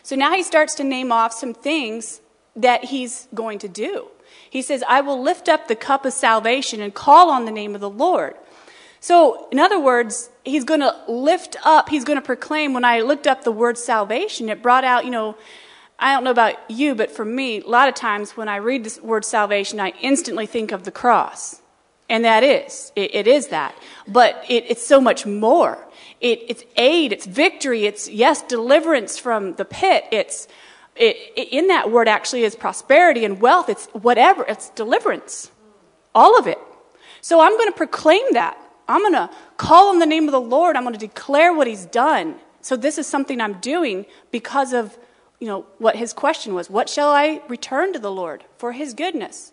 So 0.02 0.14
now 0.16 0.34
he 0.34 0.42
starts 0.42 0.74
to 0.74 0.84
name 0.84 1.10
off 1.10 1.32
some 1.32 1.54
things 1.54 2.20
that 2.56 2.84
he's 2.84 3.28
going 3.34 3.58
to 3.60 3.68
do. 3.68 4.08
He 4.50 4.60
says, 4.60 4.84
I 4.86 5.00
will 5.00 5.22
lift 5.22 5.48
up 5.48 5.68
the 5.68 5.76
cup 5.76 6.04
of 6.04 6.12
salvation 6.12 6.80
and 6.82 6.92
call 6.92 7.30
on 7.30 7.46
the 7.46 7.50
name 7.50 7.74
of 7.74 7.80
the 7.80 7.90
Lord. 7.90 8.34
So, 9.02 9.48
in 9.50 9.58
other 9.58 9.80
words, 9.80 10.28
he's 10.44 10.64
going 10.64 10.80
to 10.80 10.94
lift 11.08 11.56
up, 11.64 11.88
he's 11.88 12.04
going 12.04 12.18
to 12.18 12.24
proclaim. 12.24 12.74
When 12.74 12.84
I 12.84 13.00
looked 13.00 13.26
up 13.26 13.44
the 13.44 13.52
word 13.52 13.78
salvation, 13.78 14.50
it 14.50 14.62
brought 14.62 14.84
out, 14.84 15.06
you 15.06 15.10
know, 15.10 15.36
I 16.00 16.14
don't 16.14 16.24
know 16.24 16.30
about 16.30 16.56
you, 16.70 16.94
but 16.94 17.10
for 17.10 17.24
me, 17.24 17.60
a 17.60 17.66
lot 17.66 17.88
of 17.88 17.94
times 17.94 18.36
when 18.36 18.48
I 18.48 18.56
read 18.56 18.84
this 18.84 19.00
word 19.00 19.24
salvation, 19.24 19.78
I 19.78 19.92
instantly 20.00 20.46
think 20.46 20.72
of 20.72 20.84
the 20.84 20.90
cross. 20.90 21.60
And 22.08 22.24
that 22.24 22.42
is, 22.42 22.90
it, 22.96 23.14
it 23.14 23.26
is 23.28 23.48
that. 23.48 23.74
But 24.08 24.44
it, 24.48 24.64
it's 24.68 24.84
so 24.84 25.00
much 25.00 25.26
more. 25.26 25.86
It, 26.20 26.40
it's 26.48 26.64
aid, 26.76 27.12
it's 27.12 27.26
victory, 27.26 27.84
it's, 27.84 28.08
yes, 28.08 28.42
deliverance 28.42 29.18
from 29.18 29.54
the 29.54 29.64
pit, 29.64 30.04
it's 30.10 30.48
it, 30.96 31.16
it, 31.36 31.48
in 31.52 31.68
that 31.68 31.90
word 31.90 32.08
actually 32.08 32.42
is 32.42 32.54
prosperity 32.54 33.24
and 33.24 33.40
wealth. 33.40 33.68
It's 33.68 33.86
whatever, 33.88 34.44
it's 34.46 34.70
deliverance. 34.70 35.50
All 36.14 36.38
of 36.38 36.46
it. 36.46 36.58
So 37.20 37.40
I'm 37.40 37.56
going 37.56 37.70
to 37.70 37.76
proclaim 37.76 38.24
that. 38.32 38.58
I'm 38.88 39.00
going 39.00 39.14
to 39.14 39.30
call 39.56 39.90
on 39.90 39.98
the 39.98 40.06
name 40.06 40.26
of 40.26 40.32
the 40.32 40.40
Lord. 40.40 40.76
I'm 40.76 40.82
going 40.82 40.94
to 40.94 40.98
declare 40.98 41.54
what 41.54 41.66
he's 41.66 41.86
done. 41.86 42.34
So 42.60 42.76
this 42.76 42.98
is 42.98 43.06
something 43.06 43.40
I'm 43.40 43.60
doing 43.60 44.04
because 44.30 44.72
of, 44.72 44.98
you 45.40 45.46
know, 45.46 45.66
what 45.78 45.96
his 45.96 46.12
question 46.12 46.54
was. 46.54 46.70
What 46.70 46.88
shall 46.88 47.10
I 47.10 47.42
return 47.48 47.92
to 47.92 47.98
the 47.98 48.12
Lord 48.12 48.44
for 48.56 48.72
his 48.72 48.94
goodness? 48.94 49.52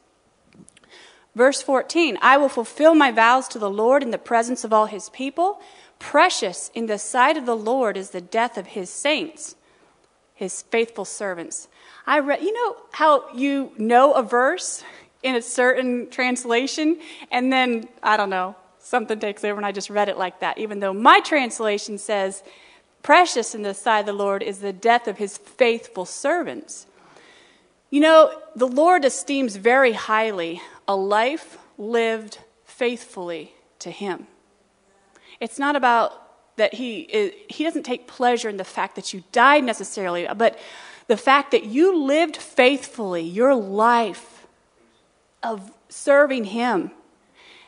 Verse 1.33 1.61
14, 1.61 2.17
I 2.21 2.37
will 2.37 2.49
fulfill 2.49 2.93
my 2.93 3.11
vows 3.11 3.47
to 3.49 3.59
the 3.59 3.69
Lord 3.69 4.03
in 4.03 4.11
the 4.11 4.17
presence 4.17 4.63
of 4.63 4.73
all 4.73 4.85
his 4.85 5.09
people. 5.09 5.59
Precious 5.97 6.69
in 6.75 6.85
the 6.85 6.99
sight 6.99 7.37
of 7.37 7.45
the 7.45 7.55
Lord 7.55 7.97
is 7.97 8.11
the 8.11 8.21
death 8.21 8.57
of 8.57 8.67
his 8.67 8.89
saints 8.89 9.55
his 10.37 10.61
faithful 10.61 11.03
servants. 11.03 11.67
I 12.05 12.19
read, 12.19 12.43
you 12.43 12.53
know 12.53 12.77
how 12.91 13.27
you 13.33 13.71
know 13.77 14.13
a 14.13 14.21
verse 14.21 14.83
in 15.23 15.35
a 15.35 15.41
certain 15.41 16.11
translation, 16.11 16.99
and 17.31 17.51
then, 17.51 17.89
I 18.03 18.17
don't 18.17 18.29
know, 18.29 18.55
something 18.79 19.19
takes 19.19 19.43
over 19.43 19.57
and 19.57 19.65
I 19.65 19.71
just 19.71 19.89
read 19.89 20.09
it 20.09 20.17
like 20.17 20.39
that, 20.41 20.59
even 20.59 20.79
though 20.79 20.93
my 20.93 21.21
translation 21.21 21.97
says, 21.97 22.43
Precious 23.07 23.55
in 23.55 23.61
the 23.61 23.73
sight 23.73 24.01
of 24.01 24.05
the 24.05 24.11
Lord 24.11 24.43
is 24.43 24.59
the 24.59 24.73
death 24.73 25.07
of 25.07 25.17
his 25.17 25.37
faithful 25.37 26.03
servants. 26.03 26.87
You 27.89 28.01
know, 28.01 28.37
the 28.53 28.67
Lord 28.67 29.05
esteems 29.05 29.55
very 29.55 29.93
highly 29.93 30.61
a 30.89 30.95
life 30.97 31.57
lived 31.77 32.39
faithfully 32.65 33.53
to 33.79 33.91
him. 33.91 34.27
It's 35.39 35.57
not 35.57 35.77
about 35.77 36.21
that 36.57 36.73
he, 36.73 36.99
is, 37.03 37.31
he 37.47 37.63
doesn't 37.63 37.83
take 37.83 38.07
pleasure 38.07 38.49
in 38.49 38.57
the 38.57 38.65
fact 38.65 38.97
that 38.97 39.13
you 39.13 39.23
died 39.31 39.63
necessarily, 39.63 40.27
but 40.35 40.59
the 41.07 41.15
fact 41.15 41.51
that 41.51 41.63
you 41.63 41.97
lived 41.97 42.35
faithfully 42.35 43.21
your 43.21 43.55
life 43.55 44.45
of 45.41 45.71
serving 45.87 46.43
him. 46.43 46.91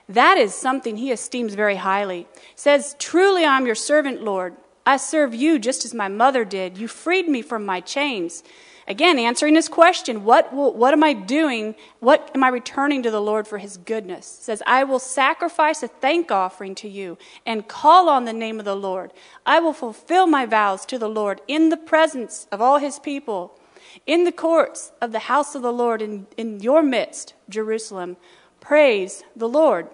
That 0.10 0.38
is 0.38 0.54
something 0.54 0.98
he 0.98 1.14
esteems 1.14 1.54
very 1.54 1.78
highly. 1.78 2.28
says, 2.56 2.98
Truly 3.00 3.46
I'm 3.46 3.66
your 3.66 3.76
servant, 3.76 4.22
Lord. 4.22 4.58
I 4.90 4.98
serve 4.98 5.36
you 5.36 5.60
just 5.60 5.86
as 5.86 5.94
my 5.94 6.08
mother 6.08 6.44
did. 6.44 6.80
You 6.80 6.88
freed 6.88 7.30
me 7.30 7.44
from 7.44 7.64
my 7.64 7.80
chains. 7.80 8.42
Again, 8.88 9.20
answering 9.20 9.54
his 9.54 9.70
question, 9.70 10.24
what, 10.24 10.52
will, 10.52 10.74
what 10.74 10.96
am 10.96 11.04
I 11.04 11.14
doing? 11.14 11.76
What 12.00 12.32
am 12.34 12.44
I 12.44 12.48
returning 12.48 13.04
to 13.04 13.12
the 13.12 13.22
Lord 13.22 13.48
for 13.48 13.60
his 13.60 13.78
goodness? 13.78 14.40
It 14.40 14.44
says, 14.46 14.64
I 14.66 14.84
will 14.84 14.98
sacrifice 14.98 15.84
a 15.84 15.88
thank 15.90 16.32
offering 16.32 16.74
to 16.74 16.90
you 16.90 17.20
and 17.46 17.68
call 17.68 18.10
on 18.10 18.26
the 18.26 18.34
name 18.34 18.58
of 18.58 18.66
the 18.66 18.76
Lord. 18.76 19.14
I 19.46 19.60
will 19.60 19.74
fulfill 19.74 20.26
my 20.26 20.48
vows 20.48 20.88
to 20.88 20.98
the 20.98 21.08
Lord 21.08 21.40
in 21.48 21.70
the 21.70 21.78
presence 21.78 22.48
of 22.52 22.60
all 22.60 22.80
his 22.80 22.98
people, 22.98 23.60
in 24.08 24.24
the 24.24 24.32
courts 24.32 24.92
of 25.00 25.12
the 25.12 25.20
house 25.20 25.54
of 25.54 25.62
the 25.62 25.72
Lord, 25.72 26.02
in, 26.02 26.26
in 26.36 26.62
your 26.62 26.82
midst, 26.82 27.36
Jerusalem. 27.48 28.18
Praise 28.60 29.22
the 29.36 29.48
Lord. 29.48 29.88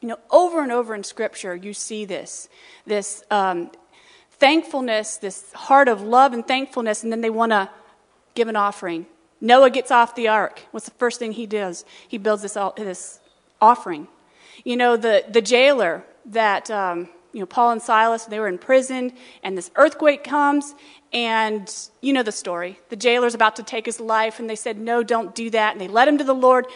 You 0.00 0.08
know, 0.08 0.18
over 0.30 0.62
and 0.62 0.72
over 0.72 0.94
in 0.94 1.04
Scripture, 1.04 1.54
you 1.54 1.74
see 1.74 2.06
this, 2.06 2.48
this 2.86 3.22
um, 3.30 3.70
thankfulness, 4.38 5.16
this 5.16 5.52
heart 5.52 5.88
of 5.88 6.02
love 6.02 6.32
and 6.32 6.46
thankfulness, 6.46 7.02
and 7.02 7.12
then 7.12 7.20
they 7.20 7.30
want 7.30 7.52
to 7.52 7.70
give 8.34 8.48
an 8.48 8.56
offering. 8.56 9.06
Noah 9.40 9.70
gets 9.70 9.90
off 9.90 10.14
the 10.14 10.28
ark. 10.28 10.62
What's 10.70 10.86
the 10.86 10.92
first 10.92 11.18
thing 11.18 11.32
he 11.32 11.46
does? 11.46 11.84
He 12.08 12.18
builds 12.18 12.42
this, 12.42 12.56
this 12.76 13.20
offering. 13.60 14.08
You 14.64 14.76
know, 14.76 14.96
the, 14.96 15.24
the 15.28 15.42
jailer 15.42 16.04
that, 16.26 16.70
um, 16.70 17.08
you 17.32 17.40
know, 17.40 17.46
Paul 17.46 17.72
and 17.72 17.82
Silas, 17.82 18.24
they 18.24 18.38
were 18.38 18.48
imprisoned, 18.48 19.12
and 19.42 19.58
this 19.58 19.70
earthquake 19.76 20.24
comes, 20.24 20.74
and 21.12 21.70
you 22.00 22.12
know 22.12 22.22
the 22.22 22.32
story. 22.32 22.78
The 22.88 22.96
jailer's 22.96 23.34
about 23.34 23.56
to 23.56 23.62
take 23.62 23.86
his 23.86 24.00
life, 24.00 24.38
and 24.38 24.48
they 24.48 24.56
said, 24.56 24.78
No, 24.78 25.02
don't 25.02 25.34
do 25.34 25.50
that. 25.50 25.72
And 25.72 25.80
they 25.80 25.88
led 25.88 26.08
him 26.08 26.18
to 26.18 26.24
the 26.24 26.34
Lord. 26.34 26.66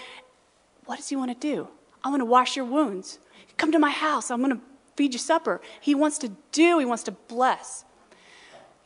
What 0.84 0.96
does 0.96 1.08
he 1.08 1.16
want 1.16 1.30
to 1.30 1.46
do? 1.54 1.68
I 2.04 2.10
want 2.10 2.20
to 2.20 2.26
wash 2.26 2.56
your 2.56 2.64
wounds. 2.64 3.18
Come 3.56 3.72
to 3.72 3.78
my 3.78 3.90
house. 3.90 4.30
I'm 4.30 4.42
going 4.42 4.56
to 4.56 4.62
feed 4.98 5.14
you 5.14 5.18
supper. 5.18 5.60
He 5.80 5.94
wants 5.94 6.18
to 6.18 6.28
do, 6.50 6.78
he 6.80 6.84
wants 6.84 7.04
to 7.04 7.12
bless. 7.12 7.84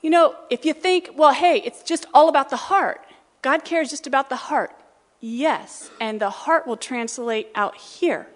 You 0.02 0.10
know, 0.10 0.36
if 0.51 0.64
you 0.66 0.74
think, 0.74 1.10
well, 1.16 1.32
hey, 1.32 1.62
it's 1.64 1.82
just 1.82 2.05
all 2.12 2.28
about 2.28 2.51
the 2.51 2.56
heart, 2.56 3.01
God 3.40 3.64
cares 3.64 3.89
just 3.89 4.06
about 4.06 4.28
the 4.28 4.36
heart. 4.36 4.72
Yes. 5.20 5.90
And 6.01 6.20
the 6.20 6.30
heart 6.30 6.66
will 6.66 6.76
translate 6.76 7.48
out 7.55 7.76
here. 7.76 8.26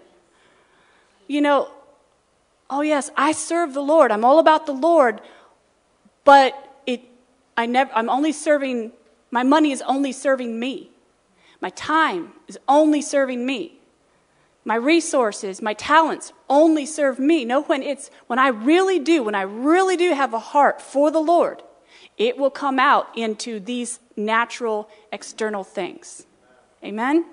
You 1.27 1.41
know, 1.41 1.69
oh 2.69 2.81
yes, 2.81 3.11
I 3.15 3.31
serve 3.33 3.73
the 3.73 3.81
Lord. 3.81 4.11
I'm 4.11 4.25
all 4.25 4.39
about 4.39 4.65
the 4.65 4.73
Lord, 4.73 5.21
but 6.23 6.81
it 6.87 7.01
I 7.55 7.65
never 7.65 7.91
I'm 7.93 8.09
only 8.09 8.31
serving 8.31 8.93
my 9.29 9.43
money 9.43 9.71
is 9.71 9.81
only 9.81 10.13
serving 10.13 10.57
me. 10.57 10.89
My 11.59 11.69
time 11.71 12.33
is 12.47 12.57
only 12.67 13.01
serving 13.01 13.45
me. 13.45 13.76
My 14.67 14.75
resources, 14.75 15.61
my 15.61 15.73
talents 15.73 16.33
only 16.49 16.85
serve 16.85 17.19
me. 17.19 17.45
No, 17.45 17.61
when 17.61 17.81
it's 17.81 18.11
when 18.27 18.37
I 18.37 18.49
really 18.49 18.99
do, 18.99 19.23
when 19.23 19.33
I 19.33 19.43
really 19.43 19.95
do 19.95 20.13
have 20.13 20.33
a 20.33 20.39
heart 20.39 20.81
for 20.81 21.09
the 21.09 21.21
Lord, 21.21 21.63
it 22.17 22.37
will 22.37 22.49
come 22.49 22.77
out 22.77 23.07
into 23.17 23.61
these 23.61 24.01
natural 24.17 24.89
external 25.09 25.63
things. 25.63 26.25
Amen? 26.83 27.25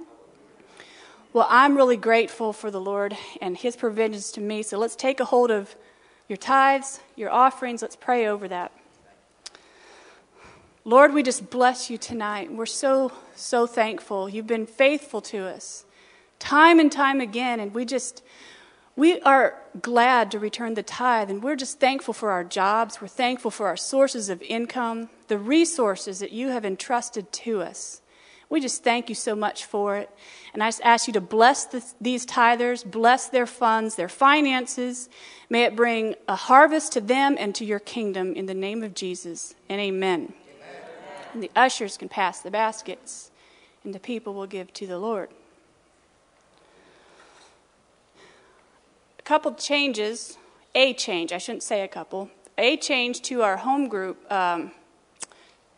Well, 1.32 1.48
I'm 1.50 1.74
really 1.76 1.96
grateful 1.96 2.52
for 2.52 2.70
the 2.70 2.80
Lord 2.80 3.16
and 3.42 3.56
His 3.56 3.74
provisions 3.74 4.30
to 4.30 4.40
me. 4.40 4.62
So 4.62 4.78
let's 4.78 4.94
take 4.94 5.18
a 5.18 5.24
hold 5.24 5.50
of 5.50 5.74
your 6.28 6.36
tithes, 6.36 7.00
your 7.16 7.32
offerings. 7.32 7.82
Let's 7.82 7.96
pray 7.96 8.28
over 8.28 8.46
that. 8.46 8.70
Lord, 10.84 11.12
we 11.12 11.24
just 11.24 11.50
bless 11.50 11.90
you 11.90 11.98
tonight. 11.98 12.52
We're 12.52 12.64
so, 12.64 13.10
so 13.34 13.66
thankful. 13.66 14.28
You've 14.28 14.46
been 14.46 14.66
faithful 14.66 15.20
to 15.22 15.48
us 15.48 15.84
time 16.44 16.78
and 16.78 16.92
time 16.92 17.22
again, 17.22 17.58
and 17.58 17.72
we 17.72 17.86
just, 17.86 18.22
we 18.96 19.18
are 19.22 19.58
glad 19.80 20.30
to 20.30 20.38
return 20.38 20.74
the 20.74 20.82
tithe, 20.82 21.30
and 21.30 21.42
we're 21.42 21.56
just 21.56 21.80
thankful 21.80 22.12
for 22.12 22.30
our 22.30 22.44
jobs. 22.44 23.00
We're 23.00 23.08
thankful 23.08 23.50
for 23.50 23.66
our 23.66 23.78
sources 23.78 24.28
of 24.28 24.42
income, 24.42 25.08
the 25.28 25.38
resources 25.38 26.18
that 26.18 26.32
you 26.32 26.48
have 26.48 26.66
entrusted 26.66 27.32
to 27.32 27.62
us. 27.62 28.02
We 28.50 28.60
just 28.60 28.84
thank 28.84 29.08
you 29.08 29.14
so 29.14 29.34
much 29.34 29.64
for 29.64 29.96
it. 29.96 30.10
And 30.52 30.62
I 30.62 30.68
just 30.68 30.82
ask 30.84 31.06
you 31.06 31.14
to 31.14 31.20
bless 31.20 31.64
these 31.98 32.26
tithers, 32.26 32.84
bless 32.88 33.28
their 33.28 33.46
funds, 33.46 33.96
their 33.96 34.10
finances. 34.10 35.08
May 35.48 35.62
it 35.62 35.74
bring 35.74 36.14
a 36.28 36.36
harvest 36.36 36.92
to 36.92 37.00
them 37.00 37.36
and 37.38 37.54
to 37.54 37.64
your 37.64 37.80
kingdom 37.80 38.34
in 38.34 38.44
the 38.44 38.54
name 38.54 38.82
of 38.82 38.92
Jesus. 38.92 39.54
And 39.70 39.80
amen. 39.80 40.34
And 41.32 41.42
the 41.42 41.50
ushers 41.56 41.96
can 41.96 42.10
pass 42.10 42.42
the 42.42 42.50
baskets, 42.50 43.30
and 43.82 43.94
the 43.94 43.98
people 43.98 44.34
will 44.34 44.46
give 44.46 44.72
to 44.74 44.86
the 44.86 44.98
Lord. 44.98 45.30
Couple 49.24 49.54
changes, 49.54 50.36
a 50.74 50.92
change, 50.92 51.32
I 51.32 51.38
shouldn't 51.38 51.62
say 51.62 51.80
a 51.80 51.88
couple, 51.88 52.30
a 52.58 52.76
change 52.76 53.22
to 53.22 53.40
our 53.40 53.56
home 53.56 53.88
group, 53.88 54.30
um, 54.30 54.70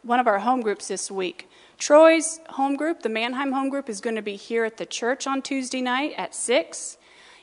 one 0.02 0.18
of 0.18 0.26
our 0.26 0.40
home 0.40 0.62
groups 0.62 0.88
this 0.88 1.12
week. 1.12 1.48
Troy's 1.78 2.40
home 2.50 2.74
group, 2.74 3.02
the 3.02 3.08
Manheim 3.08 3.52
home 3.52 3.68
group, 3.68 3.88
is 3.88 4.00
going 4.00 4.16
to 4.16 4.22
be 4.22 4.34
here 4.34 4.64
at 4.64 4.78
the 4.78 4.86
church 4.86 5.28
on 5.28 5.42
Tuesday 5.42 5.80
night 5.80 6.14
at 6.16 6.34
6. 6.34 6.98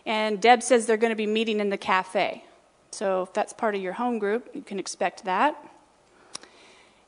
And 0.06 0.42
Deb 0.42 0.62
says 0.62 0.86
they're 0.86 0.98
going 0.98 1.12
to 1.12 1.16
be 1.16 1.26
meeting 1.26 1.62
in 1.62 1.70
the 1.70 1.78
cafe. 1.78 2.44
So 2.92 3.24
if 3.24 3.32
that's 3.32 3.54
part 3.54 3.74
of 3.74 3.82
your 3.82 3.94
home 3.94 4.20
group, 4.20 4.50
you 4.54 4.62
can 4.62 4.80
expect 4.80 5.24
that. 5.24 5.56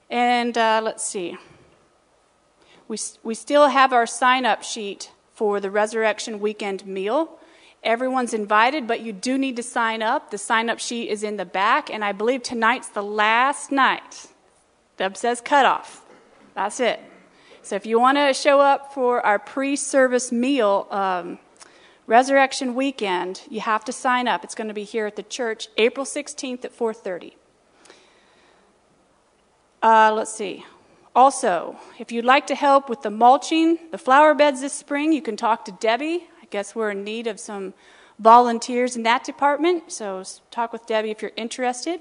And 0.10 0.58
uh, 0.58 0.80
let's 0.82 1.04
see. 1.04 1.38
We, 2.88 2.98
we 3.24 3.36
still 3.36 3.68
have 3.68 3.92
our 3.92 4.06
sign 4.06 4.46
up 4.46 4.64
sheet 4.64 5.12
for 5.34 5.60
the 5.60 5.70
Resurrection 5.70 6.40
Weekend 6.40 6.86
meal. 6.86 7.40
Everyone's 7.86 8.34
invited, 8.34 8.88
but 8.88 9.02
you 9.02 9.14
do 9.14 9.38
need 9.38 9.56
to 9.56 9.64
sign 9.64 10.02
up. 10.02 10.32
The 10.32 10.38
sign 10.38 10.70
up 10.70 10.80
sheet 10.80 11.10
is 11.10 11.24
in 11.24 11.38
the 11.38 11.46
back, 11.46 11.90
and 11.90 12.04
I 12.04 12.12
believe 12.12 12.42
tonight's 12.42 12.90
the 12.90 13.04
last 13.04 13.72
night. 13.72 14.28
Deb 14.98 15.16
says 15.16 15.40
cutoff. 15.40 16.04
That's 16.56 16.80
it. 16.80 17.00
So 17.62 17.76
if 17.76 17.86
you 17.86 18.00
want 18.00 18.18
to 18.18 18.34
show 18.34 18.60
up 18.60 18.94
for 18.94 19.26
our 19.26 19.40
pre 19.40 19.76
service 19.76 20.32
meal, 20.32 20.88
um, 20.90 21.40
Resurrection 22.08 22.76
Weekend, 22.76 23.42
you 23.50 23.62
have 23.62 23.84
to 23.86 23.92
sign 23.92 24.28
up. 24.28 24.44
It's 24.44 24.56
going 24.56 24.68
to 24.68 24.74
be 24.74 24.84
here 24.84 25.08
at 25.08 25.16
the 25.16 25.24
church 25.24 25.70
April 25.78 26.06
16th 26.06 26.66
at 26.66 26.78
4:30. 26.78 27.34
Uh, 29.82 30.12
let's 30.16 30.34
see. 30.34 30.66
Also, 31.16 31.78
if 31.98 32.12
you'd 32.12 32.26
like 32.26 32.46
to 32.48 32.56
help 32.56 32.90
with 32.90 33.02
the 33.02 33.10
mulching, 33.10 33.80
the 33.92 33.98
flower 33.98 34.34
beds 34.34 34.62
this 34.62 34.74
spring, 34.74 35.14
you 35.14 35.22
can 35.22 35.38
talk 35.38 35.66
to 35.66 35.72
Debbie. 35.72 36.28
Guess 36.56 36.74
we're 36.74 36.92
in 36.92 37.04
need 37.04 37.28
of 37.28 37.38
some 37.38 37.74
volunteers 38.18 38.96
in 38.96 39.04
that 39.04 39.26
department, 39.26 39.92
so 39.92 40.24
talk 40.52 40.72
with 40.72 40.86
Debbie 40.86 41.12
if 41.12 41.22
you're 41.22 41.34
interested. 41.36 42.00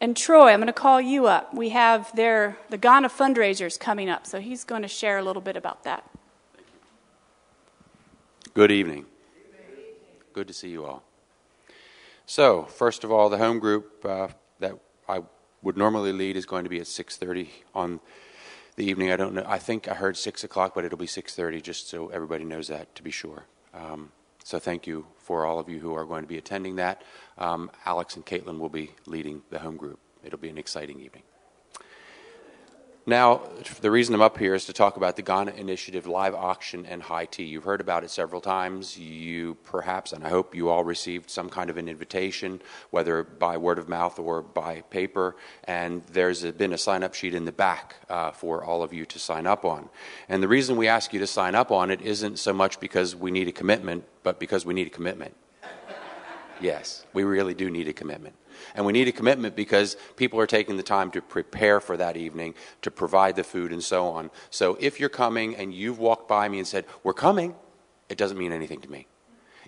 And 0.00 0.16
Troy, 0.16 0.48
I'm 0.50 0.58
going 0.58 0.66
to 0.66 0.72
call 0.72 1.00
you 1.00 1.26
up. 1.26 1.54
We 1.54 1.68
have 1.68 2.10
their 2.16 2.58
the 2.68 2.76
Ghana 2.76 3.10
fundraisers 3.10 3.78
coming 3.78 4.10
up, 4.10 4.26
so 4.26 4.40
he's 4.40 4.64
going 4.64 4.82
to 4.82 4.88
share 4.88 5.18
a 5.18 5.22
little 5.22 5.40
bit 5.40 5.56
about 5.56 5.84
that. 5.84 6.02
Good 8.54 8.72
evening. 8.72 9.06
Good 10.32 10.48
to 10.48 10.52
see 10.52 10.70
you 10.70 10.84
all. 10.84 11.04
So, 12.26 12.64
first 12.64 13.04
of 13.04 13.12
all, 13.12 13.28
the 13.28 13.38
home 13.38 13.60
group 13.60 14.04
uh, 14.04 14.30
that 14.58 14.76
I 15.08 15.22
would 15.62 15.76
normally 15.76 16.12
lead 16.12 16.36
is 16.36 16.44
going 16.44 16.64
to 16.64 16.70
be 16.70 16.80
at 16.80 16.86
6:30 16.86 17.50
on 17.72 18.00
the 18.76 18.84
evening. 18.84 19.12
I 19.12 19.16
don't 19.16 19.34
know. 19.34 19.44
I 19.46 19.58
think 19.58 19.88
I 19.88 19.94
heard 19.94 20.16
six 20.16 20.44
o'clock, 20.44 20.74
but 20.74 20.84
it'll 20.84 20.98
be 20.98 21.06
6:30, 21.06 21.62
just 21.62 21.88
so 21.88 22.08
everybody 22.08 22.44
knows 22.44 22.68
that 22.68 22.94
to 22.94 23.02
be 23.02 23.10
sure. 23.10 23.46
Um, 23.72 24.12
so 24.42 24.58
thank 24.58 24.86
you 24.86 25.06
for 25.16 25.46
all 25.46 25.58
of 25.58 25.68
you 25.68 25.80
who 25.80 25.94
are 25.94 26.04
going 26.04 26.22
to 26.22 26.28
be 26.28 26.38
attending 26.38 26.76
that. 26.76 27.02
Um, 27.38 27.70
Alex 27.86 28.14
and 28.16 28.26
Caitlin 28.26 28.58
will 28.58 28.68
be 28.68 28.90
leading 29.06 29.42
the 29.50 29.58
home 29.58 29.76
group. 29.76 29.98
It'll 30.22 30.38
be 30.38 30.50
an 30.50 30.58
exciting 30.58 31.00
evening. 31.00 31.22
Now, 33.06 33.42
the 33.82 33.90
reason 33.90 34.14
I'm 34.14 34.22
up 34.22 34.38
here 34.38 34.54
is 34.54 34.64
to 34.64 34.72
talk 34.72 34.96
about 34.96 35.16
the 35.16 35.20
Ghana 35.20 35.52
Initiative 35.52 36.06
live 36.06 36.34
auction 36.34 36.86
and 36.86 37.02
high 37.02 37.26
tea. 37.26 37.42
You've 37.42 37.64
heard 37.64 37.82
about 37.82 38.02
it 38.02 38.10
several 38.10 38.40
times. 38.40 38.98
You 38.98 39.56
perhaps, 39.64 40.14
and 40.14 40.24
I 40.24 40.30
hope 40.30 40.54
you 40.54 40.70
all 40.70 40.84
received 40.84 41.28
some 41.28 41.50
kind 41.50 41.68
of 41.68 41.76
an 41.76 41.86
invitation, 41.86 42.62
whether 42.88 43.22
by 43.22 43.58
word 43.58 43.78
of 43.78 43.90
mouth 43.90 44.18
or 44.18 44.40
by 44.40 44.80
paper. 44.88 45.36
And 45.64 46.02
there's 46.04 46.50
been 46.52 46.72
a 46.72 46.78
sign 46.78 47.02
up 47.02 47.12
sheet 47.12 47.34
in 47.34 47.44
the 47.44 47.52
back 47.52 47.96
uh, 48.08 48.30
for 48.30 48.64
all 48.64 48.82
of 48.82 48.94
you 48.94 49.04
to 49.04 49.18
sign 49.18 49.46
up 49.46 49.66
on. 49.66 49.90
And 50.30 50.42
the 50.42 50.48
reason 50.48 50.78
we 50.78 50.88
ask 50.88 51.12
you 51.12 51.20
to 51.20 51.26
sign 51.26 51.54
up 51.54 51.70
on 51.70 51.90
it 51.90 52.00
isn't 52.00 52.38
so 52.38 52.54
much 52.54 52.80
because 52.80 53.14
we 53.14 53.30
need 53.30 53.48
a 53.48 53.52
commitment, 53.52 54.04
but 54.22 54.40
because 54.40 54.64
we 54.64 54.72
need 54.72 54.86
a 54.86 54.90
commitment. 54.90 55.36
yes, 56.58 57.04
we 57.12 57.24
really 57.24 57.52
do 57.52 57.70
need 57.70 57.86
a 57.86 57.92
commitment. 57.92 58.34
And 58.74 58.84
we 58.86 58.92
need 58.92 59.08
a 59.08 59.12
commitment 59.12 59.56
because 59.56 59.96
people 60.16 60.40
are 60.40 60.46
taking 60.46 60.76
the 60.76 60.82
time 60.82 61.10
to 61.12 61.20
prepare 61.20 61.80
for 61.80 61.96
that 61.96 62.16
evening, 62.16 62.54
to 62.82 62.90
provide 62.90 63.36
the 63.36 63.44
food, 63.44 63.72
and 63.72 63.82
so 63.82 64.06
on. 64.08 64.30
So 64.50 64.76
if 64.80 65.00
you're 65.00 65.08
coming 65.08 65.56
and 65.56 65.74
you've 65.74 65.98
walked 65.98 66.28
by 66.28 66.48
me 66.48 66.58
and 66.58 66.66
said, 66.66 66.84
We're 67.02 67.14
coming, 67.14 67.54
it 68.08 68.18
doesn't 68.18 68.38
mean 68.38 68.52
anything 68.52 68.80
to 68.80 68.90
me. 68.90 69.06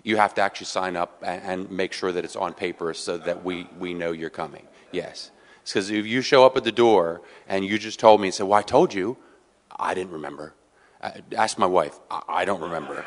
You 0.03 0.17
have 0.17 0.33
to 0.35 0.41
actually 0.41 0.67
sign 0.67 0.95
up 0.95 1.21
and, 1.25 1.69
make 1.69 1.91
sure 1.91 2.11
that 2.11 2.23
it's 2.23 2.35
on 2.35 2.53
paper 2.53 2.93
so 2.93 3.17
that 3.17 3.43
we, 3.43 3.67
we 3.77 3.93
know 3.93 4.11
you're 4.11 4.29
coming. 4.29 4.67
Yes. 4.91 5.31
Because 5.65 5.89
if 5.89 6.05
you 6.05 6.21
show 6.21 6.45
up 6.45 6.55
at 6.55 6.63
the 6.63 6.71
door 6.71 7.21
and 7.47 7.65
you 7.65 7.77
just 7.77 7.99
told 7.99 8.21
me 8.21 8.27
and 8.27 8.33
said, 8.33 8.47
Well, 8.47 8.59
I 8.59 8.61
told 8.61 8.93
you, 8.93 9.17
I 9.75 9.93
didn't 9.93 10.13
remember. 10.13 10.53
Uh, 11.01 11.11
ask 11.35 11.57
my 11.57 11.65
wife. 11.65 11.99
I, 12.09 12.21
I 12.27 12.45
don't 12.45 12.61
remember. 12.61 13.05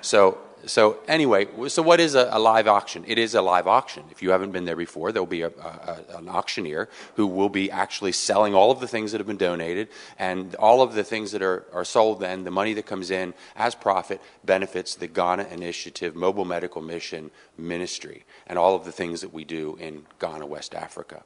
So 0.00 0.38
so 0.66 0.98
anyway, 1.08 1.48
so 1.68 1.82
what 1.82 1.98
is 1.98 2.14
a, 2.14 2.28
a, 2.30 2.38
live 2.38 2.68
auction? 2.68 3.04
It 3.06 3.18
is 3.18 3.34
a 3.34 3.42
live 3.42 3.66
auction. 3.66 4.04
If 4.10 4.22
you 4.22 4.30
haven't 4.30 4.52
been 4.52 4.64
there 4.64 4.76
before, 4.76 5.10
there 5.10 5.22
will 5.22 5.26
be 5.26 5.42
a, 5.42 5.48
a, 5.48 6.00
an 6.16 6.28
auctioneer 6.28 6.88
who 7.16 7.26
will 7.26 7.48
be 7.48 7.70
actually 7.70 8.12
selling 8.12 8.54
all 8.54 8.70
of 8.70 8.80
the 8.80 8.86
things 8.86 9.12
that 9.12 9.18
have 9.18 9.26
been 9.26 9.36
donated, 9.36 9.88
and 10.18 10.54
all 10.56 10.82
of 10.82 10.94
the 10.94 11.04
things 11.04 11.32
that 11.32 11.42
are, 11.42 11.64
are 11.72 11.84
sold. 11.84 12.20
Then 12.20 12.44
the 12.44 12.50
money 12.50 12.74
that 12.74 12.86
comes 12.86 13.10
in 13.10 13.34
as 13.56 13.74
profit 13.74 14.20
benefits 14.44 14.94
the 14.94 15.08
Ghana 15.08 15.48
Initiative 15.50 16.14
Mobile 16.14 16.44
Medical 16.44 16.82
Mission 16.82 17.30
Ministry 17.58 18.24
and 18.46 18.58
all 18.58 18.74
of 18.74 18.84
the 18.84 18.92
things 18.92 19.20
that 19.20 19.32
we 19.32 19.44
do 19.44 19.76
in 19.80 20.06
Ghana, 20.20 20.46
West 20.46 20.74
Africa. 20.74 21.24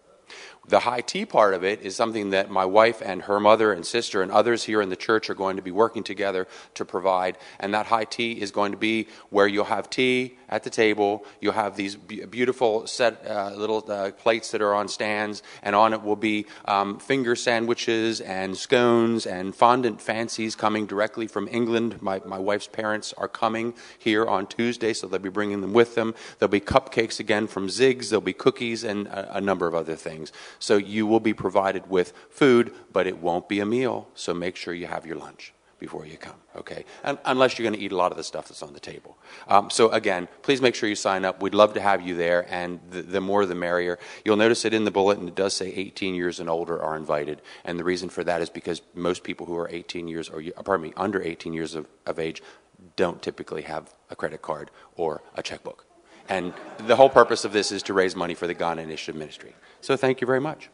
The 0.68 0.80
high 0.80 1.00
tea 1.00 1.24
part 1.24 1.54
of 1.54 1.62
it 1.62 1.82
is 1.82 1.94
something 1.94 2.30
that 2.30 2.50
my 2.50 2.64
wife 2.64 3.00
and 3.04 3.22
her 3.22 3.38
mother 3.38 3.72
and 3.72 3.86
sister 3.86 4.20
and 4.22 4.32
others 4.32 4.64
here 4.64 4.82
in 4.82 4.88
the 4.88 4.96
church 4.96 5.30
are 5.30 5.34
going 5.34 5.56
to 5.56 5.62
be 5.62 5.70
working 5.70 6.02
together 6.02 6.48
to 6.74 6.84
provide. 6.84 7.38
And 7.60 7.72
that 7.74 7.86
high 7.86 8.04
tea 8.04 8.32
is 8.32 8.50
going 8.50 8.72
to 8.72 8.78
be 8.78 9.06
where 9.30 9.46
you'll 9.46 9.64
have 9.64 9.88
tea 9.88 10.36
at 10.48 10.64
the 10.64 10.70
table. 10.70 11.24
You'll 11.40 11.52
have 11.52 11.76
these 11.76 11.94
beautiful 11.94 12.86
set 12.88 13.24
uh, 13.26 13.52
little 13.54 13.84
uh, 13.88 14.10
plates 14.12 14.50
that 14.50 14.60
are 14.60 14.74
on 14.74 14.88
stands, 14.88 15.42
and 15.62 15.76
on 15.76 15.92
it 15.92 16.02
will 16.02 16.16
be 16.16 16.46
um, 16.64 16.98
finger 16.98 17.36
sandwiches 17.36 18.20
and 18.20 18.56
scones 18.56 19.26
and 19.26 19.54
fondant 19.54 20.00
fancies 20.00 20.56
coming 20.56 20.86
directly 20.86 21.28
from 21.28 21.48
England. 21.48 22.02
My, 22.02 22.20
my 22.24 22.38
wife's 22.38 22.66
parents 22.66 23.14
are 23.16 23.28
coming 23.28 23.74
here 23.98 24.26
on 24.26 24.46
Tuesday, 24.46 24.92
so 24.92 25.06
they'll 25.06 25.20
be 25.20 25.28
bringing 25.28 25.60
them 25.60 25.72
with 25.72 25.94
them. 25.94 26.14
There'll 26.38 26.50
be 26.50 26.60
cupcakes 26.60 27.20
again 27.20 27.46
from 27.46 27.68
Ziggs. 27.68 28.10
There'll 28.10 28.20
be 28.20 28.32
cookies 28.32 28.82
and 28.82 29.06
a, 29.06 29.36
a 29.36 29.40
number 29.40 29.66
of 29.66 29.74
other 29.74 29.94
things. 29.94 30.32
So 30.58 30.76
you 30.76 31.06
will 31.06 31.20
be 31.20 31.34
provided 31.34 31.88
with 31.88 32.12
food, 32.30 32.72
but 32.92 33.06
it 33.06 33.18
won't 33.18 33.48
be 33.48 33.60
a 33.60 33.66
meal. 33.66 34.08
So 34.14 34.34
make 34.34 34.56
sure 34.56 34.74
you 34.74 34.86
have 34.86 35.06
your 35.06 35.16
lunch. 35.16 35.52
before 35.78 36.06
you 36.06 36.16
come, 36.16 36.36
okay? 36.56 36.84
Un- 37.04 37.18
unless 37.26 37.58
you're 37.58 37.64
going 37.64 37.78
to 37.78 37.84
eat 37.84 37.92
a 37.92 37.96
lot 37.96 38.10
of 38.10 38.16
the 38.16 38.24
stuff 38.24 38.48
that's 38.48 38.62
on 38.62 38.72
the 38.72 38.80
table. 38.80 39.18
Um, 39.46 39.68
so, 39.68 39.90
again, 39.90 40.26
please 40.42 40.62
make 40.62 40.74
sure 40.74 40.88
you 40.88 40.94
sign 40.94 41.24
up. 41.24 41.42
We'd 41.42 41.54
love 41.54 41.74
to 41.74 41.80
have 41.80 42.00
you 42.00 42.14
there, 42.14 42.46
and 42.48 42.80
the, 42.90 43.02
the 43.02 43.20
more 43.20 43.44
the 43.44 43.54
merrier. 43.54 43.98
You'll 44.24 44.36
notice 44.36 44.64
it 44.64 44.72
in 44.72 44.84
the 44.84 44.90
bulletin 44.90 45.28
it 45.28 45.34
does 45.34 45.54
say 45.54 45.68
18 45.72 46.14
years 46.14 46.40
and 46.40 46.48
older 46.48 46.82
are 46.82 46.96
invited, 46.96 47.42
and 47.64 47.78
the 47.78 47.84
reason 47.84 48.08
for 48.08 48.24
that 48.24 48.40
is 48.40 48.48
because 48.48 48.80
most 48.94 49.22
people 49.22 49.46
who 49.46 49.56
are 49.56 49.68
18 49.70 50.08
years, 50.08 50.30
or 50.30 50.42
pardon 50.64 50.86
me, 50.88 50.92
under 50.96 51.22
18 51.22 51.52
years 51.52 51.74
of, 51.74 51.86
of 52.06 52.18
age, 52.18 52.42
don't 52.94 53.20
typically 53.22 53.62
have 53.62 53.94
a 54.10 54.16
credit 54.16 54.42
card 54.42 54.70
or 54.96 55.22
a 55.34 55.42
checkbook. 55.42 55.85
And 56.28 56.52
the 56.78 56.96
whole 56.96 57.08
purpose 57.08 57.44
of 57.44 57.52
this 57.52 57.70
is 57.70 57.82
to 57.84 57.94
raise 57.94 58.16
money 58.16 58.34
for 58.34 58.46
the 58.46 58.54
Ghana 58.54 58.82
Initiative 58.82 59.16
Ministry. 59.16 59.54
So, 59.80 59.96
thank 59.96 60.20
you 60.20 60.26
very 60.26 60.40
much. 60.40 60.70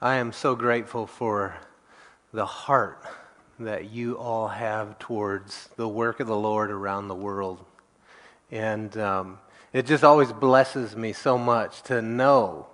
I 0.00 0.16
am 0.16 0.32
so 0.32 0.56
grateful 0.56 1.06
for 1.06 1.54
the 2.32 2.44
heart 2.44 3.04
that 3.60 3.90
you 3.90 4.18
all 4.18 4.48
have 4.48 4.98
towards 4.98 5.68
the 5.76 5.86
work 5.86 6.18
of 6.18 6.26
the 6.26 6.36
Lord 6.36 6.72
around 6.72 7.06
the 7.06 7.14
world. 7.14 7.64
And 8.50 8.96
um, 8.98 9.38
it 9.72 9.86
just 9.86 10.02
always 10.02 10.32
blesses 10.32 10.96
me 10.96 11.12
so 11.12 11.38
much 11.38 11.82
to 11.82 12.02
know 12.02 12.66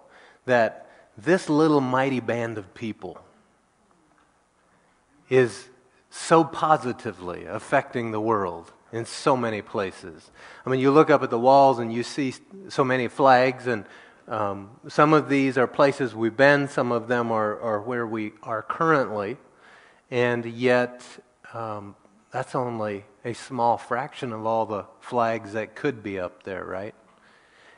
that 0.46 0.88
this 1.18 1.50
little 1.50 1.80
mighty 1.80 2.20
band 2.20 2.56
of 2.56 2.72
people 2.74 3.20
is 5.28 5.67
so 6.10 6.44
positively 6.44 7.44
affecting 7.44 8.10
the 8.10 8.20
world 8.20 8.72
in 8.92 9.04
so 9.04 9.36
many 9.36 9.60
places. 9.62 10.30
I 10.64 10.70
mean, 10.70 10.80
you 10.80 10.90
look 10.90 11.10
up 11.10 11.22
at 11.22 11.30
the 11.30 11.38
walls 11.38 11.78
and 11.78 11.92
you 11.92 12.02
see 12.02 12.34
so 12.68 12.84
many 12.84 13.08
flags, 13.08 13.66
and 13.66 13.84
um, 14.26 14.70
some 14.88 15.12
of 15.12 15.28
these 15.28 15.58
are 15.58 15.66
places 15.66 16.14
we've 16.14 16.36
been, 16.36 16.68
some 16.68 16.92
of 16.92 17.08
them 17.08 17.30
are, 17.30 17.60
are 17.60 17.80
where 17.80 18.06
we 18.06 18.32
are 18.42 18.62
currently, 18.62 19.36
and 20.10 20.44
yet 20.44 21.02
um, 21.52 21.94
that's 22.30 22.54
only 22.54 23.04
a 23.24 23.34
small 23.34 23.76
fraction 23.76 24.32
of 24.32 24.46
all 24.46 24.64
the 24.64 24.84
flags 25.00 25.52
that 25.52 25.74
could 25.74 26.02
be 26.02 26.18
up 26.18 26.42
there, 26.44 26.64
right? 26.64 26.94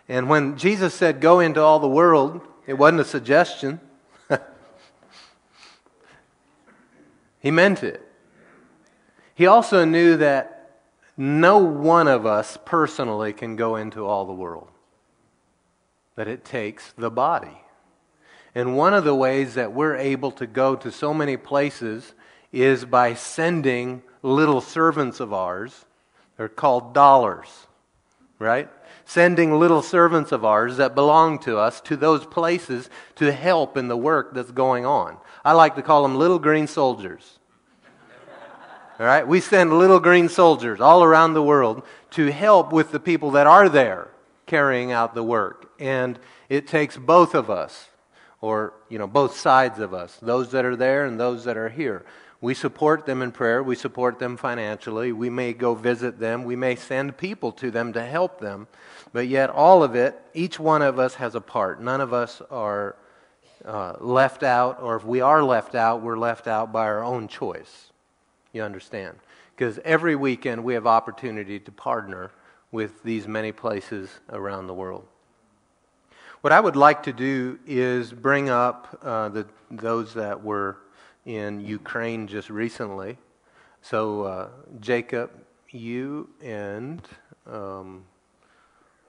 And 0.09 0.29
when 0.29 0.57
Jesus 0.57 0.95
said, 0.95 1.21
Go 1.21 1.41
into 1.41 1.61
all 1.61 1.79
the 1.79 1.89
world, 1.89 2.41
it 2.67 2.75
wasn't 2.75 3.01
a 3.01 3.05
suggestion. 3.05 3.81
he 7.41 7.51
meant 7.51 7.83
it. 7.83 8.10
He 9.41 9.47
also 9.47 9.87
knew 9.87 10.19
that 10.19 10.83
no 11.17 11.57
one 11.57 12.09
of 12.09 12.27
us 12.27 12.59
personally 12.67 13.33
can 13.33 13.57
go 13.57 13.77
into 13.77 14.05
all 14.05 14.27
the 14.27 14.35
world, 14.35 14.69
that 16.15 16.29
it 16.29 16.45
takes 16.45 16.93
the 16.93 17.11
body. 17.11 17.63
And 18.55 18.77
one 18.77 18.93
of 18.93 19.05
the 19.05 19.15
ways 19.15 19.55
that 19.55 19.73
we're 19.73 19.97
able 19.97 20.31
to 20.33 20.47
go 20.47 20.77
to 20.77 20.93
so 20.93 21.15
many 21.15 21.39
places 21.39 22.13
is 22.53 22.85
by 22.85 23.15
sending 23.15 24.03
little 24.23 24.61
servants 24.61 25.21
of 25.21 25.33
ours. 25.33 25.87
They're 26.37 26.47
called 26.51 26.93
dollars, 26.93 27.49
right? 28.39 28.69
Sending 29.07 29.59
little 29.59 29.81
servants 29.81 30.33
of 30.33 30.45
ours 30.45 30.77
that 30.77 30.95
belong 30.95 31.39
to 31.45 31.57
us 31.57 31.81
to 31.81 31.97
those 31.97 32.27
places 32.27 32.91
to 33.15 33.33
help 33.33 33.79
in 33.79 33.89
the 33.89 33.97
work 33.97 34.35
that's 34.35 34.53
going 34.53 34.85
on. 34.85 35.17
I 35.43 35.53
like 35.53 35.77
to 35.77 35.83
call 35.83 36.03
them 36.03 36.17
little 36.17 36.39
green 36.39 36.67
soldiers. 36.67 37.39
All 39.01 39.07
right? 39.07 39.27
We 39.27 39.41
send 39.41 39.73
little 39.73 39.99
green 39.99 40.29
soldiers 40.29 40.79
all 40.79 41.03
around 41.03 41.33
the 41.33 41.43
world 41.43 41.83
to 42.11 42.31
help 42.31 42.71
with 42.71 42.93
the 42.93 43.01
people 43.01 43.31
that 43.31 43.47
are 43.47 43.71
there 43.71 44.09
carrying 44.45 44.93
out 44.93 45.15
the 45.15 45.25
work. 45.25 45.73
And 45.81 46.19
it 46.51 46.67
takes 46.67 46.99
both 46.99 47.35
of 47.35 47.49
us, 47.49 47.89
or, 48.43 48.75
you 48.91 48.99
know, 48.99 49.07
both 49.07 49.39
sides 49.39 49.79
of 49.79 49.95
us, 49.95 50.19
those 50.21 50.51
that 50.51 50.67
are 50.67 50.77
there 50.77 51.07
and 51.07 51.19
those 51.19 51.45
that 51.45 51.57
are 51.57 51.71
here. 51.71 52.05
We 52.43 52.53
support 52.53 53.07
them 53.07 53.23
in 53.23 53.33
prayer. 53.33 53.63
We 53.63 53.75
support 53.75 54.19
them 54.19 54.37
financially. 54.37 55.13
We 55.13 55.31
may 55.31 55.55
go 55.55 55.75
visit 55.75 56.19
them. 56.19 56.45
We 56.45 56.57
may 56.57 56.77
send 56.77 57.17
people 57.17 57.53
to 57.53 57.71
them 57.71 57.95
to 57.95 58.05
help 58.05 58.39
them. 58.39 58.67
But 59.15 59.29
yet, 59.29 59.49
all 59.49 59.83
of 59.83 59.95
it, 59.95 60.21
each 60.35 60.61
one 60.61 60.83
of 60.83 60.99
us 60.99 61.15
has 61.15 61.35
a 61.35 61.41
part. 61.41 61.81
None 61.81 62.03
of 62.03 62.13
us 62.13 62.43
are 62.51 62.97
uh, 63.65 63.95
left 63.99 64.43
out, 64.43 64.83
or 64.83 64.97
if 64.97 65.05
we 65.05 65.23
are 65.23 65.43
left 65.43 65.75
out, 65.75 66.03
we're 66.03 66.19
left 66.19 66.47
out 66.47 66.71
by 66.71 66.85
our 66.85 67.03
own 67.03 67.29
choice. 67.29 67.90
You 68.53 68.63
understand? 68.63 69.19
Because 69.55 69.79
every 69.85 70.17
weekend 70.17 70.65
we 70.65 70.75
have 70.75 70.87
opportunity 70.87 71.61
to 71.61 71.73
partner 71.73 72.31
with 72.73 73.03
these 73.03 73.27
many 73.29 73.53
places 73.53 74.11
around 74.31 74.67
the 74.67 74.75
world. 74.75 75.07
What 76.41 76.53
I 76.53 76.61
would 76.61 76.77
like 76.77 77.03
to 77.03 77.13
do 77.13 77.59
is 77.67 78.13
bring 78.13 78.49
up 78.49 78.99
uh, 79.03 79.29
the, 79.29 79.47
those 79.71 80.15
that 80.15 80.43
were 80.43 80.79
in 81.27 81.61
Ukraine 81.61 82.27
just 82.27 82.49
recently. 82.49 83.19
So, 83.83 84.23
uh, 84.23 84.49
Jacob, 84.81 85.31
you 85.71 86.31
and 86.43 87.03
um, 87.47 88.05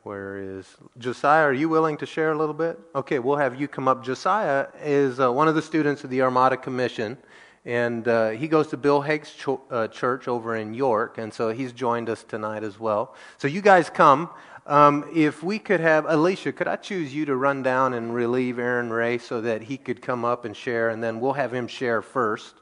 where 0.04 0.38
is 0.38 0.76
Josiah? 0.98 1.44
Are 1.44 1.54
you 1.54 1.70
willing 1.70 1.96
to 1.98 2.06
share 2.06 2.32
a 2.32 2.38
little 2.38 2.54
bit? 2.54 2.80
Okay, 2.96 3.20
we'll 3.20 3.38
have 3.38 3.60
you 3.60 3.68
come 3.68 3.88
up. 3.88 4.04
Josiah 4.04 4.68
is 4.82 5.20
uh, 5.20 5.32
one 5.32 5.48
of 5.48 5.56
the 5.56 5.62
students 5.62 6.04
of 6.04 6.10
the 6.10 6.22
Armada 6.22 6.58
Commission, 6.58 7.18
and 7.66 8.08
uh, 8.08 8.30
he 8.30 8.48
goes 8.48 8.68
to 8.68 8.78
Bill 8.78 9.02
Hague's 9.02 9.32
cho- 9.34 9.62
uh, 9.70 9.88
church 9.88 10.28
over 10.28 10.56
in 10.56 10.74
York, 10.74 11.18
and 11.18 11.34
so 11.34 11.50
he's 11.50 11.72
joined 11.72 12.10
us 12.10 12.24
tonight 12.24 12.64
as 12.64 12.80
well. 12.80 13.16
So 13.38 13.48
you 13.48 13.62
guys 13.62 13.90
come. 13.90 14.30
Um, 14.68 15.10
if 15.14 15.42
we 15.44 15.60
could 15.60 15.80
have 15.80 16.06
Alicia, 16.08 16.52
could 16.54 16.68
I 16.68 16.76
choose 16.76 17.14
you 17.14 17.26
to 17.26 17.36
run 17.36 17.64
down 17.64 17.94
and 17.94 18.14
relieve 18.14 18.60
Aaron 18.60 18.92
Ray 18.92 19.18
so 19.18 19.42
that 19.42 19.64
he 19.64 19.78
could 19.78 20.02
come 20.02 20.24
up 20.24 20.46
and 20.46 20.56
share, 20.56 20.90
and 20.90 21.04
then 21.04 21.20
we'll 21.20 21.34
have 21.34 21.54
him 21.54 21.68
share 21.68 22.02
first, 22.02 22.56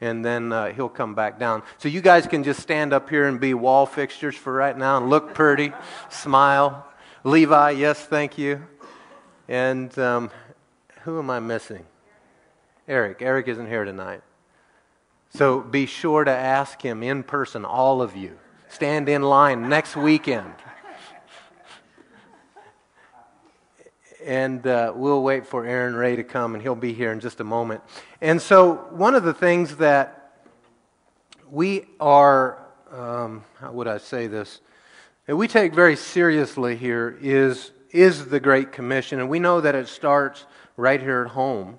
and 0.00 0.24
then 0.24 0.52
uh, 0.52 0.72
he'll 0.72 0.88
come 0.88 1.14
back 1.14 1.38
down. 1.38 1.62
So 1.78 1.88
you 1.88 2.00
guys 2.00 2.26
can 2.26 2.42
just 2.42 2.60
stand 2.60 2.92
up 2.92 3.08
here 3.08 3.26
and 3.26 3.40
be 3.40 3.54
wall 3.54 3.86
fixtures 3.86 4.34
for 4.34 4.52
right 4.52 4.76
now 4.76 4.98
and 4.98 5.10
look 5.10 5.34
pretty, 5.34 5.72
smile. 6.10 6.86
Levi, 7.22 7.70
yes, 7.70 8.04
thank 8.04 8.36
you. 8.36 8.64
And 9.48 9.96
um, 9.98 10.30
who 11.02 11.18
am 11.18 11.30
I 11.30 11.40
missing? 11.40 11.84
Eric. 12.86 13.22
Eric 13.22 13.48
isn't 13.48 13.66
here 13.66 13.84
tonight. 13.84 14.22
So 15.36 15.60
be 15.60 15.86
sure 15.86 16.22
to 16.22 16.30
ask 16.30 16.80
him 16.80 17.02
in 17.02 17.24
person, 17.24 17.64
all 17.64 18.00
of 18.00 18.14
you. 18.14 18.38
Stand 18.68 19.08
in 19.08 19.22
line 19.22 19.68
next 19.68 19.96
weekend. 19.96 20.54
And 24.24 24.64
uh, 24.64 24.92
we'll 24.94 25.24
wait 25.24 25.44
for 25.44 25.66
Aaron 25.66 25.96
Ray 25.96 26.14
to 26.14 26.22
come, 26.22 26.54
and 26.54 26.62
he'll 26.62 26.76
be 26.76 26.92
here 26.92 27.10
in 27.10 27.18
just 27.18 27.40
a 27.40 27.44
moment. 27.44 27.82
And 28.20 28.40
so, 28.40 28.74
one 28.92 29.16
of 29.16 29.24
the 29.24 29.34
things 29.34 29.78
that 29.78 30.36
we 31.50 31.86
are, 31.98 32.64
um, 32.92 33.42
how 33.58 33.72
would 33.72 33.88
I 33.88 33.98
say 33.98 34.28
this, 34.28 34.60
that 35.26 35.34
we 35.34 35.48
take 35.48 35.74
very 35.74 35.96
seriously 35.96 36.76
here 36.76 37.18
is, 37.20 37.72
is 37.90 38.26
the 38.26 38.38
Great 38.38 38.70
Commission. 38.70 39.18
And 39.18 39.28
we 39.28 39.40
know 39.40 39.60
that 39.60 39.74
it 39.74 39.88
starts 39.88 40.46
right 40.76 41.00
here 41.00 41.22
at 41.22 41.32
home. 41.32 41.78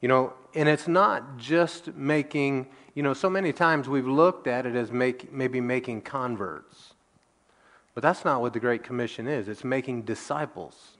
You 0.00 0.08
know, 0.08 0.32
and 0.58 0.68
it's 0.68 0.88
not 0.88 1.36
just 1.36 1.94
making, 1.94 2.66
you 2.96 3.04
know, 3.04 3.14
so 3.14 3.30
many 3.30 3.52
times 3.52 3.88
we've 3.88 4.08
looked 4.08 4.48
at 4.48 4.66
it 4.66 4.74
as 4.74 4.90
make, 4.90 5.32
maybe 5.32 5.60
making 5.60 6.02
converts. 6.02 6.94
But 7.94 8.02
that's 8.02 8.24
not 8.24 8.40
what 8.40 8.54
the 8.54 8.58
Great 8.58 8.82
Commission 8.82 9.28
is. 9.28 9.46
It's 9.46 9.62
making 9.62 10.02
disciples. 10.02 10.96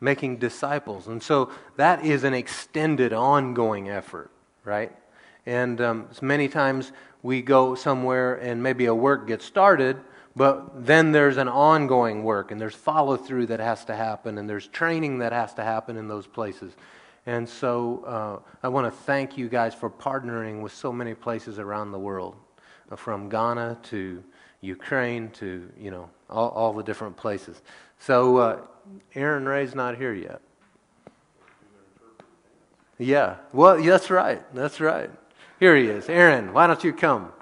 Making 0.00 0.38
disciples. 0.38 1.06
And 1.06 1.22
so 1.22 1.50
that 1.76 2.04
is 2.04 2.24
an 2.24 2.34
extended, 2.34 3.12
ongoing 3.12 3.88
effort, 3.90 4.32
right? 4.64 4.90
And 5.46 5.80
um, 5.80 6.08
many 6.20 6.48
times 6.48 6.90
we 7.22 7.42
go 7.42 7.76
somewhere 7.76 8.34
and 8.34 8.60
maybe 8.60 8.86
a 8.86 8.94
work 8.94 9.28
gets 9.28 9.44
started, 9.44 9.98
but 10.34 10.84
then 10.84 11.12
there's 11.12 11.36
an 11.36 11.48
ongoing 11.48 12.24
work 12.24 12.50
and 12.50 12.60
there's 12.60 12.74
follow 12.74 13.16
through 13.16 13.46
that 13.46 13.60
has 13.60 13.84
to 13.84 13.94
happen 13.94 14.36
and 14.36 14.50
there's 14.50 14.66
training 14.66 15.18
that 15.18 15.30
has 15.30 15.54
to 15.54 15.62
happen 15.62 15.96
in 15.96 16.08
those 16.08 16.26
places. 16.26 16.74
And 17.26 17.48
so 17.48 18.04
uh, 18.06 18.50
I 18.62 18.68
want 18.68 18.86
to 18.86 18.90
thank 18.90 19.38
you 19.38 19.48
guys 19.48 19.74
for 19.74 19.88
partnering 19.88 20.60
with 20.60 20.74
so 20.74 20.92
many 20.92 21.14
places 21.14 21.58
around 21.58 21.92
the 21.92 21.98
world, 21.98 22.36
uh, 22.90 22.96
from 22.96 23.28
Ghana 23.28 23.78
to 23.84 24.22
Ukraine 24.60 25.30
to, 25.30 25.70
you 25.78 25.90
know, 25.90 26.10
all, 26.28 26.50
all 26.50 26.72
the 26.72 26.82
different 26.82 27.16
places. 27.16 27.62
So 27.98 28.36
uh, 28.36 28.60
Aaron 29.14 29.46
Ray's 29.46 29.74
not 29.74 29.96
here 29.96 30.12
yet. 30.12 30.40
Yeah, 32.98 33.36
well, 33.52 33.82
that's 33.82 34.10
right. 34.10 34.42
That's 34.54 34.80
right. 34.80 35.10
Here 35.58 35.76
he 35.76 35.86
is. 35.86 36.08
Aaron, 36.08 36.52
why 36.52 36.66
don't 36.66 36.84
you 36.84 36.92
come? 36.92 37.32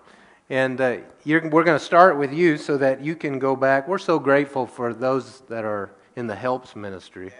And 0.48 0.80
uh, 0.80 0.98
we're 1.24 1.40
going 1.40 1.78
to 1.78 1.84
start 1.84 2.16
with 2.16 2.32
you 2.32 2.56
so 2.56 2.76
that 2.78 3.00
you 3.00 3.16
can 3.16 3.38
go 3.38 3.56
back. 3.56 3.88
We're 3.88 3.98
so 3.98 4.18
grateful 4.18 4.66
for 4.66 4.94
those 4.94 5.40
that 5.48 5.64
are 5.64 5.90
in 6.16 6.26
the 6.26 6.36
helps 6.36 6.76
ministry. 6.76 7.32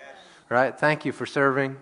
Right? 0.48 0.78
Thank 0.78 1.05
you 1.05 1.12
for 1.12 1.24
serving. 1.24 1.77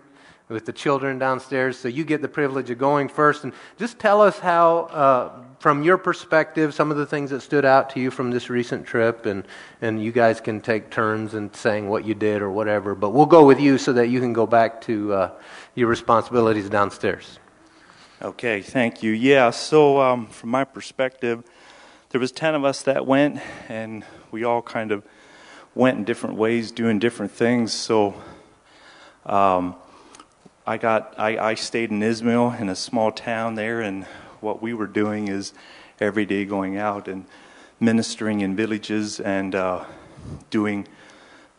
With 0.51 0.65
the 0.65 0.73
children 0.73 1.17
downstairs. 1.17 1.77
So 1.77 1.87
you 1.87 2.03
get 2.03 2.21
the 2.21 2.27
privilege 2.27 2.69
of 2.69 2.77
going 2.77 3.07
first. 3.07 3.43
And 3.43 3.53
just 3.77 3.97
tell 3.97 4.21
us 4.21 4.37
how, 4.39 4.79
uh, 4.85 5.31
from 5.59 5.83
your 5.83 5.97
perspective, 5.97 6.73
some 6.73 6.91
of 6.91 6.97
the 6.97 7.05
things 7.05 7.29
that 7.29 7.41
stood 7.41 7.65
out 7.65 7.89
to 7.91 7.99
you 7.99 8.11
from 8.11 8.31
this 8.31 8.49
recent 8.49 8.85
trip. 8.85 9.25
And, 9.25 9.45
and 9.81 10.03
you 10.03 10.11
guys 10.11 10.41
can 10.41 10.61
take 10.61 10.91
turns 10.91 11.33
in 11.33 11.53
saying 11.53 11.87
what 11.87 12.05
you 12.05 12.13
did 12.13 12.41
or 12.41 12.51
whatever. 12.51 12.93
But 12.93 13.11
we'll 13.11 13.25
go 13.25 13.45
with 13.45 13.59
you 13.59 13.77
so 13.77 13.93
that 13.93 14.07
you 14.07 14.19
can 14.19 14.33
go 14.33 14.45
back 14.45 14.81
to 14.81 15.13
uh, 15.13 15.31
your 15.73 15.87
responsibilities 15.87 16.69
downstairs. 16.69 17.39
Okay, 18.21 18.61
thank 18.61 19.01
you. 19.01 19.13
Yeah, 19.13 19.49
so 19.49 19.99
um, 19.99 20.27
from 20.27 20.51
my 20.51 20.63
perspective, 20.63 21.43
there 22.09 22.21
was 22.21 22.31
10 22.31 22.53
of 22.53 22.63
us 22.63 22.83
that 22.83 23.07
went, 23.07 23.39
and 23.67 24.03
we 24.29 24.43
all 24.43 24.61
kind 24.61 24.91
of 24.91 25.03
went 25.73 25.97
in 25.97 26.03
different 26.03 26.35
ways, 26.35 26.71
doing 26.71 26.99
different 26.99 27.31
things. 27.31 27.73
So 27.73 28.13
um, 29.25 29.75
I 30.65 30.77
got 30.77 31.15
I, 31.17 31.37
I 31.39 31.55
stayed 31.55 31.89
in 31.89 32.03
Ismail 32.03 32.55
in 32.59 32.69
a 32.69 32.75
small 32.75 33.11
town 33.11 33.55
there, 33.55 33.81
and 33.81 34.03
what 34.41 34.61
we 34.61 34.75
were 34.75 34.85
doing 34.85 35.27
is 35.27 35.53
every 35.99 36.23
day 36.23 36.45
going 36.45 36.77
out 36.77 37.07
and 37.07 37.25
ministering 37.79 38.41
in 38.41 38.55
villages 38.55 39.19
and 39.19 39.55
uh, 39.55 39.83
doing 40.51 40.87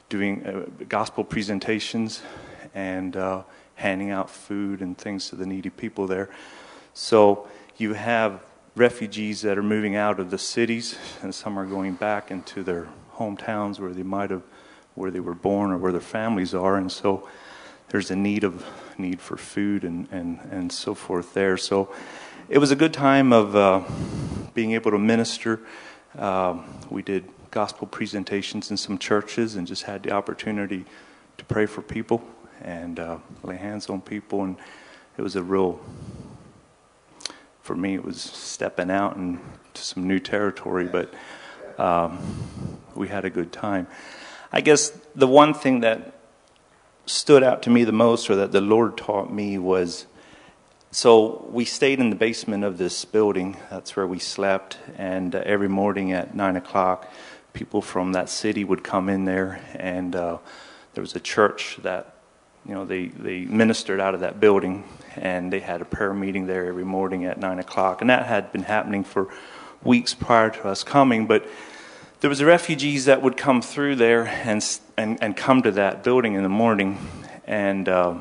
doing 0.08 0.46
uh, 0.46 0.84
gospel 0.88 1.24
presentations 1.24 2.22
and 2.74 3.16
uh, 3.16 3.42
handing 3.74 4.10
out 4.12 4.30
food 4.30 4.80
and 4.80 4.96
things 4.96 5.30
to 5.30 5.36
the 5.36 5.46
needy 5.46 5.70
people 5.70 6.06
there. 6.06 6.30
So 6.94 7.48
you 7.78 7.94
have 7.94 8.44
refugees 8.76 9.42
that 9.42 9.58
are 9.58 9.64
moving 9.64 9.96
out 9.96 10.20
of 10.20 10.30
the 10.30 10.38
cities, 10.38 10.96
and 11.22 11.34
some 11.34 11.58
are 11.58 11.66
going 11.66 11.94
back 11.94 12.30
into 12.30 12.62
their 12.62 12.86
hometowns 13.14 13.80
where 13.80 13.92
they 13.92 14.04
might 14.04 14.30
have, 14.30 14.44
where 14.94 15.10
they 15.10 15.20
were 15.20 15.34
born 15.34 15.72
or 15.72 15.78
where 15.78 15.90
their 15.90 16.00
families 16.00 16.54
are, 16.54 16.76
and 16.76 16.92
so 16.92 17.28
there's 17.88 18.12
a 18.12 18.16
need 18.16 18.44
of 18.44 18.64
need 19.02 19.20
for 19.20 19.36
food 19.36 19.84
and 19.84 20.08
and 20.10 20.38
and 20.50 20.72
so 20.72 20.94
forth 20.94 21.34
there. 21.34 21.56
So 21.58 21.92
it 22.48 22.58
was 22.58 22.70
a 22.70 22.76
good 22.76 22.94
time 22.94 23.32
of 23.32 23.54
uh, 23.54 23.82
being 24.54 24.72
able 24.72 24.90
to 24.92 24.98
minister. 24.98 25.60
Um, 26.18 26.64
we 26.90 27.02
did 27.02 27.24
gospel 27.50 27.86
presentations 27.86 28.70
in 28.70 28.76
some 28.76 28.98
churches 28.98 29.56
and 29.56 29.66
just 29.66 29.82
had 29.82 30.02
the 30.02 30.12
opportunity 30.12 30.84
to 31.38 31.44
pray 31.44 31.66
for 31.66 31.82
people 31.82 32.22
and 32.62 32.98
uh, 32.98 33.18
lay 33.42 33.56
hands 33.56 33.88
on 33.90 34.00
people, 34.00 34.44
and 34.44 34.56
it 35.18 35.22
was 35.22 35.36
a 35.36 35.42
real. 35.42 35.80
For 37.62 37.76
me, 37.76 37.94
it 37.94 38.04
was 38.04 38.20
stepping 38.20 38.90
out 38.90 39.16
into 39.16 39.40
some 39.74 40.08
new 40.08 40.18
territory, 40.18 40.86
but 40.86 41.14
um, 41.78 42.18
we 42.94 43.08
had 43.08 43.24
a 43.24 43.30
good 43.30 43.52
time. 43.52 43.86
I 44.52 44.60
guess 44.60 44.90
the 45.14 45.26
one 45.26 45.54
thing 45.54 45.80
that 45.80 46.11
stood 47.06 47.42
out 47.42 47.62
to 47.62 47.70
me 47.70 47.84
the 47.84 47.92
most, 47.92 48.30
or 48.30 48.36
that 48.36 48.52
the 48.52 48.60
Lord 48.60 48.96
taught 48.96 49.32
me, 49.32 49.58
was 49.58 50.06
so 50.90 51.48
we 51.50 51.64
stayed 51.64 52.00
in 52.00 52.10
the 52.10 52.16
basement 52.16 52.64
of 52.64 52.76
this 52.76 53.04
building. 53.04 53.56
That's 53.70 53.96
where 53.96 54.06
we 54.06 54.18
slept, 54.18 54.78
and 54.98 55.34
uh, 55.34 55.42
every 55.44 55.68
morning 55.68 56.12
at 56.12 56.34
nine 56.34 56.56
o'clock, 56.56 57.10
people 57.54 57.80
from 57.80 58.12
that 58.12 58.28
city 58.28 58.62
would 58.62 58.84
come 58.84 59.08
in 59.08 59.24
there, 59.24 59.60
and 59.74 60.14
uh, 60.14 60.38
there 60.94 61.02
was 61.02 61.16
a 61.16 61.20
church 61.20 61.78
that 61.82 62.16
you 62.66 62.74
know 62.74 62.84
they 62.84 63.06
they 63.06 63.46
ministered 63.46 64.00
out 64.00 64.14
of 64.14 64.20
that 64.20 64.38
building, 64.38 64.84
and 65.16 65.52
they 65.52 65.60
had 65.60 65.80
a 65.80 65.86
prayer 65.86 66.12
meeting 66.12 66.46
there 66.46 66.66
every 66.66 66.84
morning 66.84 67.24
at 67.24 67.38
nine 67.38 67.58
o'clock, 67.58 68.00
and 68.00 68.10
that 68.10 68.26
had 68.26 68.52
been 68.52 68.64
happening 68.64 69.02
for 69.02 69.28
weeks 69.82 70.14
prior 70.14 70.50
to 70.50 70.68
us 70.68 70.84
coming, 70.84 71.26
but 71.26 71.46
there 72.22 72.30
was 72.30 72.40
refugees 72.40 73.06
that 73.06 73.20
would 73.20 73.36
come 73.36 73.60
through 73.60 73.96
there 73.96 74.28
and 74.28 74.64
and, 74.96 75.20
and 75.20 75.36
come 75.36 75.60
to 75.60 75.72
that 75.72 76.04
building 76.04 76.34
in 76.34 76.44
the 76.44 76.48
morning, 76.48 76.96
and 77.48 77.88
uh, 77.88 78.14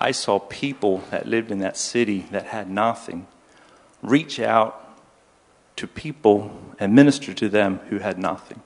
I 0.00 0.10
saw 0.10 0.40
people 0.40 1.04
that 1.12 1.26
lived 1.26 1.52
in 1.52 1.60
that 1.60 1.76
city 1.76 2.26
that 2.32 2.46
had 2.46 2.68
nothing 2.68 3.28
reach 4.02 4.40
out 4.40 4.98
to 5.76 5.86
people 5.86 6.50
and 6.80 6.96
minister 6.96 7.32
to 7.32 7.48
them 7.48 7.78
who 7.90 7.98
had 7.98 8.18
nothing, 8.18 8.60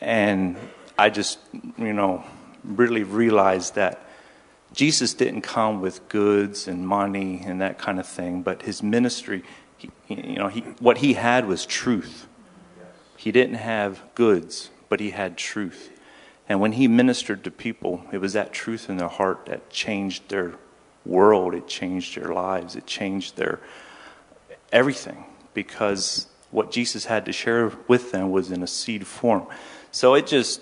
and 0.00 0.56
I 0.96 1.10
just 1.10 1.40
you 1.76 1.92
know 1.92 2.22
really 2.62 3.02
realized 3.02 3.74
that 3.74 4.06
Jesus 4.72 5.14
didn't 5.14 5.40
come 5.40 5.80
with 5.80 6.08
goods 6.08 6.68
and 6.68 6.86
money 6.86 7.42
and 7.44 7.60
that 7.60 7.76
kind 7.76 7.98
of 7.98 8.06
thing, 8.06 8.42
but 8.42 8.62
his 8.62 8.84
ministry, 8.84 9.42
he, 9.76 9.90
you 10.06 10.36
know, 10.36 10.46
he, 10.46 10.60
what 10.78 10.98
he 10.98 11.14
had 11.14 11.46
was 11.46 11.66
truth. 11.66 12.25
He 13.26 13.32
didn't 13.32 13.56
have 13.56 14.04
goods, 14.14 14.70
but 14.88 15.00
he 15.00 15.10
had 15.10 15.36
truth. 15.36 15.90
And 16.48 16.60
when 16.60 16.70
he 16.70 16.86
ministered 16.86 17.42
to 17.42 17.50
people, 17.50 18.04
it 18.12 18.18
was 18.18 18.34
that 18.34 18.52
truth 18.52 18.88
in 18.88 18.98
their 18.98 19.08
heart 19.08 19.46
that 19.46 19.68
changed 19.68 20.28
their 20.28 20.54
world, 21.04 21.52
it 21.52 21.66
changed 21.66 22.16
their 22.16 22.32
lives, 22.32 22.76
it 22.76 22.86
changed 22.86 23.36
their 23.36 23.58
everything 24.70 25.24
because 25.54 26.28
what 26.52 26.70
Jesus 26.70 27.06
had 27.06 27.24
to 27.24 27.32
share 27.32 27.72
with 27.88 28.12
them 28.12 28.30
was 28.30 28.52
in 28.52 28.62
a 28.62 28.68
seed 28.68 29.04
form. 29.08 29.48
So 29.90 30.14
it 30.14 30.28
just 30.28 30.60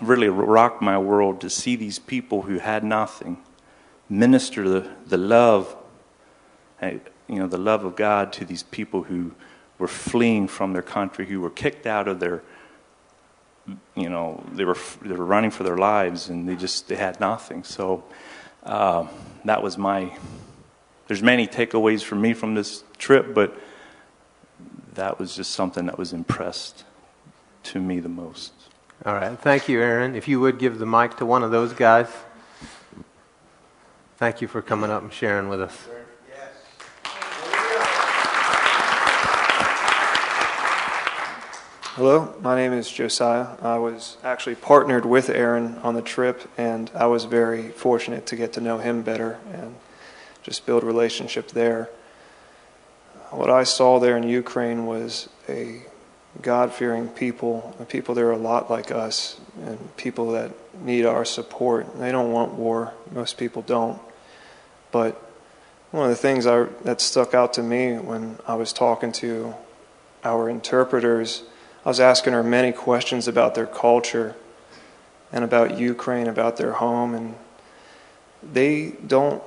really 0.00 0.28
rocked 0.28 0.80
my 0.80 0.98
world 0.98 1.40
to 1.40 1.50
see 1.50 1.74
these 1.74 1.98
people 1.98 2.42
who 2.42 2.60
had 2.60 2.84
nothing 2.84 3.38
minister 4.08 4.68
the, 4.68 4.88
the 5.04 5.18
love, 5.18 5.76
eh, 6.80 6.98
you 7.26 7.40
know, 7.40 7.48
the 7.48 7.58
love 7.58 7.84
of 7.84 7.96
God 7.96 8.32
to 8.34 8.44
these 8.44 8.62
people 8.62 9.02
who 9.02 9.32
were 9.80 9.88
fleeing 9.88 10.46
from 10.46 10.72
their 10.72 10.82
country, 10.82 11.26
who 11.26 11.40
were 11.40 11.50
kicked 11.50 11.86
out 11.86 12.06
of 12.06 12.20
their, 12.20 12.42
you 13.96 14.08
know, 14.08 14.44
they 14.52 14.64
were 14.64 14.76
they 15.02 15.14
were 15.14 15.24
running 15.24 15.50
for 15.50 15.64
their 15.64 15.78
lives, 15.78 16.28
and 16.28 16.48
they 16.48 16.54
just 16.54 16.86
they 16.86 16.96
had 16.96 17.18
nothing. 17.18 17.64
So 17.64 18.04
uh, 18.62 19.08
that 19.44 19.62
was 19.62 19.76
my. 19.76 20.16
There's 21.08 21.22
many 21.22 21.48
takeaways 21.48 22.02
for 22.02 22.14
me 22.14 22.34
from 22.34 22.54
this 22.54 22.84
trip, 22.98 23.34
but 23.34 23.58
that 24.94 25.18
was 25.18 25.34
just 25.34 25.52
something 25.52 25.86
that 25.86 25.98
was 25.98 26.12
impressed 26.12 26.84
to 27.64 27.80
me 27.80 27.98
the 27.98 28.08
most. 28.08 28.52
All 29.04 29.14
right. 29.14 29.36
Thank 29.36 29.68
you, 29.68 29.80
Aaron. 29.80 30.14
If 30.14 30.28
you 30.28 30.38
would 30.40 30.58
give 30.58 30.78
the 30.78 30.86
mic 30.86 31.16
to 31.16 31.26
one 31.26 31.42
of 31.42 31.50
those 31.50 31.72
guys. 31.72 32.08
Thank 34.18 34.42
you 34.42 34.48
for 34.48 34.60
coming 34.60 34.90
up 34.90 35.02
and 35.02 35.12
sharing 35.12 35.48
with 35.48 35.62
us. 35.62 35.88
Hello, 42.00 42.34
my 42.40 42.56
name 42.56 42.72
is 42.72 42.90
Josiah. 42.90 43.58
I 43.60 43.76
was 43.76 44.16
actually 44.24 44.54
partnered 44.54 45.04
with 45.04 45.28
Aaron 45.28 45.76
on 45.82 45.94
the 45.94 46.00
trip, 46.00 46.50
and 46.56 46.90
I 46.94 47.04
was 47.08 47.26
very 47.26 47.68
fortunate 47.68 48.24
to 48.28 48.36
get 48.36 48.54
to 48.54 48.62
know 48.62 48.78
him 48.78 49.02
better 49.02 49.38
and 49.52 49.74
just 50.42 50.64
build 50.64 50.82
relationship 50.82 51.48
there. 51.48 51.90
What 53.28 53.50
I 53.50 53.64
saw 53.64 53.98
there 53.98 54.16
in 54.16 54.22
Ukraine 54.22 54.86
was 54.86 55.28
a 55.46 55.82
God 56.40 56.72
fearing 56.72 57.06
people, 57.06 57.76
people 57.90 58.14
that 58.14 58.24
are 58.24 58.32
a 58.32 58.38
lot 58.38 58.70
like 58.70 58.90
us, 58.90 59.38
and 59.62 59.94
people 59.98 60.32
that 60.32 60.52
need 60.80 61.04
our 61.04 61.26
support. 61.26 61.98
They 61.98 62.10
don't 62.10 62.32
want 62.32 62.54
war, 62.54 62.94
most 63.12 63.36
people 63.36 63.60
don't. 63.60 64.00
But 64.90 65.22
one 65.90 66.04
of 66.04 66.08
the 66.08 66.16
things 66.16 66.46
I, 66.46 66.62
that 66.84 67.02
stuck 67.02 67.34
out 67.34 67.52
to 67.52 67.62
me 67.62 67.98
when 67.98 68.38
I 68.46 68.54
was 68.54 68.72
talking 68.72 69.12
to 69.20 69.52
our 70.24 70.48
interpreters, 70.48 71.42
I 71.84 71.88
was 71.88 72.00
asking 72.00 72.34
her 72.34 72.42
many 72.42 72.72
questions 72.72 73.26
about 73.26 73.54
their 73.54 73.66
culture 73.66 74.36
and 75.32 75.44
about 75.44 75.78
Ukraine, 75.78 76.26
about 76.26 76.56
their 76.56 76.72
home, 76.72 77.14
and 77.14 77.34
they 78.42 78.92
don't 79.06 79.42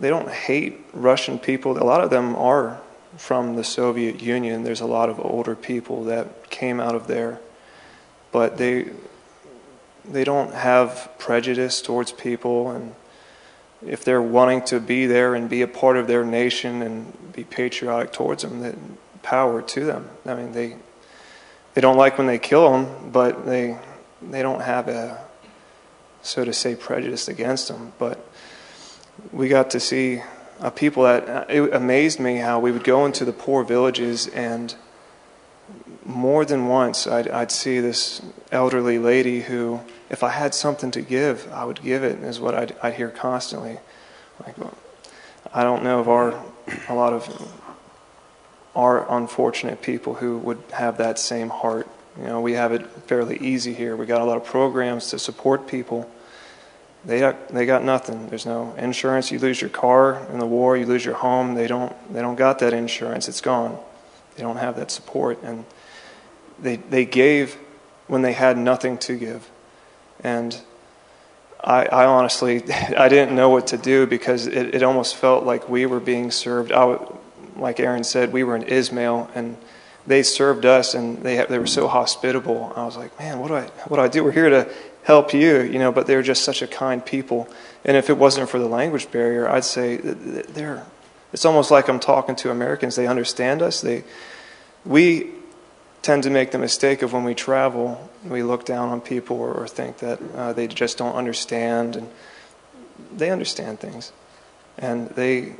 they 0.00 0.08
don't 0.10 0.28
hate 0.28 0.80
Russian 0.92 1.38
people. 1.38 1.78
A 1.78 1.84
lot 1.84 2.02
of 2.02 2.10
them 2.10 2.34
are 2.36 2.80
from 3.16 3.54
the 3.54 3.64
Soviet 3.64 4.20
Union. 4.20 4.64
There's 4.64 4.80
a 4.80 4.86
lot 4.86 5.08
of 5.08 5.20
older 5.20 5.54
people 5.54 6.04
that 6.04 6.50
came 6.50 6.80
out 6.80 6.94
of 6.94 7.06
there, 7.06 7.38
but 8.32 8.56
they 8.56 8.90
they 10.04 10.24
don't 10.24 10.52
have 10.52 11.10
prejudice 11.18 11.80
towards 11.82 12.12
people, 12.12 12.70
and 12.70 12.94
if 13.86 14.04
they're 14.04 14.22
wanting 14.22 14.62
to 14.62 14.80
be 14.80 15.06
there 15.06 15.34
and 15.34 15.48
be 15.48 15.62
a 15.62 15.68
part 15.68 15.96
of 15.96 16.06
their 16.06 16.24
nation 16.24 16.82
and 16.82 17.32
be 17.32 17.44
patriotic 17.44 18.12
towards 18.12 18.42
them, 18.42 18.60
then 18.60 18.96
power 19.22 19.60
to 19.62 19.84
them. 19.84 20.08
I 20.26 20.34
mean, 20.34 20.52
they 20.52 20.76
they 21.74 21.80
don't 21.80 21.96
like 21.96 22.18
when 22.18 22.26
they 22.26 22.38
kill 22.38 22.70
them, 22.70 23.10
but 23.12 23.46
they 23.46 23.78
they 24.22 24.42
don't 24.42 24.62
have 24.62 24.88
a 24.88 25.22
so 26.22 26.44
to 26.44 26.52
say 26.52 26.74
prejudice 26.74 27.28
against 27.28 27.68
them. 27.68 27.92
But 27.98 28.26
we 29.32 29.48
got 29.48 29.70
to 29.70 29.80
see 29.80 30.22
a 30.60 30.70
people 30.70 31.02
that 31.02 31.28
uh, 31.28 31.44
it 31.48 31.74
amazed 31.74 32.20
me 32.20 32.36
how 32.36 32.58
we 32.60 32.72
would 32.72 32.84
go 32.84 33.04
into 33.04 33.24
the 33.24 33.32
poor 33.32 33.64
villages 33.64 34.28
and 34.28 34.74
more 36.04 36.44
than 36.44 36.66
once 36.66 37.06
I'd, 37.06 37.28
I'd 37.28 37.50
see 37.50 37.80
this 37.80 38.22
elderly 38.52 38.98
lady 38.98 39.40
who 39.40 39.80
if 40.10 40.22
i 40.22 40.28
had 40.28 40.54
something 40.54 40.90
to 40.90 41.00
give 41.00 41.50
i 41.52 41.64
would 41.64 41.82
give 41.82 42.04
it 42.04 42.18
is 42.22 42.38
what 42.38 42.54
i'd, 42.54 42.76
I'd 42.82 42.94
hear 42.94 43.08
constantly 43.08 43.78
like 44.44 44.56
well, 44.58 44.74
i 45.52 45.64
don't 45.64 45.82
know 45.82 46.00
of 46.00 46.08
our 46.08 46.44
a 46.88 46.94
lot 46.94 47.14
of 47.14 47.26
our 48.74 49.10
unfortunate 49.16 49.80
people 49.82 50.14
who 50.14 50.38
would 50.38 50.62
have 50.72 50.98
that 50.98 51.18
same 51.18 51.48
heart 51.48 51.88
you 52.18 52.24
know 52.24 52.40
we 52.40 52.52
have 52.52 52.72
it 52.72 52.86
fairly 53.06 53.36
easy 53.38 53.74
here 53.74 53.96
we 53.96 54.06
got 54.06 54.20
a 54.20 54.24
lot 54.24 54.36
of 54.36 54.44
programs 54.44 55.10
to 55.10 55.18
support 55.18 55.66
people 55.66 56.08
They 57.06 57.20
got, 57.20 57.48
they 57.48 57.66
got 57.66 57.84
nothing. 57.84 58.28
There's 58.28 58.46
no 58.46 58.74
insurance. 58.78 59.30
You 59.30 59.38
lose 59.38 59.60
your 59.60 59.70
car 59.70 60.26
in 60.32 60.38
the 60.38 60.46
war, 60.46 60.76
you 60.76 60.86
lose 60.86 61.04
your 61.04 61.16
home. 61.16 61.54
They 61.54 61.66
don't, 61.66 61.92
they 62.12 62.22
don't 62.22 62.36
got 62.36 62.60
that 62.60 62.72
insurance. 62.72 63.28
It's 63.28 63.42
gone. 63.42 63.78
They 64.36 64.42
don't 64.42 64.56
have 64.56 64.76
that 64.76 64.90
support. 64.90 65.42
And 65.42 65.66
they, 66.58 66.76
they 66.76 67.04
gave 67.04 67.58
when 68.06 68.22
they 68.22 68.32
had 68.32 68.56
nothing 68.56 68.96
to 68.98 69.16
give. 69.18 69.50
And 70.22 70.58
I, 71.62 71.84
I 71.86 72.06
honestly, 72.06 72.62
I 72.72 73.08
didn't 73.08 73.36
know 73.36 73.50
what 73.50 73.66
to 73.68 73.76
do 73.76 74.06
because 74.06 74.46
it, 74.46 74.74
it 74.74 74.82
almost 74.82 75.16
felt 75.16 75.44
like 75.44 75.68
we 75.68 75.84
were 75.84 76.00
being 76.00 76.30
served. 76.30 76.72
I, 76.72 76.98
like 77.56 77.80
Aaron 77.80 78.04
said, 78.04 78.32
we 78.32 78.44
were 78.44 78.56
in 78.56 78.64
Ismail 78.64 79.30
and 79.34 79.56
they 80.06 80.22
served 80.22 80.66
us 80.66 80.94
and 80.94 81.22
they, 81.22 81.44
they 81.44 81.58
were 81.58 81.66
so 81.66 81.88
hospitable. 81.88 82.72
I 82.76 82.84
was 82.84 82.96
like, 82.96 83.18
man, 83.18 83.38
what 83.38 83.48
do 83.48 83.54
I, 83.54 83.62
what 83.88 83.96
do 83.96 84.02
I 84.02 84.08
do? 84.08 84.24
We're 84.24 84.32
here 84.32 84.50
to 84.50 84.68
help 85.04 85.32
you, 85.32 85.62
you 85.62 85.78
know, 85.78 85.92
but 85.92 86.06
they're 86.06 86.22
just 86.22 86.44
such 86.44 86.62
a 86.62 86.66
kind 86.66 87.04
people. 87.04 87.48
And 87.84 87.96
if 87.96 88.10
it 88.10 88.18
wasn't 88.18 88.48
for 88.48 88.58
the 88.58 88.66
language 88.68 89.10
barrier, 89.10 89.48
I'd 89.48 89.64
say 89.64 89.96
they're, 89.96 90.84
it's 91.32 91.44
almost 91.44 91.70
like 91.70 91.88
I'm 91.88 92.00
talking 92.00 92.36
to 92.36 92.50
Americans. 92.50 92.96
They 92.96 93.06
understand 93.06 93.62
us. 93.62 93.80
They, 93.80 94.04
we 94.84 95.30
tend 96.02 96.22
to 96.22 96.30
make 96.30 96.50
the 96.50 96.58
mistake 96.58 97.02
of 97.02 97.12
when 97.12 97.24
we 97.24 97.34
travel, 97.34 98.10
we 98.24 98.42
look 98.42 98.64
down 98.64 98.90
on 98.90 99.00
people 99.00 99.38
or, 99.38 99.52
or 99.52 99.66
think 99.66 99.98
that 99.98 100.20
uh, 100.34 100.52
they 100.52 100.66
just 100.66 100.98
don't 100.98 101.14
understand. 101.14 101.96
And 101.96 102.10
they 103.14 103.30
understand 103.30 103.80
things. 103.80 104.12
And 104.78 105.08
they, 105.10 105.54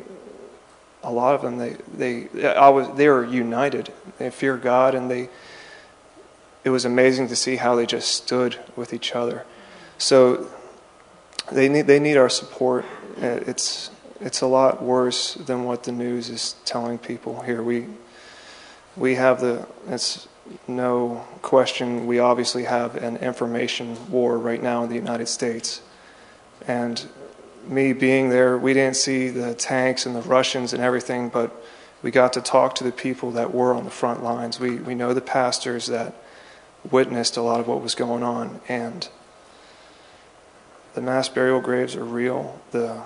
a 1.04 1.12
lot 1.12 1.34
of 1.34 1.42
them, 1.42 1.58
they, 1.58 1.76
they, 1.96 2.46
I 2.54 2.68
was, 2.70 2.88
they 2.96 3.06
are 3.06 3.22
united. 3.22 3.92
They 4.18 4.30
fear 4.30 4.56
God 4.56 4.94
and 4.94 5.10
they, 5.10 5.28
it 6.64 6.70
was 6.70 6.84
amazing 6.84 7.28
to 7.28 7.36
see 7.36 7.56
how 7.56 7.76
they 7.76 7.86
just 7.86 8.08
stood 8.08 8.58
with 8.74 8.92
each 8.92 9.14
other. 9.14 9.44
So 9.98 10.48
they 11.52 11.68
need, 11.68 11.86
they 11.86 12.00
need 12.00 12.16
our 12.16 12.30
support. 12.30 12.84
Uh, 13.18 13.40
It's, 13.46 13.90
it's 14.20 14.40
a 14.40 14.46
lot 14.46 14.82
worse 14.82 15.34
than 15.34 15.64
what 15.64 15.82
the 15.82 15.92
news 15.92 16.30
is 16.30 16.56
telling 16.64 16.98
people 16.98 17.42
here. 17.42 17.62
We, 17.62 17.86
we 18.96 19.16
have 19.16 19.40
the, 19.40 19.66
it's 19.88 20.26
no 20.66 21.26
question, 21.42 22.06
we 22.06 22.18
obviously 22.18 22.64
have 22.64 22.96
an 22.96 23.18
information 23.18 24.10
war 24.10 24.38
right 24.38 24.62
now 24.62 24.82
in 24.84 24.88
the 24.88 24.94
United 24.94 25.28
States. 25.28 25.82
And 26.66 27.06
me 27.68 27.92
being 27.92 28.28
there, 28.28 28.56
we 28.58 28.74
didn't 28.74 28.96
see 28.96 29.28
the 29.28 29.54
tanks 29.54 30.06
and 30.06 30.14
the 30.14 30.22
Russians 30.22 30.72
and 30.72 30.82
everything, 30.82 31.28
but 31.28 31.54
we 32.02 32.10
got 32.10 32.32
to 32.34 32.40
talk 32.40 32.74
to 32.76 32.84
the 32.84 32.92
people 32.92 33.30
that 33.32 33.54
were 33.54 33.74
on 33.74 33.84
the 33.84 33.90
front 33.90 34.22
lines. 34.22 34.60
We, 34.60 34.76
we 34.76 34.94
know 34.94 35.14
the 35.14 35.20
pastors 35.20 35.86
that 35.86 36.14
witnessed 36.90 37.36
a 37.36 37.42
lot 37.42 37.60
of 37.60 37.66
what 37.66 37.80
was 37.80 37.94
going 37.94 38.22
on, 38.22 38.60
and 38.68 39.08
the 40.94 41.00
mass 41.00 41.28
burial 41.28 41.60
graves 41.60 41.96
are 41.96 42.04
real. 42.04 42.60
The, 42.70 43.02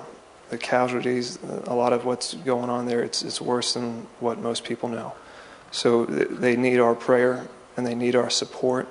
the 0.50 0.58
casualties, 0.58 1.38
a 1.66 1.74
lot 1.74 1.92
of 1.92 2.04
what's 2.04 2.34
going 2.34 2.70
on 2.70 2.86
there, 2.86 3.02
it's, 3.02 3.22
it's 3.22 3.40
worse 3.40 3.74
than 3.74 4.06
what 4.20 4.38
most 4.38 4.64
people 4.64 4.88
know. 4.88 5.14
So 5.70 6.06
th- 6.06 6.28
they 6.30 6.56
need 6.56 6.80
our 6.80 6.94
prayer 6.94 7.46
and 7.76 7.86
they 7.86 7.94
need 7.94 8.16
our 8.16 8.30
support. 8.30 8.88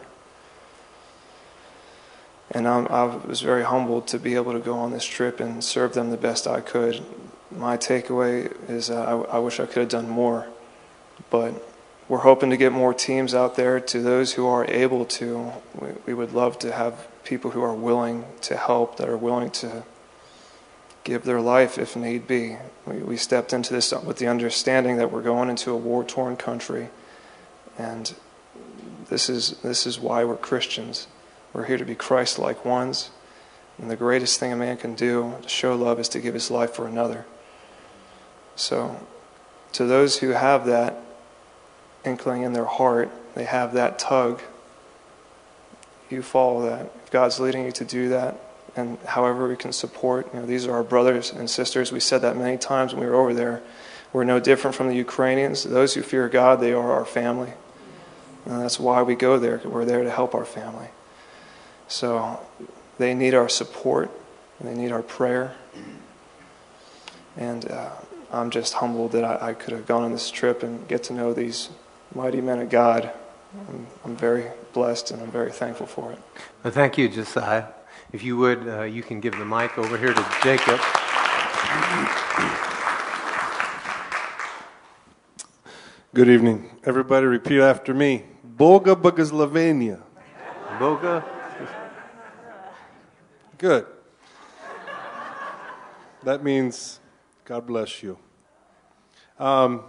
And 2.51 2.67
I'm, 2.67 2.87
I 2.87 3.03
was 3.03 3.41
very 3.41 3.63
humbled 3.63 4.07
to 4.07 4.19
be 4.19 4.35
able 4.35 4.53
to 4.53 4.59
go 4.59 4.75
on 4.75 4.91
this 4.91 5.05
trip 5.05 5.39
and 5.39 5.63
serve 5.63 5.93
them 5.93 6.11
the 6.11 6.17
best 6.17 6.47
I 6.47 6.61
could. 6.61 7.03
My 7.51 7.77
takeaway 7.77 8.55
is 8.69 8.89
uh, 8.89 9.25
I, 9.29 9.35
I 9.35 9.39
wish 9.39 9.59
I 9.59 9.65
could 9.65 9.81
have 9.81 9.89
done 9.89 10.09
more, 10.09 10.47
but 11.29 11.61
we're 12.07 12.19
hoping 12.19 12.49
to 12.51 12.57
get 12.57 12.71
more 12.71 12.93
teams 12.93 13.33
out 13.33 13.55
there. 13.55 13.79
To 13.79 14.01
those 14.01 14.33
who 14.33 14.47
are 14.47 14.65
able 14.65 15.05
to, 15.05 15.51
we, 15.75 15.87
we 16.05 16.13
would 16.13 16.31
love 16.31 16.57
to 16.59 16.71
have 16.71 17.07
people 17.25 17.51
who 17.51 17.61
are 17.61 17.73
willing 17.73 18.23
to 18.41 18.55
help, 18.55 18.95
that 18.97 19.09
are 19.09 19.17
willing 19.17 19.49
to 19.51 19.83
give 21.03 21.23
their 21.23 21.41
life 21.41 21.77
if 21.77 21.95
need 21.95 22.27
be. 22.27 22.57
We, 22.85 22.97
we 22.97 23.17
stepped 23.17 23.51
into 23.51 23.73
this 23.73 23.91
with 23.91 24.17
the 24.17 24.27
understanding 24.27 24.97
that 24.97 25.11
we're 25.11 25.21
going 25.21 25.49
into 25.49 25.71
a 25.71 25.77
war 25.77 26.03
torn 26.03 26.37
country, 26.37 26.89
and 27.77 28.13
this 29.09 29.29
is, 29.29 29.57
this 29.63 29.85
is 29.85 29.99
why 29.99 30.23
we're 30.23 30.37
Christians. 30.37 31.07
We're 31.57 31.65
here 31.65 31.79
to 31.79 31.85
be 31.85 31.95
Christ 31.95 32.37
like 32.37 32.63
ones, 32.63 33.09
and 33.79 33.89
the 33.89 33.95
greatest 33.95 34.39
thing 34.39 34.53
a 34.53 34.55
man 34.55 34.77
can 34.77 34.93
do 34.93 35.33
to 35.41 35.49
show 35.49 35.75
love 35.75 35.99
is 35.99 36.07
to 36.09 36.19
give 36.19 36.35
his 36.35 36.51
life 36.51 36.75
for 36.75 36.85
another. 36.85 37.25
So, 38.55 39.07
to 39.71 39.85
those 39.85 40.19
who 40.19 40.29
have 40.29 40.67
that 40.67 41.01
inkling 42.05 42.43
in 42.43 42.53
their 42.53 42.65
heart, 42.65 43.09
they 43.33 43.45
have 43.45 43.73
that 43.73 43.97
tug, 43.97 44.43
you 46.11 46.21
follow 46.21 46.61
that. 46.69 46.91
If 47.03 47.09
God's 47.09 47.39
leading 47.39 47.65
you 47.65 47.71
to 47.71 47.85
do 47.85 48.09
that, 48.09 48.39
and 48.75 48.99
however 48.99 49.47
we 49.47 49.55
can 49.55 49.71
support. 49.71 50.31
You 50.35 50.41
know, 50.41 50.45
these 50.45 50.67
are 50.67 50.73
our 50.73 50.83
brothers 50.83 51.31
and 51.31 51.49
sisters. 51.49 51.91
We 51.91 51.99
said 51.99 52.21
that 52.21 52.37
many 52.37 52.59
times 52.59 52.93
when 52.93 53.01
we 53.01 53.09
were 53.09 53.15
over 53.15 53.33
there. 53.33 53.63
We're 54.13 54.25
no 54.25 54.39
different 54.39 54.75
from 54.75 54.89
the 54.89 54.95
Ukrainians. 54.95 55.63
Those 55.63 55.95
who 55.95 56.03
fear 56.03 56.29
God, 56.29 56.59
they 56.59 56.73
are 56.73 56.91
our 56.91 57.03
family. 57.03 57.53
And 58.45 58.61
that's 58.61 58.79
why 58.79 59.01
we 59.01 59.15
go 59.15 59.39
there. 59.39 59.59
We're 59.65 59.85
there 59.85 60.03
to 60.03 60.11
help 60.11 60.35
our 60.35 60.45
family. 60.45 60.89
So 61.87 62.39
they 62.97 63.13
need 63.13 63.33
our 63.33 63.49
support. 63.49 64.11
And 64.59 64.67
they 64.67 64.75
need 64.75 64.91
our 64.91 65.03
prayer. 65.03 65.55
And 67.35 67.69
uh, 67.69 67.91
I'm 68.31 68.49
just 68.49 68.73
humbled 68.73 69.11
that 69.11 69.23
I, 69.23 69.49
I, 69.49 69.53
could 69.53 69.73
have 69.73 69.85
gone 69.85 70.03
on 70.03 70.11
this 70.11 70.31
trip 70.31 70.63
and 70.63 70.87
get 70.87 71.03
to 71.03 71.13
know 71.13 71.33
these 71.33 71.69
mighty 72.15 72.41
men 72.41 72.59
of 72.59 72.69
God. 72.69 73.11
I'm, 73.69 73.87
I'm 74.03 74.15
very 74.15 74.45
blessed 74.73 75.11
and 75.11 75.21
I'm 75.21 75.29
very 75.29 75.51
thankful 75.51 75.85
for 75.85 76.11
it. 76.11 76.19
Well, 76.63 76.73
thank 76.73 76.97
you, 76.97 77.07
Josiah. 77.07 77.65
If 78.11 78.23
you 78.23 78.37
would, 78.37 78.67
uh, 78.67 78.81
you 78.83 79.03
can 79.03 79.19
give 79.19 79.37
the 79.37 79.45
mic 79.45 79.77
over 79.77 79.97
here 79.97 80.13
to 80.13 80.25
Jacob. 80.41 80.79
Good 86.15 86.29
evening. 86.29 86.71
Everybody 86.83 87.27
repeat 87.27 87.59
after 87.59 87.93
me. 87.93 88.23
Boga 88.57 88.95
Bogoslavenia. 88.95 90.01
Boga. 90.79 91.36
Good. 93.57 93.87
That 96.23 96.43
means 96.43 96.99
God 97.43 97.65
bless 97.65 98.03
you. 98.03 98.19
Um, 99.39 99.83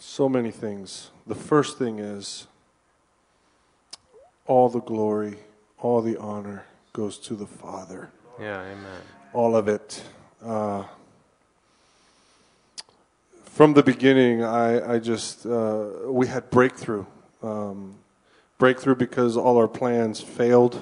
so 0.00 0.28
many 0.28 0.50
things. 0.50 1.10
The 1.26 1.36
first 1.36 1.78
thing 1.78 2.00
is 2.00 2.48
all 4.46 4.68
the 4.68 4.80
glory, 4.80 5.38
all 5.78 6.02
the 6.02 6.16
honor 6.16 6.64
goes 6.92 7.16
to 7.18 7.34
the 7.34 7.46
Father. 7.46 8.10
Yeah, 8.40 8.60
amen. 8.62 9.02
All 9.32 9.54
of 9.54 9.68
it. 9.68 10.02
Uh, 10.44 10.84
from 13.44 13.74
the 13.74 13.84
beginning, 13.84 14.42
I, 14.42 14.94
I 14.94 14.98
just, 14.98 15.46
uh, 15.46 15.86
we 16.06 16.26
had 16.26 16.50
breakthrough. 16.50 17.06
Um, 17.40 18.01
breakthrough 18.62 18.94
because 18.94 19.36
all 19.36 19.58
our 19.58 19.66
plans 19.66 20.20
failed. 20.20 20.80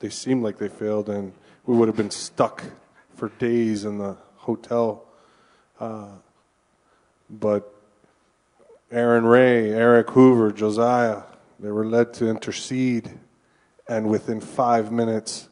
They 0.00 0.08
seemed 0.08 0.42
like 0.42 0.58
they 0.58 0.66
failed, 0.66 1.08
and 1.08 1.32
we 1.64 1.76
would 1.76 1.86
have 1.86 1.96
been 1.96 2.10
stuck 2.10 2.64
for 3.14 3.28
days 3.38 3.84
in 3.84 3.98
the 3.98 4.16
hotel. 4.38 5.04
Uh, 5.78 6.08
but 7.30 7.72
Aaron 8.90 9.24
Ray, 9.24 9.70
Eric 9.70 10.10
Hoover, 10.10 10.50
Josiah, 10.50 11.22
they 11.60 11.70
were 11.70 11.86
led 11.86 12.12
to 12.14 12.28
intercede, 12.28 13.20
and 13.88 14.08
within 14.08 14.40
five 14.40 14.90
minutes, 14.90 15.48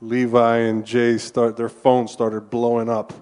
Levi 0.00 0.56
and 0.56 0.86
Jay 0.86 1.18
start 1.18 1.58
their 1.58 1.68
phones 1.68 2.12
started 2.12 2.48
blowing 2.48 2.88
up. 2.88 3.12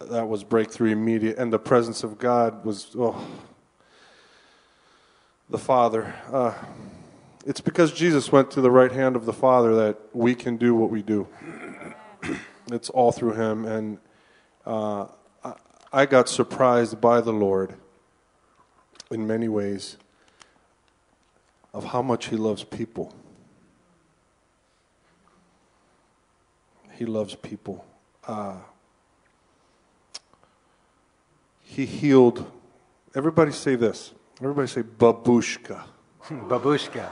That 0.00 0.26
was 0.26 0.42
breakthrough 0.42 0.90
immediate, 0.90 1.38
and 1.38 1.52
the 1.52 1.60
presence 1.60 2.02
of 2.02 2.18
God 2.18 2.64
was 2.64 2.88
oh, 2.98 3.24
the 5.48 5.58
Father. 5.58 6.14
Uh, 6.32 6.54
it's 7.44 7.60
because 7.60 7.92
Jesus 7.92 8.32
went 8.32 8.50
to 8.52 8.60
the 8.60 8.70
right 8.70 8.90
hand 8.90 9.14
of 9.14 9.26
the 9.26 9.32
Father 9.32 9.74
that 9.76 9.98
we 10.12 10.34
can 10.34 10.56
do 10.56 10.74
what 10.74 10.90
we 10.90 11.02
do. 11.02 11.28
it's 12.72 12.90
all 12.90 13.12
through 13.12 13.34
Him, 13.34 13.64
and 13.64 13.98
uh, 14.64 15.06
I, 15.44 15.54
I 15.92 16.06
got 16.06 16.28
surprised 16.28 17.00
by 17.00 17.20
the 17.20 17.32
Lord 17.32 17.74
in 19.10 19.26
many 19.26 19.48
ways 19.48 19.96
of 21.72 21.84
how 21.84 22.02
much 22.02 22.26
He 22.26 22.36
loves 22.36 22.64
people. 22.64 23.14
He 26.92 27.04
loves 27.04 27.34
people. 27.34 27.84
Uh, 28.26 28.56
he 31.62 31.84
healed. 31.84 32.50
Everybody 33.14 33.52
say 33.52 33.76
this. 33.76 34.12
Everybody 34.40 34.68
say 34.68 34.82
babushka. 34.82 35.82
babushka. 36.28 37.10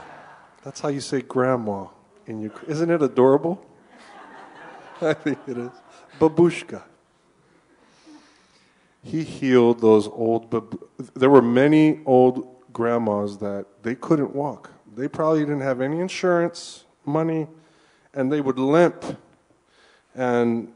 That's 0.63 0.79
how 0.79 0.89
you 0.89 1.01
say 1.01 1.21
grandma 1.21 1.87
in 2.27 2.41
Ukraine. 2.41 2.71
Isn't 2.71 2.89
it 2.89 3.01
adorable? 3.01 3.63
I 5.01 5.13
think 5.13 5.39
it 5.47 5.57
is. 5.57 5.71
Babushka. 6.19 6.83
He 9.03 9.23
healed 9.23 9.81
those 9.81 10.07
old. 10.07 10.49
Bab- 10.49 10.79
there 11.13 11.29
were 11.29 11.41
many 11.41 12.01
old 12.05 12.47
grandmas 12.73 13.37
that 13.39 13.65
they 13.83 13.95
couldn't 13.95 14.35
walk. 14.35 14.71
They 14.95 15.07
probably 15.07 15.41
didn't 15.41 15.61
have 15.61 15.81
any 15.81 15.99
insurance, 15.99 16.85
money, 17.05 17.47
and 18.13 18.31
they 18.31 18.41
would 18.41 18.57
limp. 18.57 19.17
And 20.15 20.73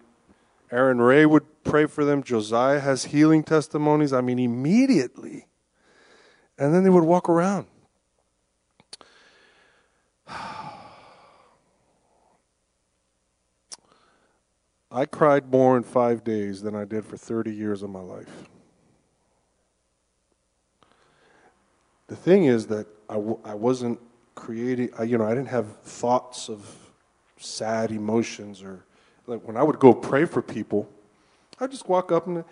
Aaron 0.71 0.99
Ray 0.99 1.25
would 1.25 1.63
pray 1.63 1.85
for 1.85 2.05
them. 2.05 2.21
Josiah 2.21 2.79
has 2.79 3.05
healing 3.05 3.43
testimonies. 3.43 4.13
I 4.13 4.21
mean, 4.21 4.39
immediately. 4.39 5.48
And 6.59 6.73
then 6.73 6.83
they 6.83 6.89
would 6.89 7.05
walk 7.05 7.29
around. 7.29 7.67
I 14.91 15.05
cried 15.05 15.49
more 15.49 15.77
in 15.77 15.83
five 15.83 16.25
days 16.25 16.61
than 16.61 16.75
I 16.75 16.83
did 16.83 17.05
for 17.05 17.15
30 17.15 17.53
years 17.53 17.81
of 17.81 17.89
my 17.89 18.01
life. 18.01 18.49
The 22.07 22.17
thing 22.17 22.43
is 22.45 22.67
that 22.67 22.87
I 23.07 23.13
w- 23.13 23.39
I 23.45 23.53
wasn't 23.53 23.99
creating, 24.35 24.89
I, 24.97 25.03
you 25.03 25.17
know, 25.17 25.25
I 25.25 25.29
didn't 25.29 25.49
have 25.49 25.77
thoughts 25.77 26.49
of 26.49 26.75
sad 27.37 27.91
emotions 27.91 28.61
or 28.63 28.83
like 29.27 29.47
when 29.47 29.55
I 29.55 29.63
would 29.63 29.79
go 29.79 29.93
pray 29.93 30.25
for 30.25 30.41
people, 30.41 30.89
I'd 31.59 31.71
just 31.71 31.87
walk 31.87 32.11
up 32.11 32.27
and 32.27 32.43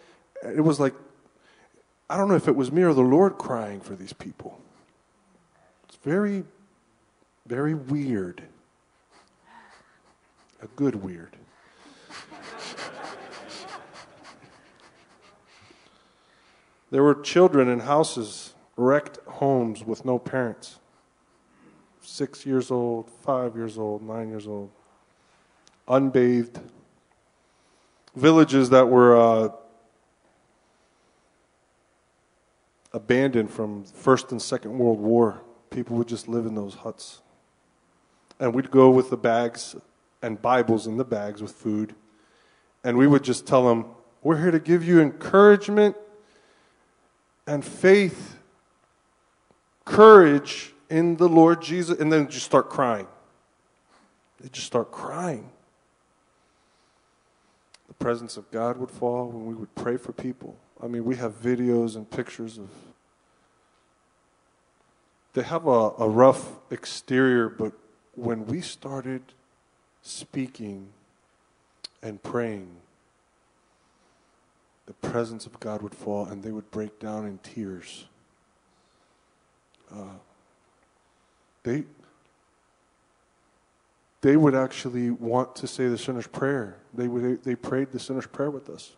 it 0.43 0.61
was 0.61 0.79
like, 0.79 0.93
I 2.09 2.15
don't 2.15 2.29
know 2.29 2.35
if 2.35 2.47
it 2.47 2.55
was 2.55 2.71
me 2.71 2.83
or 2.83 2.93
the 2.93 3.01
Lord 3.01 3.37
crying 3.37 3.81
for 3.81 3.95
these 3.95 4.13
people. 4.13 4.59
It's 5.87 5.97
very, 5.97 6.45
very 7.45 7.73
weird. 7.73 8.43
A 10.61 10.67
good 10.75 11.03
weird. 11.03 11.35
There 16.89 17.03
were 17.03 17.15
children 17.15 17.67
in 17.67 17.81
houses, 17.81 18.53
wrecked 18.77 19.19
homes 19.27 19.83
with 19.83 20.05
no 20.05 20.17
parents. 20.17 20.79
Six 22.01 22.45
years 22.45 22.71
old, 22.71 23.09
five 23.09 23.55
years 23.55 23.77
old, 23.77 24.01
nine 24.01 24.29
years 24.29 24.47
old, 24.47 24.71
unbathed. 25.87 26.61
Villages 28.15 28.69
that 28.69 28.87
were 28.87 29.17
uh, 29.17 29.49
abandoned 32.93 33.51
from 33.51 33.83
First 33.83 34.31
and 34.31 34.41
Second 34.41 34.77
World 34.77 34.99
War. 34.99 35.41
People 35.69 35.97
would 35.97 36.07
just 36.07 36.27
live 36.27 36.45
in 36.45 36.55
those 36.55 36.75
huts. 36.75 37.21
And 38.39 38.53
we'd 38.53 38.71
go 38.71 38.89
with 38.89 39.09
the 39.09 39.17
bags 39.17 39.75
and 40.21 40.41
Bibles 40.41 40.87
in 40.87 40.97
the 40.97 41.05
bags 41.05 41.41
with 41.41 41.51
food. 41.51 41.95
And 42.83 42.97
we 42.97 43.07
would 43.07 43.23
just 43.23 43.45
tell 43.45 43.67
them, 43.67 43.85
We're 44.23 44.39
here 44.39 44.51
to 44.51 44.59
give 44.59 44.83
you 44.83 45.01
encouragement 45.01 45.95
and 47.45 47.63
faith, 47.63 48.37
courage 49.85 50.73
in 50.89 51.17
the 51.17 51.27
Lord 51.27 51.61
Jesus. 51.61 51.99
And 51.99 52.11
then 52.11 52.29
just 52.29 52.45
start 52.45 52.69
crying. 52.69 53.07
They 54.39 54.49
just 54.49 54.67
start 54.67 54.91
crying. 54.91 55.49
The 57.87 57.93
presence 57.95 58.37
of 58.37 58.49
God 58.51 58.77
would 58.77 58.91
fall 58.91 59.27
when 59.27 59.45
we 59.45 59.55
would 59.55 59.73
pray 59.75 59.97
for 59.97 60.11
people. 60.11 60.55
I 60.81 60.87
mean, 60.87 61.05
we 61.05 61.15
have 61.15 61.41
videos 61.41 61.95
and 61.95 62.09
pictures 62.09 62.57
of. 62.57 62.69
They 65.33 65.43
have 65.43 65.67
a, 65.67 65.91
a 65.99 66.09
rough 66.09 66.49
exterior, 66.71 67.49
but 67.49 67.73
when 68.15 68.45
we 68.45 68.61
started 68.61 69.21
speaking 70.01 70.89
and 72.01 72.21
praying, 72.23 72.69
the 74.87 74.93
presence 74.93 75.45
of 75.45 75.59
God 75.59 75.81
would 75.81 75.93
fall 75.93 76.25
and 76.25 76.41
they 76.41 76.51
would 76.51 76.71
break 76.71 76.99
down 76.99 77.25
in 77.25 77.37
tears. 77.39 78.05
Uh, 79.93 80.17
they, 81.63 81.83
they 84.21 84.37
would 84.37 84.55
actually 84.55 85.11
want 85.11 85.55
to 85.57 85.67
say 85.67 85.87
the 85.87 85.97
sinner's 85.97 86.27
prayer. 86.27 86.77
They, 86.93 87.07
would, 87.07 87.43
they 87.43 87.55
prayed 87.55 87.91
the 87.91 87.99
sinner's 87.99 88.27
prayer 88.27 88.49
with 88.49 88.69
us. 88.69 88.95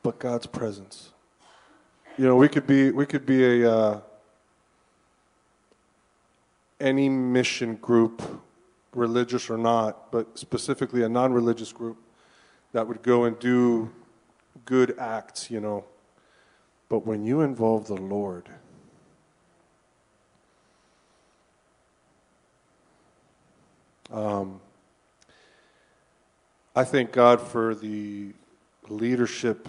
But 0.03 0.19
God's 0.19 0.45
presence. 0.47 1.13
You 2.17 2.25
know, 2.25 2.35
we 2.35 2.47
could 2.47 2.67
be 2.67 2.91
we 2.91 3.07
could 3.07 3.25
be 3.25 3.63
a 3.63 3.71
uh, 3.71 4.01
any 6.79 7.09
mission 7.09 7.75
group, 7.77 8.21
religious 8.93 9.49
or 9.49 9.57
not, 9.57 10.11
but 10.11 10.37
specifically 10.37 11.01
a 11.03 11.09
non-religious 11.09 11.71
group 11.71 11.97
that 12.73 12.87
would 12.87 13.01
go 13.01 13.23
and 13.23 13.39
do 13.39 13.89
good 14.65 14.99
acts. 14.99 15.49
You 15.49 15.59
know, 15.59 15.85
but 16.87 17.05
when 17.05 17.25
you 17.25 17.41
involve 17.41 17.87
the 17.87 17.95
Lord, 17.95 18.47
um, 24.11 24.59
I 26.75 26.83
thank 26.83 27.11
God 27.11 27.39
for 27.39 27.75
the 27.75 28.33
leadership 28.89 29.67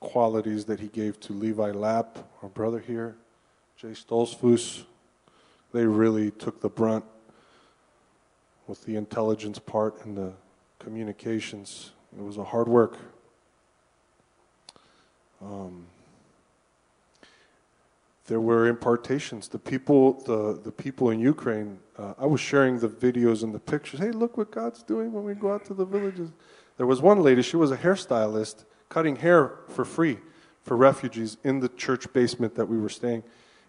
qualities 0.00 0.64
that 0.64 0.80
he 0.80 0.88
gave 0.88 1.20
to 1.20 1.32
Levi 1.32 1.70
Lapp, 1.70 2.18
our 2.42 2.48
brother 2.48 2.80
here, 2.80 3.14
Jay 3.76 3.92
Stoltzfus. 3.92 4.82
They 5.72 5.84
really 5.86 6.32
took 6.32 6.60
the 6.60 6.68
brunt 6.68 7.04
with 8.66 8.84
the 8.84 8.96
intelligence 8.96 9.60
part 9.60 10.04
and 10.04 10.16
the 10.16 10.32
communications. 10.80 11.92
It 12.18 12.24
was 12.24 12.36
a 12.36 12.42
hard 12.42 12.66
work. 12.66 12.96
Um, 15.40 15.86
there 18.28 18.40
were 18.40 18.68
impartations. 18.68 19.48
The 19.48 19.58
people, 19.58 20.22
the, 20.22 20.60
the 20.62 20.70
people 20.70 21.10
in 21.10 21.18
Ukraine, 21.18 21.78
uh, 21.98 22.14
I 22.18 22.26
was 22.26 22.40
sharing 22.40 22.78
the 22.78 22.88
videos 22.88 23.42
and 23.42 23.54
the 23.54 23.58
pictures. 23.58 24.00
Hey, 24.00 24.10
look 24.10 24.36
what 24.36 24.50
God's 24.50 24.82
doing 24.82 25.12
when 25.12 25.24
we 25.24 25.34
go 25.34 25.52
out 25.52 25.64
to 25.64 25.74
the 25.74 25.86
villages. 25.86 26.30
There 26.76 26.86
was 26.86 27.00
one 27.00 27.22
lady, 27.22 27.42
she 27.42 27.56
was 27.56 27.70
a 27.70 27.76
hairstylist, 27.76 28.64
cutting 28.90 29.16
hair 29.16 29.54
for 29.68 29.84
free 29.84 30.18
for 30.62 30.76
refugees 30.76 31.38
in 31.42 31.60
the 31.60 31.70
church 31.70 32.12
basement 32.12 32.54
that 32.54 32.66
we 32.66 32.78
were 32.78 32.90
staying. 32.90 33.22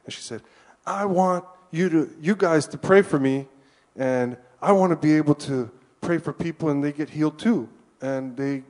And 0.05 0.13
she 0.13 0.21
said, 0.21 0.41
I 0.85 1.05
want 1.05 1.45
you 1.71 1.89
to, 1.89 2.09
you 2.19 2.35
guys 2.35 2.67
to 2.67 2.77
pray 2.77 3.01
for 3.01 3.17
me, 3.17 3.47
and 3.95 4.37
I 4.61 4.73
want 4.73 4.91
to 4.91 4.97
be 4.97 5.15
able 5.15 5.35
to 5.35 5.71
pray 6.01 6.17
for 6.17 6.33
people 6.33 6.69
and 6.69 6.83
they 6.83 6.91
get 6.91 7.09
healed 7.09 7.39
too, 7.39 7.69
and 8.01 8.35
they 8.35 8.63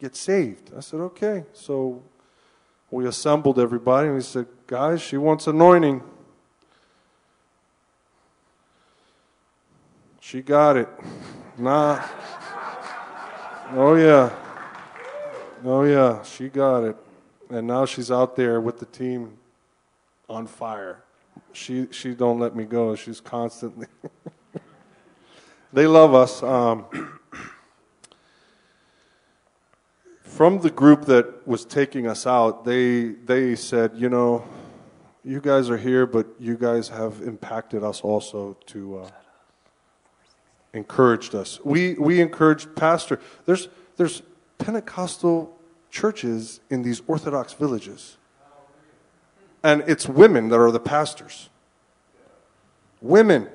get 0.00 0.16
saved. 0.16 0.72
I 0.74 0.80
said, 0.80 1.00
okay. 1.00 1.44
So 1.52 2.02
we 2.90 3.06
assembled 3.06 3.58
everybody 3.58 4.06
and 4.06 4.16
we 4.16 4.22
said, 4.22 4.46
guys, 4.66 5.02
she 5.02 5.16
wants 5.16 5.46
anointing. 5.46 6.02
She 10.20 10.42
got 10.42 10.76
it. 10.76 10.88
Nah. 11.56 12.02
Oh, 13.72 13.94
yeah. 13.94 14.34
Oh, 15.64 15.84
yeah. 15.84 16.22
She 16.22 16.48
got 16.48 16.84
it. 16.84 16.96
And 17.50 17.66
now 17.66 17.84
she's 17.84 18.10
out 18.10 18.36
there 18.36 18.60
with 18.60 18.78
the 18.78 18.86
team 18.86 19.38
on 20.28 20.46
fire. 20.46 21.02
She, 21.52 21.88
she 21.90 22.14
don't 22.14 22.38
let 22.38 22.54
me 22.54 22.64
go. 22.64 22.94
She's 22.94 23.20
constantly. 23.20 23.86
they 25.72 25.86
love 25.86 26.14
us. 26.14 26.42
Um, 26.42 27.17
from 30.28 30.60
the 30.60 30.70
group 30.70 31.06
that 31.06 31.46
was 31.48 31.64
taking 31.64 32.06
us 32.06 32.26
out, 32.26 32.64
they 32.64 33.06
they 33.24 33.56
said, 33.56 33.92
you 33.96 34.08
know, 34.08 34.44
you 35.24 35.40
guys 35.40 35.70
are 35.70 35.76
here, 35.76 36.06
but 36.06 36.26
you 36.38 36.56
guys 36.56 36.88
have 36.90 37.22
impacted 37.22 37.82
us 37.82 38.02
also 38.02 38.56
to 38.66 38.98
uh, 38.98 39.10
encouraged 40.74 41.34
us. 41.34 41.58
We 41.64 41.94
we 41.94 42.20
encouraged 42.20 42.76
pastor. 42.76 43.18
There's 43.46 43.68
there's 43.96 44.22
Pentecostal 44.58 45.58
churches 45.90 46.60
in 46.68 46.82
these 46.82 47.02
Orthodox 47.06 47.54
villages, 47.54 48.18
and 49.62 49.82
it's 49.86 50.08
women 50.08 50.50
that 50.50 50.60
are 50.60 50.70
the 50.70 50.80
pastors. 50.80 51.48
Women. 53.00 53.48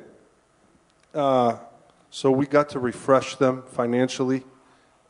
Uh, 1.14 1.60
so 2.10 2.32
we 2.32 2.46
got 2.48 2.70
to 2.70 2.80
refresh 2.80 3.36
them 3.36 3.64
financially 3.72 4.44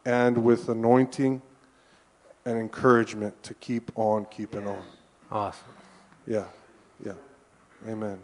and 0.06 0.44
with 0.44 0.68
anointing 0.69 1.41
and 2.45 2.57
encouragement 2.57 3.41
to 3.44 3.53
keep 3.56 3.91
on 3.95 4.26
keeping 4.26 4.68
on. 4.68 4.84
Awesome. 5.32 5.64
Yeah, 6.28 6.45
yeah. 7.06 7.14
Amen. 7.88 8.20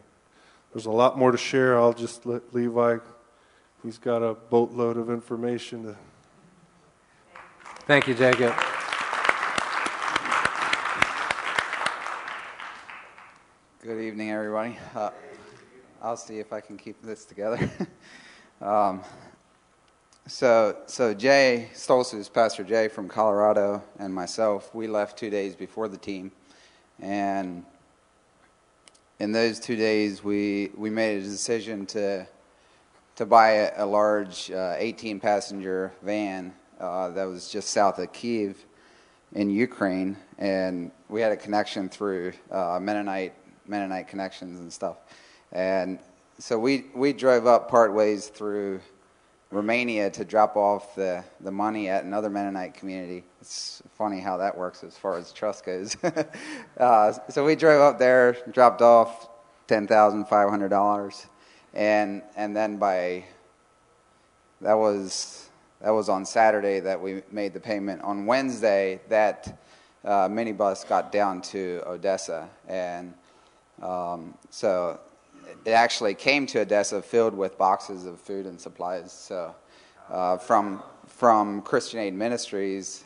There's 0.73 0.85
a 0.85 0.91
lot 0.91 1.17
more 1.17 1.31
to 1.31 1.37
share. 1.37 1.77
I'll 1.77 1.93
just 1.93 2.25
let 2.25 2.53
Levi, 2.53 2.97
he's 3.83 3.97
got 3.97 4.21
a 4.21 4.35
boatload 4.35 4.97
of 4.97 5.09
information 5.09 5.83
to. 5.83 5.95
Thank 7.87 8.07
you, 8.07 8.13
Jacob. 8.13 8.53
Good 13.81 14.01
evening, 14.01 14.29
everybody. 14.29 14.77
Uh, 14.93 15.09
I'll 16.01 16.17
see 16.17 16.39
if 16.39 16.53
I 16.53 16.61
can 16.61 16.77
keep 16.77 17.01
this 17.01 17.25
together. 17.25 17.57
um, 18.61 19.01
so, 20.29 20.77
so 20.85 21.13
Jay 21.15 21.69
Stoltzfus, 21.73 22.31
Pastor 22.31 22.63
Jay 22.63 22.87
from 22.87 23.07
Colorado, 23.07 23.81
and 23.97 24.13
myself, 24.13 24.73
we 24.75 24.87
left 24.87 25.17
two 25.17 25.31
days 25.31 25.55
before 25.55 25.87
the 25.87 25.97
team, 25.97 26.31
and 26.99 27.65
in 29.17 29.31
those 29.31 29.59
two 29.59 29.75
days, 29.75 30.23
we 30.23 30.69
we 30.77 30.91
made 30.91 31.17
a 31.17 31.21
decision 31.21 31.87
to 31.87 32.27
to 33.15 33.25
buy 33.25 33.49
a, 33.49 33.83
a 33.83 33.85
large 33.85 34.51
18 34.51 35.17
uh, 35.17 35.19
passenger 35.19 35.91
van 36.03 36.53
uh, 36.79 37.09
that 37.09 37.25
was 37.25 37.49
just 37.49 37.71
south 37.71 37.97
of 37.97 38.13
Kiev 38.13 38.63
in 39.33 39.49
Ukraine, 39.49 40.15
and 40.37 40.91
we 41.09 41.21
had 41.21 41.31
a 41.31 41.37
connection 41.37 41.89
through 41.89 42.33
uh, 42.51 42.79
Mennonite 42.79 43.33
Mennonite 43.67 44.07
connections 44.07 44.59
and 44.59 44.71
stuff, 44.71 44.97
and 45.51 45.97
so 46.37 46.59
we 46.59 46.85
we 46.93 47.13
drove 47.13 47.47
up 47.47 47.67
part 47.67 47.95
ways 47.95 48.27
through 48.27 48.79
Romania 49.51 50.11
to 50.11 50.23
drop 50.23 50.55
off 50.55 50.93
the, 50.95 51.23
the 51.41 51.51
money 51.51 51.89
at 51.89 52.03
another 52.03 52.29
Mennonite 52.29 52.75
community. 52.75 53.23
It's 53.41 53.81
funny 53.97 54.19
how 54.19 54.37
that 54.37 54.55
works 54.55 54.83
as 54.83 54.95
far 54.95 55.17
as 55.17 55.31
trust 55.31 55.65
goes. 55.65 55.97
uh, 56.77 57.13
so 57.29 57.45
we 57.45 57.55
drove 57.55 57.81
up 57.81 57.97
there, 57.97 58.37
dropped 58.51 58.81
off 58.81 59.29
ten 59.67 59.87
thousand 59.87 60.25
five 60.25 60.49
hundred 60.49 60.69
dollars, 60.69 61.25
and 61.73 62.21
and 62.35 62.55
then 62.55 62.77
by 62.77 63.23
that 64.61 64.75
was 64.75 65.49
that 65.81 65.91
was 65.91 66.09
on 66.09 66.25
Saturday 66.25 66.79
that 66.81 67.01
we 67.01 67.23
made 67.31 67.53
the 67.53 67.59
payment. 67.59 68.01
On 68.03 68.27
Wednesday, 68.27 68.99
that 69.09 69.59
uh, 70.05 70.27
minibus 70.27 70.87
got 70.87 71.11
down 71.11 71.41
to 71.41 71.81
Odessa, 71.87 72.49
and 72.67 73.15
um, 73.81 74.37
so 74.51 74.99
it 75.65 75.71
actually 75.71 76.13
came 76.13 76.45
to 76.47 76.61
Odessa 76.61 77.01
filled 77.01 77.33
with 77.33 77.57
boxes 77.57 78.05
of 78.05 78.19
food 78.19 78.45
and 78.45 78.59
supplies. 78.59 79.11
So, 79.11 79.55
uh, 80.09 80.37
from 80.37 80.83
from 81.07 81.61
Christian 81.61 81.99
Aid 81.99 82.13
Ministries 82.13 83.03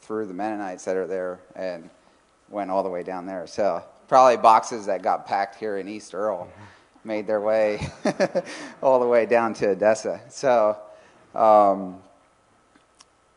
through 0.00 0.26
the 0.26 0.34
Mennonites 0.34 0.84
that 0.84 0.96
are 0.96 1.06
there, 1.06 1.40
and 1.56 1.88
went 2.48 2.70
all 2.70 2.82
the 2.82 2.88
way 2.90 3.02
down 3.02 3.26
there. 3.26 3.46
So, 3.46 3.82
probably 4.08 4.36
boxes 4.36 4.86
that 4.86 5.02
got 5.02 5.26
packed 5.26 5.56
here 5.56 5.78
in 5.78 5.88
East 5.88 6.14
Earl 6.14 6.48
made 7.04 7.26
their 7.26 7.40
way 7.40 7.86
all 8.82 8.98
the 9.00 9.06
way 9.06 9.26
down 9.26 9.54
to 9.54 9.70
Odessa. 9.70 10.20
So, 10.28 10.78
um, 11.34 11.98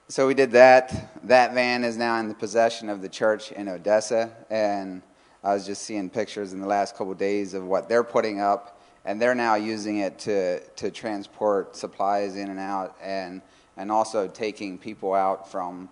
so 0.08 0.26
we 0.26 0.34
did 0.34 0.52
that. 0.52 1.12
That 1.26 1.54
van 1.54 1.84
is 1.84 1.98
now 1.98 2.18
in 2.20 2.30
the 2.30 2.34
possession 2.34 2.90
of 2.90 3.02
the 3.02 3.10
church 3.10 3.52
in 3.52 3.68
Odessa, 3.68 4.32
and 4.50 5.02
I 5.44 5.54
was 5.54 5.66
just 5.66 5.84
seeing 5.84 6.10
pictures 6.10 6.54
in 6.54 6.60
the 6.60 6.68
last 6.68 6.96
couple 6.96 7.12
of 7.12 7.18
days 7.18 7.54
of 7.54 7.64
what 7.64 7.88
they're 7.88 8.04
putting 8.04 8.42
up, 8.42 8.82
and 9.06 9.22
they're 9.22 9.36
now 9.36 9.56
using 9.56 10.00
it 10.00 10.20
to 10.20 10.60
to 10.60 10.92
transport 10.92 11.76
supplies 11.76 12.36
in 12.36 12.50
and 12.50 12.60
out, 12.60 12.96
and 13.02 13.42
and 13.78 13.92
also 13.92 14.28
taking 14.28 14.78
people 14.78 15.14
out 15.14 15.52
from. 15.52 15.90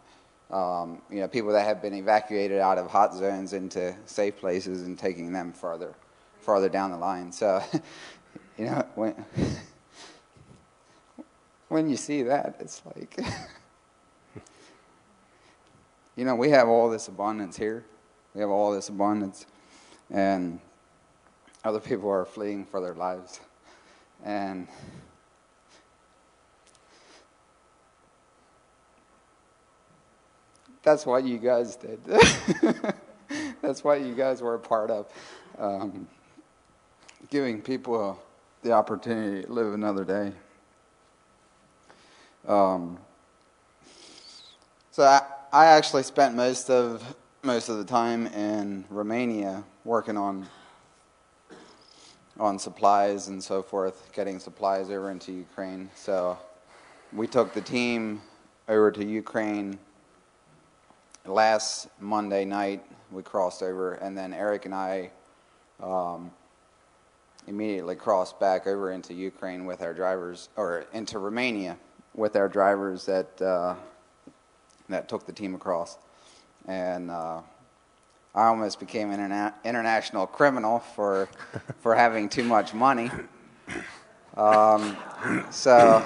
Um, 0.52 1.02
you 1.10 1.22
know, 1.22 1.28
people 1.28 1.52
that 1.54 1.66
have 1.66 1.82
been 1.82 1.96
evacuated 1.96 2.60
out 2.60 2.78
of 2.78 2.86
hot 2.86 3.16
zones 3.16 3.54
into 3.54 3.96
safe 4.06 4.38
places 4.38 4.84
and 4.84 4.98
taking 4.98 5.34
them 5.34 5.52
farther, 5.52 5.96
farther 6.40 6.70
down 6.70 6.92
the 6.92 6.98
line. 6.98 7.32
So, 7.32 7.64
you 8.58 8.66
know, 8.66 8.86
when 8.94 9.26
when 11.70 11.90
you 11.90 11.98
see 11.98 12.24
that, 12.24 12.56
it's 12.60 12.82
like, 12.96 13.20
you 16.16 16.26
know, 16.26 16.36
we 16.36 16.50
have 16.52 16.68
all 16.68 16.90
this 16.90 17.08
abundance 17.08 17.58
here, 17.58 17.84
we 18.36 18.42
have 18.42 18.50
all 18.50 18.74
this 18.74 18.90
abundance, 18.90 19.46
and 20.12 20.60
other 21.64 21.80
people 21.80 22.10
are 22.10 22.26
fleeing 22.26 22.66
for 22.66 22.82
their 22.82 22.94
lives. 22.94 23.40
And 24.24 24.68
that's 30.84 31.06
what 31.06 31.24
you 31.24 31.38
guys 31.38 31.78
did. 31.78 32.04
that's 33.62 33.84
what 33.84 34.02
you 34.02 34.14
guys 34.14 34.42
were 34.42 34.56
a 34.56 34.60
part 34.60 34.92
of. 34.92 35.08
Um, 35.58 36.08
giving 37.30 37.62
people 37.62 38.22
the 38.62 38.74
opportunity 38.74 39.46
to 39.46 39.52
live 39.52 39.74
another 39.74 40.04
day. 40.04 40.34
Um, 42.46 43.00
so 44.92 45.04
I, 45.04 45.22
I 45.52 45.66
actually 45.68 46.04
spent 46.04 46.36
most 46.36 46.70
of 46.70 47.16
most 47.46 47.70
of 47.70 47.78
the 47.78 47.86
time 47.86 48.26
in 48.26 48.84
Romania 48.90 49.64
working 49.84 50.18
on 50.18 50.48
on 52.40 52.58
supplies 52.58 53.28
and 53.28 53.42
so 53.42 53.62
forth, 53.62 54.12
getting 54.14 54.40
supplies 54.40 54.90
over 54.90 55.12
into 55.12 55.32
Ukraine. 55.32 55.88
So 55.94 56.40
we 57.14 57.28
took 57.28 57.54
the 57.54 57.62
team 57.62 58.20
over 58.68 58.92
to 58.92 59.06
Ukraine 59.06 59.78
last 61.26 61.88
Monday 62.00 62.46
night. 62.46 62.84
We 63.12 63.22
crossed 63.22 63.62
over, 63.62 63.94
and 63.94 64.18
then 64.18 64.34
Eric 64.34 64.66
and 64.66 64.74
I 64.74 65.12
um, 65.82 66.32
immediately 67.46 67.96
crossed 67.96 68.40
back 68.40 68.66
over 68.66 68.92
into 68.92 69.14
Ukraine 69.14 69.66
with 69.66 69.84
our 69.84 69.94
drivers, 69.94 70.50
or 70.56 70.86
into 70.94 71.20
Romania 71.20 71.78
with 72.16 72.36
our 72.36 72.50
drivers 72.50 73.06
that 73.06 73.40
uh, 73.40 73.76
that 74.90 75.08
took 75.08 75.28
the 75.28 75.34
team 75.34 75.54
across 75.54 76.00
and 76.68 77.12
uh, 77.12 77.42
I 78.34 78.48
almost 78.48 78.80
became 78.80 79.12
an 79.12 79.20
interna- 79.20 79.54
international 79.64 80.28
criminal 80.28 80.80
for 80.80 81.30
for 81.80 81.96
having 81.96 82.30
too 82.30 82.44
much 82.44 82.74
money. 82.74 83.10
Um, 84.38 84.98
so, 85.50 86.06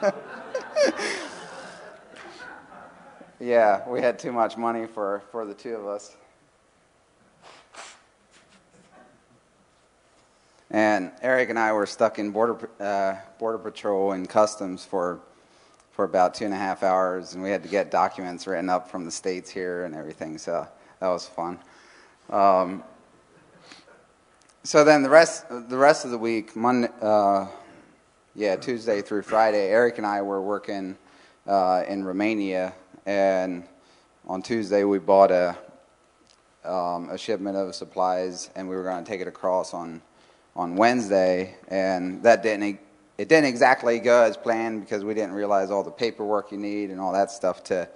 yeah, 3.38 3.86
we 3.86 4.00
had 4.00 4.18
too 4.18 4.32
much 4.32 4.56
money 4.56 4.86
for, 4.86 5.22
for 5.30 5.44
the 5.44 5.52
two 5.52 5.74
of 5.74 5.86
us. 5.86 6.16
And 10.70 11.12
Eric 11.20 11.50
and 11.50 11.58
I 11.58 11.72
were 11.72 11.84
stuck 11.84 12.18
in 12.18 12.30
border 12.30 12.70
uh, 12.80 13.16
border 13.38 13.58
patrol 13.58 14.12
and 14.12 14.26
customs 14.28 14.84
for 14.84 15.20
for 15.94 16.04
about 16.04 16.34
two 16.34 16.44
and 16.44 16.52
a 16.52 16.56
half 16.56 16.82
hours, 16.82 17.34
and 17.34 17.42
we 17.42 17.50
had 17.50 17.62
to 17.62 17.68
get 17.68 17.92
documents 17.92 18.48
written 18.48 18.68
up 18.68 18.90
from 18.90 19.04
the 19.04 19.12
states 19.12 19.48
here 19.48 19.84
and 19.84 19.94
everything. 19.94 20.38
So 20.38 20.66
that 20.98 21.08
was 21.08 21.28
fun. 21.28 21.60
Um, 22.30 22.82
so 24.64 24.82
then 24.82 25.04
the 25.04 25.08
rest 25.10 25.46
the 25.48 25.76
rest 25.76 26.04
of 26.04 26.10
the 26.10 26.18
week, 26.18 26.56
Monday, 26.56 26.88
uh, 27.00 27.46
yeah, 28.34 28.56
Tuesday 28.56 29.02
through 29.02 29.22
Friday, 29.22 29.68
Eric 29.68 29.98
and 29.98 30.06
I 30.06 30.22
were 30.22 30.42
working 30.42 30.96
uh, 31.46 31.84
in 31.86 32.02
Romania, 32.02 32.74
and 33.06 33.62
on 34.26 34.42
Tuesday 34.42 34.82
we 34.82 34.98
bought 34.98 35.30
a 35.30 35.56
um, 36.64 37.08
a 37.10 37.18
shipment 37.18 37.56
of 37.56 37.72
supplies, 37.72 38.50
and 38.56 38.68
we 38.68 38.74
were 38.74 38.82
going 38.82 39.04
to 39.04 39.08
take 39.08 39.20
it 39.20 39.28
across 39.28 39.72
on 39.72 40.02
on 40.56 40.74
Wednesday, 40.74 41.54
and 41.68 42.20
that 42.24 42.42
didn't 42.42 42.64
it 43.16 43.28
didn't 43.28 43.46
exactly 43.46 43.98
go 43.98 44.22
as 44.22 44.36
planned 44.36 44.80
because 44.80 45.04
we 45.04 45.14
didn't 45.14 45.32
realize 45.32 45.70
all 45.70 45.84
the 45.84 45.90
paperwork 45.90 46.50
you 46.50 46.58
need 46.58 46.90
and 46.90 47.00
all 47.00 47.12
that 47.12 47.30
stuff 47.30 47.62
to 47.64 47.88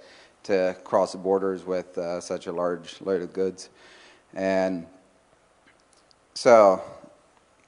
to 0.43 0.75
cross 0.83 1.11
the 1.11 1.17
borders 1.17 1.65
with 1.65 1.97
uh, 1.97 2.21
such 2.21 2.47
a 2.47 2.51
large 2.51 3.01
load 3.01 3.21
of 3.21 3.33
goods. 3.33 3.69
And 4.33 4.87
so, 6.33 6.81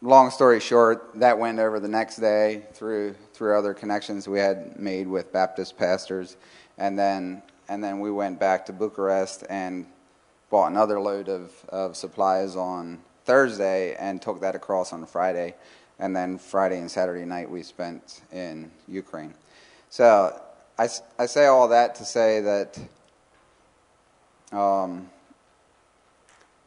long 0.02 0.32
story 0.32 0.61
short, 0.61 1.11
that 1.15 1.38
went 1.38 1.60
over 1.60 1.80
the 1.82 1.90
next 1.90 2.18
day 2.18 2.64
through 2.73 3.15
through 3.34 3.57
other 3.57 3.73
connections 3.73 4.28
we 4.28 4.40
had 4.40 4.80
made 4.80 5.07
with 5.07 5.34
Baptist 5.34 5.78
pastors, 5.78 6.38
and 6.78 6.98
then 6.98 7.44
and 7.68 7.84
then 7.84 7.99
we 7.99 8.11
went 8.11 8.40
back 8.40 8.65
to 8.68 8.73
Bucharest 8.73 9.44
and 9.49 9.86
bought 10.49 10.72
another 10.72 10.99
load 10.99 11.30
of, 11.30 11.52
of 11.69 11.95
supplies 11.95 12.57
on 12.57 12.99
Thursday 13.23 13.95
and 13.95 14.22
took 14.22 14.41
that 14.41 14.56
across 14.56 14.91
on 14.91 15.06
Friday 15.06 15.56
and 16.02 16.15
then 16.15 16.38
Friday 16.40 16.80
and 16.80 16.91
Saturday 16.91 17.23
night 17.23 17.49
we 17.49 17.61
spent 17.61 18.22
in 18.34 18.72
Ukraine. 18.88 19.34
So 19.90 20.41
I, 20.78 20.90
I 21.18 21.28
say 21.28 21.45
all 21.45 21.68
that 21.69 21.95
to 21.95 22.06
say 22.06 22.41
that 22.41 22.80
um, 24.52 25.10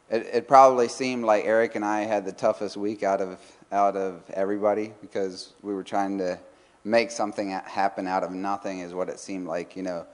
it, 0.09 0.25
it 0.33 0.47
probably 0.47 0.87
seemed 0.87 1.25
like 1.25 1.45
Eric 1.45 1.75
and 1.75 1.83
I 1.83 2.01
had 2.01 2.25
the 2.25 2.31
toughest 2.31 2.77
week 2.77 3.03
out 3.03 3.21
of 3.21 3.39
out 3.71 3.97
of 3.97 4.23
everybody 4.33 4.93
because 5.01 5.53
we 5.61 5.73
were 5.73 5.83
trying 5.83 6.17
to 6.19 6.39
make 6.85 7.11
something 7.11 7.49
happen 7.49 8.07
out 8.07 8.23
of 8.23 8.31
nothing 8.31 8.79
is 8.79 8.93
what 8.93 9.09
it 9.09 9.19
seemed 9.19 9.47
like. 9.47 9.75
You 9.75 9.83
know, 9.83 10.05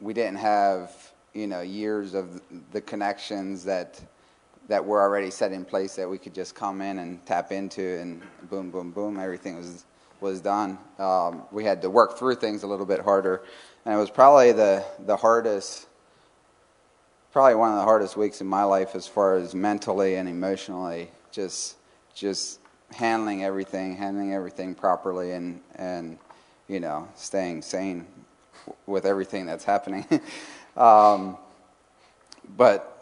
we 0.00 0.12
didn't 0.12 0.38
have 0.38 1.12
you 1.34 1.46
know 1.46 1.60
years 1.60 2.14
of 2.14 2.42
the 2.72 2.80
connections 2.80 3.62
that 3.64 4.00
that 4.70 4.84
were 4.84 5.02
already 5.02 5.32
set 5.32 5.50
in 5.50 5.64
place 5.64 5.96
that 5.96 6.08
we 6.08 6.16
could 6.16 6.32
just 6.32 6.54
come 6.54 6.80
in 6.80 7.00
and 7.00 7.26
tap 7.26 7.50
into, 7.50 7.98
and 7.98 8.22
boom, 8.48 8.70
boom, 8.70 8.92
boom, 8.92 9.18
everything 9.18 9.56
was 9.56 9.84
was 10.20 10.40
done. 10.40 10.78
Um, 10.98 11.42
we 11.50 11.64
had 11.64 11.82
to 11.82 11.90
work 11.90 12.16
through 12.16 12.36
things 12.36 12.62
a 12.62 12.68
little 12.68 12.86
bit 12.86 13.00
harder, 13.00 13.42
and 13.84 13.92
it 13.92 13.98
was 13.98 14.10
probably 14.10 14.52
the 14.52 14.84
the 15.06 15.16
hardest, 15.16 15.88
probably 17.32 17.56
one 17.56 17.70
of 17.70 17.78
the 17.78 17.82
hardest 17.82 18.16
weeks 18.16 18.40
in 18.40 18.46
my 18.46 18.62
life 18.62 18.94
as 18.94 19.08
far 19.08 19.34
as 19.34 19.56
mentally 19.56 20.14
and 20.14 20.28
emotionally, 20.28 21.10
just 21.32 21.74
just 22.14 22.60
handling 22.92 23.42
everything, 23.42 23.96
handling 23.96 24.32
everything 24.34 24.76
properly, 24.76 25.32
and 25.32 25.60
and 25.74 26.16
you 26.68 26.78
know 26.78 27.08
staying 27.16 27.62
sane 27.62 28.06
with 28.86 29.04
everything 29.04 29.46
that's 29.46 29.64
happening. 29.64 30.06
um, 30.76 31.36
but 32.56 33.00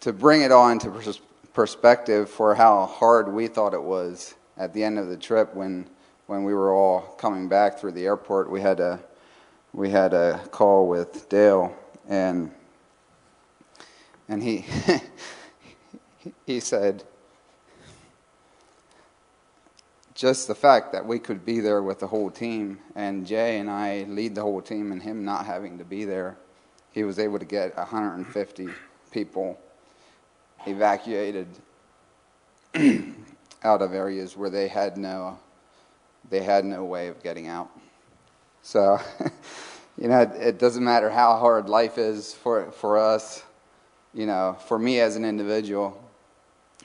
to 0.00 0.12
bring 0.12 0.42
it 0.42 0.50
all 0.50 0.68
into 0.68 0.90
pers- 0.90 1.20
perspective 1.52 2.28
for 2.28 2.54
how 2.54 2.86
hard 2.86 3.32
we 3.32 3.46
thought 3.46 3.74
it 3.74 3.82
was 3.82 4.34
at 4.56 4.72
the 4.72 4.82
end 4.82 4.98
of 4.98 5.08
the 5.08 5.16
trip 5.16 5.54
when 5.54 5.86
when 6.30 6.44
we 6.44 6.54
were 6.54 6.72
all 6.72 7.00
coming 7.18 7.48
back 7.48 7.76
through 7.76 7.90
the 7.90 8.06
airport, 8.06 8.48
we 8.48 8.60
had 8.60 8.78
a 8.78 9.00
we 9.72 9.90
had 9.90 10.14
a 10.14 10.40
call 10.52 10.86
with 10.86 11.28
Dale 11.28 11.76
and 12.08 12.52
and 14.28 14.40
he 14.40 14.64
he 16.46 16.60
said 16.60 17.02
just 20.14 20.46
the 20.46 20.54
fact 20.54 20.92
that 20.92 21.04
we 21.04 21.18
could 21.18 21.44
be 21.44 21.58
there 21.58 21.82
with 21.82 21.98
the 21.98 22.06
whole 22.06 22.30
team 22.30 22.78
and 22.94 23.26
Jay 23.26 23.58
and 23.58 23.68
I 23.68 24.04
lead 24.08 24.36
the 24.36 24.42
whole 24.42 24.62
team 24.62 24.92
and 24.92 25.02
him 25.02 25.24
not 25.24 25.46
having 25.46 25.78
to 25.78 25.84
be 25.84 26.04
there, 26.04 26.36
he 26.92 27.02
was 27.02 27.18
able 27.18 27.40
to 27.40 27.44
get 27.44 27.76
150 27.76 28.68
people 29.10 29.58
evacuated 30.66 31.48
out 33.64 33.82
of 33.82 33.92
areas 33.92 34.36
where 34.36 34.50
they 34.50 34.68
had 34.68 34.96
no 34.96 35.38
they 36.28 36.42
had 36.42 36.64
no 36.64 36.84
way 36.84 37.08
of 37.08 37.20
getting 37.22 37.48
out. 37.48 37.68
So, 38.62 39.00
you 39.98 40.06
know, 40.06 40.20
it, 40.20 40.30
it 40.34 40.58
doesn't 40.58 40.84
matter 40.84 41.10
how 41.10 41.36
hard 41.36 41.68
life 41.68 41.98
is 41.98 42.34
for 42.34 42.70
for 42.72 42.98
us, 42.98 43.42
you 44.14 44.26
know, 44.26 44.56
for 44.66 44.78
me 44.78 45.00
as 45.00 45.16
an 45.16 45.24
individual, 45.24 46.00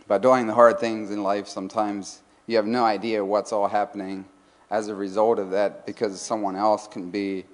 by 0.07 0.18
doing 0.18 0.47
the 0.47 0.53
hard 0.53 0.80
things 0.80 1.11
in 1.11 1.23
life 1.23 1.47
sometimes 1.47 2.22
you 2.47 2.56
have 2.57 2.65
no 2.65 2.85
idea 2.85 3.23
what's 3.26 3.52
all 3.52 3.68
happening 3.68 4.26
as 4.69 4.88
a 4.88 4.95
result 4.95 5.39
of 5.39 5.52
that 5.52 5.85
because 5.85 6.22
someone 6.22 6.56
else 6.56 6.88
can 6.88 7.10
be 7.10 7.45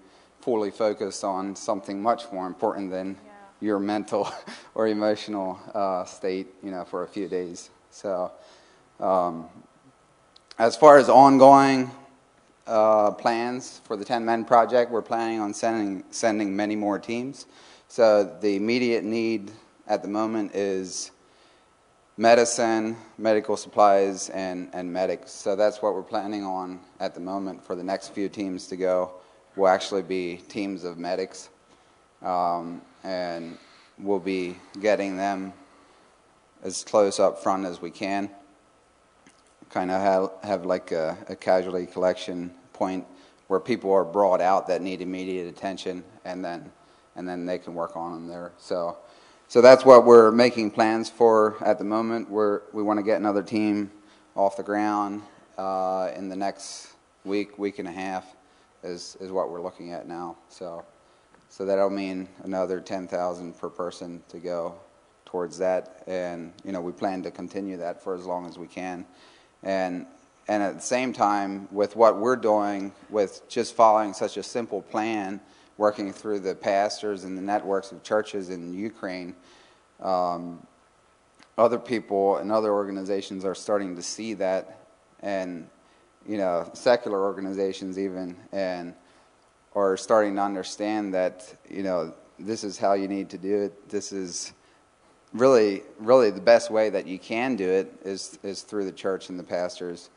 fully 0.42 0.72
focused 0.72 1.24
on 1.24 1.56
something 1.56 2.02
much 2.02 2.24
more 2.32 2.48
important 2.48 2.92
than 2.92 3.16
yeah. 3.26 3.31
Your 3.62 3.80
mental 3.80 4.30
or 4.76 4.88
emotional 4.88 5.60
uh, 5.74 6.04
state, 6.04 6.48
you 6.64 6.72
know, 6.72 6.84
for 6.84 7.04
a 7.04 7.08
few 7.08 7.28
days. 7.28 7.70
So, 7.92 8.32
um, 9.00 9.48
as 10.60 10.76
far 10.76 10.98
as 10.98 11.10
ongoing 11.10 11.90
uh, 12.68 13.12
plans 13.12 13.82
for 13.86 13.96
the 13.96 14.06
10 14.06 14.26
Men 14.26 14.46
Project, 14.46 14.92
we're 14.92 15.02
planning 15.02 15.40
on 15.40 15.54
sending, 15.54 16.04
sending 16.12 16.56
many 16.56 16.76
more 16.76 17.00
teams. 17.00 17.46
So, 17.88 18.24
the 18.42 18.56
immediate 18.56 19.04
need 19.04 19.52
at 19.88 20.02
the 20.02 20.08
moment 20.08 20.56
is 20.56 21.12
medicine, 22.18 22.96
medical 23.18 23.58
supplies, 23.58 24.30
and, 24.30 24.70
and 24.74 24.92
medics. 24.92 25.32
So 25.32 25.56
that's 25.56 25.82
what 25.82 25.94
we're 25.94 26.04
planning 26.04 26.44
on 26.44 26.80
at 27.00 27.14
the 27.16 27.20
moment 27.20 27.64
for 27.66 27.76
the 27.76 27.84
next 27.84 28.10
few 28.10 28.30
teams 28.30 28.68
to 28.68 28.76
go. 28.76 29.14
Will 29.56 29.68
actually 29.68 30.04
be 30.04 30.38
teams 30.48 30.84
of 30.84 30.98
medics, 30.98 31.50
um, 32.22 32.82
and 33.04 33.58
we'll 33.98 34.20
be 34.20 34.58
getting 34.80 35.18
them 35.18 35.54
as 36.64 36.84
close 36.84 37.20
up 37.20 37.42
front 37.42 37.66
as 37.66 37.82
we 37.82 37.92
can. 37.92 38.30
Kind 39.70 39.92
of 39.92 40.02
have, 40.02 40.32
have 40.44 40.66
like 40.66 40.92
a, 40.92 41.18
a 41.30 41.36
casualty 41.36 41.86
collection 41.86 42.54
point 42.74 43.06
where 43.48 43.60
people 43.60 43.92
are 43.92 44.04
brought 44.04 44.42
out 44.42 44.68
that 44.68 44.82
need 44.82 45.02
immediate 45.02 45.48
attention, 45.48 46.04
and 46.26 46.44
then 46.44 46.72
and 47.16 47.28
then 47.28 47.46
they 47.46 47.58
can 47.58 47.74
work 47.74 47.98
on 47.98 48.14
them 48.14 48.28
there. 48.28 48.54
So 48.58 48.98
so 49.52 49.60
that's 49.60 49.84
what 49.84 50.06
we're 50.06 50.32
making 50.32 50.72
plans 50.72 51.10
for 51.10 51.62
at 51.62 51.78
the 51.78 51.84
moment. 51.84 52.30
We're, 52.30 52.62
we 52.72 52.84
want 52.84 53.00
to 53.00 53.04
get 53.04 53.20
another 53.20 53.44
team 53.44 53.92
off 54.34 54.56
the 54.56 54.64
ground 54.64 55.24
uh, 55.58 56.10
in 56.16 56.30
the 56.30 56.38
next 56.38 56.94
week, 57.26 57.60
week 57.60 57.78
and 57.78 57.86
a 57.86 57.92
half, 57.92 58.26
is, 58.82 59.18
is 59.20 59.30
what 59.30 59.52
we're 59.52 59.62
looking 59.62 59.92
at 59.92 60.08
now. 60.08 60.38
So, 60.48 60.86
so 61.52 61.66
that'll 61.66 61.90
mean 61.90 62.30
another 62.44 62.80
10,000 62.80 63.60
per 63.60 63.70
person 63.70 64.24
to 64.30 64.40
go 64.40 64.74
towards 65.26 65.58
that. 65.58 66.02
And, 66.08 66.54
you 66.64 66.72
know, 66.72 66.80
we 66.80 66.94
plan 66.94 67.22
to 67.24 67.32
continue 67.32 67.76
that 67.76 68.02
for 68.02 68.16
as 68.16 68.26
long 68.26 68.48
as 68.48 68.58
we 68.58 68.68
can. 68.68 69.06
And, 69.62 70.06
and 70.48 70.64
at 70.64 70.76
the 70.76 70.82
same 70.82 71.12
time, 71.12 71.68
with 71.70 71.98
what 71.98 72.18
we're 72.18 72.38
doing, 72.38 72.94
with 73.10 73.42
just 73.50 73.76
following 73.76 74.14
such 74.14 74.38
a 74.38 74.44
simple 74.44 74.82
plan, 74.82 75.42
working 75.76 76.14
through 76.14 76.40
the 76.40 76.56
pastors 76.56 77.26
and 77.26 77.38
the 77.38 77.42
networks 77.42 77.92
of 77.92 78.02
churches 78.02 78.50
in 78.50 78.74
Ukraine, 78.74 79.36
um, 80.00 80.66
other 81.58 81.78
people 81.78 82.38
and 82.38 82.50
other 82.50 82.72
organizations 82.72 83.44
are 83.44 83.56
starting 83.56 83.98
to 83.98 84.02
see 84.02 84.36
that, 84.36 84.88
and 85.20 85.68
you 86.26 86.38
know, 86.38 86.70
secular 86.74 87.22
organizations 87.26 88.00
even, 88.00 88.38
and 88.54 88.94
are 89.74 89.98
starting 89.98 90.36
to 90.36 90.42
understand 90.42 91.14
that 91.14 91.56
you 91.70 91.84
know 91.84 92.14
this 92.40 92.64
is 92.64 92.78
how 92.78 92.94
you 92.94 93.08
need 93.08 93.30
to 93.30 93.38
do 93.38 93.62
it. 93.62 93.90
This 93.90 94.12
is 94.12 94.54
really, 95.34 95.84
really 96.00 96.32
the 96.32 96.42
best 96.42 96.72
way 96.72 96.90
that 96.90 97.08
you 97.08 97.20
can 97.20 97.56
do 97.56 97.70
it 97.70 97.94
is 98.04 98.40
is 98.44 98.62
through 98.62 98.86
the 98.86 98.92
church 98.92 99.30
and 99.30 99.40
the 99.40 99.44
pastors 99.44 100.10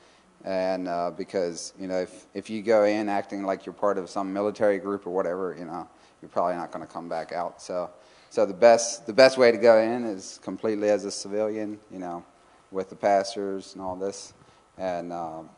and 0.44 0.89
uh, 0.89 1.10
because 1.10 1.72
you 1.78 1.89
know 1.89 2.01
if 2.01 2.26
if 2.35 2.51
you 2.51 2.62
go 2.62 2.85
in 2.85 3.09
acting 3.09 3.44
like 3.44 3.64
you're 3.64 3.72
part 3.72 3.98
of 3.98 4.10
some 4.10 4.32
military 4.32 4.78
group 4.78 5.06
or 5.06 5.10
whatever, 5.10 5.56
you 5.59 5.64
know 5.64 5.89
you're 6.20 6.28
probably 6.28 6.55
not 6.55 6.70
going 6.70 6.86
to 6.86 6.93
come 6.93 7.09
back 7.09 7.32
out. 7.32 7.60
So 7.60 7.90
so 8.31 8.44
the 8.44 8.55
best 8.55 9.06
the 9.06 9.12
best 9.12 9.39
way 9.39 9.51
to 9.51 9.59
go 9.59 9.78
in 9.78 10.05
is 10.05 10.39
completely 10.43 10.90
as 10.90 11.05
a 11.05 11.10
civilian, 11.10 11.78
you 11.90 11.98
know, 11.98 12.24
with 12.70 12.90
the 12.90 12.97
pastors 12.97 13.72
and 13.72 13.82
all 13.82 13.97
this, 13.97 14.35
and 14.76 15.12
um, 15.12 15.48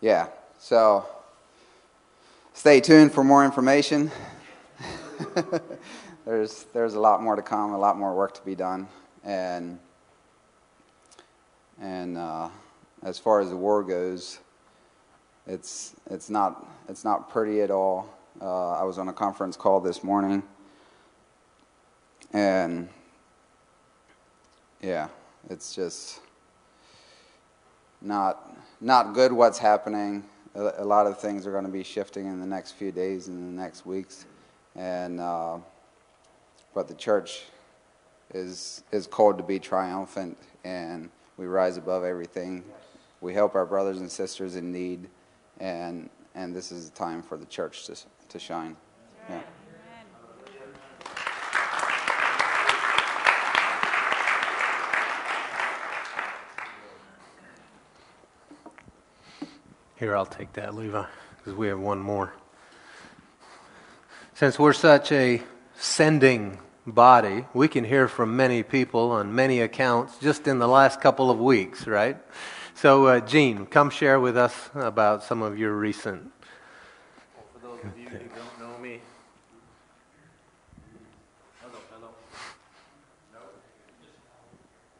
yeah. 0.00 0.28
So 0.58 1.06
stay 2.54 2.80
tuned 2.80 3.12
for 3.12 3.22
more 3.22 3.44
information. 3.44 4.10
there's 6.24 6.64
there's 6.72 6.94
a 6.94 7.00
lot 7.00 7.22
more 7.22 7.36
to 7.36 7.42
come, 7.42 7.74
a 7.74 7.78
lot 7.78 7.98
more 7.98 8.14
work 8.14 8.32
to 8.34 8.42
be 8.42 8.54
done, 8.54 8.88
and 9.22 9.78
and. 11.78 12.16
Uh, 12.16 12.48
as 13.04 13.18
far 13.18 13.40
as 13.40 13.50
the 13.50 13.56
war 13.56 13.84
goes, 13.84 14.38
it's 15.46 15.94
it's 16.10 16.30
not 16.30 16.66
it's 16.88 17.04
not 17.04 17.30
pretty 17.30 17.60
at 17.60 17.70
all. 17.70 18.08
Uh, 18.40 18.72
I 18.72 18.82
was 18.82 18.98
on 18.98 19.08
a 19.08 19.12
conference 19.12 19.56
call 19.56 19.80
this 19.80 20.02
morning, 20.02 20.42
and 22.32 22.88
yeah, 24.80 25.08
it's 25.50 25.74
just 25.74 26.20
not 28.00 28.56
not 28.80 29.12
good 29.12 29.32
what's 29.32 29.58
happening. 29.58 30.24
A, 30.54 30.84
lot 30.84 31.06
of 31.06 31.18
things 31.18 31.46
are 31.46 31.52
going 31.52 31.64
to 31.64 31.70
be 31.70 31.82
shifting 31.82 32.26
in 32.26 32.38
the 32.38 32.46
next 32.46 32.72
few 32.72 32.92
days 32.92 33.26
and 33.26 33.58
the 33.58 33.62
next 33.62 33.84
weeks, 33.84 34.26
and 34.76 35.20
uh, 35.20 35.58
but 36.74 36.86
the 36.86 36.94
church 36.94 37.42
is 38.32 38.84
is 38.92 39.06
called 39.06 39.36
to 39.38 39.44
be 39.44 39.58
triumphant, 39.58 40.38
and 40.64 41.10
we 41.36 41.46
rise 41.46 41.76
above 41.76 42.04
everything 42.04 42.62
we 43.24 43.32
help 43.32 43.54
our 43.54 43.64
brothers 43.64 43.98
and 43.98 44.12
sisters 44.12 44.54
in 44.54 44.70
need, 44.70 45.08
and 45.58 46.10
and 46.34 46.54
this 46.54 46.70
is 46.70 46.88
a 46.88 46.92
time 46.92 47.22
for 47.22 47.38
the 47.38 47.46
church 47.46 47.86
to 47.86 47.96
to 48.28 48.38
shine. 48.38 48.76
Yeah. 49.30 49.40
Here, 60.04 60.14
I'll 60.14 60.26
take 60.26 60.52
that, 60.52 60.74
Levi, 60.74 61.02
because 61.38 61.54
we 61.54 61.68
have 61.68 61.80
one 61.80 61.98
more. 61.98 62.34
Since 64.34 64.58
we're 64.58 64.74
such 64.74 65.10
a 65.10 65.42
sending 65.76 66.58
body, 66.86 67.46
we 67.54 67.68
can 67.68 67.84
hear 67.84 68.06
from 68.06 68.36
many 68.36 68.62
people 68.62 69.12
on 69.12 69.34
many 69.34 69.62
accounts 69.62 70.18
just 70.18 70.46
in 70.46 70.58
the 70.58 70.68
last 70.68 71.00
couple 71.00 71.30
of 71.30 71.38
weeks, 71.38 71.86
right? 71.86 72.18
So, 72.74 73.06
uh, 73.06 73.20
Gene, 73.20 73.64
come 73.64 73.88
share 73.88 74.20
with 74.20 74.36
us 74.36 74.68
about 74.74 75.22
some 75.22 75.40
of 75.40 75.58
your 75.58 75.72
recent. 75.72 76.30
Well, 77.34 77.46
for 77.54 77.66
those 77.66 77.90
of 77.90 77.98
you 77.98 78.06
who 78.06 78.18
don't 78.18 78.60
know 78.60 78.78
me, 78.82 79.00
hello, 81.62 81.78
hello. 81.94 82.08
No. 83.32 83.40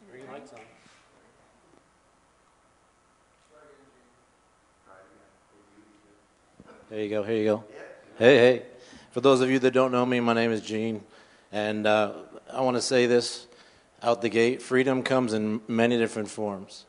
Bring 0.08 0.22
your 0.22 0.32
lights 0.32 0.54
on. 0.54 0.60
There 6.94 7.02
you 7.02 7.10
go. 7.10 7.24
Here 7.24 7.36
you 7.36 7.44
go. 7.44 7.64
Hey, 8.18 8.36
hey. 8.36 8.62
For 9.10 9.20
those 9.20 9.40
of 9.40 9.50
you 9.50 9.58
that 9.58 9.72
don't 9.72 9.90
know 9.90 10.06
me, 10.06 10.20
my 10.20 10.32
name 10.32 10.52
is 10.52 10.60
Gene, 10.60 11.02
and 11.50 11.88
uh, 11.88 12.12
I 12.52 12.60
want 12.60 12.76
to 12.76 12.80
say 12.80 13.06
this 13.06 13.48
out 14.00 14.22
the 14.22 14.28
gate: 14.28 14.62
freedom 14.62 15.02
comes 15.02 15.32
in 15.32 15.60
many 15.66 15.98
different 15.98 16.30
forms. 16.30 16.84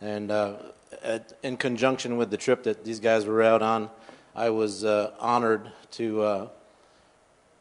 And 0.00 0.30
uh, 0.30 0.58
at, 1.02 1.32
in 1.42 1.56
conjunction 1.56 2.18
with 2.18 2.30
the 2.30 2.36
trip 2.36 2.62
that 2.62 2.84
these 2.84 3.00
guys 3.00 3.26
were 3.26 3.42
out 3.42 3.62
on, 3.62 3.90
I 4.32 4.50
was 4.50 4.84
uh, 4.84 5.10
honored 5.18 5.72
to 5.92 6.22
uh, 6.22 6.48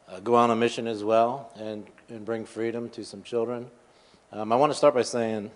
uh, 0.08 0.20
go 0.20 0.36
on 0.36 0.52
a 0.52 0.56
mission 0.56 0.86
as 0.86 1.04
well 1.04 1.52
and, 1.56 1.88
and 2.10 2.24
bring 2.24 2.46
freedom 2.46 2.90
to 2.90 3.04
some 3.04 3.24
children. 3.24 3.72
Um, 4.32 4.52
I 4.52 4.56
want 4.56 4.72
to 4.72 4.78
start 4.78 4.94
by 4.94 5.02
saying 5.02 5.50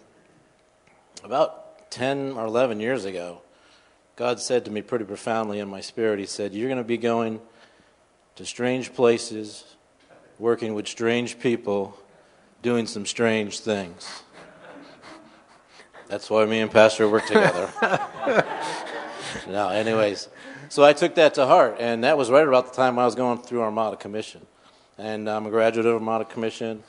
about 1.23 1.91
10 1.91 2.31
or 2.31 2.47
11 2.47 2.79
years 2.79 3.05
ago, 3.05 3.43
God 4.15 4.39
said 4.39 4.65
to 4.65 4.71
me 4.71 4.81
pretty 4.81 5.05
profoundly 5.05 5.59
in 5.59 5.67
my 5.67 5.81
spirit, 5.81 6.19
He 6.19 6.25
said, 6.25 6.53
You're 6.53 6.69
going 6.69 6.77
to 6.77 6.83
be 6.83 6.97
going 6.97 7.41
to 8.35 8.45
strange 8.45 8.93
places, 8.93 9.75
working 10.39 10.73
with 10.73 10.87
strange 10.87 11.39
people, 11.39 11.97
doing 12.61 12.87
some 12.87 13.05
strange 13.05 13.59
things. 13.59 14.23
That's 16.07 16.29
why 16.29 16.45
me 16.45 16.59
and 16.59 16.71
Pastor 16.71 17.09
work 17.09 17.25
together. 17.25 17.69
no, 19.47 19.69
anyways. 19.69 20.29
So 20.69 20.83
I 20.83 20.93
took 20.93 21.15
that 21.15 21.33
to 21.35 21.45
heart, 21.45 21.77
and 21.79 22.03
that 22.03 22.17
was 22.17 22.29
right 22.29 22.47
about 22.47 22.67
the 22.67 22.75
time 22.75 22.99
I 22.99 23.05
was 23.05 23.15
going 23.15 23.39
through 23.39 23.61
Armada 23.61 23.97
Commission. 23.97 24.45
And 24.97 25.29
I'm 25.29 25.45
a 25.45 25.49
graduate 25.49 25.85
of 25.85 25.95
Armada 25.95 26.25
Commission, 26.25 26.83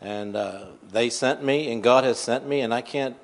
and 0.00 0.36
uh, 0.36 0.66
they 0.90 1.10
sent 1.10 1.44
me, 1.44 1.70
and 1.72 1.82
God 1.82 2.04
has 2.04 2.18
sent 2.18 2.46
me, 2.46 2.60
and 2.60 2.72
I 2.72 2.80
can't, 2.80 3.16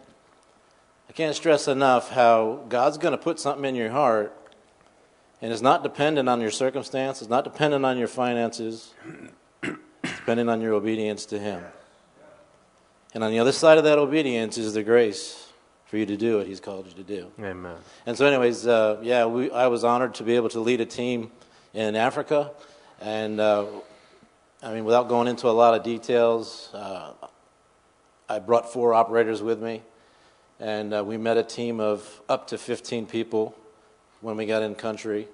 can't 1.16 1.34
stress 1.34 1.66
enough 1.66 2.10
how 2.10 2.62
God's 2.68 2.98
going 2.98 3.12
to 3.12 3.18
put 3.18 3.40
something 3.40 3.64
in 3.64 3.74
your 3.74 3.90
heart, 3.90 4.36
and 5.40 5.50
it's 5.50 5.62
not 5.62 5.82
dependent 5.82 6.28
on 6.28 6.42
your 6.42 6.50
circumstances, 6.50 7.22
it's 7.22 7.30
not 7.30 7.42
dependent 7.42 7.86
on 7.86 7.96
your 7.96 8.06
finances, 8.06 8.92
it's 9.62 9.78
dependent 10.02 10.50
on 10.50 10.60
your 10.60 10.74
obedience 10.74 11.24
to 11.26 11.38
Him. 11.38 11.62
And 13.14 13.24
on 13.24 13.30
the 13.30 13.38
other 13.38 13.52
side 13.52 13.78
of 13.78 13.84
that 13.84 13.98
obedience 13.98 14.58
is 14.58 14.74
the 14.74 14.82
grace 14.82 15.48
for 15.86 15.96
you 15.96 16.04
to 16.04 16.18
do 16.18 16.36
what 16.36 16.46
He's 16.46 16.60
called 16.60 16.86
you 16.86 16.92
to 16.92 17.02
do. 17.02 17.32
Amen. 17.42 17.76
And 18.04 18.14
so, 18.14 18.26
anyways, 18.26 18.66
uh, 18.66 18.98
yeah, 19.02 19.24
we, 19.24 19.50
I 19.50 19.68
was 19.68 19.84
honored 19.84 20.16
to 20.16 20.22
be 20.22 20.36
able 20.36 20.50
to 20.50 20.60
lead 20.60 20.82
a 20.82 20.86
team 20.86 21.30
in 21.72 21.96
Africa. 21.96 22.50
And 23.00 23.40
uh, 23.40 23.64
I 24.62 24.74
mean, 24.74 24.84
without 24.84 25.08
going 25.08 25.28
into 25.28 25.48
a 25.48 25.56
lot 25.56 25.72
of 25.72 25.82
details, 25.82 26.68
uh, 26.74 27.12
I 28.28 28.38
brought 28.38 28.70
four 28.70 28.92
operators 28.92 29.42
with 29.42 29.62
me. 29.62 29.82
And 30.58 30.94
uh, 30.94 31.04
we 31.04 31.18
met 31.18 31.36
a 31.36 31.42
team 31.42 31.80
of 31.80 32.22
up 32.28 32.46
to 32.48 32.58
15 32.58 33.06
people 33.06 33.54
when 34.22 34.36
we 34.36 34.46
got 34.46 34.62
in 34.62 34.74
country. 34.74 35.28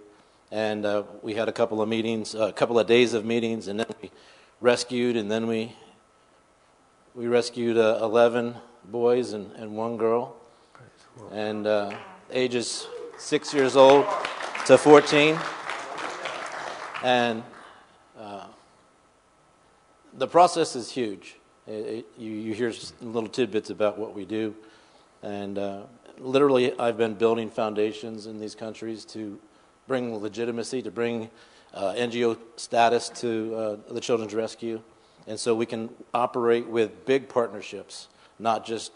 And 0.51 0.85
uh, 0.85 1.05
we 1.23 1.35
had 1.35 1.49
a 1.49 1.53
couple 1.53 1.81
of 1.81 1.89
meetings, 1.89 2.35
a 2.35 2.53
couple 2.53 2.79
of 2.79 2.87
days 2.87 3.15
of 3.15 3.25
meetings, 3.25 3.69
and 3.69 3.81
then 3.81 3.87
we 4.03 4.11
rescued, 4.61 5.17
and 5.17 5.31
then 5.31 5.47
we 5.47 5.75
we 7.15 7.27
rescued 7.27 7.77
uh, 7.77 7.99
11 8.03 8.55
boys 8.85 9.33
and, 9.33 9.53
and 9.53 9.77
one 9.77 9.97
girl, 9.97 10.35
and 11.31 11.67
uh, 11.67 11.95
ages 12.31 12.87
six 13.19 13.53
years 13.53 13.77
old 13.77 14.07
to 14.67 14.79
14. 14.79 15.39
And 17.05 17.43
uh, 18.19 18.47
the 20.15 20.27
process 20.27 20.75
is 20.75 20.91
huge. 20.91 21.37
It, 21.67 21.71
it, 21.71 22.07
you, 22.19 22.31
you 22.31 22.55
hear 22.55 22.73
little 23.01 23.29
tidbits 23.29 23.71
about 23.71 23.99
what 23.99 24.15
we 24.15 24.25
do. 24.25 24.55
And 25.23 25.59
uh, 25.59 25.83
literally, 26.19 26.79
I've 26.79 26.97
been 26.97 27.15
building 27.15 27.51
foundations 27.51 28.27
in 28.27 28.41
these 28.41 28.55
countries 28.55 29.05
to 29.07 29.39
bring 29.87 30.15
legitimacy, 30.17 30.83
to 30.83 30.91
bring 30.91 31.31
uh, 31.75 31.95
NGO 31.95 32.39
status 32.57 33.09
to 33.09 33.55
uh, 33.55 33.93
the 33.93 34.01
Children's 34.01 34.35
Rescue. 34.35 34.83
And 35.27 35.39
so 35.39 35.55
we 35.55 35.67
can 35.67 35.91
operate 36.13 36.67
with 36.67 37.07
big 37.07 37.29
partnerships, 37.29 38.09
not 38.39 38.67
just 38.67 38.93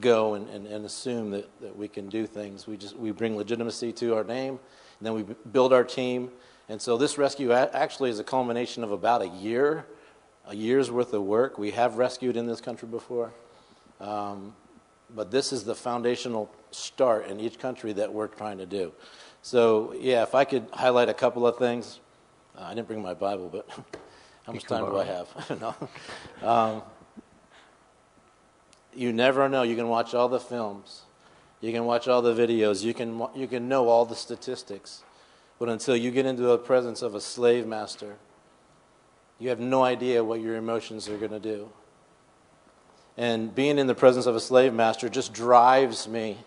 go 0.00 0.34
and, 0.34 0.48
and, 0.48 0.66
and 0.66 0.84
assume 0.84 1.30
that, 1.30 1.48
that 1.60 1.76
we 1.76 1.88
can 1.88 2.08
do 2.08 2.26
things. 2.26 2.66
We 2.66 2.76
just 2.76 2.96
we 2.96 3.10
bring 3.10 3.36
legitimacy 3.36 3.92
to 3.94 4.14
our 4.14 4.24
name, 4.24 4.58
and 4.98 5.06
then 5.06 5.14
we 5.14 5.24
build 5.52 5.72
our 5.72 5.84
team. 5.84 6.30
And 6.68 6.80
so 6.80 6.96
this 6.96 7.18
rescue 7.18 7.52
actually 7.52 8.10
is 8.10 8.18
a 8.18 8.24
culmination 8.24 8.82
of 8.82 8.90
about 8.90 9.22
a 9.22 9.28
year, 9.28 9.86
a 10.46 10.54
year's 10.54 10.90
worth 10.90 11.12
of 11.12 11.22
work. 11.22 11.58
We 11.58 11.70
have 11.72 11.96
rescued 11.96 12.36
in 12.36 12.46
this 12.46 12.60
country 12.60 12.88
before, 12.88 13.32
um, 14.00 14.54
but 15.14 15.30
this 15.30 15.52
is 15.52 15.64
the 15.64 15.74
foundational 15.74 16.50
start 16.70 17.26
in 17.26 17.40
each 17.40 17.58
country 17.58 17.92
that 17.94 18.12
we're 18.12 18.26
trying 18.26 18.58
to 18.58 18.66
do. 18.66 18.92
So 19.42 19.94
yeah, 19.98 20.22
if 20.22 20.34
I 20.34 20.44
could 20.44 20.66
highlight 20.72 21.08
a 21.08 21.14
couple 21.14 21.46
of 21.46 21.56
things, 21.56 22.00
uh, 22.58 22.62
I 22.64 22.74
didn't 22.74 22.88
bring 22.88 23.02
my 23.02 23.14
Bible, 23.14 23.48
but 23.48 23.68
how 24.44 24.52
much 24.52 24.64
time 24.64 24.84
do 24.84 24.98
I 24.98 25.04
have? 25.04 25.60
no. 25.60 26.48
Um, 26.48 26.82
you 28.94 29.12
never 29.12 29.48
know. 29.48 29.62
You 29.62 29.76
can 29.76 29.88
watch 29.88 30.14
all 30.14 30.28
the 30.28 30.40
films, 30.40 31.02
you 31.60 31.72
can 31.72 31.84
watch 31.84 32.08
all 32.08 32.22
the 32.22 32.34
videos, 32.34 32.82
you 32.82 32.94
can, 32.94 33.26
you 33.34 33.46
can 33.46 33.68
know 33.68 33.88
all 33.88 34.04
the 34.04 34.16
statistics. 34.16 35.02
But 35.58 35.68
until 35.70 35.96
you 35.96 36.10
get 36.10 36.26
into 36.26 36.42
the 36.42 36.58
presence 36.58 37.00
of 37.00 37.14
a 37.14 37.20
slave 37.20 37.66
master, 37.66 38.16
you 39.38 39.48
have 39.48 39.60
no 39.60 39.84
idea 39.84 40.22
what 40.22 40.40
your 40.40 40.56
emotions 40.56 41.08
are 41.08 41.16
going 41.16 41.30
to 41.30 41.40
do. 41.40 41.70
And 43.16 43.54
being 43.54 43.78
in 43.78 43.86
the 43.86 43.94
presence 43.94 44.26
of 44.26 44.36
a 44.36 44.40
slave 44.40 44.74
master 44.74 45.08
just 45.08 45.32
drives 45.32 46.06
me 46.06 46.38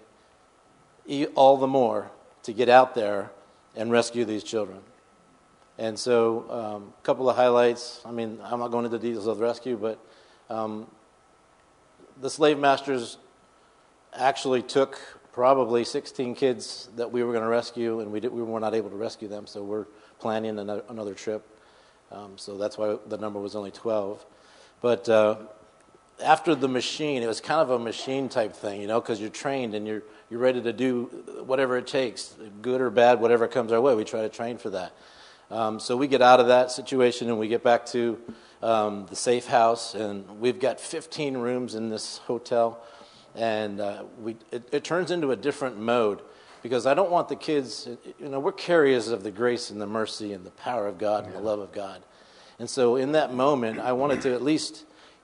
all 1.35 1.57
the 1.57 1.67
more 1.67 2.11
to 2.43 2.53
get 2.53 2.69
out 2.69 2.93
there 2.93 3.31
and 3.75 3.91
rescue 3.91 4.25
these 4.25 4.43
children. 4.43 4.79
And 5.79 5.97
so, 5.97 6.45
um, 6.49 6.93
a 6.99 7.01
couple 7.03 7.29
of 7.29 7.35
highlights. 7.35 8.01
I 8.05 8.11
mean, 8.11 8.39
I'm 8.43 8.59
not 8.59 8.69
going 8.69 8.85
into 8.85 8.97
the 8.97 9.07
details 9.07 9.27
of 9.27 9.37
the 9.37 9.43
rescue, 9.43 9.77
but 9.77 9.97
um, 10.49 10.87
the 12.19 12.29
slave 12.29 12.59
masters 12.59 13.17
actually 14.13 14.61
took 14.61 14.99
probably 15.31 15.85
16 15.85 16.35
kids 16.35 16.89
that 16.97 17.11
we 17.11 17.23
were 17.23 17.31
going 17.31 17.43
to 17.43 17.49
rescue, 17.49 18.01
and 18.01 18.11
we, 18.11 18.19
did, 18.19 18.31
we 18.31 18.43
were 18.43 18.59
not 18.59 18.75
able 18.75 18.89
to 18.89 18.95
rescue 18.95 19.27
them, 19.27 19.47
so 19.47 19.63
we're 19.63 19.85
planning 20.19 20.59
another, 20.59 20.83
another 20.89 21.13
trip. 21.13 21.47
Um, 22.11 22.33
so 22.35 22.57
that's 22.57 22.77
why 22.77 22.97
the 23.07 23.17
number 23.17 23.39
was 23.39 23.55
only 23.55 23.71
12. 23.71 24.25
But 24.81 25.07
uh, 25.07 25.37
after 26.23 26.55
the 26.55 26.67
machine, 26.67 27.23
it 27.23 27.27
was 27.27 27.41
kind 27.41 27.61
of 27.61 27.69
a 27.69 27.79
machine 27.79 28.29
type 28.29 28.53
thing, 28.53 28.81
you 28.81 28.87
know, 28.87 28.99
because 28.99 29.19
you're 29.19 29.29
trained 29.29 29.73
and 29.73 29.87
you're, 29.87 30.03
you're 30.29 30.39
ready 30.39 30.61
to 30.61 30.73
do 30.73 31.05
whatever 31.45 31.77
it 31.77 31.87
takes, 31.87 32.35
good 32.61 32.81
or 32.81 32.89
bad, 32.89 33.19
whatever 33.19 33.47
comes 33.47 33.71
our 33.71 33.81
way. 33.81 33.95
We 33.95 34.03
try 34.03 34.21
to 34.21 34.29
train 34.29 34.57
for 34.57 34.69
that. 34.71 34.93
Um, 35.51 35.79
so 35.79 35.97
we 35.97 36.07
get 36.07 36.21
out 36.21 36.39
of 36.39 36.47
that 36.47 36.71
situation 36.71 37.29
and 37.29 37.39
we 37.39 37.47
get 37.47 37.63
back 37.63 37.85
to 37.87 38.19
um, 38.61 39.05
the 39.09 39.15
safe 39.15 39.47
house, 39.47 39.95
and 39.95 40.39
we've 40.39 40.59
got 40.59 40.79
15 40.79 41.37
rooms 41.37 41.75
in 41.75 41.89
this 41.89 42.17
hotel, 42.19 42.83
and 43.35 43.79
uh, 43.79 44.03
we, 44.21 44.35
it, 44.51 44.67
it, 44.71 44.83
turns 44.83 45.11
into 45.11 45.31
a 45.31 45.35
different 45.35 45.79
mode 45.79 46.21
because 46.61 46.85
I 46.85 46.93
don't 46.93 47.09
want 47.09 47.29
the 47.29 47.37
kids, 47.37 47.87
you 48.19 48.27
know, 48.27 48.39
we're 48.39 48.51
carriers 48.51 49.07
of 49.07 49.23
the 49.23 49.31
grace 49.31 49.69
and 49.69 49.79
the 49.79 49.87
mercy 49.87 50.33
and 50.33 50.45
the 50.45 50.51
power 50.51 50.87
of 50.87 50.97
God 50.97 51.25
and 51.25 51.33
the 51.33 51.39
love 51.39 51.59
of 51.59 51.71
God. 51.71 52.03
And 52.59 52.69
so 52.69 52.97
in 52.97 53.13
that 53.13 53.33
moment, 53.33 53.79
I 53.79 53.93
wanted 53.93 54.21
to 54.23 54.33
at 54.33 54.41
least 54.41 54.83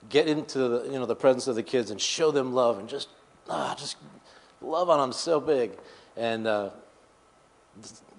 get 0.10 0.28
into 0.28 0.60
the, 0.60 0.86
you 0.86 1.00
know, 1.00 1.06
the 1.06 1.16
presence 1.16 1.48
of 1.48 1.56
the 1.56 1.64
kids 1.64 1.92
and 1.92 2.00
show 2.00 2.32
them 2.32 2.54
love 2.54 2.80
and 2.80 2.90
just, 2.90 3.10
ah, 3.50 3.76
just 3.78 3.98
love 4.62 4.90
on 4.90 5.00
them 5.00 5.14
so 5.14 5.40
big. 5.40 5.72
And 6.18 6.48
uh, 6.48 6.70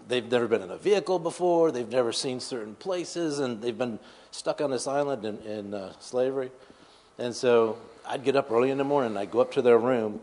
they've 0.08 0.30
never 0.30 0.46
been 0.48 0.62
in 0.62 0.70
a 0.70 0.76
vehicle 0.76 1.18
before, 1.18 1.70
they've 1.70 1.88
never 1.88 2.12
seen 2.12 2.40
certain 2.40 2.74
places, 2.74 3.38
and 3.38 3.60
they've 3.60 3.76
been 3.76 3.98
stuck 4.30 4.60
on 4.60 4.70
this 4.70 4.86
island 4.86 5.24
in, 5.24 5.38
in 5.38 5.74
uh, 5.74 5.92
slavery. 5.98 6.50
And 7.18 7.34
so 7.34 7.78
I'd 8.06 8.24
get 8.24 8.36
up 8.36 8.50
early 8.50 8.70
in 8.70 8.78
the 8.78 8.84
morning, 8.84 9.10
and 9.12 9.18
I'd 9.18 9.30
go 9.30 9.40
up 9.40 9.52
to 9.52 9.62
their 9.62 9.78
room, 9.78 10.20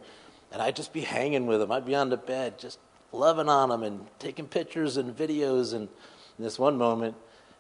and 0.51 0.61
I'd 0.61 0.75
just 0.75 0.93
be 0.93 1.01
hanging 1.01 1.48
with 1.48 1.59
them. 1.59 1.72
I'd 1.72 1.85
be 1.85 1.95
on 1.95 2.09
the 2.09 2.17
bed, 2.17 2.59
just 2.59 2.80
loving 3.11 3.50
on 3.50 3.69
them 3.69 3.83
and 3.83 4.06
taking 4.19 4.48
pictures 4.48 4.98
and 4.98 5.16
videos. 5.16 5.74
And 5.74 5.88
in 6.38 6.43
this 6.43 6.59
one 6.59 6.77
moment, 6.77 7.16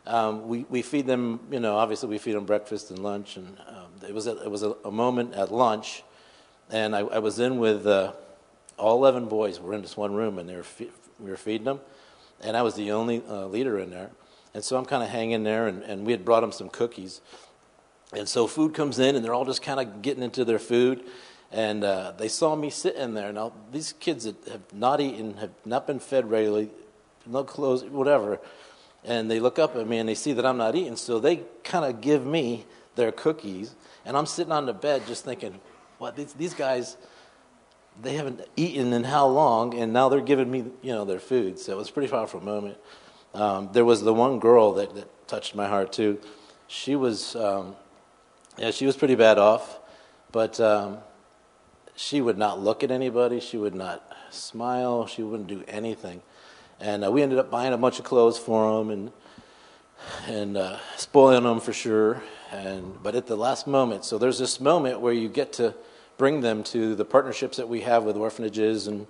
um, 0.05 0.47
we, 0.47 0.65
we 0.69 0.81
feed 0.81 1.07
them, 1.07 1.39
you 1.51 1.59
know, 1.59 1.77
obviously 1.77 2.09
we 2.09 2.17
feed 2.17 2.33
them 2.33 2.45
breakfast 2.45 2.91
and 2.91 2.99
lunch. 2.99 3.37
And 3.37 3.57
um, 3.67 4.07
it 4.07 4.13
was, 4.13 4.27
a, 4.27 4.43
it 4.43 4.51
was 4.51 4.63
a, 4.63 4.75
a, 4.83 4.91
moment 4.91 5.33
at 5.33 5.51
lunch, 5.51 6.03
and 6.69 6.95
I, 6.95 6.99
I 6.99 7.19
was 7.19 7.39
in 7.39 7.57
with 7.57 7.87
uh, 7.87 8.13
all 8.77 8.97
11 8.97 9.27
boys. 9.27 9.59
We're 9.59 9.73
in 9.73 9.81
this 9.81 9.95
one 9.95 10.13
room, 10.13 10.39
and 10.39 10.49
they 10.49 10.55
were 10.55 10.63
fe- 10.63 10.89
we 11.19 11.29
were 11.29 11.37
feeding 11.37 11.65
them. 11.65 11.79
And 12.41 12.57
I 12.57 12.61
was 12.61 12.75
the 12.75 12.91
only 12.91 13.23
uh, 13.27 13.45
leader 13.47 13.79
in 13.79 13.89
there. 13.91 14.09
And 14.53 14.63
so 14.63 14.77
I'm 14.77 14.85
kind 14.85 15.01
of 15.01 15.09
hanging 15.09 15.43
there, 15.43 15.67
and, 15.67 15.81
and 15.83 16.05
we 16.05 16.11
had 16.11 16.25
brought 16.25 16.41
them 16.41 16.51
some 16.51 16.69
cookies. 16.69 17.21
And 18.11 18.27
so 18.27 18.45
food 18.45 18.73
comes 18.73 18.99
in, 18.99 19.15
and 19.15 19.23
they're 19.23 19.33
all 19.33 19.45
just 19.45 19.61
kind 19.61 19.79
of 19.79 20.01
getting 20.01 20.21
into 20.21 20.43
their 20.43 20.59
food. 20.59 21.03
And 21.51 21.83
uh, 21.83 22.13
they 22.17 22.27
saw 22.27 22.55
me 22.55 22.69
sitting 22.69 23.13
there. 23.13 23.31
Now, 23.31 23.53
these 23.71 23.93
kids 23.93 24.25
that 24.25 24.35
have 24.51 24.73
not 24.73 24.99
eaten, 24.99 25.37
have 25.37 25.51
not 25.65 25.87
been 25.87 25.99
fed 25.99 26.29
regularly, 26.29 26.69
no 27.25 27.43
clothes, 27.43 27.83
whatever. 27.85 28.39
And 29.05 29.29
they 29.29 29.39
look 29.39 29.59
up 29.59 29.75
at 29.75 29.87
me 29.87 29.97
and 29.97 30.07
they 30.07 30.15
see 30.15 30.33
that 30.33 30.45
I'm 30.45 30.57
not 30.57 30.75
eating. 30.75 30.95
So 30.95 31.19
they 31.19 31.41
kind 31.63 31.85
of 31.85 32.01
give 32.01 32.25
me 32.25 32.65
their 32.95 33.11
cookies. 33.11 33.75
And 34.05 34.15
I'm 34.15 34.25
sitting 34.25 34.51
on 34.51 34.65
the 34.65 34.73
bed 34.73 35.03
just 35.07 35.25
thinking, 35.25 35.59
what, 35.97 36.15
these, 36.15 36.33
these 36.33 36.53
guys, 36.53 36.97
they 38.01 38.15
haven't 38.15 38.41
eaten 38.55 38.93
in 38.93 39.03
how 39.03 39.27
long? 39.27 39.73
And 39.73 39.93
now 39.93 40.09
they're 40.09 40.21
giving 40.21 40.49
me, 40.49 40.65
you 40.81 40.93
know, 40.93 41.05
their 41.05 41.19
food. 41.19 41.59
So 41.59 41.73
it 41.73 41.77
was 41.77 41.89
a 41.89 41.93
pretty 41.93 42.09
powerful 42.09 42.41
moment. 42.41 42.77
Um, 43.33 43.69
there 43.73 43.85
was 43.85 44.01
the 44.03 44.13
one 44.13 44.39
girl 44.39 44.73
that, 44.73 44.93
that, 44.95 45.09
touched 45.25 45.55
my 45.55 45.67
heart 45.67 45.93
too. 45.93 46.19
She 46.67 46.95
was, 46.95 47.35
um, 47.37 47.75
yeah, 48.57 48.71
she 48.71 48.85
was 48.85 48.95
pretty 48.95 49.15
bad 49.15 49.39
off, 49.39 49.79
but 50.31 50.59
um, 50.59 50.97
she 51.95 52.21
would 52.21 52.37
not 52.37 52.59
look 52.59 52.83
at 52.83 52.91
anybody. 52.91 53.39
She 53.39 53.57
would 53.57 53.73
not 53.73 54.05
smile. 54.29 55.07
She 55.07 55.23
wouldn't 55.23 55.47
do 55.47 55.63
anything. 55.67 56.21
And 56.83 57.05
uh, 57.05 57.11
we 57.13 57.23
ended 57.23 57.39
up 57.39 57.49
buying 57.49 57.71
a 57.71 57.77
bunch 57.77 57.97
of 57.99 58.03
clothes 58.03 58.37
for 58.37 58.77
them 58.77 58.89
and 58.89 59.11
and 60.27 60.57
uh, 60.57 60.77
spoiling 60.97 61.43
them 61.43 61.61
for 61.61 61.71
sure. 61.71 62.21
And 62.51 63.01
but 63.01 63.15
at 63.15 63.25
the 63.25 63.37
last 63.37 63.67
moment, 63.67 64.03
so 64.03 64.17
there's 64.17 64.37
this 64.37 64.59
moment 64.59 64.99
where 64.99 65.13
you 65.13 65.29
get 65.29 65.53
to 65.53 65.73
bring 66.17 66.41
them 66.41 66.61
to 66.65 66.93
the 66.93 67.05
partnerships 67.05 67.55
that 67.55 67.69
we 67.69 67.81
have 67.81 68.03
with 68.03 68.17
orphanages 68.17 68.87
and 68.87 69.07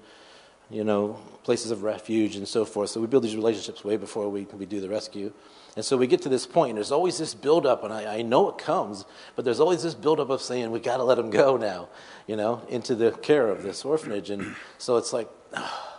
you 0.69 0.83
know 0.83 1.19
places 1.41 1.71
of 1.71 1.81
refuge 1.81 2.35
and 2.35 2.47
so 2.47 2.63
forth. 2.63 2.91
So 2.91 3.01
we 3.01 3.07
build 3.07 3.23
these 3.23 3.35
relationships 3.35 3.83
way 3.83 3.97
before 3.97 4.29
we 4.29 4.43
we 4.53 4.67
do 4.67 4.79
the 4.79 4.89
rescue. 4.89 5.33
And 5.75 5.83
so 5.83 5.97
we 5.97 6.05
get 6.05 6.21
to 6.21 6.29
this 6.29 6.45
point, 6.45 6.69
and 6.69 6.77
there's 6.77 6.91
always 6.91 7.17
this 7.17 7.33
buildup, 7.33 7.83
and 7.83 7.91
I, 7.91 8.17
I 8.17 8.21
know 8.21 8.49
it 8.49 8.59
comes, 8.59 9.05
but 9.35 9.45
there's 9.45 9.59
always 9.59 9.81
this 9.81 9.95
buildup 9.95 10.29
of 10.29 10.39
saying, 10.39 10.69
we 10.69 10.79
got 10.79 10.97
to 10.97 11.03
let 11.03 11.15
them 11.15 11.31
go 11.31 11.57
now, 11.57 11.89
you 12.27 12.35
know, 12.35 12.61
into 12.69 12.93
the 12.93 13.09
care 13.09 13.49
of 13.49 13.63
this 13.63 13.83
orphanage. 13.83 14.29
And 14.29 14.55
so 14.77 14.97
it's 14.97 15.11
like, 15.11 15.27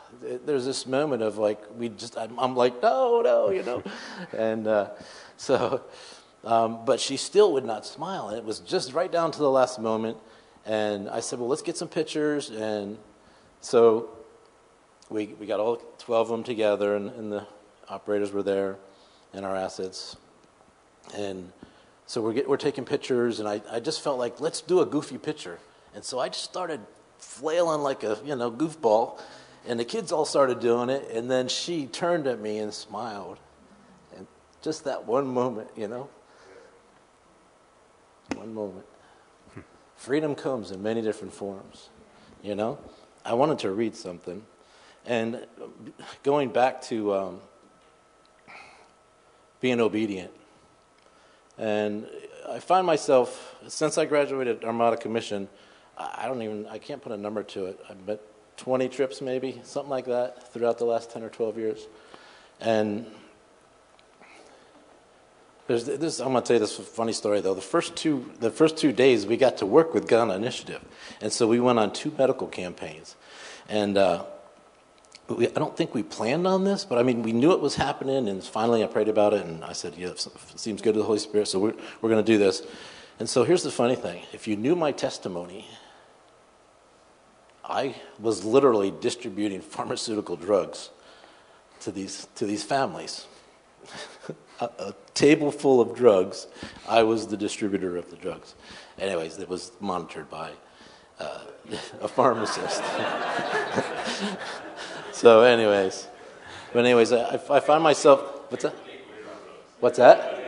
there's 0.45 0.65
this 0.65 0.87
moment 0.87 1.23
of 1.23 1.39
like, 1.39 1.61
we 1.77 1.89
just, 1.89 2.17
I'm, 2.17 2.39
I'm 2.39 2.57
like, 2.57 2.83
no, 2.83 3.21
no, 3.23 3.51
you 3.51 3.63
know. 3.63 3.83
and 4.37 4.67
uh, 4.67 4.91
so, 5.37 5.83
um, 6.45 6.85
but 6.85 7.01
she 7.01 7.17
still 7.17 7.53
would 7.53 7.65
not 7.65 7.87
smile. 7.87 8.29
And 8.29 8.39
it 8.39 8.45
was 8.45 8.61
just 8.61 8.93
right 8.93 9.11
down 9.11 9.31
to 9.33 9.39
the 9.39 9.51
last 9.51 9.79
moment. 9.79 10.17
And 10.67 11.09
I 11.09 11.21
said, 11.21 11.39
well, 11.39 11.49
let's 11.49 11.63
get 11.63 11.77
some 11.77 11.89
pictures. 11.89 12.51
And 12.51 12.99
so 13.61 14.11
we, 15.09 15.27
we 15.39 15.47
got 15.47 15.61
all 15.61 15.77
12 15.99 16.27
of 16.27 16.29
them 16.29 16.45
together, 16.45 16.97
and, 16.97 17.11
and 17.11 17.33
the 17.33 17.47
operators 17.89 18.33
were 18.33 18.43
there 18.43 18.77
and 19.33 19.45
our 19.45 19.57
assets. 19.57 20.17
And 21.15 21.53
so 22.07 22.23
we're, 22.23 22.33
get, 22.33 22.49
we're 22.49 22.57
taking 22.57 22.85
pictures, 22.85 23.41
and 23.41 23.49
I, 23.49 23.61
I 23.71 23.81
just 23.81 24.03
felt 24.03 24.19
like, 24.19 24.41
let's 24.41 24.61
do 24.61 24.81
a 24.81 24.87
goofy 24.87 25.19
picture. 25.19 25.59
And 25.95 26.05
so 26.05 26.19
I 26.19 26.29
just 26.29 26.45
started 26.45 26.81
flailing 27.19 27.81
like 27.81 28.03
a, 28.03 28.19
you 28.25 28.37
know, 28.37 28.51
goofball, 28.51 29.21
and 29.67 29.81
the 29.81 29.85
kids 29.85 30.13
all 30.13 30.25
started 30.25 30.61
doing 30.61 30.91
it, 30.91 31.09
and 31.11 31.31
then 31.31 31.49
she 31.49 31.87
turned 31.87 32.27
at 32.27 32.41
me 32.41 32.59
and 32.59 32.73
smiled. 32.73 33.39
And 34.17 34.27
just 34.63 34.85
that 34.85 35.07
one 35.07 35.27
moment, 35.27 35.71
you 35.77 35.89
know? 35.89 36.09
One 38.35 38.53
moment. 38.53 38.87
Freedom 39.97 40.35
comes 40.35 40.71
in 40.71 40.83
many 40.83 41.01
different 41.01 41.33
forms, 41.33 41.89
you 42.43 42.55
know? 42.55 42.79
I 43.25 43.35
wanted 43.35 43.59
to 43.61 43.71
read 43.71 43.97
something. 43.97 44.45
And 45.07 45.47
going 46.23 46.51
back 46.51 46.83
to 46.83 47.15
um, 47.15 47.41
being 49.61 49.81
obedient. 49.81 50.31
And 51.57 52.07
I 52.49 52.59
find 52.59 52.87
myself, 52.87 53.55
since 53.69 53.97
I 53.97 54.05
graduated 54.05 54.65
Armada 54.65 54.97
Commission, 54.97 55.49
I 55.97 56.27
don't 56.27 56.43
even, 56.43 56.67
I 56.67 56.79
can't 56.79 57.01
put 57.01 57.13
a 57.13 57.17
number 57.17 57.43
to 57.43 57.67
it. 57.67 57.81
Been 58.05 58.19
20 58.57 58.89
trips 58.89 59.21
maybe, 59.21 59.61
something 59.65 59.91
like 59.91 60.07
that, 60.07 60.53
throughout 60.53 60.79
the 60.79 60.85
last 60.85 61.11
10 61.11 61.23
or 61.23 61.29
12 61.29 61.59
years. 61.59 61.87
And 62.61 63.07
there's 65.67 65.87
this, 65.87 66.21
I'm 66.21 66.33
going 66.33 66.43
to 66.43 66.47
tell 66.47 66.55
you 66.55 66.61
this 66.61 66.77
funny 66.77 67.13
story 67.13 67.41
though. 67.41 67.55
The 67.55 67.61
first 67.61 67.97
two, 67.97 68.31
the 68.41 68.51
first 68.51 68.77
two 68.77 68.93
days 68.93 69.27
we 69.27 69.37
got 69.37 69.59
to 69.59 69.67
work 69.67 69.95
with 69.95 70.09
Ghana 70.09 70.35
Initiative. 70.35 70.83
And 71.21 71.33
so 71.33 71.47
we 71.49 71.59
went 71.59 71.79
on 71.79 71.93
two 71.93 72.13
medical 72.17 72.47
campaigns. 72.47 73.17
And, 73.69 73.97
uh, 73.97 74.25
we, 75.29 75.49
I 75.49 75.53
don't 75.53 75.77
think 75.77 75.95
we 75.95 76.03
planned 76.03 76.47
on 76.47 76.65
this, 76.65 76.85
but 76.85 76.99
I 76.99 77.03
mean, 77.03 77.23
we 77.23 77.33
knew 77.33 77.53
it 77.53 77.61
was 77.61 77.77
happening, 77.77 78.29
and 78.29 78.45
finally 78.45 78.85
I 78.85 78.87
prayed 78.87 79.09
about 79.09 79.33
it, 79.33 79.45
and 79.45 79.65
I 79.65 79.73
said, 79.73 79.95
yeah, 79.97 80.09
it 80.09 80.29
seems 80.57 80.83
good 80.83 80.93
to 80.95 81.01
the 81.01 81.07
Holy 81.07 81.19
Spirit, 81.19 81.49
so 81.49 81.59
we're, 81.59 81.75
we're 82.01 82.11
going 82.11 82.23
to 82.23 82.33
do 82.33 82.39
this. 82.39 82.63
And 83.19 83.29
so 83.29 83.45
here's 83.45 83.63
the 83.63 83.71
funny 83.71 83.95
thing 83.95 84.23
if 84.33 84.47
you 84.47 84.57
knew 84.57 84.77
my 84.77 84.93
testimony, 84.93 85.67
I 87.65 87.95
was 88.19 88.45
literally 88.45 88.93
distributing 89.01 89.61
pharmaceutical 89.77 90.37
drugs 90.37 90.91
to 91.81 91.91
these, 91.91 92.29
to 92.37 92.47
these 92.47 92.63
families. 92.63 93.27
a, 94.61 94.65
a 94.79 94.95
table 95.15 95.51
full 95.51 95.81
of 95.81 95.95
drugs, 95.95 96.47
I 96.89 97.03
was 97.03 97.27
the 97.27 97.37
distributor 97.37 97.97
of 97.97 98.11
the 98.11 98.17
drugs. 98.17 98.55
Anyways, 98.99 99.39
it 99.39 99.49
was 99.49 99.73
monitored 99.81 100.31
by 100.31 100.51
uh, 101.19 101.41
a 102.01 102.09
pharmacist. 102.09 102.83
So, 105.15 105.43
anyways, 105.43 106.09
but 106.73 106.85
anyways, 106.85 107.13
I, 107.13 107.35
I 107.49 107.61
find 107.61 107.85
myself. 107.85 108.51
What's 108.51 108.65
that? 108.65 108.75
What's 109.79 109.99
that? 109.99 110.41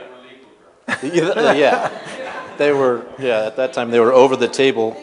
yeah, 1.03 2.57
they 2.59 2.73
were. 2.73 3.07
Yeah, 3.17 3.47
at 3.47 3.57
that 3.57 3.73
time 3.73 3.93
they 3.93 4.01
were 4.01 4.13
over 4.13 4.35
the 4.35 4.49
table. 4.49 5.01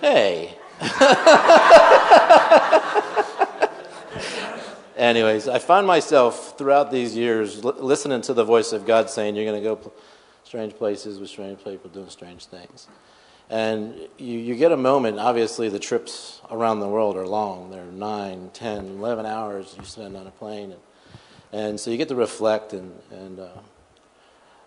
Hey. 0.00 0.56
Anyways, 4.96 5.48
I 5.48 5.58
find 5.58 5.86
myself 5.86 6.56
throughout 6.56 6.90
these 6.90 7.14
years 7.14 7.62
li- 7.64 7.72
listening 7.76 8.22
to 8.22 8.32
the 8.32 8.44
voice 8.44 8.72
of 8.72 8.86
God 8.86 9.10
saying, 9.10 9.36
"You're 9.36 9.44
going 9.44 9.62
to 9.62 9.68
go 9.68 9.76
pl- 9.76 9.92
strange 10.44 10.74
places 10.74 11.18
with 11.18 11.28
strange 11.28 11.62
people 11.62 11.90
doing 11.90 12.08
strange 12.08 12.46
things." 12.46 12.88
And 13.50 13.94
you, 14.16 14.38
you 14.38 14.54
get 14.54 14.72
a 14.72 14.76
moment, 14.76 15.18
obviously, 15.18 15.68
the 15.68 15.78
trips 15.78 16.40
around 16.50 16.80
the 16.80 16.88
world 16.88 17.16
are 17.16 17.26
long. 17.26 17.70
They're 17.70 17.84
9, 17.84 18.50
10, 18.54 18.86
11 18.86 19.26
hours 19.26 19.74
you 19.78 19.84
spend 19.84 20.16
on 20.16 20.26
a 20.26 20.30
plane. 20.30 20.72
And, 20.72 20.80
and 21.52 21.80
so 21.80 21.90
you 21.90 21.98
get 21.98 22.08
to 22.08 22.14
reflect, 22.14 22.72
and, 22.72 22.92
and 23.10 23.40
uh, 23.40 23.48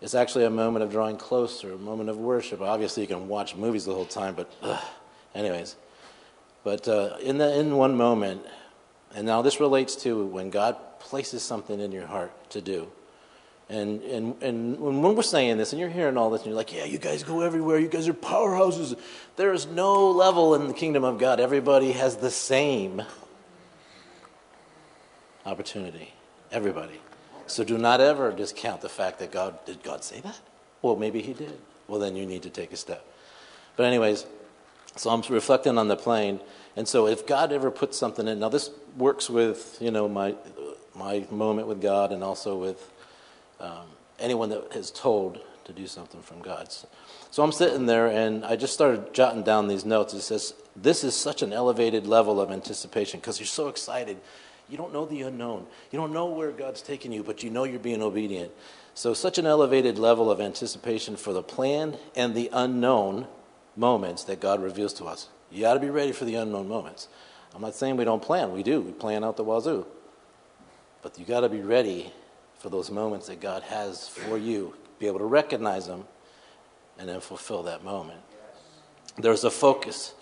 it's 0.01 0.13
actually 0.13 0.43
a 0.43 0.49
moment 0.49 0.83
of 0.83 0.91
drawing 0.91 1.15
closer, 1.15 1.71
a 1.71 1.77
moment 1.77 2.09
of 2.09 2.17
worship. 2.17 2.59
Obviously, 2.59 3.03
you 3.03 3.07
can 3.07 3.29
watch 3.29 3.55
movies 3.55 3.85
the 3.85 3.93
whole 3.93 4.05
time, 4.05 4.35
but, 4.35 4.51
ugh, 4.61 4.83
anyways. 5.35 5.75
But 6.63 6.87
uh, 6.87 7.17
in, 7.21 7.37
the, 7.37 7.59
in 7.59 7.75
one 7.75 7.95
moment, 7.95 8.45
and 9.15 9.25
now 9.25 9.41
this 9.41 9.59
relates 9.59 9.95
to 9.97 10.25
when 10.25 10.49
God 10.49 10.77
places 10.99 11.43
something 11.43 11.79
in 11.79 11.91
your 11.91 12.07
heart 12.07 12.31
to 12.51 12.61
do. 12.61 12.89
And, 13.69 14.01
and, 14.03 14.41
and 14.43 14.79
when 14.79 15.01
we're 15.01 15.21
saying 15.21 15.57
this 15.57 15.73
and 15.73 15.79
you're 15.79 15.89
hearing 15.89 16.17
all 16.17 16.29
this 16.29 16.41
and 16.41 16.47
you're 16.47 16.55
like, 16.55 16.73
yeah, 16.73 16.85
you 16.85 16.97
guys 16.97 17.23
go 17.23 17.41
everywhere. 17.41 17.79
You 17.79 17.87
guys 17.87 18.07
are 18.07 18.13
powerhouses. 18.13 18.97
There 19.35 19.53
is 19.53 19.65
no 19.65 20.11
level 20.11 20.55
in 20.55 20.67
the 20.67 20.73
kingdom 20.73 21.03
of 21.03 21.17
God. 21.17 21.39
Everybody 21.39 21.91
has 21.93 22.17
the 22.17 22.31
same 22.31 23.01
opportunity. 25.45 26.13
Everybody. 26.51 26.99
So 27.47 27.63
do 27.63 27.77
not 27.77 27.99
ever 27.99 28.31
discount 28.31 28.81
the 28.81 28.89
fact 28.89 29.19
that 29.19 29.31
God, 29.31 29.65
did 29.65 29.83
God 29.83 30.03
say 30.03 30.19
that? 30.21 30.39
Well, 30.81 30.95
maybe 30.95 31.21
he 31.21 31.33
did. 31.33 31.57
Well, 31.87 31.99
then 31.99 32.15
you 32.15 32.25
need 32.25 32.43
to 32.43 32.49
take 32.49 32.71
a 32.73 32.77
step. 32.77 33.05
But 33.75 33.85
anyways, 33.85 34.25
so 34.95 35.09
I'm 35.09 35.21
reflecting 35.29 35.77
on 35.77 35.87
the 35.87 35.95
plane. 35.95 36.39
And 36.75 36.87
so 36.87 37.07
if 37.07 37.25
God 37.25 37.51
ever 37.51 37.71
puts 37.71 37.97
something 37.97 38.27
in, 38.27 38.39
now 38.39 38.49
this 38.49 38.69
works 38.97 39.29
with, 39.29 39.77
you 39.79 39.91
know, 39.91 40.07
my, 40.07 40.35
my 40.95 41.25
moment 41.31 41.67
with 41.67 41.81
God 41.81 42.11
and 42.11 42.23
also 42.23 42.57
with 42.57 42.91
um, 43.59 43.87
anyone 44.19 44.49
that 44.49 44.75
is 44.75 44.91
told 44.91 45.39
to 45.65 45.73
do 45.73 45.87
something 45.87 46.21
from 46.21 46.41
God. 46.41 46.71
So, 46.71 46.87
so 47.31 47.43
I'm 47.43 47.51
sitting 47.51 47.85
there 47.85 48.07
and 48.07 48.45
I 48.45 48.55
just 48.55 48.73
started 48.73 49.13
jotting 49.13 49.43
down 49.43 49.67
these 49.67 49.85
notes. 49.85 50.13
It 50.13 50.21
says, 50.21 50.53
This 50.75 51.03
is 51.03 51.15
such 51.15 51.41
an 51.41 51.53
elevated 51.53 52.05
level 52.05 52.41
of 52.41 52.51
anticipation 52.51 53.19
because 53.19 53.39
you're 53.39 53.47
so 53.47 53.69
excited. 53.69 54.17
You 54.69 54.77
don't 54.77 54.93
know 54.93 55.05
the 55.05 55.21
unknown. 55.23 55.65
You 55.91 55.99
don't 55.99 56.13
know 56.13 56.27
where 56.27 56.51
God's 56.51 56.81
taking 56.81 57.11
you, 57.11 57.23
but 57.23 57.43
you 57.43 57.49
know 57.49 57.63
you're 57.63 57.79
being 57.79 58.01
obedient. 58.01 58.51
So, 58.93 59.13
such 59.13 59.37
an 59.37 59.45
elevated 59.45 59.97
level 59.97 60.29
of 60.29 60.39
anticipation 60.39 61.15
for 61.15 61.33
the 61.33 61.43
planned 61.43 61.97
and 62.15 62.35
the 62.35 62.49
unknown 62.53 63.27
moments 63.75 64.23
that 64.25 64.39
God 64.39 64.61
reveals 64.61 64.93
to 64.93 65.05
us. 65.05 65.29
You 65.51 65.61
got 65.61 65.75
to 65.75 65.79
be 65.79 65.89
ready 65.89 66.11
for 66.11 66.25
the 66.25 66.35
unknown 66.35 66.67
moments. 66.67 67.07
I'm 67.53 67.61
not 67.61 67.75
saying 67.75 67.97
we 67.97 68.03
don't 68.03 68.21
plan. 68.21 68.51
We 68.51 68.63
do. 68.63 68.81
We 68.81 68.91
plan 68.91 69.23
out 69.23 69.37
the 69.37 69.43
wazoo. 69.43 69.85
But 71.01 71.19
you 71.19 71.25
got 71.25 71.41
to 71.41 71.49
be 71.49 71.61
ready 71.61 72.11
for 72.57 72.69
those 72.69 72.89
moments 72.89 73.27
that 73.27 73.39
God 73.41 73.61
has 73.63 74.07
for 74.07 74.37
you, 74.37 74.73
be 74.99 75.07
able 75.07 75.19
to 75.19 75.25
recognize 75.25 75.85
them 75.85 76.05
and 76.97 77.09
then 77.09 77.19
fulfill 77.19 77.63
that 77.63 77.83
moment. 77.83 78.21
There's 79.17 79.43
a 79.43 79.51
focus 79.51 80.13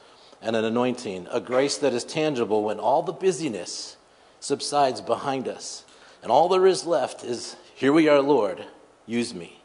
and 0.42 0.56
an 0.56 0.66
anointing, 0.66 1.28
a 1.32 1.40
grace 1.40 1.78
that 1.78 1.94
is 1.94 2.04
tangible 2.04 2.64
when 2.64 2.80
all 2.80 3.04
the 3.04 3.14
busyness 3.14 3.96
subsides 4.40 5.02
behind 5.02 5.48
us. 5.48 5.86
And 6.24 6.32
all 6.32 6.50
there 6.50 6.66
is 6.66 6.86
left 6.86 7.24
is 7.24 7.56
here 7.76 7.94
we 7.94 8.10
are, 8.10 8.22
Lord, 8.22 8.66
use 9.06 9.34
me. 9.34 9.62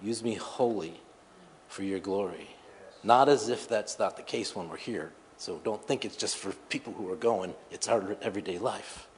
Use 0.00 0.22
me 0.22 0.34
wholly 0.34 1.00
for 1.74 1.82
your 1.82 1.98
glory. 1.98 2.54
Not 3.02 3.28
as 3.28 3.48
if 3.48 3.68
that's 3.68 3.98
not 3.98 4.16
the 4.16 4.22
case 4.22 4.54
when 4.54 4.68
we're 4.68 4.76
here. 4.76 5.12
So 5.38 5.60
don't 5.64 5.84
think 5.84 6.04
it's 6.04 6.14
just 6.14 6.36
for 6.36 6.52
people 6.68 6.92
who 6.92 7.10
are 7.12 7.16
going, 7.16 7.52
it's 7.72 7.88
our 7.88 8.16
everyday 8.22 8.58
life. 8.58 9.08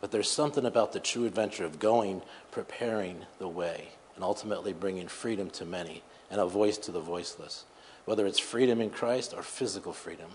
But 0.00 0.10
there's 0.10 0.30
something 0.30 0.64
about 0.64 0.92
the 0.92 0.98
true 0.98 1.26
adventure 1.26 1.66
of 1.66 1.78
going, 1.78 2.22
preparing 2.50 3.26
the 3.38 3.48
way, 3.48 3.90
and 4.14 4.24
ultimately 4.24 4.72
bringing 4.72 5.08
freedom 5.08 5.50
to 5.50 5.66
many 5.66 6.02
and 6.30 6.40
a 6.40 6.46
voice 6.46 6.78
to 6.78 6.90
the 6.90 7.00
voiceless, 7.00 7.66
whether 8.06 8.26
it's 8.26 8.38
freedom 8.38 8.80
in 8.80 8.88
Christ 8.88 9.34
or 9.36 9.42
physical 9.42 9.92
freedom. 9.92 10.30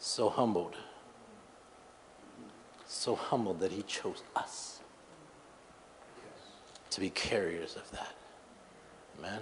So 0.00 0.28
humbled. 0.28 0.74
So 2.88 3.14
humbled 3.14 3.60
that 3.60 3.70
He 3.70 3.82
chose 3.82 4.22
us 4.34 4.80
to 6.90 7.00
be 7.00 7.08
carriers 7.08 7.76
of 7.76 7.88
that. 7.92 8.17
Amen. 9.18 9.40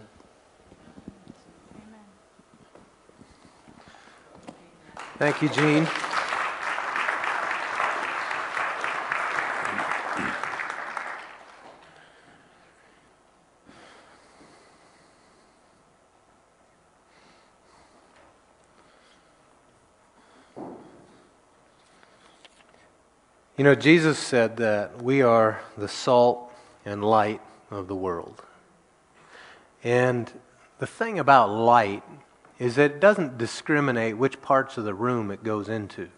Thank 5.18 5.42
you, 5.42 5.48
Gene. 5.48 5.86
You 23.56 23.64
know, 23.64 23.74
Jesus 23.74 24.18
said 24.18 24.58
that 24.58 25.02
we 25.02 25.22
are 25.22 25.60
the 25.78 25.88
salt 25.88 26.52
and 26.84 27.02
light 27.02 27.40
of 27.70 27.88
the 27.88 27.94
world. 27.94 28.42
And 29.86 30.28
the 30.80 30.86
thing 30.86 31.20
about 31.20 31.48
light 31.48 32.02
is 32.58 32.74
that 32.74 32.90
it 32.90 33.00
doesn't 33.00 33.38
discriminate 33.38 34.18
which 34.18 34.42
parts 34.42 34.76
of 34.76 34.84
the 34.84 34.92
room 34.92 35.30
it 35.30 35.44
goes 35.44 35.68
into. 35.68 36.08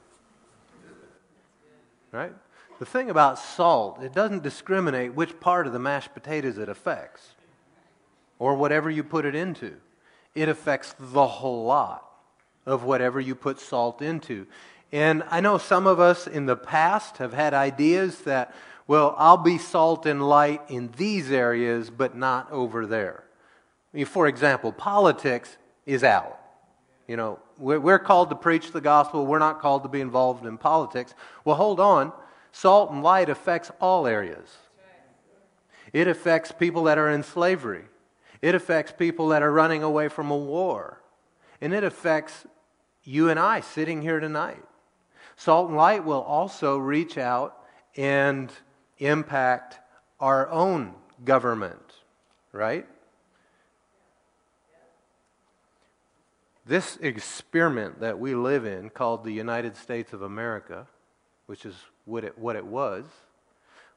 Right? 2.11 2.33
The 2.79 2.87
thing 2.87 3.11
about 3.11 3.39
salt, 3.39 4.03
it 4.03 4.15
doesn't 4.15 4.43
discriminate 4.43 5.13
which 5.13 5.39
part 5.39 5.67
of 5.67 5.75
the 5.75 5.79
mashed 5.79 6.15
potatoes 6.15 6.57
it 6.57 6.71
affects 6.71 7.35
or 8.39 8.55
whatever 8.55 8.89
you 8.89 9.05
put 9.05 9.27
it 9.27 9.35
into. 9.35 9.75
It 10.35 10.49
affects 10.49 10.95
the 10.99 11.27
whole 11.27 11.67
lot 11.67 12.09
of 12.65 12.85
whatever 12.85 13.21
you 13.21 13.35
put 13.35 13.61
salt 13.61 14.01
into. 14.01 14.47
And 14.93 15.23
I 15.29 15.41
know 15.41 15.59
some 15.59 15.87
of 15.87 16.01
us 16.01 16.27
in 16.27 16.47
the 16.47 16.57
past 16.57 17.19
have 17.19 17.35
had 17.35 17.53
ideas 17.53 18.21
that, 18.23 18.55
well, 18.87 19.15
I'll 19.19 19.37
be 19.37 19.59
salt 19.59 20.07
and 20.07 20.27
light 20.27 20.63
in 20.71 20.91
these 20.97 21.31
areas, 21.31 21.91
but 21.91 22.17
not 22.17 22.51
over 22.51 22.87
there. 22.87 23.25
For 24.07 24.27
example, 24.27 24.73
politics 24.73 25.57
is 25.87 26.05
out. 26.05 26.39
You 27.07 27.17
know, 27.17 27.39
we're 27.59 27.99
called 27.99 28.29
to 28.31 28.37
preach 28.37 28.73
the 28.73 28.81
gospel. 28.81 29.27
We're 29.27 29.39
not 29.39 29.61
called 29.61 29.83
to 29.85 29.89
be 29.89 30.01
involved 30.01 30.45
in 30.45 30.59
politics. 30.59 31.15
Well, 31.45 31.57
hold 31.57 31.81
on. 31.81 32.13
Salt 32.53 32.91
and 32.91 33.03
light 33.03 33.31
affects 33.31 33.71
all 33.81 34.07
areas. 34.07 34.57
It 35.93 36.07
affects 36.07 36.53
people 36.53 36.85
that 36.85 36.99
are 36.99 37.09
in 37.09 37.23
slavery. 37.23 37.85
It 38.43 38.55
affects 38.55 38.93
people 38.93 39.29
that 39.29 39.43
are 39.43 39.51
running 39.51 39.83
away 39.83 40.09
from 40.09 40.31
a 40.31 40.37
war. 40.37 41.01
And 41.61 41.73
it 41.73 41.83
affects 41.83 42.47
you 43.05 43.31
and 43.31 43.41
I 43.41 43.61
sitting 43.61 44.03
here 44.03 44.21
tonight. 44.21 44.63
Salt 45.37 45.69
and 45.69 45.77
light 45.77 46.05
will 46.05 46.21
also 46.21 46.77
reach 46.77 47.17
out 47.17 47.57
and 47.97 48.53
impact 48.99 49.79
our 50.21 50.49
own 50.51 50.95
government, 51.25 51.95
right? 52.53 52.87
This 56.69 56.99
experiment 57.01 58.01
that 58.01 58.19
we 58.19 58.35
live 58.35 58.67
in, 58.67 58.91
called 58.91 59.25
the 59.25 59.33
United 59.33 59.75
States 59.75 60.13
of 60.13 60.21
America, 60.21 60.87
which 61.47 61.65
is 61.65 61.75
what 62.05 62.25
it, 62.25 62.37
what 62.37 62.57
it 62.57 62.67
was, 62.67 63.07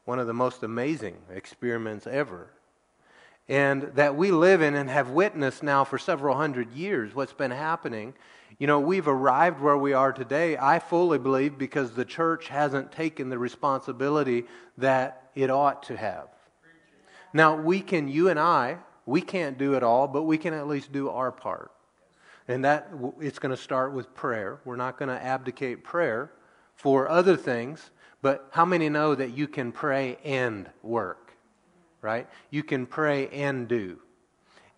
one 0.05 0.19
of 0.19 0.27
the 0.27 0.33
most 0.33 0.63
amazing 0.63 1.17
experiments 1.29 2.07
ever, 2.07 2.47
and 3.49 3.91
that 3.95 4.15
we 4.15 4.31
live 4.31 4.61
in 4.61 4.73
and 4.75 4.89
have 4.89 5.09
witnessed 5.09 5.63
now 5.63 5.83
for 5.83 5.97
several 5.97 6.37
hundred 6.37 6.71
years 6.71 7.13
what's 7.13 7.33
been 7.33 7.51
happening. 7.51 8.13
You 8.57 8.67
know, 8.67 8.79
we've 8.79 9.09
arrived 9.09 9.59
where 9.59 9.77
we 9.77 9.91
are 9.91 10.13
today, 10.13 10.57
I 10.57 10.79
fully 10.79 11.17
believe, 11.17 11.57
because 11.57 11.91
the 11.91 12.05
church 12.05 12.47
hasn't 12.47 12.93
taken 12.93 13.27
the 13.27 13.37
responsibility 13.37 14.45
that 14.77 15.29
it 15.35 15.49
ought 15.49 15.83
to 15.83 15.97
have. 15.97 16.29
Now, 17.33 17.53
we 17.53 17.81
can, 17.81 18.07
you 18.07 18.29
and 18.29 18.39
I, 18.39 18.77
we 19.05 19.19
can't 19.19 19.57
do 19.57 19.73
it 19.73 19.83
all, 19.83 20.07
but 20.07 20.23
we 20.23 20.37
can 20.37 20.53
at 20.53 20.69
least 20.69 20.93
do 20.93 21.09
our 21.09 21.33
part. 21.33 21.69
And 22.51 22.65
that 22.65 22.91
it's 23.21 23.39
going 23.39 23.55
to 23.55 23.61
start 23.61 23.93
with 23.93 24.13
prayer. 24.13 24.59
We're 24.65 24.75
not 24.75 24.97
going 24.97 25.09
to 25.09 25.23
abdicate 25.23 25.83
prayer 25.85 26.31
for 26.75 27.07
other 27.09 27.37
things, 27.37 27.91
but 28.21 28.49
how 28.51 28.65
many 28.65 28.89
know 28.89 29.15
that 29.15 29.31
you 29.31 29.47
can 29.47 29.71
pray 29.71 30.17
and 30.25 30.69
work? 30.83 31.31
Right? 32.01 32.27
You 32.49 32.63
can 32.63 32.85
pray 32.85 33.29
and 33.29 33.67
do. 33.67 33.99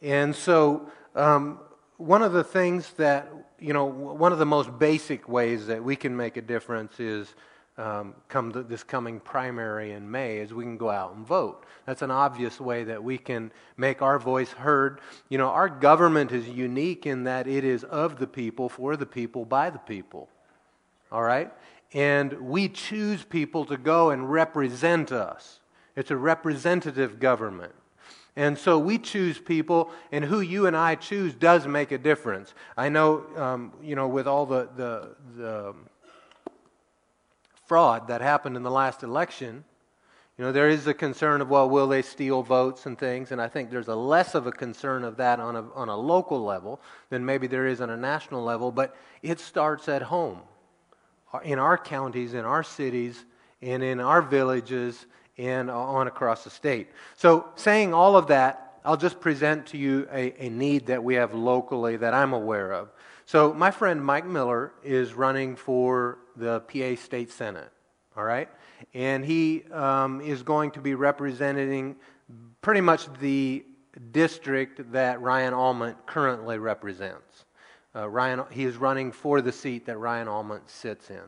And 0.02 0.36
so, 0.36 0.92
um, 1.16 1.60
one 1.98 2.22
of 2.22 2.34
the 2.34 2.44
things 2.44 2.92
that, 2.98 3.32
you 3.60 3.74
know, 3.74 3.86
one 3.86 4.32
of 4.32 4.40
the 4.40 4.46
most 4.46 4.78
basic 4.78 5.28
ways 5.28 5.68
that 5.68 5.84
we 5.84 5.96
can 5.96 6.16
make 6.16 6.38
a 6.38 6.42
difference 6.42 7.00
is 7.00 7.34
um, 7.78 8.14
come 8.28 8.52
this 8.68 8.84
coming 8.84 9.20
primary 9.20 9.94
in 9.94 10.10
May 10.10 10.38
is 10.38 10.54
we 10.54 10.64
can 10.64 10.78
go 10.78 10.92
out 10.92 11.16
and 11.16 11.26
vote. 11.26 11.66
That's 11.86 12.04
an 12.04 12.12
obvious 12.12 12.60
way 12.60 12.84
that 12.84 13.04
we 13.04 13.18
can 13.18 13.52
make 13.78 14.02
our 14.02 14.20
voice 14.20 14.52
heard. 14.52 15.02
You 15.30 15.40
know, 15.40 15.48
our 15.48 15.70
government 15.70 16.32
is 16.32 16.48
unique 16.48 17.08
in 17.08 17.24
that 17.24 17.48
it 17.48 17.64
is 17.64 17.84
of 17.84 18.20
the 18.20 18.28
people, 18.28 18.70
for 18.70 18.96
the 18.96 19.08
people, 19.08 19.44
by 19.44 19.72
the 19.72 19.80
people. 19.80 20.30
All 21.12 21.24
right? 21.24 21.52
And 21.94 22.34
we 22.42 22.70
choose 22.70 23.24
people 23.24 23.66
to 23.66 23.78
go 23.78 24.12
and 24.12 24.32
represent 24.32 25.12
us. 25.12 25.60
It's 25.96 26.12
a 26.12 26.18
representative 26.18 27.20
government. 27.20 27.74
And 28.36 28.58
so 28.58 28.80
we 28.80 28.98
choose 28.98 29.38
people, 29.38 29.92
and 30.12 30.26
who 30.26 30.42
you 30.42 30.66
and 30.66 30.76
I 30.76 30.96
choose 30.96 31.36
does 31.36 31.68
make 31.68 31.92
a 31.92 32.00
difference. 32.00 32.56
I 32.76 32.90
know, 32.90 33.24
um, 33.36 33.74
you 33.84 33.96
know, 33.96 34.08
with 34.08 34.28
all 34.28 34.48
the, 34.48 34.70
the, 34.76 35.16
the 35.38 35.76
fraud 37.66 38.08
that 38.08 38.22
happened 38.22 38.56
in 38.56 38.64
the 38.64 38.72
last 38.72 39.04
election, 39.04 39.64
you 40.38 40.44
know, 40.44 40.52
there 40.52 40.70
is 40.70 40.88
a 40.88 40.94
concern 40.96 41.42
of, 41.42 41.50
well, 41.50 41.70
will 41.70 41.88
they 41.88 42.02
steal 42.02 42.42
votes 42.42 42.88
and 42.88 42.98
things? 42.98 43.32
And 43.32 43.40
I 43.40 43.48
think 43.48 43.70
there's 43.70 43.88
a 43.88 43.96
less 43.96 44.34
of 44.34 44.48
a 44.48 44.52
concern 44.52 45.04
of 45.04 45.18
that 45.18 45.40
on 45.40 45.56
a, 45.56 45.72
on 45.74 45.90
a 45.90 45.96
local 45.96 46.44
level 46.44 46.82
than 47.10 47.24
maybe 47.24 47.46
there 47.46 47.68
is 47.68 47.82
on 47.82 47.92
a 47.92 47.98
national 47.98 48.44
level, 48.44 48.72
but 48.72 48.96
it 49.22 49.40
starts 49.40 49.88
at 49.88 50.02
home. 50.02 50.40
In 51.44 51.60
our 51.60 51.78
counties, 51.78 52.34
in 52.34 52.46
our 52.46 52.64
cities, 52.64 53.26
and 53.62 53.84
in 53.84 54.00
our 54.00 54.22
villages, 54.22 55.06
and 55.38 55.70
on 55.70 56.08
across 56.08 56.44
the 56.44 56.50
state. 56.50 56.90
So, 57.16 57.48
saying 57.56 57.94
all 57.94 58.16
of 58.16 58.28
that, 58.28 58.80
I'll 58.86 58.98
just 58.98 59.20
present 59.20 59.66
to 59.68 59.78
you 59.78 60.08
a, 60.12 60.46
a 60.46 60.50
need 60.50 60.88
that 60.88 61.04
we 61.04 61.16
have 61.16 61.34
locally 61.34 61.98
that 61.98 62.14
I'm 62.14 62.34
aware 62.34 62.74
of. 62.74 62.92
So, 63.26 63.54
my 63.54 63.72
friend 63.72 64.04
Mike 64.04 64.28
Miller 64.28 64.74
is 64.84 65.14
running 65.14 65.56
for 65.56 66.20
the 66.36 66.62
PA 66.62 67.02
State 67.02 67.32
Senate, 67.32 67.72
all 68.16 68.24
right? 68.24 68.50
And 68.94 69.24
he 69.24 69.64
um, 69.72 70.22
is 70.22 70.44
going 70.44 70.72
to 70.72 70.82
be 70.82 70.96
representing 70.96 71.96
pretty 72.62 72.82
much 72.82 73.08
the 73.20 73.66
district 74.12 74.92
that 74.92 75.22
Ryan 75.22 75.54
Aument 75.54 75.96
currently 76.06 76.58
represents. 76.58 77.46
Uh, 77.96 78.10
Ryan, 78.10 78.44
he 78.50 78.66
is 78.66 78.78
running 78.78 79.12
for 79.12 79.42
the 79.42 79.52
seat 79.52 79.86
that 79.86 79.98
Ryan 79.98 80.28
Aument 80.28 80.68
sits 80.68 81.10
in. 81.10 81.22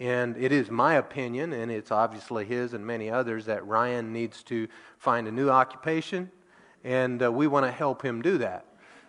And 0.00 0.36
it 0.36 0.50
is 0.50 0.70
my 0.70 0.94
opinion, 0.94 1.52
and 1.52 1.70
it's 1.70 1.92
obviously 1.92 2.46
his 2.46 2.72
and 2.72 2.84
many 2.84 3.10
others, 3.10 3.44
that 3.44 3.66
Ryan 3.66 4.12
needs 4.12 4.42
to 4.44 4.66
find 4.98 5.28
a 5.28 5.30
new 5.30 5.50
occupation, 5.50 6.30
and 6.82 7.22
uh, 7.22 7.30
we 7.30 7.46
want 7.46 7.66
to 7.66 7.70
help 7.70 8.02
him 8.02 8.22
do 8.22 8.38
that. 8.38 8.64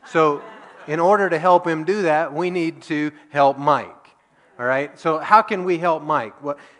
So, 0.05 0.41
in 0.87 0.99
order 0.99 1.29
to 1.29 1.39
help 1.39 1.65
him 1.65 1.85
do 1.85 2.01
that, 2.03 2.33
we 2.33 2.49
need 2.49 2.81
to 2.83 3.11
help 3.29 3.57
Mike. 3.57 4.00
All 4.61 4.67
right? 4.67 4.97
So, 4.99 5.17
how 5.17 5.41
can 5.41 5.65
we 5.65 5.79
help 5.79 6.03
Mike? 6.03 6.35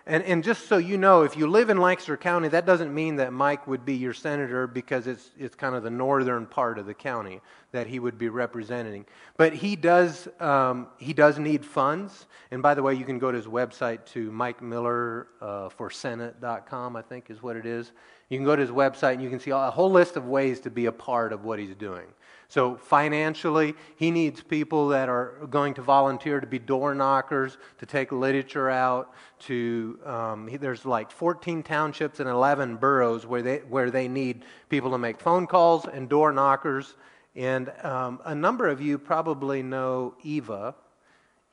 And, 0.06 0.24
and 0.26 0.44
just 0.44 0.68
so 0.68 0.78
you 0.78 1.00
know, 1.00 1.24
if 1.24 1.36
you 1.36 1.48
live 1.48 1.72
in 1.72 1.78
Lancaster 1.78 2.16
County, 2.16 2.48
that 2.50 2.68
doesn't 2.68 2.94
mean 2.94 3.16
that 3.16 3.34
Mike 3.34 3.66
would 3.66 3.86
be 3.86 3.96
your 3.96 4.14
senator 4.14 4.68
because 4.68 5.08
it's, 5.08 5.32
it's 5.36 5.56
kind 5.56 5.74
of 5.74 5.82
the 5.82 5.90
northern 5.90 6.46
part 6.46 6.78
of 6.78 6.86
the 6.86 6.94
county 6.94 7.42
that 7.72 7.88
he 7.88 7.98
would 7.98 8.20
be 8.20 8.30
representing. 8.30 9.08
But 9.36 9.56
he 9.56 9.76
does, 9.76 10.28
um, 10.40 10.90
he 11.00 11.12
does 11.12 11.40
need 11.40 11.66
funds. 11.66 12.28
And 12.52 12.62
by 12.62 12.76
the 12.76 12.84
way, 12.84 12.94
you 12.94 13.04
can 13.04 13.18
go 13.18 13.32
to 13.32 13.36
his 13.36 13.48
website 13.48 14.06
to 14.08 14.30
mikemillerforsenate.com, 14.30 16.96
uh, 16.96 17.00
I 17.00 17.02
think 17.02 17.32
is 17.32 17.42
what 17.42 17.56
it 17.56 17.66
is. 17.66 17.94
You 18.30 18.38
can 18.38 18.46
go 18.46 18.56
to 18.56 18.62
his 18.62 18.70
website 18.70 19.14
and 19.14 19.24
you 19.24 19.32
can 19.32 19.40
see 19.40 19.50
a 19.50 19.72
whole 19.72 19.90
list 19.90 20.18
of 20.18 20.28
ways 20.28 20.60
to 20.60 20.70
be 20.70 20.86
a 20.86 20.92
part 20.92 21.34
of 21.34 21.46
what 21.46 21.58
he's 21.58 21.74
doing. 21.74 22.06
So, 22.52 22.76
financially, 22.76 23.76
he 23.96 24.12
needs 24.12 24.44
people 24.44 24.90
that 24.90 25.08
are 25.08 25.36
going 25.50 25.74
to 25.76 25.82
volunteer 25.82 26.42
to 26.42 26.46
be 26.46 26.60
door 26.60 26.94
knockers, 26.94 27.58
to 27.78 27.86
take 27.86 28.12
literature 28.12 28.70
out. 28.70 29.14
To 29.44 29.98
um, 30.06 30.50
he, 30.50 30.58
there's 30.58 30.86
like 30.86 31.12
14 31.12 31.64
townships 31.64 32.20
and 32.20 32.28
11 32.28 32.76
boroughs 32.76 33.26
where 33.26 33.42
they 33.42 33.60
where 33.60 33.90
they 33.90 34.10
need 34.10 34.44
people 34.68 34.92
to 34.92 34.98
make 34.98 35.22
phone 35.22 35.48
calls 35.48 35.86
and 35.86 36.10
door 36.10 36.34
knockers. 36.34 36.96
And 37.38 37.72
um, 37.86 38.20
a 38.26 38.36
number 38.36 38.68
of 38.68 38.82
you 38.82 38.98
probably 38.98 39.64
know 39.64 40.16
Eva, 40.22 40.76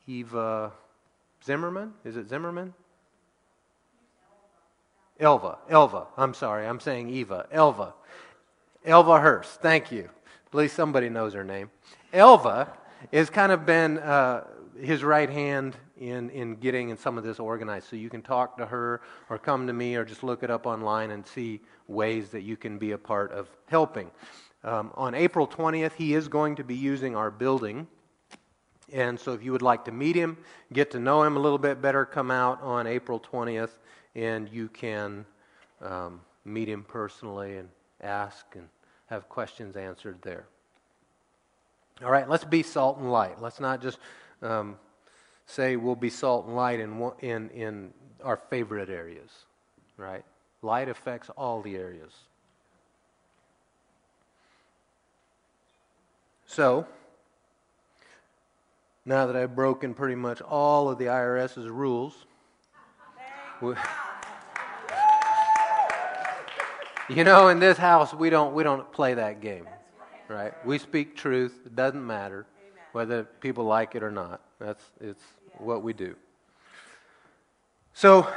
Eva 0.08 0.72
Zimmerman. 1.44 1.92
Is 2.04 2.16
it 2.16 2.28
Zimmerman? 2.28 2.74
Elva, 5.20 5.58
Elva. 5.70 6.08
I'm 6.16 6.34
sorry, 6.34 6.66
I'm 6.66 6.80
saying 6.80 7.08
Eva. 7.10 7.46
Elva. 7.52 7.94
Elva 8.84 9.20
Hurst. 9.20 9.60
Thank 9.60 9.92
you. 9.92 10.10
At 10.48 10.54
least 10.54 10.74
somebody 10.74 11.08
knows 11.08 11.34
her 11.34 11.44
name. 11.44 11.70
Elva 12.12 12.72
has 13.12 13.30
kind 13.30 13.52
of 13.52 13.66
been 13.66 13.98
uh, 13.98 14.44
his 14.80 15.04
right 15.04 15.28
hand 15.28 15.76
in, 15.98 16.30
in 16.30 16.56
getting 16.56 16.88
in 16.88 16.96
some 16.96 17.18
of 17.18 17.24
this 17.24 17.38
organized. 17.38 17.88
So 17.88 17.96
you 17.96 18.08
can 18.08 18.22
talk 18.22 18.56
to 18.58 18.66
her 18.66 19.02
or 19.28 19.38
come 19.38 19.66
to 19.66 19.72
me 19.72 19.96
or 19.96 20.04
just 20.04 20.22
look 20.22 20.42
it 20.42 20.50
up 20.50 20.66
online 20.66 21.10
and 21.10 21.26
see 21.26 21.60
ways 21.86 22.30
that 22.30 22.42
you 22.42 22.56
can 22.56 22.78
be 22.78 22.92
a 22.92 22.98
part 22.98 23.32
of 23.32 23.48
helping. 23.66 24.10
Um, 24.64 24.90
on 24.94 25.14
April 25.14 25.46
20th, 25.46 25.92
he 25.92 26.14
is 26.14 26.28
going 26.28 26.56
to 26.56 26.64
be 26.64 26.74
using 26.74 27.14
our 27.14 27.30
building. 27.30 27.86
And 28.92 29.20
so 29.20 29.32
if 29.32 29.42
you 29.42 29.52
would 29.52 29.62
like 29.62 29.84
to 29.84 29.92
meet 29.92 30.16
him, 30.16 30.38
get 30.72 30.90
to 30.92 30.98
know 30.98 31.22
him 31.22 31.36
a 31.36 31.40
little 31.40 31.58
bit 31.58 31.82
better, 31.82 32.04
come 32.04 32.30
out 32.30 32.62
on 32.62 32.86
April 32.86 33.20
20th 33.20 33.72
and 34.14 34.48
you 34.48 34.68
can 34.68 35.24
um, 35.82 36.20
meet 36.44 36.68
him 36.68 36.84
personally 36.88 37.58
and 37.58 37.68
ask 38.00 38.46
and 38.54 38.68
have 39.08 39.28
questions 39.28 39.76
answered 39.76 40.18
there. 40.22 40.46
All 42.04 42.10
right, 42.10 42.28
let's 42.28 42.44
be 42.44 42.62
salt 42.62 42.98
and 42.98 43.10
light. 43.10 43.40
Let's 43.40 43.58
not 43.58 43.82
just 43.82 43.98
um, 44.42 44.76
say 45.46 45.76
we'll 45.76 45.96
be 45.96 46.10
salt 46.10 46.46
and 46.46 46.54
light 46.54 46.78
in, 46.78 47.10
in, 47.20 47.50
in 47.50 47.92
our 48.22 48.36
favorite 48.36 48.88
areas, 48.88 49.30
right? 49.96 50.24
Light 50.62 50.88
affects 50.88 51.30
all 51.36 51.60
the 51.62 51.76
areas. 51.76 52.12
So, 56.46 56.86
now 59.04 59.26
that 59.26 59.36
I've 59.36 59.54
broken 59.54 59.94
pretty 59.94 60.14
much 60.14 60.40
all 60.40 60.88
of 60.88 60.98
the 60.98 61.06
IRS's 61.06 61.68
rules, 61.68 62.26
you 67.08 67.24
know, 67.24 67.48
in 67.48 67.58
this 67.58 67.78
house 67.78 68.12
we 68.12 68.30
don't 68.30 68.54
we 68.54 68.62
don't 68.62 68.90
play 68.92 69.14
that 69.14 69.40
game, 69.40 69.66
right? 70.28 70.52
We 70.66 70.78
speak 70.78 71.16
truth. 71.16 71.58
It 71.66 71.74
doesn't 71.74 72.06
matter 72.06 72.46
whether 72.92 73.24
people 73.24 73.64
like 73.64 73.94
it 73.94 74.02
or 74.02 74.10
not. 74.10 74.40
That's 74.58 74.82
it's 75.00 75.22
what 75.58 75.82
we 75.82 75.92
do. 75.92 76.14
So 77.94 78.28